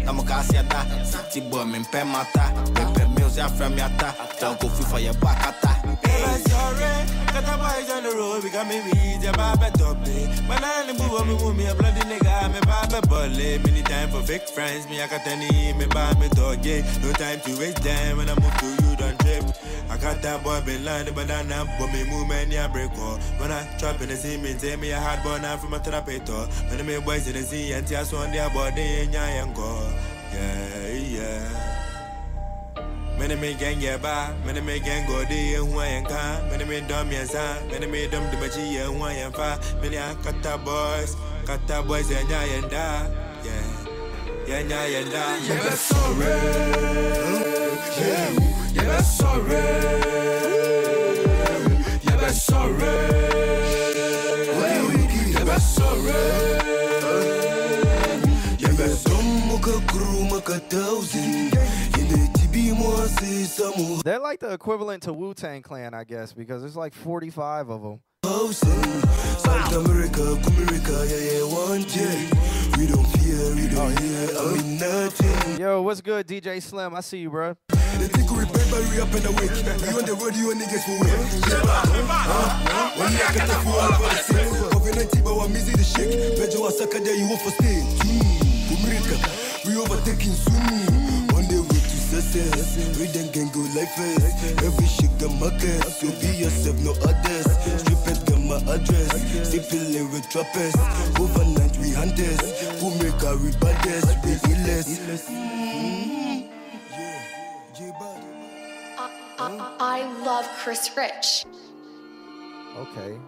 I'm 0.07 0.19
a 0.19 0.23
casiata. 0.23 1.05
City 1.05 1.41
boy, 1.49 1.65
me 1.65 1.85
pay 1.91 2.05
mata. 2.05 2.53
Pay 2.95 3.07
meals, 3.15 3.37
ya 3.37 3.49
from 3.49 3.77
yata. 3.77 4.15
Don't 4.41 4.61
go 4.61 4.69
free 4.69 4.85
for 4.87 5.01
your 5.01 5.15
back 5.15 5.47
ata. 5.47 5.80
Yeah, 6.11 6.37
sorry. 6.51 6.95
Got 7.33 7.45
the 7.47 7.57
boys 7.63 7.91
on 7.91 8.03
the 8.03 8.11
road, 8.11 8.43
we 8.43 8.51
got 8.51 8.67
me 8.67 8.81
weed, 8.81 9.23
yeah, 9.23 9.33
baby, 9.33 9.71
top 9.79 9.99
it. 10.03 10.43
But 10.49 10.65
I 10.65 10.89
ain't 10.89 10.99
move 10.99 11.27
me, 11.27 11.35
move 11.39 11.57
me, 11.57 11.67
a 11.67 11.75
bloody 11.75 12.01
nigga, 12.01 12.53
me 12.53 12.61
baby, 12.61 13.07
bully. 13.07 13.59
Many 13.59 13.83
time 13.83 14.11
for 14.11 14.23
fake 14.23 14.49
friends, 14.49 14.89
me, 14.89 15.01
I 15.01 15.07
got 15.07 15.27
any, 15.27 15.73
me, 15.75 15.87
buy 15.87 16.13
me 16.15 16.29
dog. 16.31 16.65
No 16.67 17.13
time 17.13 17.41
to 17.41 17.59
waste 17.59 17.83
time 17.85 18.17
when 18.19 18.29
I 18.29 18.35
move 18.35 18.57
to 18.59 18.67
you, 18.67 18.97
don't 18.97 19.19
trip. 19.21 19.45
I 19.89 19.97
got 19.97 20.21
that 20.23 20.43
boy 20.43 20.61
been 20.63 20.85
but 21.15 21.31
I 21.31 21.43
now, 21.43 21.65
but 21.79 21.93
me 21.93 22.05
move, 22.11 22.29
man, 22.29 22.51
yeah, 22.51 22.69
break 22.69 22.91
all. 22.99 23.19
When 23.39 23.53
I 23.53 23.63
trap 23.79 24.01
in 24.01 24.09
the 24.09 24.17
scene, 24.17 24.43
me, 24.43 24.55
take 24.55 24.79
me 24.81 24.91
a 24.91 24.99
hard 25.01 25.23
boy 25.23 25.39
from 25.59 25.75
a 25.75 25.79
therapeuter. 25.79 26.47
When 26.69 26.85
me 26.87 26.99
boys 27.01 27.27
in 27.29 27.35
the 27.35 27.43
scene, 27.43 27.75
and 27.75 27.87
tears 27.87 28.13
on 28.13 28.33
their 28.33 28.51
body, 28.51 28.83
and 29.03 29.13
yeah, 29.13 29.45
and. 29.45 29.57
Yeah, 30.33 30.89
yeah. 30.93 31.80
Mene 33.21 33.37
me 33.39 33.53
gang 33.55 33.81
yeah 33.83 33.99
ba, 33.99 34.35
mene 34.47 34.65
me 34.65 34.79
gang 34.81 35.07
go 35.07 35.23
de 35.27 35.35
ye 35.53 35.59
huwa 35.59 35.85
yen 35.85 36.05
ka, 36.05 36.41
mene 36.51 36.65
me 36.67 36.81
dom 36.89 37.11
yen 37.13 37.27
sa, 37.27 37.55
mene 37.71 37.87
me 37.87 38.09
dom 38.09 38.25
de 38.31 38.37
bachi 38.41 38.63
ye 38.75 38.81
huwa 38.89 39.13
yen 39.15 39.31
fa, 39.33 39.59
mene 39.83 39.97
a 39.97 40.15
kata 40.25 40.57
boys, 40.65 41.17
kata 41.45 41.83
boys 41.83 42.11
yen 42.11 42.27
ya 42.31 42.43
yen 42.45 42.69
da, 42.71 43.07
yeah, 43.45 43.63
yen 44.49 44.71
ya 44.71 44.85
yen 44.85 45.11
da. 45.11 45.37
Yeah, 45.37 45.63
that's 45.63 45.81
sorry. 45.81 46.25
Yeah, 48.01 48.31
yeah, 48.73 48.85
that's 48.89 49.17
sorry. 49.19 49.65
Yeah, 52.03 52.17
that's 52.17 52.43
sorry. 52.43 52.97
Yeah, 55.35 55.45
that's 55.45 55.67
sorry. 55.77 56.23
Yeah, 58.59 58.73
that's 58.81 58.99
some 59.05 59.31
muka 59.47 59.75
crew 59.93 60.25
muka 60.25 60.59
thousand. 60.73 61.60
They're 64.03 64.19
like 64.19 64.41
the 64.41 64.53
equivalent 64.53 65.03
to 65.05 65.13
Wu 65.13 65.35
Tang 65.35 65.63
Clan, 65.63 65.95
I 65.95 66.05
guess, 66.05 66.33
because 66.33 66.63
there's 66.63 66.77
like 66.77 66.95
45 66.95 67.69
of 67.69 67.83
them. 67.83 68.01
South 68.53 69.77
America, 69.77 70.23
America, 70.23 71.07
yeah, 71.09 71.17
yeah, 71.17 71.43
one 71.45 71.83
day. 71.83 72.29
We 72.77 72.87
don't 72.87 73.07
fear, 73.19 73.55
we 73.55 73.69
don't 73.69 73.99
hear, 74.01 74.29
I 74.37 74.55
mean 74.57 74.79
nothing. 74.79 75.61
Yo, 75.61 75.83
what's 75.83 76.01
good, 76.01 76.27
DJ 76.27 76.61
Slim? 76.61 76.95
I 76.95 77.01
see 77.01 77.19
you, 77.19 77.31
bro. 77.31 77.55
They 77.69 78.09
think 78.09 78.31
we 78.31 78.45
bad, 78.45 78.67
but 78.71 78.81
we 78.91 79.01
up 79.01 79.15
in 79.15 79.23
the 79.23 79.33
week. 79.39 79.53
We 79.83 79.89
on 79.95 80.05
the 80.07 80.15
road, 80.15 80.35
you 80.35 80.53
niggas 80.55 80.85
for 80.85 80.99
win. 80.99 81.11
Huh? 81.47 82.91
When 82.99 83.13
you 83.13 83.19
get 83.19 83.47
the 83.47 83.55
fool, 83.63 83.81
I'm 83.81 84.01
gonna 84.01 84.23
say. 84.25 84.45
COVID-19, 84.71 85.25
but 85.25 85.39
I'm 85.39 85.57
easy 85.57 85.73
to 85.73 85.85
shake. 85.85 86.39
Bejo, 86.39 86.67
I 86.67 86.71
suck 86.71 86.91
there, 86.91 87.15
you 87.15 87.29
want 87.29 87.43
for 87.43 87.51
stay. 87.51 87.83
America, 88.83 89.17
we 89.67 89.77
overtaking 89.77 90.33
soon. 90.33 91.10
On 92.31 92.37
the 92.37 93.01
way 93.01 93.07
to 93.07 93.13
success, 93.13 93.33
can 93.33 93.49
go 93.51 93.61
like 93.75 93.91
first. 93.91 94.63
Every 94.63 94.87
shit 94.87 95.11
got 95.19 95.33
market, 95.41 95.83
so 95.83 96.07
be 96.21 96.29
yourself, 96.39 96.79
no 96.79 96.93
others. 97.03 97.47
Strip 97.81 98.07
it, 98.07 98.27
got 98.27 98.41
my 98.41 98.57
address. 98.73 99.49
Sipping 99.51 100.13
with 100.13 100.29
trappers. 100.31 100.75
Overnight, 101.19 101.77
we 101.79 101.91
hunters. 101.93 102.41
Who 102.81 102.91
make 103.03 103.23
our 103.25 103.37
rebellious, 103.37 104.07
we 104.23 104.35
illest. 104.47 105.27
I, 109.39 109.77
I 109.81 110.23
love 110.23 110.47
Chris 110.59 110.91
Rich. 110.97 111.47
Okay. 112.77 113.19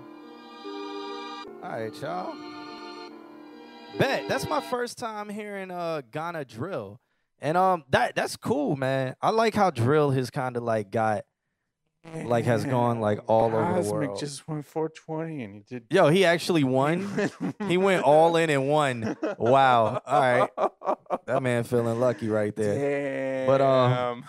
All 1.62 1.70
right, 1.70 2.01
y'all. 2.01 2.35
Bet 3.99 4.29
that's 4.29 4.49
my 4.49 4.61
first 4.61 4.97
time 4.97 5.29
hearing 5.29 5.70
uh 5.70 6.03
Ghana 6.12 6.45
drill, 6.45 7.01
and 7.43 7.59
um 7.59 7.85
that 7.90 8.14
that's 8.14 8.36
cool, 8.36 8.77
man. 8.77 9.14
I 9.20 9.31
like 9.31 9.55
how 9.55 9.70
drill 9.70 10.10
has 10.12 10.31
kind 10.31 10.56
of 10.56 10.62
like 10.62 10.90
got 10.90 11.24
like 12.24 12.47
has 12.47 12.64
gone 12.64 13.01
like 13.01 13.20
all 13.27 13.47
over 13.47 13.59
the 13.59 13.64
Cosmic 13.82 13.93
world. 14.09 14.19
just 14.19 14.48
went 14.48 14.64
420 14.64 15.44
and 15.44 15.55
he 15.55 15.60
did. 15.60 15.85
Yo, 15.90 16.09
he 16.09 16.24
actually 16.24 16.64
won. 16.64 17.31
he 17.69 17.77
went 17.77 18.05
all 18.05 18.36
in 18.36 18.48
and 18.48 18.69
won. 18.69 19.16
Wow. 19.39 20.01
All 20.06 20.20
right. 20.20 20.51
That 21.27 21.43
man 21.43 21.64
feeling 21.64 21.98
lucky 22.01 22.28
right 22.28 22.55
there. 22.55 23.47
But 23.47 23.60
um 23.60 24.24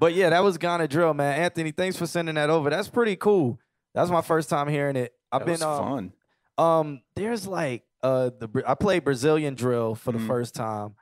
But 0.00 0.14
yeah, 0.14 0.30
that 0.30 0.42
was 0.42 0.58
Ghana 0.58 0.88
drill, 0.88 1.14
man. 1.14 1.40
Anthony, 1.40 1.70
thanks 1.70 1.96
for 1.96 2.06
sending 2.06 2.34
that 2.36 2.50
over. 2.50 2.70
That's 2.70 2.88
pretty 2.88 3.16
cool. 3.16 3.58
That's 3.94 4.10
my 4.10 4.22
first 4.22 4.48
time 4.50 4.68
hearing 4.68 4.96
it. 4.96 5.12
I've 5.30 5.40
That 5.40 5.46
been 5.46 5.62
um, 5.62 5.78
fun. 5.78 6.12
Um, 6.56 7.02
there's 7.16 7.46
like 7.46 7.84
uh 8.04 8.30
the 8.38 8.62
I 8.66 8.74
played 8.74 9.02
Brazilian 9.04 9.54
drill 9.54 9.94
for 9.96 10.12
the 10.12 10.18
Mm. 10.18 10.26
first 10.28 10.54
time 10.54 10.94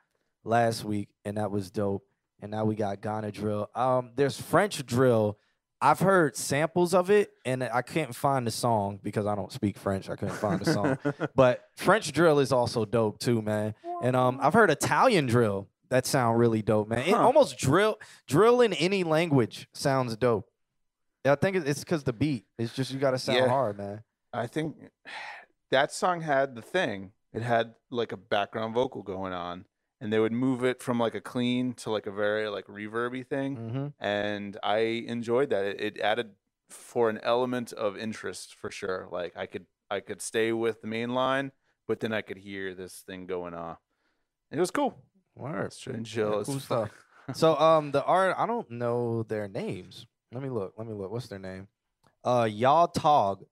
last 0.43 0.83
week, 0.83 1.09
and 1.25 1.37
that 1.37 1.51
was 1.51 1.69
dope. 1.69 2.03
And 2.41 2.49
now 2.51 2.65
we 2.65 2.75
got 2.75 2.99
Ghana 3.01 3.31
drill. 3.31 3.69
Um, 3.75 4.11
there's 4.15 4.39
French 4.41 4.85
drill. 4.85 5.37
I've 5.81 5.99
heard 5.99 6.35
samples 6.37 6.93
of 6.93 7.09
it, 7.09 7.31
and 7.45 7.61
I 7.63 7.81
can't 7.81 8.15
find 8.15 8.47
the 8.47 8.51
song 8.51 8.99
because 9.03 9.25
I 9.25 9.35
don't 9.35 9.51
speak 9.51 9.77
French. 9.77 10.09
I 10.09 10.15
couldn't 10.15 10.35
find 10.35 10.59
the 10.61 10.71
song. 10.73 10.97
but 11.35 11.65
French 11.75 12.11
drill 12.13 12.39
is 12.39 12.51
also 12.53 12.85
dope 12.85 13.19
too, 13.19 13.41
man. 13.41 13.75
And 14.01 14.15
um, 14.15 14.39
I've 14.41 14.53
heard 14.53 14.69
Italian 14.71 15.25
drill. 15.27 15.67
That 15.89 16.05
sound 16.05 16.39
really 16.39 16.61
dope, 16.61 16.87
man. 16.89 16.99
It 17.07 17.13
almost 17.13 17.57
drill 17.57 17.97
drill 18.27 18.61
in 18.61 18.73
any 18.73 19.03
language 19.03 19.67
sounds 19.73 20.15
dope. 20.17 20.47
Yeah, 21.25 21.33
I 21.33 21.35
think 21.35 21.55
it's 21.57 21.79
because 21.81 22.03
the 22.03 22.13
beat. 22.13 22.45
It's 22.57 22.73
just 22.73 22.91
you 22.91 22.99
got 22.99 23.11
to 23.11 23.19
sound 23.19 23.37
Yeah. 23.39 23.47
hard, 23.49 23.77
man. 23.77 24.03
I 24.33 24.47
think 24.47 24.75
that 25.73 25.91
song 25.91 26.21
had 26.21 26.55
the 26.55 26.61
thing. 26.61 27.11
It 27.33 27.41
had 27.41 27.73
like 27.89 28.11
a 28.11 28.17
background 28.17 28.73
vocal 28.75 29.01
going 29.03 29.33
on, 29.33 29.65
and 29.99 30.13
they 30.13 30.19
would 30.19 30.31
move 30.31 30.63
it 30.63 30.81
from 30.83 30.99
like 30.99 31.15
a 31.15 31.21
clean 31.21 31.73
to 31.81 31.89
like 31.91 32.05
a 32.07 32.11
very 32.11 32.47
like 32.47 32.67
reverby 32.67 33.25
thing, 33.27 33.57
Mhm. 33.57 33.93
and 33.99 34.57
I 34.63 34.77
enjoyed 35.15 35.49
that. 35.49 35.65
It, 35.65 35.79
it 35.81 35.99
added 35.99 36.35
for 36.69 37.09
an 37.09 37.19
element 37.23 37.73
of 37.73 37.97
interest 37.97 38.55
for 38.55 38.69
sure. 38.71 39.07
Like 39.11 39.33
I 39.35 39.45
could 39.47 39.65
I 39.89 39.99
could 39.99 40.21
stay 40.21 40.51
with 40.51 40.81
the 40.81 40.87
main 40.87 41.13
line, 41.13 41.51
but 41.87 41.99
then 41.99 42.13
I 42.13 42.21
could 42.21 42.37
hear 42.37 42.73
this 42.75 43.01
thing 43.07 43.25
going 43.27 43.53
on. 43.53 43.77
It 44.51 44.59
was 44.59 44.71
cool. 44.71 44.97
Word. 45.35 45.73
Straight 45.73 45.97
and 45.97 46.05
chill. 46.05 46.37
Yeah, 46.37 46.43
cool 46.45 46.59
stuff. 46.59 46.89
so 47.33 47.57
um 47.57 47.91
the 47.91 48.03
art 48.05 48.35
I 48.37 48.45
don't 48.45 48.69
know 48.69 49.23
their 49.23 49.47
names. 49.47 50.05
Let 50.31 50.43
me 50.43 50.49
look. 50.49 50.73
Let 50.77 50.87
me 50.87 50.93
look. 50.93 51.11
What's 51.11 51.27
their 51.27 51.39
name? 51.39 51.67
Uh 52.23 52.47
Yaw 52.49 52.87
Tog. 52.87 53.45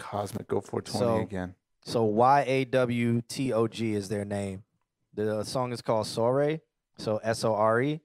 Cosmic 0.00 0.48
Go 0.48 0.60
420 0.60 0.98
So 0.98 1.20
again. 1.22 1.54
so 1.84 2.04
Y 2.04 2.44
A 2.46 2.64
W 2.64 3.20
T 3.28 3.52
O 3.52 3.68
G 3.68 3.94
is 3.94 4.08
their 4.08 4.24
name. 4.24 4.64
The 5.14 5.44
song 5.44 5.72
is 5.72 5.82
called 5.82 6.06
Sore. 6.06 6.58
So 6.98 7.18
S 7.22 7.44
O 7.44 7.54
R 7.54 7.82
E. 7.82 8.00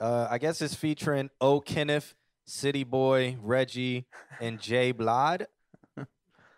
Uh 0.00 0.26
I 0.30 0.38
guess 0.38 0.60
it's 0.62 0.74
featuring 0.74 1.30
O'Kenneth, 1.40 2.14
City 2.46 2.84
Boy, 2.84 3.36
Reggie, 3.42 4.06
and 4.40 4.60
Jay 4.60 4.92
Blod. 4.92 5.46
All 5.98 6.04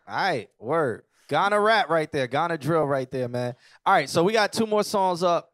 right, 0.09 0.49
word. 0.59 1.03
Ghana 1.29 1.61
rap 1.61 1.89
right 1.89 2.11
there. 2.11 2.27
Ghana 2.27 2.59
drill 2.59 2.85
right 2.85 3.11
there, 3.11 3.29
man. 3.29 3.55
All 3.87 3.95
right, 3.95 4.09
so 4.09 4.23
we 4.25 4.33
got 4.33 4.53
two 4.53 4.67
more 4.67 4.83
songs 4.85 5.23
up. 5.23 5.53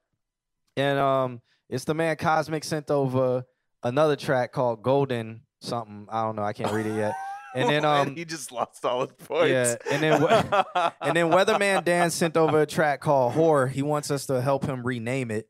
And 0.77 0.99
um 0.99 1.41
it's 1.69 1.85
the 1.85 1.95
man 1.95 2.17
Cosmic 2.17 2.65
sent 2.65 2.91
over 2.91 3.45
another 3.83 4.17
track 4.17 4.53
called 4.53 4.83
Golden 4.83 5.41
something. 5.61 6.07
I 6.11 6.23
don't 6.23 6.37
know. 6.37 6.43
I 6.45 6.53
can't 6.53 6.73
read 6.73 6.87
it 6.87 6.97
yet. 6.97 7.15
And 7.57 7.69
then 7.69 7.85
um 7.87 8.15
he 8.15 8.25
just 8.25 8.53
lost 8.53 8.85
all 8.85 9.03
his 9.03 9.13
points. 9.13 9.51
yeah, 9.51 9.75
and 9.91 10.03
then 10.03 10.23
and 11.01 11.17
then 11.17 11.31
Weatherman 11.31 11.85
Dan 11.85 12.11
sent 12.11 12.37
over 12.37 12.63
a 12.63 12.67
track 12.67 13.01
called 13.01 13.35
"Whore." 13.35 13.71
He 13.71 13.83
wants 13.83 14.11
us 14.11 14.27
to 14.27 14.41
help 14.41 14.65
him 14.65 14.87
rename 14.87 15.31
it. 15.31 15.49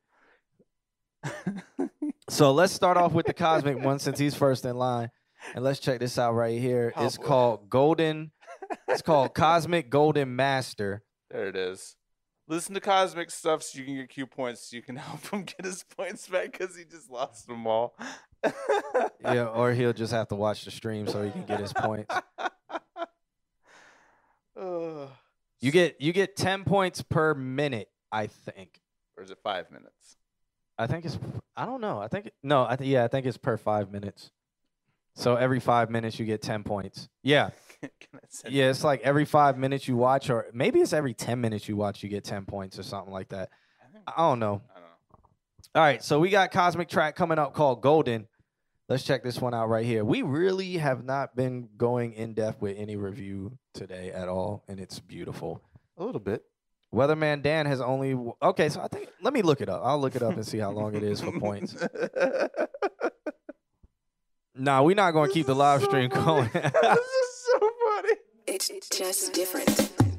so 2.28 2.52
let's 2.52 2.72
start 2.72 2.96
off 2.96 3.12
with 3.12 3.26
the 3.26 3.34
cosmic 3.34 3.82
one 3.82 3.98
since 3.98 4.18
he's 4.18 4.34
first 4.34 4.64
in 4.64 4.76
line, 4.76 5.10
and 5.54 5.64
let's 5.64 5.80
check 5.80 6.00
this 6.00 6.18
out 6.18 6.32
right 6.32 6.60
here. 6.60 6.92
Oh, 6.96 7.06
it's 7.06 7.16
boy. 7.16 7.24
called 7.24 7.68
Golden. 7.68 8.30
It's 8.88 9.02
called 9.02 9.34
Cosmic 9.34 9.90
Golden 9.90 10.34
Master. 10.36 11.02
There 11.30 11.48
it 11.48 11.56
is. 11.56 11.96
Listen 12.48 12.74
to 12.74 12.80
Cosmic 12.80 13.30
stuff 13.32 13.62
so 13.62 13.78
you 13.78 13.84
can 13.84 13.96
get 13.96 14.08
Q 14.08 14.26
points. 14.26 14.70
So 14.70 14.76
you 14.76 14.82
can 14.82 14.96
help 14.96 15.26
him 15.28 15.42
get 15.42 15.64
his 15.64 15.84
points 15.84 16.28
back 16.28 16.52
because 16.52 16.76
he 16.76 16.84
just 16.84 17.10
lost 17.10 17.48
them 17.48 17.66
all. 17.66 17.96
Yeah, 19.22 19.46
or 19.46 19.72
he'll 19.72 19.92
just 19.92 20.12
have 20.12 20.28
to 20.28 20.34
watch 20.36 20.64
the 20.64 20.70
stream 20.70 21.06
so 21.08 21.22
he 21.22 21.30
can 21.30 21.44
get 21.44 21.60
his 21.60 21.72
points. 21.72 22.14
Ugh. 24.60 25.08
You 25.60 25.70
get 25.70 26.00
you 26.00 26.12
get 26.12 26.36
ten 26.36 26.64
points 26.64 27.02
per 27.02 27.34
minute, 27.34 27.88
I 28.12 28.26
think. 28.28 28.80
or 29.16 29.22
is 29.24 29.30
it 29.30 29.38
five 29.42 29.70
minutes? 29.70 30.16
I 30.78 30.86
think 30.86 31.04
it's 31.04 31.18
I 31.56 31.64
don't 31.64 31.80
know. 31.80 31.98
I 31.98 32.08
think 32.08 32.30
no, 32.42 32.64
I 32.64 32.76
think 32.76 32.90
yeah, 32.90 33.04
I 33.04 33.08
think 33.08 33.26
it's 33.26 33.38
per 33.38 33.56
five 33.56 33.90
minutes. 33.90 34.30
So 35.14 35.36
every 35.36 35.60
five 35.60 35.90
minutes 35.90 36.18
you 36.18 36.26
get 36.26 36.42
ten 36.42 36.62
points. 36.62 37.08
Yeah. 37.22 37.50
Can 37.80 37.90
I 38.14 38.18
send 38.28 38.54
Yeah, 38.54 38.70
it's 38.70 38.84
like 38.84 39.00
every 39.00 39.24
five 39.24 39.56
minutes 39.56 39.88
you 39.88 39.96
watch, 39.96 40.28
or 40.30 40.46
maybe 40.52 40.80
it's 40.80 40.92
every 40.92 41.14
ten 41.14 41.40
minutes 41.40 41.68
you 41.68 41.76
watch, 41.76 42.02
you 42.02 42.08
get 42.10 42.24
ten 42.24 42.44
points 42.44 42.78
or 42.78 42.82
something 42.82 43.12
like 43.12 43.28
that. 43.30 43.50
I 44.06 44.28
don't 44.28 44.38
know. 44.38 44.62
I 45.76 45.78
don't 45.78 45.80
know. 45.80 45.80
All 45.80 45.82
right, 45.82 46.02
so 46.02 46.18
we 46.18 46.30
got 46.30 46.50
Cosmic 46.50 46.88
Track 46.88 47.16
coming 47.16 47.38
up 47.38 47.54
called 47.54 47.82
Golden. 47.82 48.26
Let's 48.88 49.02
check 49.02 49.22
this 49.22 49.40
one 49.40 49.52
out 49.52 49.68
right 49.68 49.84
here. 49.84 50.04
We 50.04 50.22
really 50.22 50.78
have 50.78 51.04
not 51.04 51.36
been 51.36 51.68
going 51.76 52.12
in 52.12 52.34
depth 52.34 52.62
with 52.62 52.78
any 52.78 52.96
review 52.96 53.58
today 53.74 54.12
at 54.12 54.28
all, 54.28 54.64
and 54.68 54.80
it's 54.80 55.00
beautiful. 55.00 55.60
A 55.98 56.04
little 56.04 56.20
bit. 56.20 56.44
Weatherman 56.94 57.42
Dan 57.42 57.66
has 57.66 57.80
only 57.80 58.16
okay. 58.40 58.68
So 58.68 58.80
I 58.80 58.88
think 58.88 59.08
let 59.20 59.34
me 59.34 59.42
look 59.42 59.60
it 59.60 59.68
up. 59.68 59.82
I'll 59.84 59.98
look 59.98 60.14
it 60.14 60.22
up 60.22 60.34
and 60.34 60.46
see 60.46 60.58
how 60.58 60.70
long 60.70 60.94
it 60.94 61.02
is 61.02 61.20
for 61.20 61.38
points. 61.38 61.76
Nah, 64.58 64.82
we're 64.82 64.96
not 64.96 65.10
going 65.10 65.28
to 65.28 65.34
keep 65.34 65.46
the 65.46 65.54
live 65.54 65.82
stream 65.82 66.08
going. 66.08 66.48
this 66.54 66.64
is 66.64 67.46
so 67.52 67.70
funny. 67.84 68.14
It's 68.46 68.70
just 68.88 69.34
different. 69.34 70.15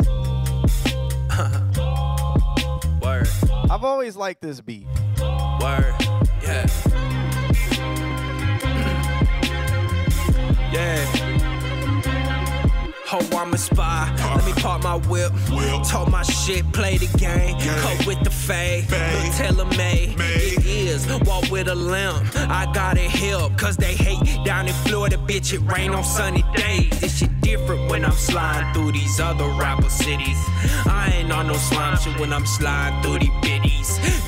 I've 3.78 3.84
always 3.84 4.16
liked 4.16 4.42
this 4.42 4.60
beat. 4.60 4.88
word, 5.62 5.94
yeah. 6.42 6.66
yeah. 10.74 11.27
Ho, 13.10 13.20
I'm 13.38 13.54
a 13.54 13.58
spy. 13.58 14.14
Let 14.36 14.46
me 14.46 14.52
park 14.62 14.84
my 14.84 14.98
whip. 15.08 15.32
Talk 15.88 16.12
my 16.12 16.24
shit, 16.24 16.70
play 16.74 16.98
the 16.98 17.08
game. 17.18 17.58
Cut 17.58 18.06
with 18.06 18.22
the 18.22 18.30
fade. 18.30 18.84
Look 18.92 19.34
tailor 19.36 19.64
made. 19.78 20.16
It 20.20 20.66
is 20.66 21.08
walk 21.22 21.50
with 21.50 21.70
a 21.70 21.76
limp. 21.76 22.36
I 22.36 22.70
gotta 22.74 23.00
help, 23.00 23.58
cause 23.58 23.78
they 23.78 23.96
hate 23.96 24.44
down 24.44 24.68
in 24.68 24.74
Florida, 24.86 25.16
bitch. 25.16 25.54
It 25.54 25.60
rain 25.72 25.92
on 25.92 26.04
sunny 26.04 26.44
days. 26.54 27.00
This 27.00 27.20
shit 27.20 27.40
different 27.40 27.90
when 27.90 28.04
I'm 28.04 28.12
sliding 28.12 28.74
through 28.74 28.92
these 28.92 29.22
other 29.22 29.48
rapper 29.58 29.90
cities. 29.90 30.38
I 30.86 31.10
ain't 31.16 31.32
on 31.32 31.48
no 31.48 31.54
slime 31.54 31.98
shit 31.98 32.20
when 32.20 32.34
I'm 32.34 32.46
sliding 32.46 33.02
through 33.04 33.20
these 33.20 33.38
bitties. 33.42 33.68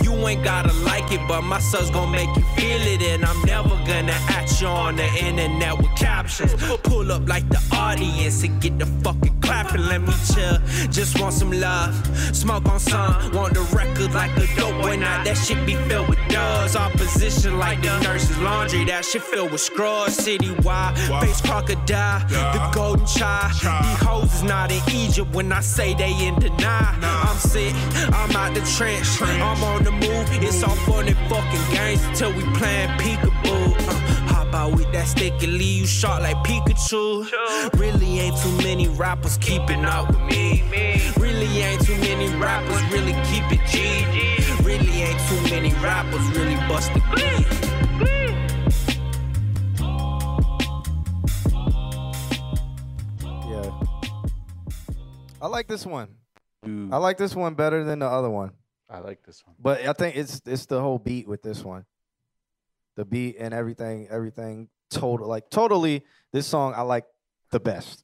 You 0.03 0.13
ain't 0.27 0.43
gotta 0.43 0.73
like 0.83 1.11
it, 1.11 1.21
but 1.27 1.41
my 1.41 1.59
son's 1.59 1.91
gonna 1.91 2.11
make 2.11 2.29
you 2.35 2.43
feel 2.55 2.81
it. 2.93 3.01
And 3.01 3.25
I'm 3.25 3.41
never 3.43 3.69
gonna 3.69 4.17
at 4.29 4.61
you 4.61 4.67
on 4.67 4.95
the 4.95 5.07
internet 5.25 5.77
with 5.77 5.93
captions. 5.95 6.53
Pull 6.83 7.11
up 7.11 7.27
like 7.27 7.47
the 7.49 7.61
audience 7.71 8.43
and 8.43 8.61
get 8.61 8.68
the 8.77 8.85
fucking 9.03 9.39
clapping. 9.41 9.81
Let 9.87 10.01
me 10.01 10.13
chill. 10.33 10.57
Just 10.91 11.19
want 11.19 11.33
some 11.33 11.51
love. 11.51 11.93
Smoke 12.35 12.67
on 12.67 12.79
some. 12.79 13.31
Want 13.33 13.53
the 13.53 13.61
record 13.75 14.13
like 14.13 14.35
a 14.37 14.47
dope 14.55 14.81
boy. 14.81 14.97
Now 14.97 15.23
that 15.23 15.37
shit 15.37 15.65
be 15.65 15.75
filled 15.87 16.09
with 16.09 16.19
doves. 16.29 16.75
Opposition 16.75 17.57
like 17.57 17.81
the 17.81 17.99
nurse's 18.01 18.37
laundry. 18.39 18.85
That 18.85 19.05
shit 19.05 19.23
filled 19.23 19.51
with 19.51 19.61
scrubs. 19.61 20.17
Citywide. 20.17 20.95
Face 21.21 21.41
crocodile. 21.41 22.27
The 22.27 22.71
golden 22.73 23.05
child. 23.05 23.53
These 23.53 24.07
hoes 24.07 24.33
is 24.33 24.43
not 24.43 24.71
in 24.71 24.81
Egypt 24.91 25.33
when 25.33 25.51
I 25.51 25.61
say 25.61 25.93
they 25.93 26.13
in 26.27 26.35
deny. 26.39 26.95
I'm 27.01 27.37
sick. 27.37 27.73
I'm 28.13 28.35
out 28.35 28.53
the 28.53 28.61
trench. 28.77 29.21
I'm 29.21 29.63
on 29.63 29.83
the 29.83 29.91
move. 29.91 30.27
It's 30.43 30.63
all 30.63 30.75
fun 30.87 31.07
and 31.07 31.17
fucking 31.29 31.75
games 31.75 32.03
until 32.05 32.33
we 32.33 32.43
playing 32.57 32.89
peekaboo. 32.99 33.75
Uh, 33.77 34.28
hop 34.49 34.69
out 34.69 34.77
with 34.77 34.91
that 34.91 35.07
stick 35.07 35.33
and 35.43 35.53
leave 35.53 35.81
you 35.81 35.87
short 35.87 36.21
like 36.21 36.35
Pikachu. 36.37 37.25
Really 37.79 38.19
ain't 38.19 38.37
too 38.37 38.57
many 38.57 38.87
rappers 38.87 39.37
keeping 39.37 39.85
up 39.85 40.07
with 40.09 40.21
me. 40.21 40.63
Really 41.17 41.61
ain't 41.61 41.85
too 41.85 41.97
many 41.97 42.29
rappers 42.35 42.81
really 42.91 43.13
keep 43.29 43.43
it 43.51 43.59
G. 43.67 44.05
Really 44.63 45.01
ain't 45.01 45.19
too 45.27 45.41
many 45.49 45.73
rappers 45.81 46.25
really 46.37 46.55
bust 46.67 46.91
the 46.93 47.01
beat. 47.15 47.47
Yeah. 53.49 53.71
I 55.41 55.47
like 55.47 55.67
this 55.67 55.85
one. 55.85 56.09
I 56.91 56.97
like 56.97 57.17
this 57.17 57.35
one 57.35 57.53
better 57.55 57.83
than 57.83 57.99
the 57.99 58.07
other 58.07 58.29
one. 58.29 58.51
I 58.89 58.99
like 58.99 59.23
this 59.23 59.43
one. 59.45 59.55
But 59.59 59.85
I 59.85 59.93
think 59.93 60.15
it's 60.17 60.41
it's 60.45 60.65
the 60.65 60.81
whole 60.81 60.99
beat 60.99 61.27
with 61.27 61.41
this 61.41 61.63
one. 61.63 61.85
The 62.99 63.05
beat 63.05 63.37
and 63.39 63.53
everything, 63.53 64.09
everything 64.11 64.67
total 64.91 65.25
like 65.25 65.49
totally 65.49 66.03
this 66.33 66.45
song 66.45 66.73
I 66.75 66.81
like 66.81 67.05
the 67.49 67.61
best. 67.61 68.03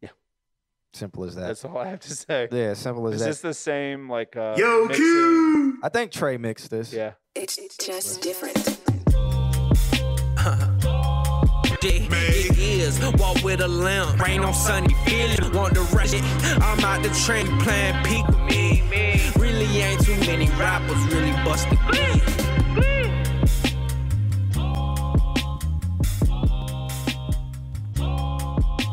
Yeah. 0.00 0.08
Simple 0.92 1.22
as 1.22 1.36
that. 1.36 1.46
That's 1.46 1.64
all 1.64 1.78
I 1.78 1.86
have 1.86 2.00
to 2.00 2.10
say. 2.10 2.48
yeah, 2.50 2.74
simple 2.74 3.06
as 3.06 3.14
Is 3.14 3.20
that. 3.20 3.26
this 3.26 3.40
the 3.40 3.54
same 3.54 4.10
like 4.10 4.36
uh 4.36 4.56
Yo, 4.58 4.86
mixing? 4.86 5.78
I 5.84 5.88
think 5.88 6.10
Trey 6.10 6.36
mixed 6.36 6.72
this. 6.72 6.92
Yeah. 6.92 7.12
It's 7.36 7.60
just 7.78 8.22
different. 8.22 8.58
It, 11.84 12.12
it 12.12 12.58
is 12.58 13.00
walk 13.18 13.42
with 13.42 13.60
a 13.60 13.66
limp. 13.66 14.20
Rain 14.20 14.40
on 14.40 14.54
sunny 14.54 14.94
feeling. 15.04 15.52
Want 15.52 15.74
the 15.74 15.80
rush 15.96 16.12
it. 16.12 16.22
I'm 16.62 16.78
out 16.84 17.02
the 17.02 17.08
train 17.10 17.46
playing 17.58 18.04
peak 18.04 18.24
with 18.28 18.38
me. 18.38 18.82
Really 19.36 19.66
ain't 19.80 20.04
too 20.04 20.16
many 20.20 20.46
rappers 20.60 21.04
really 21.12 21.32
bust 21.44 21.68
the 21.70 21.76
beat. 21.90 22.41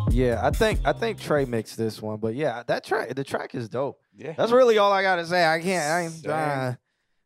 Yeah, 0.10 0.40
I 0.44 0.52
think 0.52 0.80
I 0.86 0.94
think 0.94 1.19
Trey 1.19 1.45
mixed 1.45 1.77
this 1.77 2.02
one, 2.02 2.18
but 2.18 2.36
yeah, 2.36 2.64
that 2.68 2.84
track 2.84 3.14
the 3.15 3.23
track 3.23 3.56
is 3.56 3.69
dope. 3.69 3.99
Yeah. 4.15 4.34
That's 4.38 4.52
really 4.52 4.77
all 4.77 4.91
I 4.91 5.02
gotta 5.02 5.26
say. 5.26 5.45
I 5.45 5.60
can't. 5.61 5.91
I 5.91 6.02
ain't. 6.02 6.27
Uh, 6.27 6.76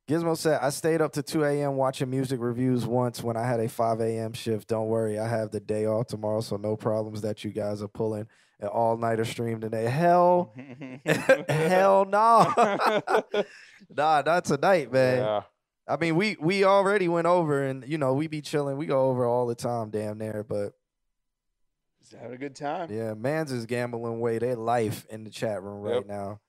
Gizmo 0.08 0.36
said 0.36 0.60
I 0.62 0.70
stayed 0.70 1.02
up 1.02 1.14
to 1.14 1.24
2 1.24 1.46
a.m. 1.46 1.76
watching 1.76 2.10
music 2.10 2.40
reviews 2.42 2.86
once 2.86 3.24
when 3.24 3.38
I 3.38 3.48
had 3.48 3.62
a 3.62 3.70
5 3.70 4.02
a.m. 4.02 4.34
shift. 4.34 4.68
Don't 4.68 4.88
worry, 4.88 5.18
I 5.18 5.28
have 5.28 5.52
the 5.52 5.62
day 5.62 5.86
off 5.86 6.08
tomorrow, 6.08 6.42
so 6.42 6.58
no 6.58 6.76
problems 6.76 7.22
that 7.22 7.44
you 7.44 7.52
guys 7.52 7.82
are 7.82 7.88
pulling 7.88 8.28
an 8.60 8.68
all 8.68 8.98
nighter 8.98 9.26
stream 9.26 9.62
today. 9.62 9.86
Hell, 9.86 10.54
hell 11.50 12.06
no, 12.06 12.54
nah, 13.90 14.24
not 14.26 14.46
tonight, 14.46 14.92
man. 14.92 15.20
Yeah. 15.20 15.42
I 15.88 15.98
mean, 15.98 16.16
we 16.16 16.38
we 16.40 16.64
already 16.66 17.08
went 17.08 17.28
over, 17.28 17.64
and 17.64 17.86
you 17.88 17.98
know 17.98 18.14
we 18.14 18.28
be 18.28 18.42
chilling. 18.42 18.78
We 18.78 18.86
go 18.86 19.10
over 19.10 19.26
all 19.26 19.48
the 19.48 19.56
time, 19.56 19.90
damn 19.90 20.18
near. 20.18 20.46
But 20.48 20.74
Just 22.14 22.22
having 22.22 22.36
a 22.36 22.40
good 22.40 22.56
time. 22.56 22.92
yeah, 22.92 23.16
man's 23.16 23.52
is 23.52 23.66
gambling 23.66 24.14
away 24.14 24.38
their 24.38 24.56
life 24.56 25.06
in 25.10 25.24
the 25.24 25.32
chat 25.32 25.64
room 25.64 25.82
right 25.82 25.96
Yep. 25.96 26.06
now. 26.06 26.40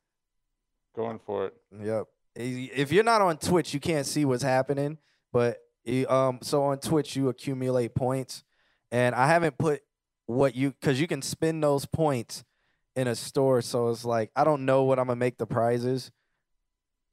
Going 0.95 1.19
for 1.19 1.47
it. 1.47 1.55
Yep. 1.81 2.07
If 2.36 2.93
you're 2.93 3.03
not 3.05 3.23
on 3.23 3.39
Twitch, 3.39 3.73
you 3.73 3.81
can't 3.81 4.07
see 4.07 4.24
what's 4.27 4.43
happening. 4.43 4.99
But 5.32 5.62
um, 6.09 6.41
so 6.43 6.65
on 6.65 6.78
Twitch, 6.81 7.16
you 7.16 7.28
accumulate 7.31 7.95
points, 7.95 8.45
and 8.93 9.15
I 9.15 9.27
haven't 9.27 9.57
put 9.57 9.81
what 10.27 10.55
you 10.55 10.70
because 10.73 11.01
you 11.01 11.07
can 11.07 11.23
spend 11.23 11.62
those 11.65 11.86
points 11.86 12.45
in 12.95 13.09
a 13.09 13.15
store. 13.15 13.62
So 13.62 13.89
it's 13.89 14.05
like 14.05 14.31
I 14.36 14.45
don't 14.45 14.66
know 14.66 14.82
what 14.85 14.99
I'm 14.99 15.07
gonna 15.07 15.16
make 15.16 15.39
the 15.39 15.47
prizes. 15.47 16.11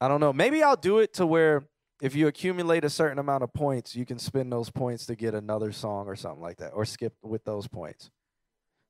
I 0.00 0.08
don't 0.08 0.20
know. 0.20 0.32
Maybe 0.32 0.62
I'll 0.62 0.76
do 0.76 0.98
it 0.98 1.14
to 1.14 1.26
where 1.26 1.64
if 2.02 2.14
you 2.14 2.26
accumulate 2.26 2.84
a 2.84 2.90
certain 2.90 3.18
amount 3.18 3.44
of 3.44 3.52
points, 3.54 3.96
you 3.96 4.04
can 4.04 4.18
spend 4.18 4.52
those 4.52 4.68
points 4.70 5.06
to 5.06 5.14
get 5.16 5.34
another 5.34 5.72
song 5.72 6.06
or 6.06 6.16
something 6.16 6.42
like 6.42 6.58
that, 6.58 6.72
or 6.74 6.84
skip 6.84 7.14
with 7.22 7.44
those 7.44 7.66
points. 7.66 8.10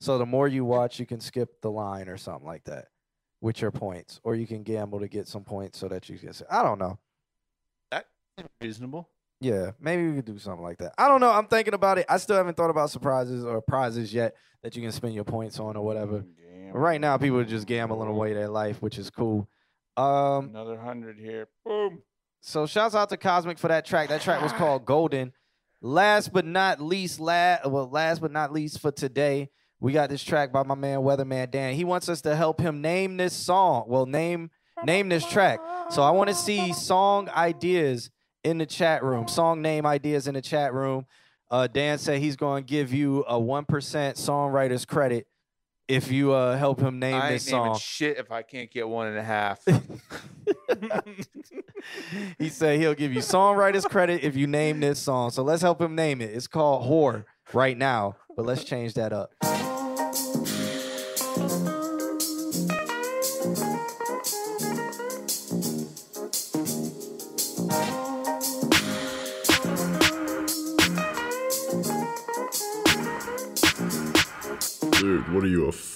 So 0.02 0.18
the 0.18 0.26
more 0.26 0.48
you 0.48 0.64
watch, 0.64 0.98
you 0.98 1.06
can 1.06 1.20
skip 1.20 1.60
the 1.60 1.70
line 1.70 2.08
or 2.08 2.16
something 2.16 2.44
like 2.44 2.64
that 2.64 2.88
with 3.40 3.60
your 3.60 3.70
points, 3.70 4.20
or 4.24 4.34
you 4.34 4.48
can 4.48 4.64
gamble 4.64 4.98
to 4.98 5.06
get 5.06 5.28
some 5.28 5.44
points 5.44 5.78
so 5.78 5.86
that 5.86 6.08
you 6.08 6.18
get. 6.18 6.42
I 6.50 6.64
don't 6.64 6.80
know. 6.80 6.98
That's 7.88 8.08
reasonable. 8.60 9.08
Yeah, 9.40 9.70
maybe 9.78 10.08
we 10.08 10.16
could 10.16 10.24
do 10.24 10.38
something 10.38 10.64
like 10.64 10.78
that. 10.78 10.94
I 10.98 11.06
don't 11.06 11.20
know. 11.20 11.30
I'm 11.30 11.46
thinking 11.46 11.74
about 11.74 11.98
it. 11.98 12.06
I 12.08 12.16
still 12.16 12.34
haven't 12.34 12.56
thought 12.56 12.70
about 12.70 12.90
surprises 12.90 13.44
or 13.44 13.60
prizes 13.60 14.12
yet 14.12 14.34
that 14.64 14.74
you 14.74 14.82
can 14.82 14.90
spend 14.90 15.14
your 15.14 15.22
points 15.22 15.60
on 15.60 15.76
or 15.76 15.84
whatever. 15.84 16.24
But 16.72 16.78
right 16.78 17.00
now, 17.00 17.16
people 17.16 17.38
are 17.38 17.44
just 17.44 17.68
gambling 17.68 18.08
away 18.08 18.34
their 18.34 18.48
life, 18.48 18.82
which 18.82 18.98
is 18.98 19.08
cool. 19.08 19.48
Um, 19.96 20.46
Another 20.48 20.80
hundred 20.80 21.16
here. 21.16 21.46
Boom. 21.64 22.02
so 22.40 22.66
shouts 22.66 22.96
out 22.96 23.08
to 23.10 23.16
Cosmic 23.16 23.56
for 23.56 23.68
that 23.68 23.84
track. 23.86 24.08
That 24.08 24.20
track 24.22 24.42
was 24.42 24.52
called 24.52 24.84
Golden. 24.84 25.32
Last 25.80 26.32
but 26.32 26.44
not 26.44 26.80
least, 26.80 27.20
la- 27.20 27.58
well, 27.66 27.88
last 27.88 28.20
but 28.20 28.32
not 28.32 28.52
least 28.52 28.80
for 28.80 28.90
today, 28.90 29.50
we 29.82 29.92
got 29.92 30.09
this 30.09 30.22
track 30.22 30.52
by 30.52 30.62
my 30.62 30.76
man 30.76 31.00
Weatherman 31.00 31.50
Dan. 31.50 31.74
He 31.74 31.82
wants 31.82 32.09
us 32.09 32.20
to 32.20 32.36
help 32.36 32.60
him 32.60 32.80
name 32.80 33.16
this 33.16 33.32
song. 33.32 33.86
Well, 33.88 34.06
name 34.06 34.52
name 34.84 35.09
this 35.09 35.28
track. 35.28 35.59
So 35.90 36.02
I 36.02 36.12
want 36.12 36.28
to 36.28 36.36
see 36.36 36.72
song 36.72 37.28
ideas 37.28 38.09
in 38.44 38.59
the 38.59 38.66
chat 38.66 39.02
room. 39.02 39.26
Song 39.26 39.60
name 39.60 39.84
ideas 39.84 40.28
in 40.28 40.34
the 40.34 40.40
chat 40.40 40.72
room. 40.72 41.06
Uh, 41.50 41.66
Dan 41.66 41.98
said 41.98 42.20
he's 42.20 42.36
going 42.36 42.62
to 42.62 42.70
give 42.70 42.92
you 42.92 43.24
a 43.26 43.40
one 43.40 43.64
percent 43.64 44.16
songwriters 44.16 44.86
credit 44.86 45.26
if 45.88 46.12
you 46.12 46.30
uh, 46.30 46.56
help 46.56 46.80
him 46.80 47.00
name 47.00 47.16
I 47.16 47.30
ain't 47.30 47.40
this 47.40 47.50
naming 47.50 47.74
song. 47.74 47.78
shit 47.80 48.18
if 48.18 48.30
I 48.30 48.42
can't 48.42 48.70
get 48.70 48.88
one 48.88 49.09
and 49.09 49.18
a 49.18 49.24
half. 49.24 49.64
he 52.38 52.50
said 52.50 52.78
he'll 52.78 52.94
give 52.94 53.12
you 53.12 53.18
songwriters 53.18 53.82
credit 53.88 54.22
if 54.22 54.36
you 54.36 54.46
name 54.46 54.78
this 54.78 55.00
song. 55.00 55.30
So 55.30 55.42
let's 55.42 55.60
help 55.60 55.82
him 55.82 55.96
name 55.96 56.20
it. 56.20 56.30
It's 56.30 56.46
called 56.46 56.88
Whore 56.88 57.24
right 57.52 57.76
now, 57.76 58.14
but 58.36 58.46
let's 58.46 58.62
change 58.62 58.94
that 58.94 59.12
up. 59.12 59.32
What 75.32 75.44
are 75.44 75.48
you 75.48 75.64
a 75.64 75.68
f- 75.68 75.94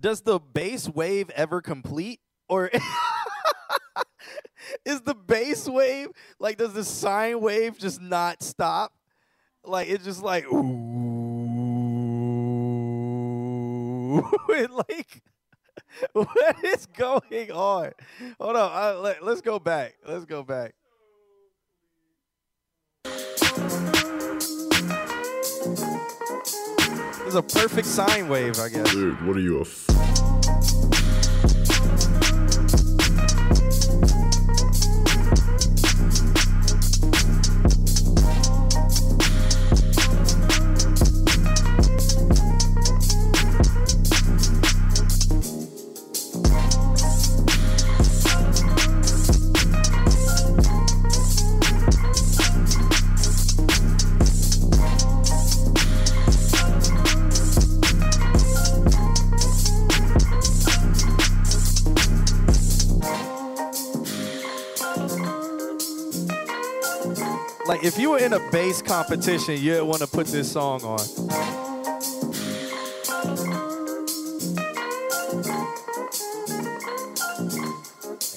Does 0.00 0.20
the 0.20 0.38
bass 0.38 0.88
wave 0.88 1.30
ever 1.30 1.60
complete? 1.62 2.20
Or 2.46 2.70
is 4.84 5.00
the 5.00 5.14
bass 5.14 5.66
wave 5.66 6.08
like 6.38 6.58
does 6.58 6.74
the 6.74 6.84
sine 6.84 7.40
wave 7.40 7.78
just 7.78 8.02
not 8.02 8.42
stop? 8.42 8.92
Like 9.64 9.88
it's 9.88 10.04
just 10.04 10.22
like 10.22 10.44
ooh 10.52 11.14
like 14.88 15.22
what 16.12 16.64
is 16.64 16.86
going 16.86 17.50
on? 17.50 17.92
Hold 18.40 18.56
on, 18.56 18.70
I, 18.72 18.92
let, 18.92 19.24
let's 19.24 19.40
go 19.40 19.58
back. 19.58 19.94
Let's 20.06 20.24
go 20.24 20.42
back. 20.42 20.74
It's 27.26 27.34
a 27.34 27.42
perfect 27.42 27.86
sine 27.86 28.28
wave, 28.28 28.58
I 28.58 28.68
guess. 28.68 28.90
Dude, 28.92 29.26
what 29.26 29.36
are 29.36 29.40
you 29.40 29.58
a 29.58 29.62
f- 29.62 29.86
Like 67.66 67.82
if 67.82 67.98
you 67.98 68.10
were 68.10 68.18
in 68.18 68.34
a 68.34 68.50
bass 68.50 68.82
competition, 68.82 69.56
you'd 69.58 69.84
want 69.84 70.02
to 70.02 70.06
put 70.06 70.26
this 70.26 70.52
song 70.52 70.82
on. 70.82 71.00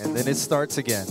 And 0.02 0.16
then 0.16 0.28
it 0.30 0.36
starts 0.36 0.78
again. 0.78 1.08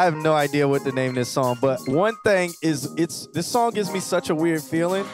I, 0.00 0.04
have 0.04 0.16
no 0.16 0.32
idea 0.32 0.66
what 0.66 0.82
to 0.84 0.92
name 0.92 1.14
this 1.14 1.28
song, 1.28 1.58
but 1.60 1.86
one 1.86 2.16
thing 2.24 2.54
is 2.62 2.90
it's 2.96 3.26
this 3.34 3.46
song 3.46 3.72
gives 3.72 3.92
me 3.92 4.00
such 4.00 4.30
a 4.30 4.34
weird 4.34 4.62
feeling 4.62 5.04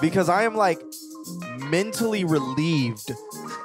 because 0.00 0.28
I 0.28 0.44
am 0.44 0.54
like 0.54 0.80
mentally 1.58 2.22
relieved 2.22 3.10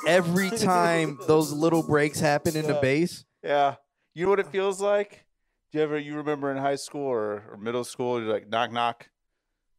every 0.07 0.49
time 0.57 1.19
those 1.27 1.51
little 1.51 1.83
breaks 1.83 2.19
happen 2.19 2.55
in 2.55 2.65
the 2.65 2.73
bass. 2.81 3.25
Yeah. 3.43 3.75
You 4.15 4.23
know 4.23 4.31
what 4.31 4.39
it 4.39 4.47
feels 4.47 4.81
like? 4.81 5.25
Do 5.71 5.77
you 5.77 5.83
ever 5.83 5.99
you 5.99 6.15
remember 6.15 6.49
in 6.49 6.57
high 6.57 6.77
school 6.77 7.05
or, 7.05 7.43
or 7.51 7.57
middle 7.57 7.83
school, 7.83 8.19
you're 8.19 8.33
like 8.33 8.49
knock 8.49 8.71
knock, 8.71 9.07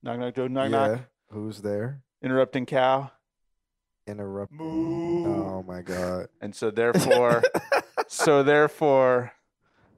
knock 0.05 0.21
knock 0.21 0.35
door, 0.35 0.49
knock 0.49 0.71
knock, 0.71 1.01
Who's 1.31 1.63
there? 1.63 2.03
interrupting 2.23 2.65
cow. 2.65 3.11
Interrupt. 4.07 4.53
Oh 4.61 5.65
my 5.67 5.83
god. 5.83 6.29
And 6.41 6.55
so 6.55 6.71
therefore 6.71 7.43
so 8.07 8.45
therefore 8.45 9.33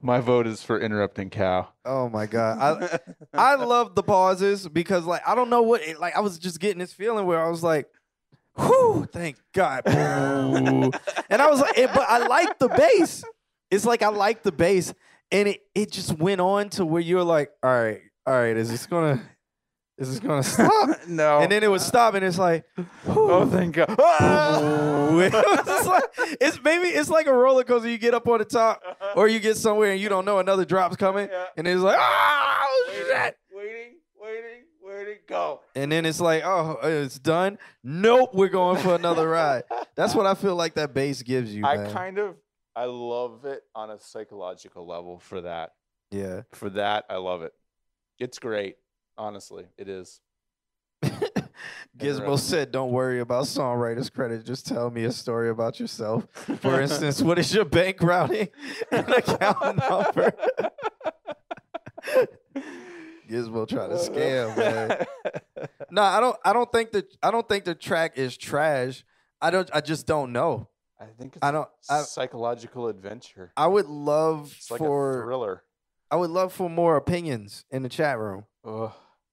my 0.01 0.21
vote 0.21 0.47
is 0.47 0.63
for 0.63 0.81
interrupting 0.81 1.31
cow. 1.31 1.69
Oh 1.85 2.09
my 2.09 2.27
god. 2.27 3.01
I 3.35 3.53
I 3.53 3.55
love 3.57 3.95
the 3.95 4.03
pauses 4.03 4.69
because 4.69 5.05
like 5.05 5.23
I 5.27 5.35
don't 5.35 5.51
know 5.51 5.63
what 5.63 5.83
it, 5.83 6.01
like 6.01 6.17
I 6.17 6.21
was 6.21 6.39
just 6.39 6.61
getting 6.61 6.79
this 6.79 6.93
feeling 6.93 7.27
where 7.27 7.45
I 7.45 7.49
was 7.49 7.63
like, 7.63 7.89
whew, 8.57 9.09
thank 9.11 9.37
God. 9.53 9.85
Boo. 9.85 9.93
and 11.31 11.43
I 11.43 11.49
was 11.49 11.61
like, 11.61 11.79
eh, 11.79 11.89
but 11.93 12.07
I 12.09 12.27
like 12.27 12.59
the 12.59 12.69
bass. 12.69 13.25
It's 13.71 13.85
like 13.85 14.03
I 14.03 14.09
like 14.09 14.43
the 14.43 14.53
bass. 14.53 14.95
And 15.31 15.49
it, 15.49 15.61
it 15.75 15.93
just 15.93 16.17
went 16.19 16.41
on 16.41 16.71
to 16.71 16.87
where 16.87 17.03
you're 17.03 17.25
like, 17.25 17.51
all 17.63 17.71
right, 17.71 18.01
all 18.27 18.35
right, 18.35 18.57
is 18.57 18.71
this 18.71 18.87
gonna 18.87 19.23
is 19.99 20.09
this 20.11 20.21
gonna 20.21 20.43
stop? 20.43 20.99
no. 21.09 21.41
And 21.41 21.51
then 21.53 21.63
it 21.63 21.71
would 21.71 21.81
stop 21.81 22.15
and 22.15 22.25
it's 22.25 22.39
like, 22.39 22.65
Oh 23.07 23.47
thank 23.51 23.75
God. 23.75 23.91
Ooh. 23.91 25.21
It 25.21 25.33
like- 25.87 26.05
it's 26.41 26.63
maybe 26.63 26.89
it's 26.89 27.09
like 27.11 27.27
a 27.27 27.33
roller 27.33 27.65
coaster. 27.65 27.89
You 27.89 27.99
get 27.99 28.15
up 28.15 28.29
on 28.29 28.39
the 28.39 28.45
top, 28.45 28.83
or 29.17 29.27
you 29.29 29.41
get 29.41 29.57
somewhere 29.57 29.93
and 29.93 30.01
you 30.01 30.09
don't 30.09 30.25
know 30.25 30.39
another 30.39 30.65
drop's 30.65 30.97
coming, 30.97 31.29
and 31.57 31.67
it's 31.67 31.81
like, 31.81 31.97
oh 31.99 32.91
shit. 32.93 33.37
Waiting, 33.53 33.95
waiting, 34.21 34.63
waiting, 34.83 35.17
go. 35.27 35.61
And 35.75 35.91
then 35.91 36.05
it's 36.07 36.21
like, 36.21 36.43
oh, 36.45 36.79
it's 36.83 37.19
done. 37.19 37.59
Nope, 37.83 38.31
we're 38.35 38.49
going 38.49 38.79
for 38.83 38.95
another 38.95 39.29
ride. 39.29 39.65
That's 39.97 40.15
what 40.15 40.27
I 40.27 40.35
feel 40.35 40.55
like 40.55 40.75
that 40.75 40.93
bass 40.95 41.23
gives 41.23 41.55
you, 41.55 41.65
I 41.65 41.77
man. 41.79 41.93
kind 41.93 42.19
of 42.19 42.37
I 42.77 42.85
love 42.85 43.45
it 43.45 43.63
on 43.75 43.91
a 43.91 43.99
psychological 43.99 44.87
level 44.87 45.19
for 45.19 45.41
that. 45.41 45.73
yeah. 46.11 46.43
For 46.53 46.71
that, 46.71 47.07
I 47.11 47.17
love 47.17 47.43
it. 47.43 47.53
It's 48.19 48.39
great. 48.39 48.77
Honestly, 49.19 49.65
it 49.77 49.89
is. 49.89 50.21
Gizmo 51.99 52.39
said, 52.39 52.71
"Don't 52.71 52.93
worry 52.93 53.19
about 53.19 53.45
songwriters 53.45 54.13
credit. 54.13 54.45
Just 54.45 54.67
tell 54.67 54.91
me 54.91 55.05
a 55.05 55.13
story 55.13 55.51
about 55.51 55.81
yourself. 55.81 56.27
For 56.61 56.81
instance, 56.81 57.21
what 57.21 57.39
is 57.39 57.53
your 57.53 57.65
bank 57.65 58.01
routing 58.01 58.49
and 58.93 59.09
account 59.09 59.79
number?" 59.79 60.33
Gizmo 63.29 63.69
trying 63.69 63.91
to 63.91 63.97
uh, 63.97 63.99
scam, 63.99 64.57
man. 64.57 65.07
No, 65.91 66.03
I 66.03 66.21
don't. 66.21 66.37
I 66.45 66.53
don't 66.53 66.71
think 66.71 66.93
that. 66.93 67.17
I 67.23 67.33
don't 67.33 67.49
think 67.49 67.65
the 67.65 67.75
track 67.75 68.17
is 68.17 68.37
trash. 68.37 69.05
I 69.41 69.51
don't. 69.51 69.69
I 69.75 69.81
just 69.81 70.07
don't 70.07 70.33
know. 70.33 70.69
I 71.01 71.07
think 71.19 71.37
it's 71.37 71.45
I 71.45 71.51
don't. 71.51 71.69
a 71.91 71.95
I, 71.95 72.03
psychological 72.03 72.89
adventure. 72.89 73.53
I 73.57 73.67
would 73.67 73.87
love 73.87 74.57
like 74.71 74.79
for 74.79 75.23
a 75.23 75.25
thriller. 75.25 75.65
I 76.11 76.17
would 76.17 76.31
love 76.31 76.53
for 76.53 76.71
more 76.71 76.97
opinions 76.97 77.65
in 77.71 77.83
the 77.83 77.89
chat 77.89 78.19
room. 78.19 78.45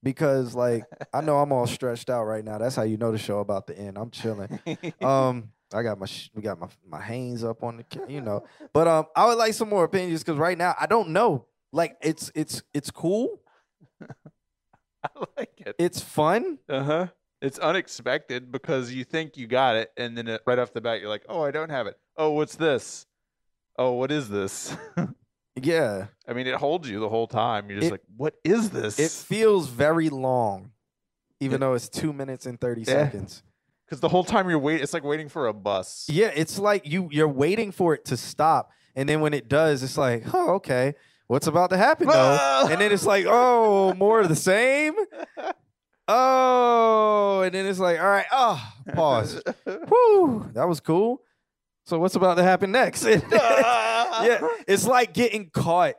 Because 0.05 0.53
like 0.53 0.83
I 1.11 1.21
know 1.21 1.39
I'm 1.39 1.51
all 1.51 1.65
stretched 1.77 2.11
out 2.11 2.25
right 2.25 2.45
now. 2.45 2.59
That's 2.59 2.75
how 2.75 2.83
you 2.83 2.95
know 2.95 3.11
the 3.11 3.17
show 3.17 3.39
about 3.39 3.65
the 3.65 3.77
end. 3.77 3.97
I'm 3.97 4.11
chilling. 4.11 4.59
um, 5.01 5.49
I 5.73 5.81
got 5.81 5.99
my 5.99 6.05
we 6.35 6.43
got 6.43 6.59
my 6.59 6.67
my 6.87 7.01
Hanes 7.01 7.43
up 7.43 7.63
on 7.63 7.77
the 7.77 8.05
you 8.07 8.21
know. 8.21 8.45
But 8.71 8.87
um, 8.87 9.05
I 9.15 9.25
would 9.25 9.37
like 9.39 9.53
some 9.53 9.67
more 9.67 9.83
opinions 9.83 10.23
because 10.23 10.37
right 10.37 10.57
now 10.57 10.75
I 10.79 10.85
don't 10.85 11.09
know. 11.09 11.47
Like 11.73 11.97
it's 12.01 12.31
it's 12.35 12.61
it's 12.71 12.91
cool. 12.91 13.41
I 14.01 15.09
like 15.37 15.59
it. 15.65 15.75
It's 15.79 16.01
fun. 16.01 16.59
Uh 16.69 16.83
huh. 16.83 17.07
It's 17.41 17.57
unexpected 17.59 18.51
because 18.51 18.93
you 18.93 19.03
think 19.03 19.37
you 19.37 19.47
got 19.47 19.75
it, 19.75 19.91
and 19.97 20.17
then 20.17 20.27
it, 20.27 20.41
right 20.45 20.57
off 20.57 20.71
the 20.71 20.81
bat, 20.81 21.01
you're 21.01 21.09
like, 21.09 21.25
"Oh, 21.27 21.41
I 21.41 21.51
don't 21.51 21.69
have 21.69 21.87
it. 21.87 21.97
Oh, 22.15 22.31
what's 22.31 22.55
this? 22.55 23.07
Oh, 23.77 23.93
what 23.93 24.11
is 24.11 24.29
this?" 24.29 24.75
Yeah. 25.61 26.07
I 26.27 26.33
mean, 26.33 26.47
it 26.47 26.55
holds 26.55 26.89
you 26.89 26.99
the 26.99 27.09
whole 27.09 27.27
time. 27.27 27.69
You're 27.69 27.79
just 27.79 27.87
It- 27.89 27.93
like, 27.93 28.01
"What 28.17 28.35
is 28.43 28.71
this?" 28.71 28.99
It 28.99 29.11
feels 29.11 29.67
very 29.69 30.09
long, 30.09 30.71
even 31.39 31.59
though 31.61 31.73
it's 31.73 31.87
two 31.89 32.11
minutes 32.13 32.45
and 32.45 32.59
thirty 32.59 32.81
Yeah. 32.81 32.87
seconds. 33.05 33.41
Because 33.85 33.99
the 34.01 34.09
whole 34.09 34.23
time 34.23 34.49
you're 34.49 34.59
waiting, 34.59 34.81
it's 34.83 34.93
like 34.93 35.03
waiting 35.03 35.29
for 35.29 35.47
a 35.47 35.53
bus. 35.53 36.07
Yeah, 36.09 36.31
it's 36.35 36.57
like 36.59 36.85
you 36.87 37.07
you're 37.11 37.27
waiting 37.27 37.71
for 37.71 37.93
it 37.93 38.03
to 38.05 38.17
stop, 38.17 38.71
and 38.95 39.07
then 39.07 39.21
when 39.21 39.33
it 39.33 39.47
does, 39.47 39.83
it's 39.83 39.97
like, 39.97 40.23
oh, 40.33 40.55
okay, 40.55 40.95
what's 41.27 41.45
about 41.47 41.69
to 41.69 41.77
happen 41.77 42.07
though? 42.07 42.13
Ah! 42.39 42.67
and 42.69 42.81
then 42.81 42.91
it's 42.91 43.05
like, 43.05 43.25
oh, 43.27 43.93
more 43.93 44.19
of 44.21 44.27
the 44.29 44.35
same. 44.35 44.93
Oh, 46.07 47.41
and 47.43 47.53
then 47.55 47.65
it's 47.65 47.79
like, 47.79 47.99
all 47.99 48.05
right, 48.05 48.27
oh, 48.31 48.73
pause. 48.93 49.41
Whoo, 49.65 50.49
that 50.53 50.67
was 50.67 50.79
cool. 50.79 51.21
So 51.85 51.99
what's 51.99 52.15
about 52.15 52.35
to 52.35 52.43
happen 52.43 52.71
next? 52.71 53.05
yeah, 53.31 54.47
it's 54.67 54.87
like 54.87 55.13
getting 55.13 55.49
caught 55.49 55.95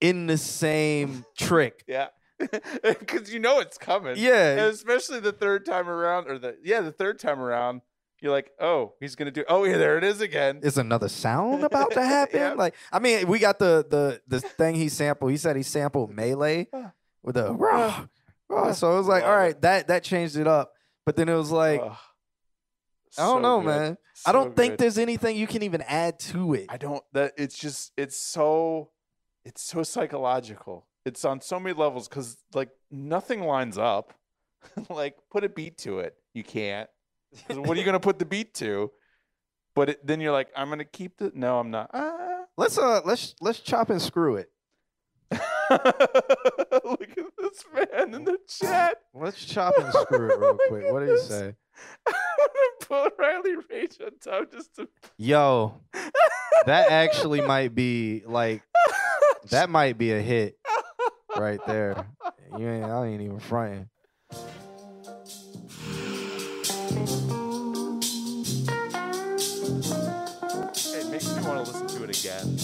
in 0.00 0.26
the 0.26 0.38
same 0.38 1.24
trick. 1.36 1.84
Yeah. 1.86 2.08
Because 2.82 3.30
you 3.30 3.38
know 3.38 3.60
it's 3.60 3.76
coming. 3.76 4.14
Yeah. 4.16 4.52
And 4.52 4.60
especially 4.72 5.20
the 5.20 5.32
third 5.32 5.66
time 5.66 5.90
around, 5.90 6.30
or 6.30 6.38
the 6.38 6.56
yeah, 6.64 6.80
the 6.80 6.92
third 6.92 7.18
time 7.18 7.38
around, 7.38 7.82
you're 8.20 8.32
like, 8.32 8.50
oh, 8.58 8.94
he's 8.98 9.14
gonna 9.14 9.30
do. 9.30 9.44
Oh, 9.46 9.64
yeah, 9.64 9.76
there 9.76 9.98
it 9.98 10.04
is 10.04 10.22
again. 10.22 10.60
Is 10.62 10.78
another 10.78 11.08
sound 11.08 11.64
about 11.64 11.90
to 11.92 12.02
happen? 12.02 12.56
Like, 12.56 12.74
I 12.90 12.98
mean, 12.98 13.28
we 13.28 13.40
got 13.40 13.58
the 13.58 13.84
the 13.88 14.22
the 14.26 14.40
thing 14.40 14.74
he 14.74 14.88
sampled. 14.88 15.30
He 15.30 15.36
said 15.36 15.56
he 15.56 15.62
sampled 15.62 16.14
melee 16.14 16.68
uh, 16.72 16.88
with 17.22 17.34
the 17.34 17.50
uh, 17.50 17.52
rah, 17.52 18.06
rah. 18.48 18.72
so 18.72 18.94
it 18.94 18.96
was 18.96 19.06
like, 19.06 19.24
all 19.24 19.36
right, 19.36 19.60
that 19.60 19.88
that 19.88 20.02
changed 20.02 20.36
it 20.36 20.46
up. 20.46 20.72
But 21.04 21.16
then 21.16 21.28
it 21.28 21.34
was 21.34 21.50
like, 21.50 21.82
I 23.18 23.22
don't 23.22 23.42
know, 23.42 23.60
good. 23.60 23.66
man. 23.66 23.98
So 24.14 24.30
I 24.30 24.32
don't 24.32 24.54
think 24.56 24.72
good. 24.72 24.78
there's 24.78 24.98
anything 24.98 25.36
you 25.36 25.46
can 25.46 25.62
even 25.62 25.82
add 25.82 26.18
to 26.20 26.54
it. 26.54 26.66
I 26.68 26.76
don't. 26.76 27.02
That 27.12 27.32
it's 27.36 27.58
just 27.58 27.92
it's 27.96 28.16
so 28.16 28.90
it's 29.44 29.62
so 29.62 29.82
psychological. 29.82 30.86
It's 31.04 31.24
on 31.24 31.40
so 31.40 31.58
many 31.58 31.74
levels 31.74 32.08
because 32.08 32.36
like 32.54 32.70
nothing 32.90 33.42
lines 33.42 33.78
up. 33.78 34.14
like 34.90 35.16
put 35.30 35.42
a 35.42 35.48
beat 35.48 35.78
to 35.78 36.00
it, 36.00 36.14
you 36.34 36.44
can't. 36.44 36.88
what 37.48 37.76
are 37.76 37.80
you 37.80 37.84
gonna 37.84 38.00
put 38.00 38.18
the 38.18 38.26
beat 38.26 38.54
to? 38.54 38.90
But 39.74 39.90
it, 39.90 40.06
then 40.06 40.20
you're 40.20 40.32
like, 40.32 40.48
I'm 40.56 40.68
gonna 40.68 40.84
keep 40.84 41.16
the. 41.16 41.32
No, 41.34 41.58
I'm 41.58 41.70
not. 41.70 41.90
Ah. 41.94 42.44
Let's 42.56 42.76
uh 42.76 43.00
let's 43.04 43.34
let's 43.40 43.60
chop 43.60 43.90
and 43.90 44.02
screw 44.02 44.36
it. 44.36 44.50
Look 45.30 45.40
at 45.70 47.24
this 47.38 47.64
man 47.72 48.14
in 48.14 48.24
the 48.24 48.38
chat. 48.48 48.98
Let's 49.14 49.44
chop 49.44 49.74
and 49.78 49.92
screw 49.92 50.30
it 50.30 50.38
real 50.38 50.58
quick. 50.68 50.92
What 50.92 51.00
do 51.00 51.06
you 51.06 51.18
say? 51.20 51.54
Put 52.80 53.14
Riley 53.18 53.54
Rage 53.70 53.98
on 54.04 54.10
top 54.20 54.50
just 54.50 54.74
to. 54.76 54.88
Yo, 55.16 55.80
that 56.66 56.90
actually 56.90 57.40
might 57.46 57.74
be 57.74 58.22
like 58.26 58.62
that 59.50 59.70
might 59.70 59.98
be 59.98 60.12
a 60.12 60.20
hit 60.20 60.58
right 61.36 61.60
there. 61.66 62.06
You 62.58 62.68
ain't, 62.68 62.84
I 62.84 63.06
ain't 63.06 63.22
even 63.22 63.38
fronting. 63.38 63.88
It 70.92 71.10
makes 71.10 71.34
me 71.34 71.42
want 71.42 71.64
to 71.64 71.72
listen 71.72 71.86
to 71.86 72.04
it 72.04 72.18
again. 72.18 72.58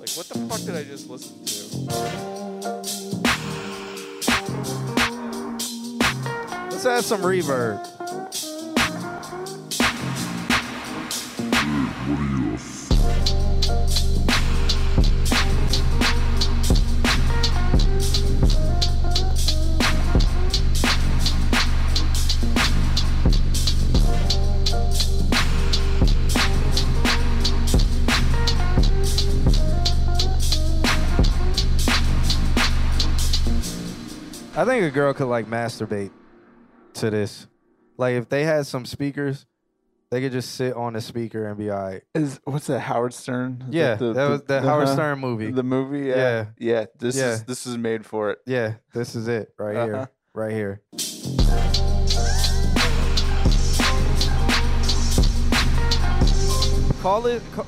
Like, 0.00 0.10
what 0.10 0.26
the 0.28 0.38
fuck 0.48 0.60
did 0.60 0.76
I 0.76 0.84
just 0.84 1.08
listen 1.08 1.44
to? 1.44 1.54
Let's 6.70 6.86
add 6.86 7.04
some 7.04 7.22
reverb. 7.22 7.93
I 12.06 12.10
think 34.66 34.84
a 34.84 34.90
girl 34.90 35.14
could 35.14 35.24
like 35.24 35.46
masturbate 35.46 36.10
to 36.94 37.08
this. 37.08 37.46
Like 37.96 38.16
if 38.16 38.28
they 38.28 38.44
had 38.44 38.66
some 38.66 38.84
speakers, 38.84 39.46
they 40.10 40.20
could 40.20 40.32
just 40.32 40.54
sit 40.54 40.74
on 40.74 40.92
the 40.92 41.00
speaker 41.00 41.46
and 41.46 41.58
be 41.58 41.70
all 41.70 41.82
right. 41.82 42.02
Is 42.14 42.40
what's 42.44 42.66
that? 42.68 42.80
Howard 42.80 43.14
Stern? 43.14 43.64
Is 43.68 43.74
Yeah, 43.74 43.94
the, 43.96 44.12
that 44.12 44.28
was 44.28 44.42
the 44.42 44.60
Howard 44.62 44.88
Stern 44.88 45.18
movie. 45.18 45.50
The 45.50 45.62
movie, 45.62 46.08
yeah, 46.08 46.16
Yeah. 46.16 46.46
yeah. 46.58 46.84
This 46.98 47.16
Yeah. 47.16 47.32
is 47.32 47.44
this 47.44 47.66
is 47.66 47.76
made 47.76 48.04
for 48.06 48.30
it. 48.30 48.38
Yeah, 48.46 48.74
this 48.92 49.14
is 49.14 49.28
it 49.28 49.52
right 49.58 49.76
Uh-huh. 49.76 49.86
here. 49.86 50.08
Right 50.34 50.52
here. 50.52 50.80
Call 57.02 57.26
it. 57.26 57.42
Call, 57.54 57.66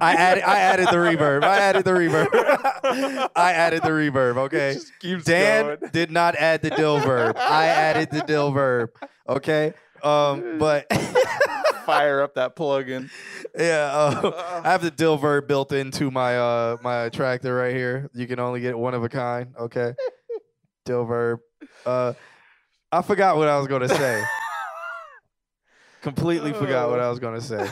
I 0.00 0.14
added. 0.14 0.42
I 0.44 0.58
added 0.60 0.86
the 0.88 0.96
reverb. 0.96 1.44
I 1.44 1.58
added 1.58 1.84
the 1.84 1.92
reverb. 1.92 2.28
I 3.36 3.52
added 3.52 3.82
the 3.82 3.90
reverb. 3.90 4.36
Okay. 4.36 4.76
Dan 5.24 5.64
going. 5.78 5.78
did 5.92 6.10
not 6.10 6.34
add 6.36 6.62
the 6.62 6.70
dill 6.70 6.98
verb. 7.00 7.36
I 7.38 7.66
added 7.66 8.10
the 8.10 8.22
dill 8.22 8.50
verb. 8.52 8.90
Okay. 9.28 9.74
Um, 10.02 10.56
but 10.58 10.86
Fire 11.86 12.20
up 12.20 12.34
that 12.34 12.54
plug-in. 12.54 13.08
yeah, 13.56 13.90
uh, 13.90 14.60
I 14.64 14.70
have 14.70 14.82
the 14.82 14.90
dill 14.90 15.16
verb 15.16 15.48
built 15.48 15.72
into 15.72 16.10
my 16.10 16.36
uh 16.36 16.76
my 16.82 17.08
tractor 17.08 17.54
right 17.54 17.74
here. 17.74 18.10
You 18.12 18.26
can 18.26 18.38
only 18.38 18.60
get 18.60 18.78
one 18.78 18.92
of 18.92 19.02
a 19.02 19.08
kind. 19.08 19.54
Okay. 19.58 19.94
Dill 20.84 21.04
verb. 21.04 21.40
Uh, 21.86 22.12
I 22.92 23.00
forgot 23.00 23.38
what 23.38 23.48
I 23.48 23.56
was 23.58 23.68
gonna 23.68 23.88
say. 23.88 24.22
Completely 26.02 26.52
forgot 26.52 26.90
what 26.90 27.00
I 27.00 27.08
was 27.08 27.18
gonna 27.18 27.40
say. 27.40 27.66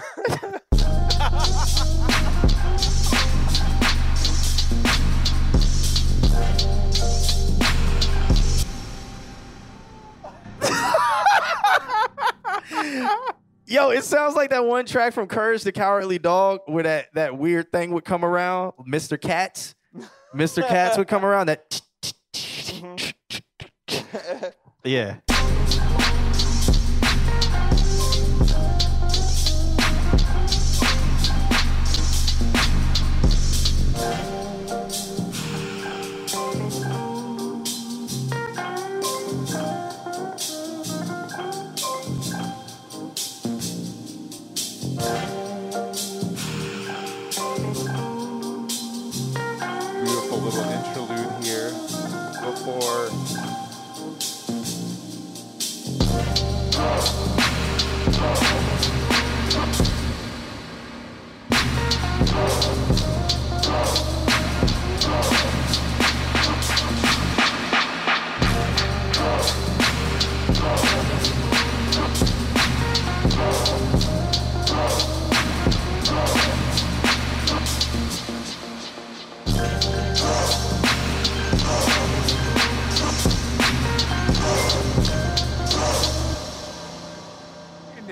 Yo, 13.69 13.91
it 13.91 14.05
sounds 14.05 14.37
like 14.37 14.51
that 14.51 14.65
one 14.65 14.87
track 14.87 15.13
from 15.13 15.27
Courage 15.27 15.65
the 15.65 15.73
Cowardly 15.73 16.19
Dog 16.19 16.61
where 16.67 16.85
that, 16.85 17.09
that 17.15 17.37
weird 17.37 17.73
thing 17.73 17.91
would 17.91 18.05
come 18.05 18.25
around. 18.25 18.73
Mr. 18.89 19.21
Katz. 19.21 19.75
Mr. 20.35 20.67
Katz 20.67 20.97
would 20.97 21.09
come 21.09 21.25
around. 21.25 21.47
That 21.47 21.81
mm-hmm. 22.33 23.07
Yeah. 24.85 25.17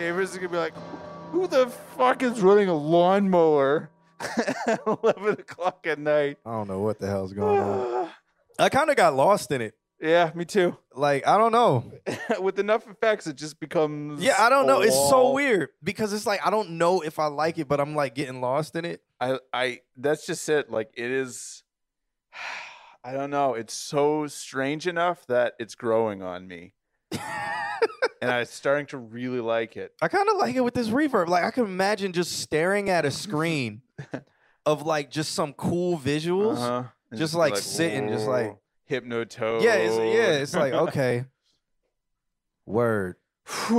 Is 0.08 0.36
gonna 0.36 0.48
be 0.48 0.56
like, 0.56 0.74
who 1.30 1.46
the 1.46 1.66
fuck 1.96 2.22
is 2.22 2.40
running 2.40 2.68
a 2.68 2.74
lawnmower 2.74 3.90
at 4.66 4.80
11 4.86 5.40
o'clock 5.40 5.86
at 5.86 5.98
night? 5.98 6.38
I 6.44 6.52
don't 6.52 6.68
know 6.68 6.80
what 6.80 6.98
the 6.98 7.06
hell's 7.06 7.32
going 7.32 7.58
on. 7.58 8.10
I 8.58 8.68
kind 8.68 8.90
of 8.90 8.96
got 8.96 9.14
lost 9.14 9.50
in 9.50 9.60
it. 9.60 9.74
Yeah, 10.00 10.30
me 10.34 10.44
too. 10.44 10.76
Like 10.94 11.26
I 11.26 11.38
don't 11.38 11.52
know. 11.52 11.90
With 12.40 12.58
enough 12.58 12.86
effects, 12.88 13.26
it 13.26 13.36
just 13.36 13.58
becomes. 13.58 14.22
Yeah, 14.22 14.34
I 14.38 14.50
don't 14.50 14.66
know. 14.66 14.80
It's 14.80 14.94
so 14.94 15.22
wall. 15.22 15.34
weird 15.34 15.70
because 15.82 16.12
it's 16.12 16.26
like 16.26 16.44
I 16.46 16.50
don't 16.50 16.72
know 16.72 17.00
if 17.00 17.18
I 17.18 17.26
like 17.26 17.58
it, 17.58 17.68
but 17.68 17.80
I'm 17.80 17.94
like 17.94 18.14
getting 18.14 18.40
lost 18.40 18.76
in 18.76 18.84
it. 18.84 19.02
I, 19.20 19.38
I, 19.52 19.80
that's 19.96 20.26
just 20.26 20.46
it. 20.48 20.70
Like 20.70 20.90
it 20.94 21.10
is. 21.10 21.62
I 23.06 23.12
don't 23.12 23.30
know. 23.30 23.52
It's 23.52 23.74
so 23.74 24.26
strange 24.26 24.86
enough 24.86 25.26
that 25.26 25.54
it's 25.58 25.74
growing 25.74 26.22
on 26.22 26.48
me, 26.48 26.72
and 28.22 28.30
I'm 28.30 28.44
starting 28.46 28.86
to 28.86 28.98
really 28.98 29.40
like 29.40 29.76
it. 29.76 29.92
I 30.00 30.08
kind 30.08 30.28
of 30.28 30.36
like 30.36 30.54
it 30.56 30.60
with 30.62 30.74
this 30.74 30.88
reverb. 30.88 31.28
Like 31.28 31.44
I 31.44 31.50
can 31.50 31.64
imagine 31.64 32.12
just 32.12 32.40
staring 32.40 32.90
at 32.90 33.04
a 33.04 33.10
screen 33.10 33.82
of 34.66 34.82
like 34.86 35.10
just 35.10 35.32
some 35.34 35.52
cool 35.52 35.98
visuals, 35.98 36.56
Uh-huh. 36.58 36.84
Just 37.14 37.34
be 37.34 37.38
like, 37.38 37.56
sitting, 37.56 38.08
just 38.08 38.26
like 38.26 38.46
"Whoa, 38.48 38.60
hypnotoad. 38.90 39.62
yeah, 39.62 39.74
it's, 39.74 39.96
yeah. 39.96 40.32
It's 40.42 40.54
like 40.54 40.72
okay, 40.72 41.24
word. 42.66 43.16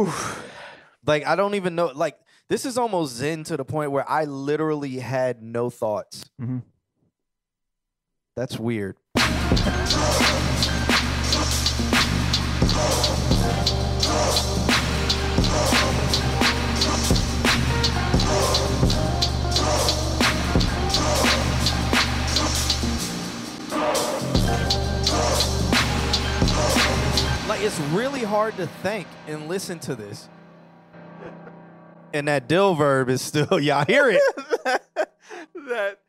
like 1.06 1.26
I 1.26 1.36
don't 1.36 1.56
even 1.56 1.76
know. 1.76 1.88
Like 1.94 2.18
this 2.48 2.66
is 2.66 2.78
almost 2.78 3.16
zen 3.16 3.44
to 3.46 3.58
the 3.58 3.66
point 3.66 3.92
where 3.92 4.10
I 4.10 4.24
literally 4.26 5.00
had 5.00 5.42
no 5.42 5.70
thoughts. 5.70 6.24
Mhm. 6.42 6.62
That's 8.38 8.58
weird. 8.60 8.96
It's 27.66 27.80
really 27.80 28.22
hard 28.22 28.56
to 28.58 28.68
think 28.68 29.08
and 29.28 29.48
listen 29.48 29.80
to 29.80 29.96
this. 29.96 30.30
And 32.14 32.28
that 32.28 32.48
dill 32.48 32.76
verb 32.76 33.10
is 33.10 33.24
still 33.24 33.60
y'all 33.60 33.84
hear 33.86 34.08
it. 34.08 34.22
that 35.68 36.00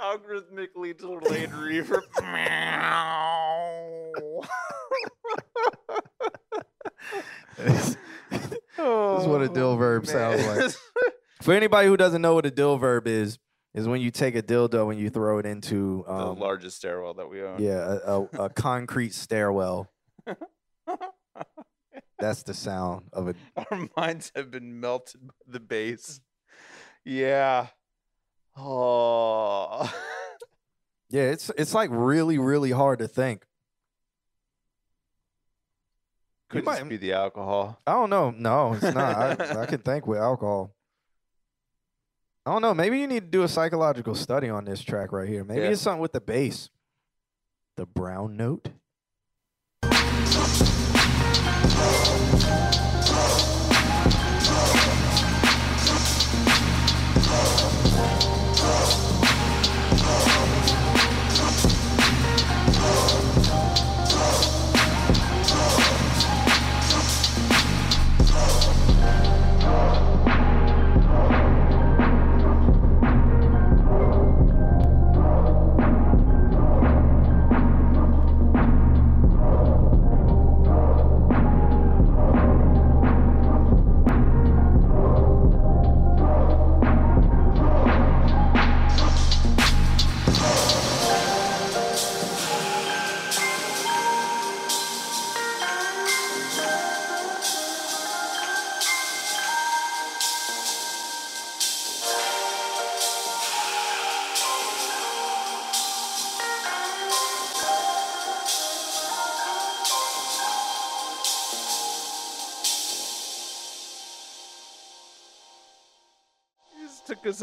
algorithmically 0.00 0.96
delayed 0.96 1.50
reverb. 1.50 2.00
This 7.56 7.96
is 9.22 9.28
what 9.28 9.42
a 9.42 9.48
dill 9.48 9.76
verb 9.76 10.06
sounds 10.06 10.44
like. 10.46 10.72
For 11.42 11.52
anybody 11.54 11.86
who 11.88 11.96
doesn't 11.96 12.20
know 12.20 12.34
what 12.34 12.46
a 12.46 12.50
dill 12.50 12.78
verb 12.78 13.06
is, 13.06 13.38
is 13.74 13.86
when 13.86 14.00
you 14.00 14.10
take 14.10 14.34
a 14.34 14.42
dildo 14.42 14.90
and 14.90 14.98
you 14.98 15.10
throw 15.10 15.38
it 15.38 15.46
into 15.46 16.04
the 16.06 16.12
um, 16.12 16.38
largest 16.38 16.78
stairwell 16.78 17.14
that 17.14 17.30
we 17.30 17.42
own. 17.42 17.62
yeah 17.62 17.98
a, 18.04 18.20
a, 18.20 18.44
a 18.44 18.48
concrete 18.48 19.14
stairwell. 19.14 19.90
That's 22.18 22.42
the 22.42 22.54
sound 22.54 23.06
of 23.12 23.28
it. 23.28 23.36
Our 23.70 23.88
minds 23.96 24.32
have 24.34 24.50
been 24.50 24.80
melted 24.80 25.26
by 25.26 25.34
the 25.46 25.60
bass. 25.60 26.20
Yeah. 27.04 27.66
Oh. 28.56 29.92
yeah. 31.10 31.22
It's 31.30 31.50
it's 31.58 31.74
like 31.74 31.90
really 31.92 32.38
really 32.38 32.70
hard 32.70 33.00
to 33.00 33.08
think. 33.08 33.44
Could 36.50 36.64
might- 36.64 36.88
be 36.88 36.96
the 36.96 37.12
alcohol. 37.14 37.80
I 37.86 37.92
don't 37.92 38.10
know. 38.10 38.30
No, 38.30 38.74
it's 38.74 38.94
not. 38.94 39.40
I, 39.40 39.62
I 39.62 39.66
can 39.66 39.80
think 39.80 40.06
with 40.06 40.18
alcohol. 40.18 40.74
I 42.46 42.52
don't 42.52 42.62
know. 42.62 42.74
Maybe 42.74 43.00
you 43.00 43.06
need 43.06 43.20
to 43.24 43.30
do 43.30 43.42
a 43.42 43.48
psychological 43.48 44.14
study 44.14 44.50
on 44.50 44.64
this 44.66 44.82
track 44.82 45.12
right 45.12 45.28
here. 45.28 45.44
Maybe 45.44 45.62
Yeah. 45.62 45.70
it's 45.70 45.80
something 45.80 46.00
with 46.02 46.12
the 46.12 46.20
bass. 46.20 46.68
The 47.76 47.86
brown 47.86 48.36
note. 48.36 48.68
Thank 51.84 52.44
you. 52.44 52.63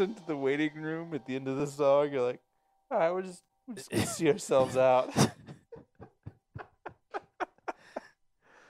Into 0.02 0.22
the 0.26 0.36
waiting 0.36 0.74
room 0.74 1.14
at 1.14 1.24
the 1.26 1.36
end 1.36 1.48
of 1.48 1.56
the 1.56 1.66
song. 1.66 2.12
You're 2.12 2.22
like, 2.22 2.40
all 2.90 2.98
right, 2.98 3.10
we're 3.12 3.22
just 3.22 3.42
we're 3.66 3.74
just 3.76 3.90
gonna 3.90 4.06
see 4.06 4.30
ourselves 4.30 4.76
out. 4.76 5.10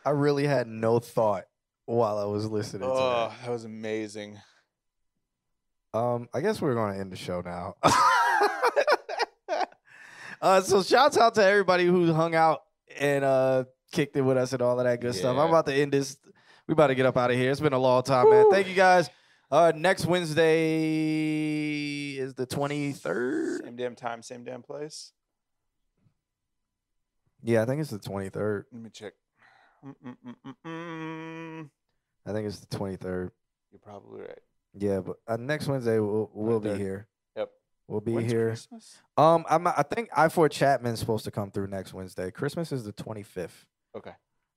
I 0.04 0.10
really 0.10 0.46
had 0.46 0.66
no 0.66 0.98
thought 0.98 1.44
while 1.86 2.18
I 2.18 2.24
was 2.24 2.46
listening 2.46 2.82
to 2.82 2.88
oh, 2.88 3.32
that 3.42 3.50
was 3.50 3.64
amazing. 3.64 4.40
Um, 5.94 6.28
I 6.32 6.40
guess 6.40 6.60
we're 6.60 6.74
going 6.74 6.94
to 6.94 7.00
end 7.00 7.12
the 7.12 7.16
show 7.16 7.42
now. 7.42 7.76
uh, 10.42 10.62
so 10.62 10.82
shouts 10.82 11.18
out 11.18 11.34
to 11.34 11.44
everybody 11.44 11.84
who 11.84 12.12
hung 12.12 12.34
out 12.34 12.62
and 12.98 13.24
uh 13.24 13.64
kicked 13.92 14.16
it 14.16 14.22
with 14.22 14.38
us 14.38 14.52
and 14.52 14.62
all 14.62 14.78
of 14.78 14.84
that 14.84 15.00
good 15.00 15.14
stuff. 15.14 15.36
I'm 15.36 15.48
about 15.48 15.66
to 15.66 15.74
end 15.74 15.92
this. 15.92 16.16
We 16.66 16.72
about 16.72 16.88
to 16.88 16.94
get 16.94 17.06
up 17.06 17.16
out 17.16 17.30
of 17.30 17.36
here. 17.36 17.50
It's 17.50 17.60
been 17.60 17.72
a 17.72 17.78
long 17.78 18.02
time, 18.02 18.30
man. 18.30 18.50
Thank 18.50 18.68
you 18.68 18.74
guys. 18.74 19.10
Uh, 19.52 19.70
next 19.76 20.06
Wednesday 20.06 20.62
is 22.16 22.32
the 22.32 22.46
23rd. 22.46 23.62
Same 23.62 23.76
damn 23.76 23.94
time, 23.94 24.22
same 24.22 24.44
damn 24.44 24.62
place. 24.62 25.12
Yeah, 27.42 27.60
I 27.60 27.66
think 27.66 27.82
it's 27.82 27.90
the 27.90 27.98
23rd. 27.98 28.64
Let 28.72 28.82
me 28.82 28.88
check. 28.88 29.12
Mm-mm-mm-mm-mm. 29.84 31.68
I 32.24 32.32
think 32.32 32.46
it's 32.46 32.60
the 32.60 32.78
23rd. 32.78 33.30
You're 33.70 33.80
probably 33.82 34.22
right. 34.22 34.38
Yeah, 34.72 35.00
but 35.00 35.16
uh, 35.28 35.36
next 35.36 35.68
Wednesday 35.68 35.98
we'll 35.98 36.30
we'll 36.32 36.58
be 36.58 36.70
23rd. 36.70 36.78
here. 36.78 37.08
Yep. 37.36 37.50
We'll 37.88 38.00
be 38.00 38.12
When's 38.12 38.32
here. 38.32 38.46
Christmas? 38.48 39.02
Um, 39.18 39.44
I'm 39.50 39.66
I 39.66 39.82
think 39.82 40.08
I 40.16 40.30
four 40.30 40.48
Chapman's 40.48 40.98
supposed 40.98 41.24
to 41.24 41.30
come 41.30 41.50
through 41.50 41.66
next 41.66 41.92
Wednesday. 41.92 42.30
Christmas 42.30 42.72
is 42.72 42.84
the 42.84 42.92
25th. 42.94 43.50
Okay. 43.94 44.12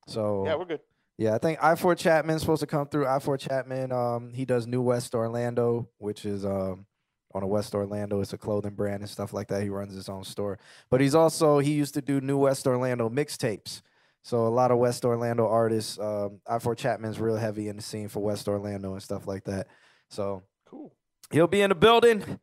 So 0.07 0.45
Yeah, 0.45 0.55
we're 0.55 0.63
good. 0.63 0.79
Yeah, 1.17 1.33
I 1.33 1.37
think 1.37 1.63
I 1.63 1.75
four 1.75 1.95
Chapman's 1.95 2.41
supposed 2.41 2.59
to 2.61 2.67
come 2.67 2.87
through. 2.87 3.07
I 3.07 3.19
four 3.19 3.37
Chapman, 3.37 3.91
um, 3.91 4.33
he 4.33 4.43
does 4.45 4.67
New 4.67 4.81
West 4.81 5.15
Orlando, 5.15 5.87
which 5.97 6.25
is 6.25 6.45
um 6.45 6.85
on 7.33 7.43
a 7.43 7.47
West 7.47 7.73
Orlando. 7.75 8.21
It's 8.21 8.33
a 8.33 8.37
clothing 8.37 8.75
brand 8.75 9.01
and 9.01 9.09
stuff 9.09 9.33
like 9.33 9.47
that. 9.49 9.61
He 9.63 9.69
runs 9.69 9.93
his 9.93 10.09
own 10.09 10.23
store, 10.23 10.59
but 10.89 10.99
he's 11.01 11.15
also 11.15 11.59
he 11.59 11.73
used 11.73 11.93
to 11.93 12.01
do 12.01 12.19
New 12.21 12.37
West 12.37 12.67
Orlando 12.67 13.09
mixtapes. 13.09 13.81
So 14.23 14.47
a 14.47 14.49
lot 14.49 14.71
of 14.71 14.77
West 14.79 15.05
Orlando 15.05 15.47
artists. 15.47 15.99
Um, 15.99 16.41
I 16.47 16.59
four 16.59 16.75
Chapman's 16.75 17.19
real 17.19 17.37
heavy 17.37 17.69
in 17.69 17.75
the 17.77 17.81
scene 17.81 18.09
for 18.09 18.21
West 18.21 18.47
Orlando 18.47 18.93
and 18.93 19.01
stuff 19.03 19.27
like 19.27 19.43
that. 19.45 19.67
So 20.09 20.43
Cool. 20.65 20.93
he'll 21.31 21.47
be 21.47 21.61
in 21.61 21.69
the 21.69 21.75
building. 21.75 22.39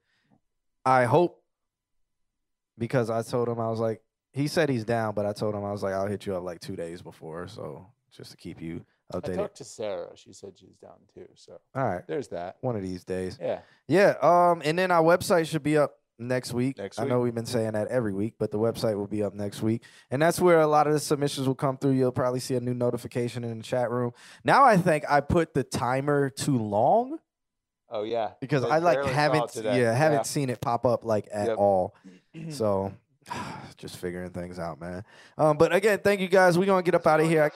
I 0.85 1.05
hope 1.05 1.43
because 2.79 3.11
I 3.11 3.23
told 3.23 3.49
him 3.49 3.61
I 3.61 3.69
was 3.69 3.81
like 3.81 4.01
he 4.33 4.47
said 4.49 4.71
he's 4.71 4.85
down, 4.85 5.15
but 5.15 5.27
I 5.27 5.33
told 5.33 5.55
him 5.55 5.65
I 5.65 5.73
was 5.73 5.83
like 5.83 5.93
I'll 5.93 6.07
hit 6.07 6.25
you 6.25 6.35
up 6.37 6.43
like 6.43 6.61
two 6.61 6.77
days 6.77 7.03
before, 7.03 7.49
so 7.49 7.87
just 8.17 8.31
to 8.33 8.37
keep 8.37 8.61
you 8.61 8.85
updated. 9.13 9.33
I 9.33 9.37
talked 9.37 9.57
to 9.59 9.65
Sarah. 9.65 10.11
She 10.15 10.33
said 10.33 10.53
she's 10.59 10.77
down 10.77 10.97
too. 11.15 11.29
So 11.35 11.61
All 11.75 11.85
right, 11.85 12.07
there's 12.07 12.29
that. 12.29 12.57
one 12.61 12.77
of 12.77 12.83
these 12.83 13.05
days. 13.05 13.39
Yeah. 13.41 13.61
Yeah. 13.89 14.15
Um, 14.23 14.63
and 14.65 14.79
then 14.79 14.91
our 14.91 15.03
website 15.03 15.47
should 15.49 15.63
be 15.63 15.77
up 15.77 15.95
next 16.19 16.53
week. 16.53 16.79
Next 16.79 16.99
week. 16.99 17.07
I 17.07 17.09
know 17.09 17.21
we've 17.21 17.35
been 17.35 17.47
saying 17.47 17.73
that 17.73 17.89
every 17.89 18.13
week, 18.13 18.35
but 18.39 18.51
the 18.51 18.59
website 18.59 18.97
will 18.97 19.07
be 19.09 19.23
up 19.23 19.35
next 19.35 19.61
week. 19.63 19.83
And 20.11 20.23
that's 20.23 20.41
where 20.41 20.61
a 20.61 20.67
lot 20.67 20.87
of 20.87 20.93
the 20.93 21.01
submissions 21.01 21.47
will 21.47 21.55
come 21.55 21.77
through. 21.79 21.93
You'll 21.93 22.13
probably 22.13 22.41
see 22.41 22.55
a 22.55 22.61
new 22.61 22.75
notification 22.75 23.45
in 23.45 23.59
the 23.59 23.65
chat 23.65 23.91
room. 23.91 24.13
Now 24.45 24.65
I 24.65 24.77
think 24.77 25.05
I 25.09 25.21
put 25.21 25.53
the 25.55 25.65
timer 25.65 26.31
too 26.31 26.59
long 26.59 27.19
Oh 27.95 28.05
yeah, 28.05 28.31
because 28.41 28.65
I 28.65 28.79
like 28.79 29.05
haven't 29.05 29.55
yeah, 29.63 29.93
haven't 29.93 30.25
seen 30.27 30.49
it 30.49 30.63
pop 30.63 30.87
up 30.87 31.05
like 31.05 31.29
at 31.31 31.49
Yep. 31.49 31.59
all. 31.59 31.95
So 32.49 32.91
just 33.77 33.99
figuring 33.99 34.31
things 34.31 34.59
out, 34.59 34.81
man. 34.81 35.05
Um, 35.37 35.59
but 35.59 35.75
again, 35.75 35.99
thank 36.03 36.21
you 36.23 36.29
guys. 36.29 36.59
We're 36.59 36.65
gonna 36.65 36.83
get 36.83 36.95
up 36.95 37.07
out 37.07 37.21
of 37.21 37.29
here. 37.29 37.51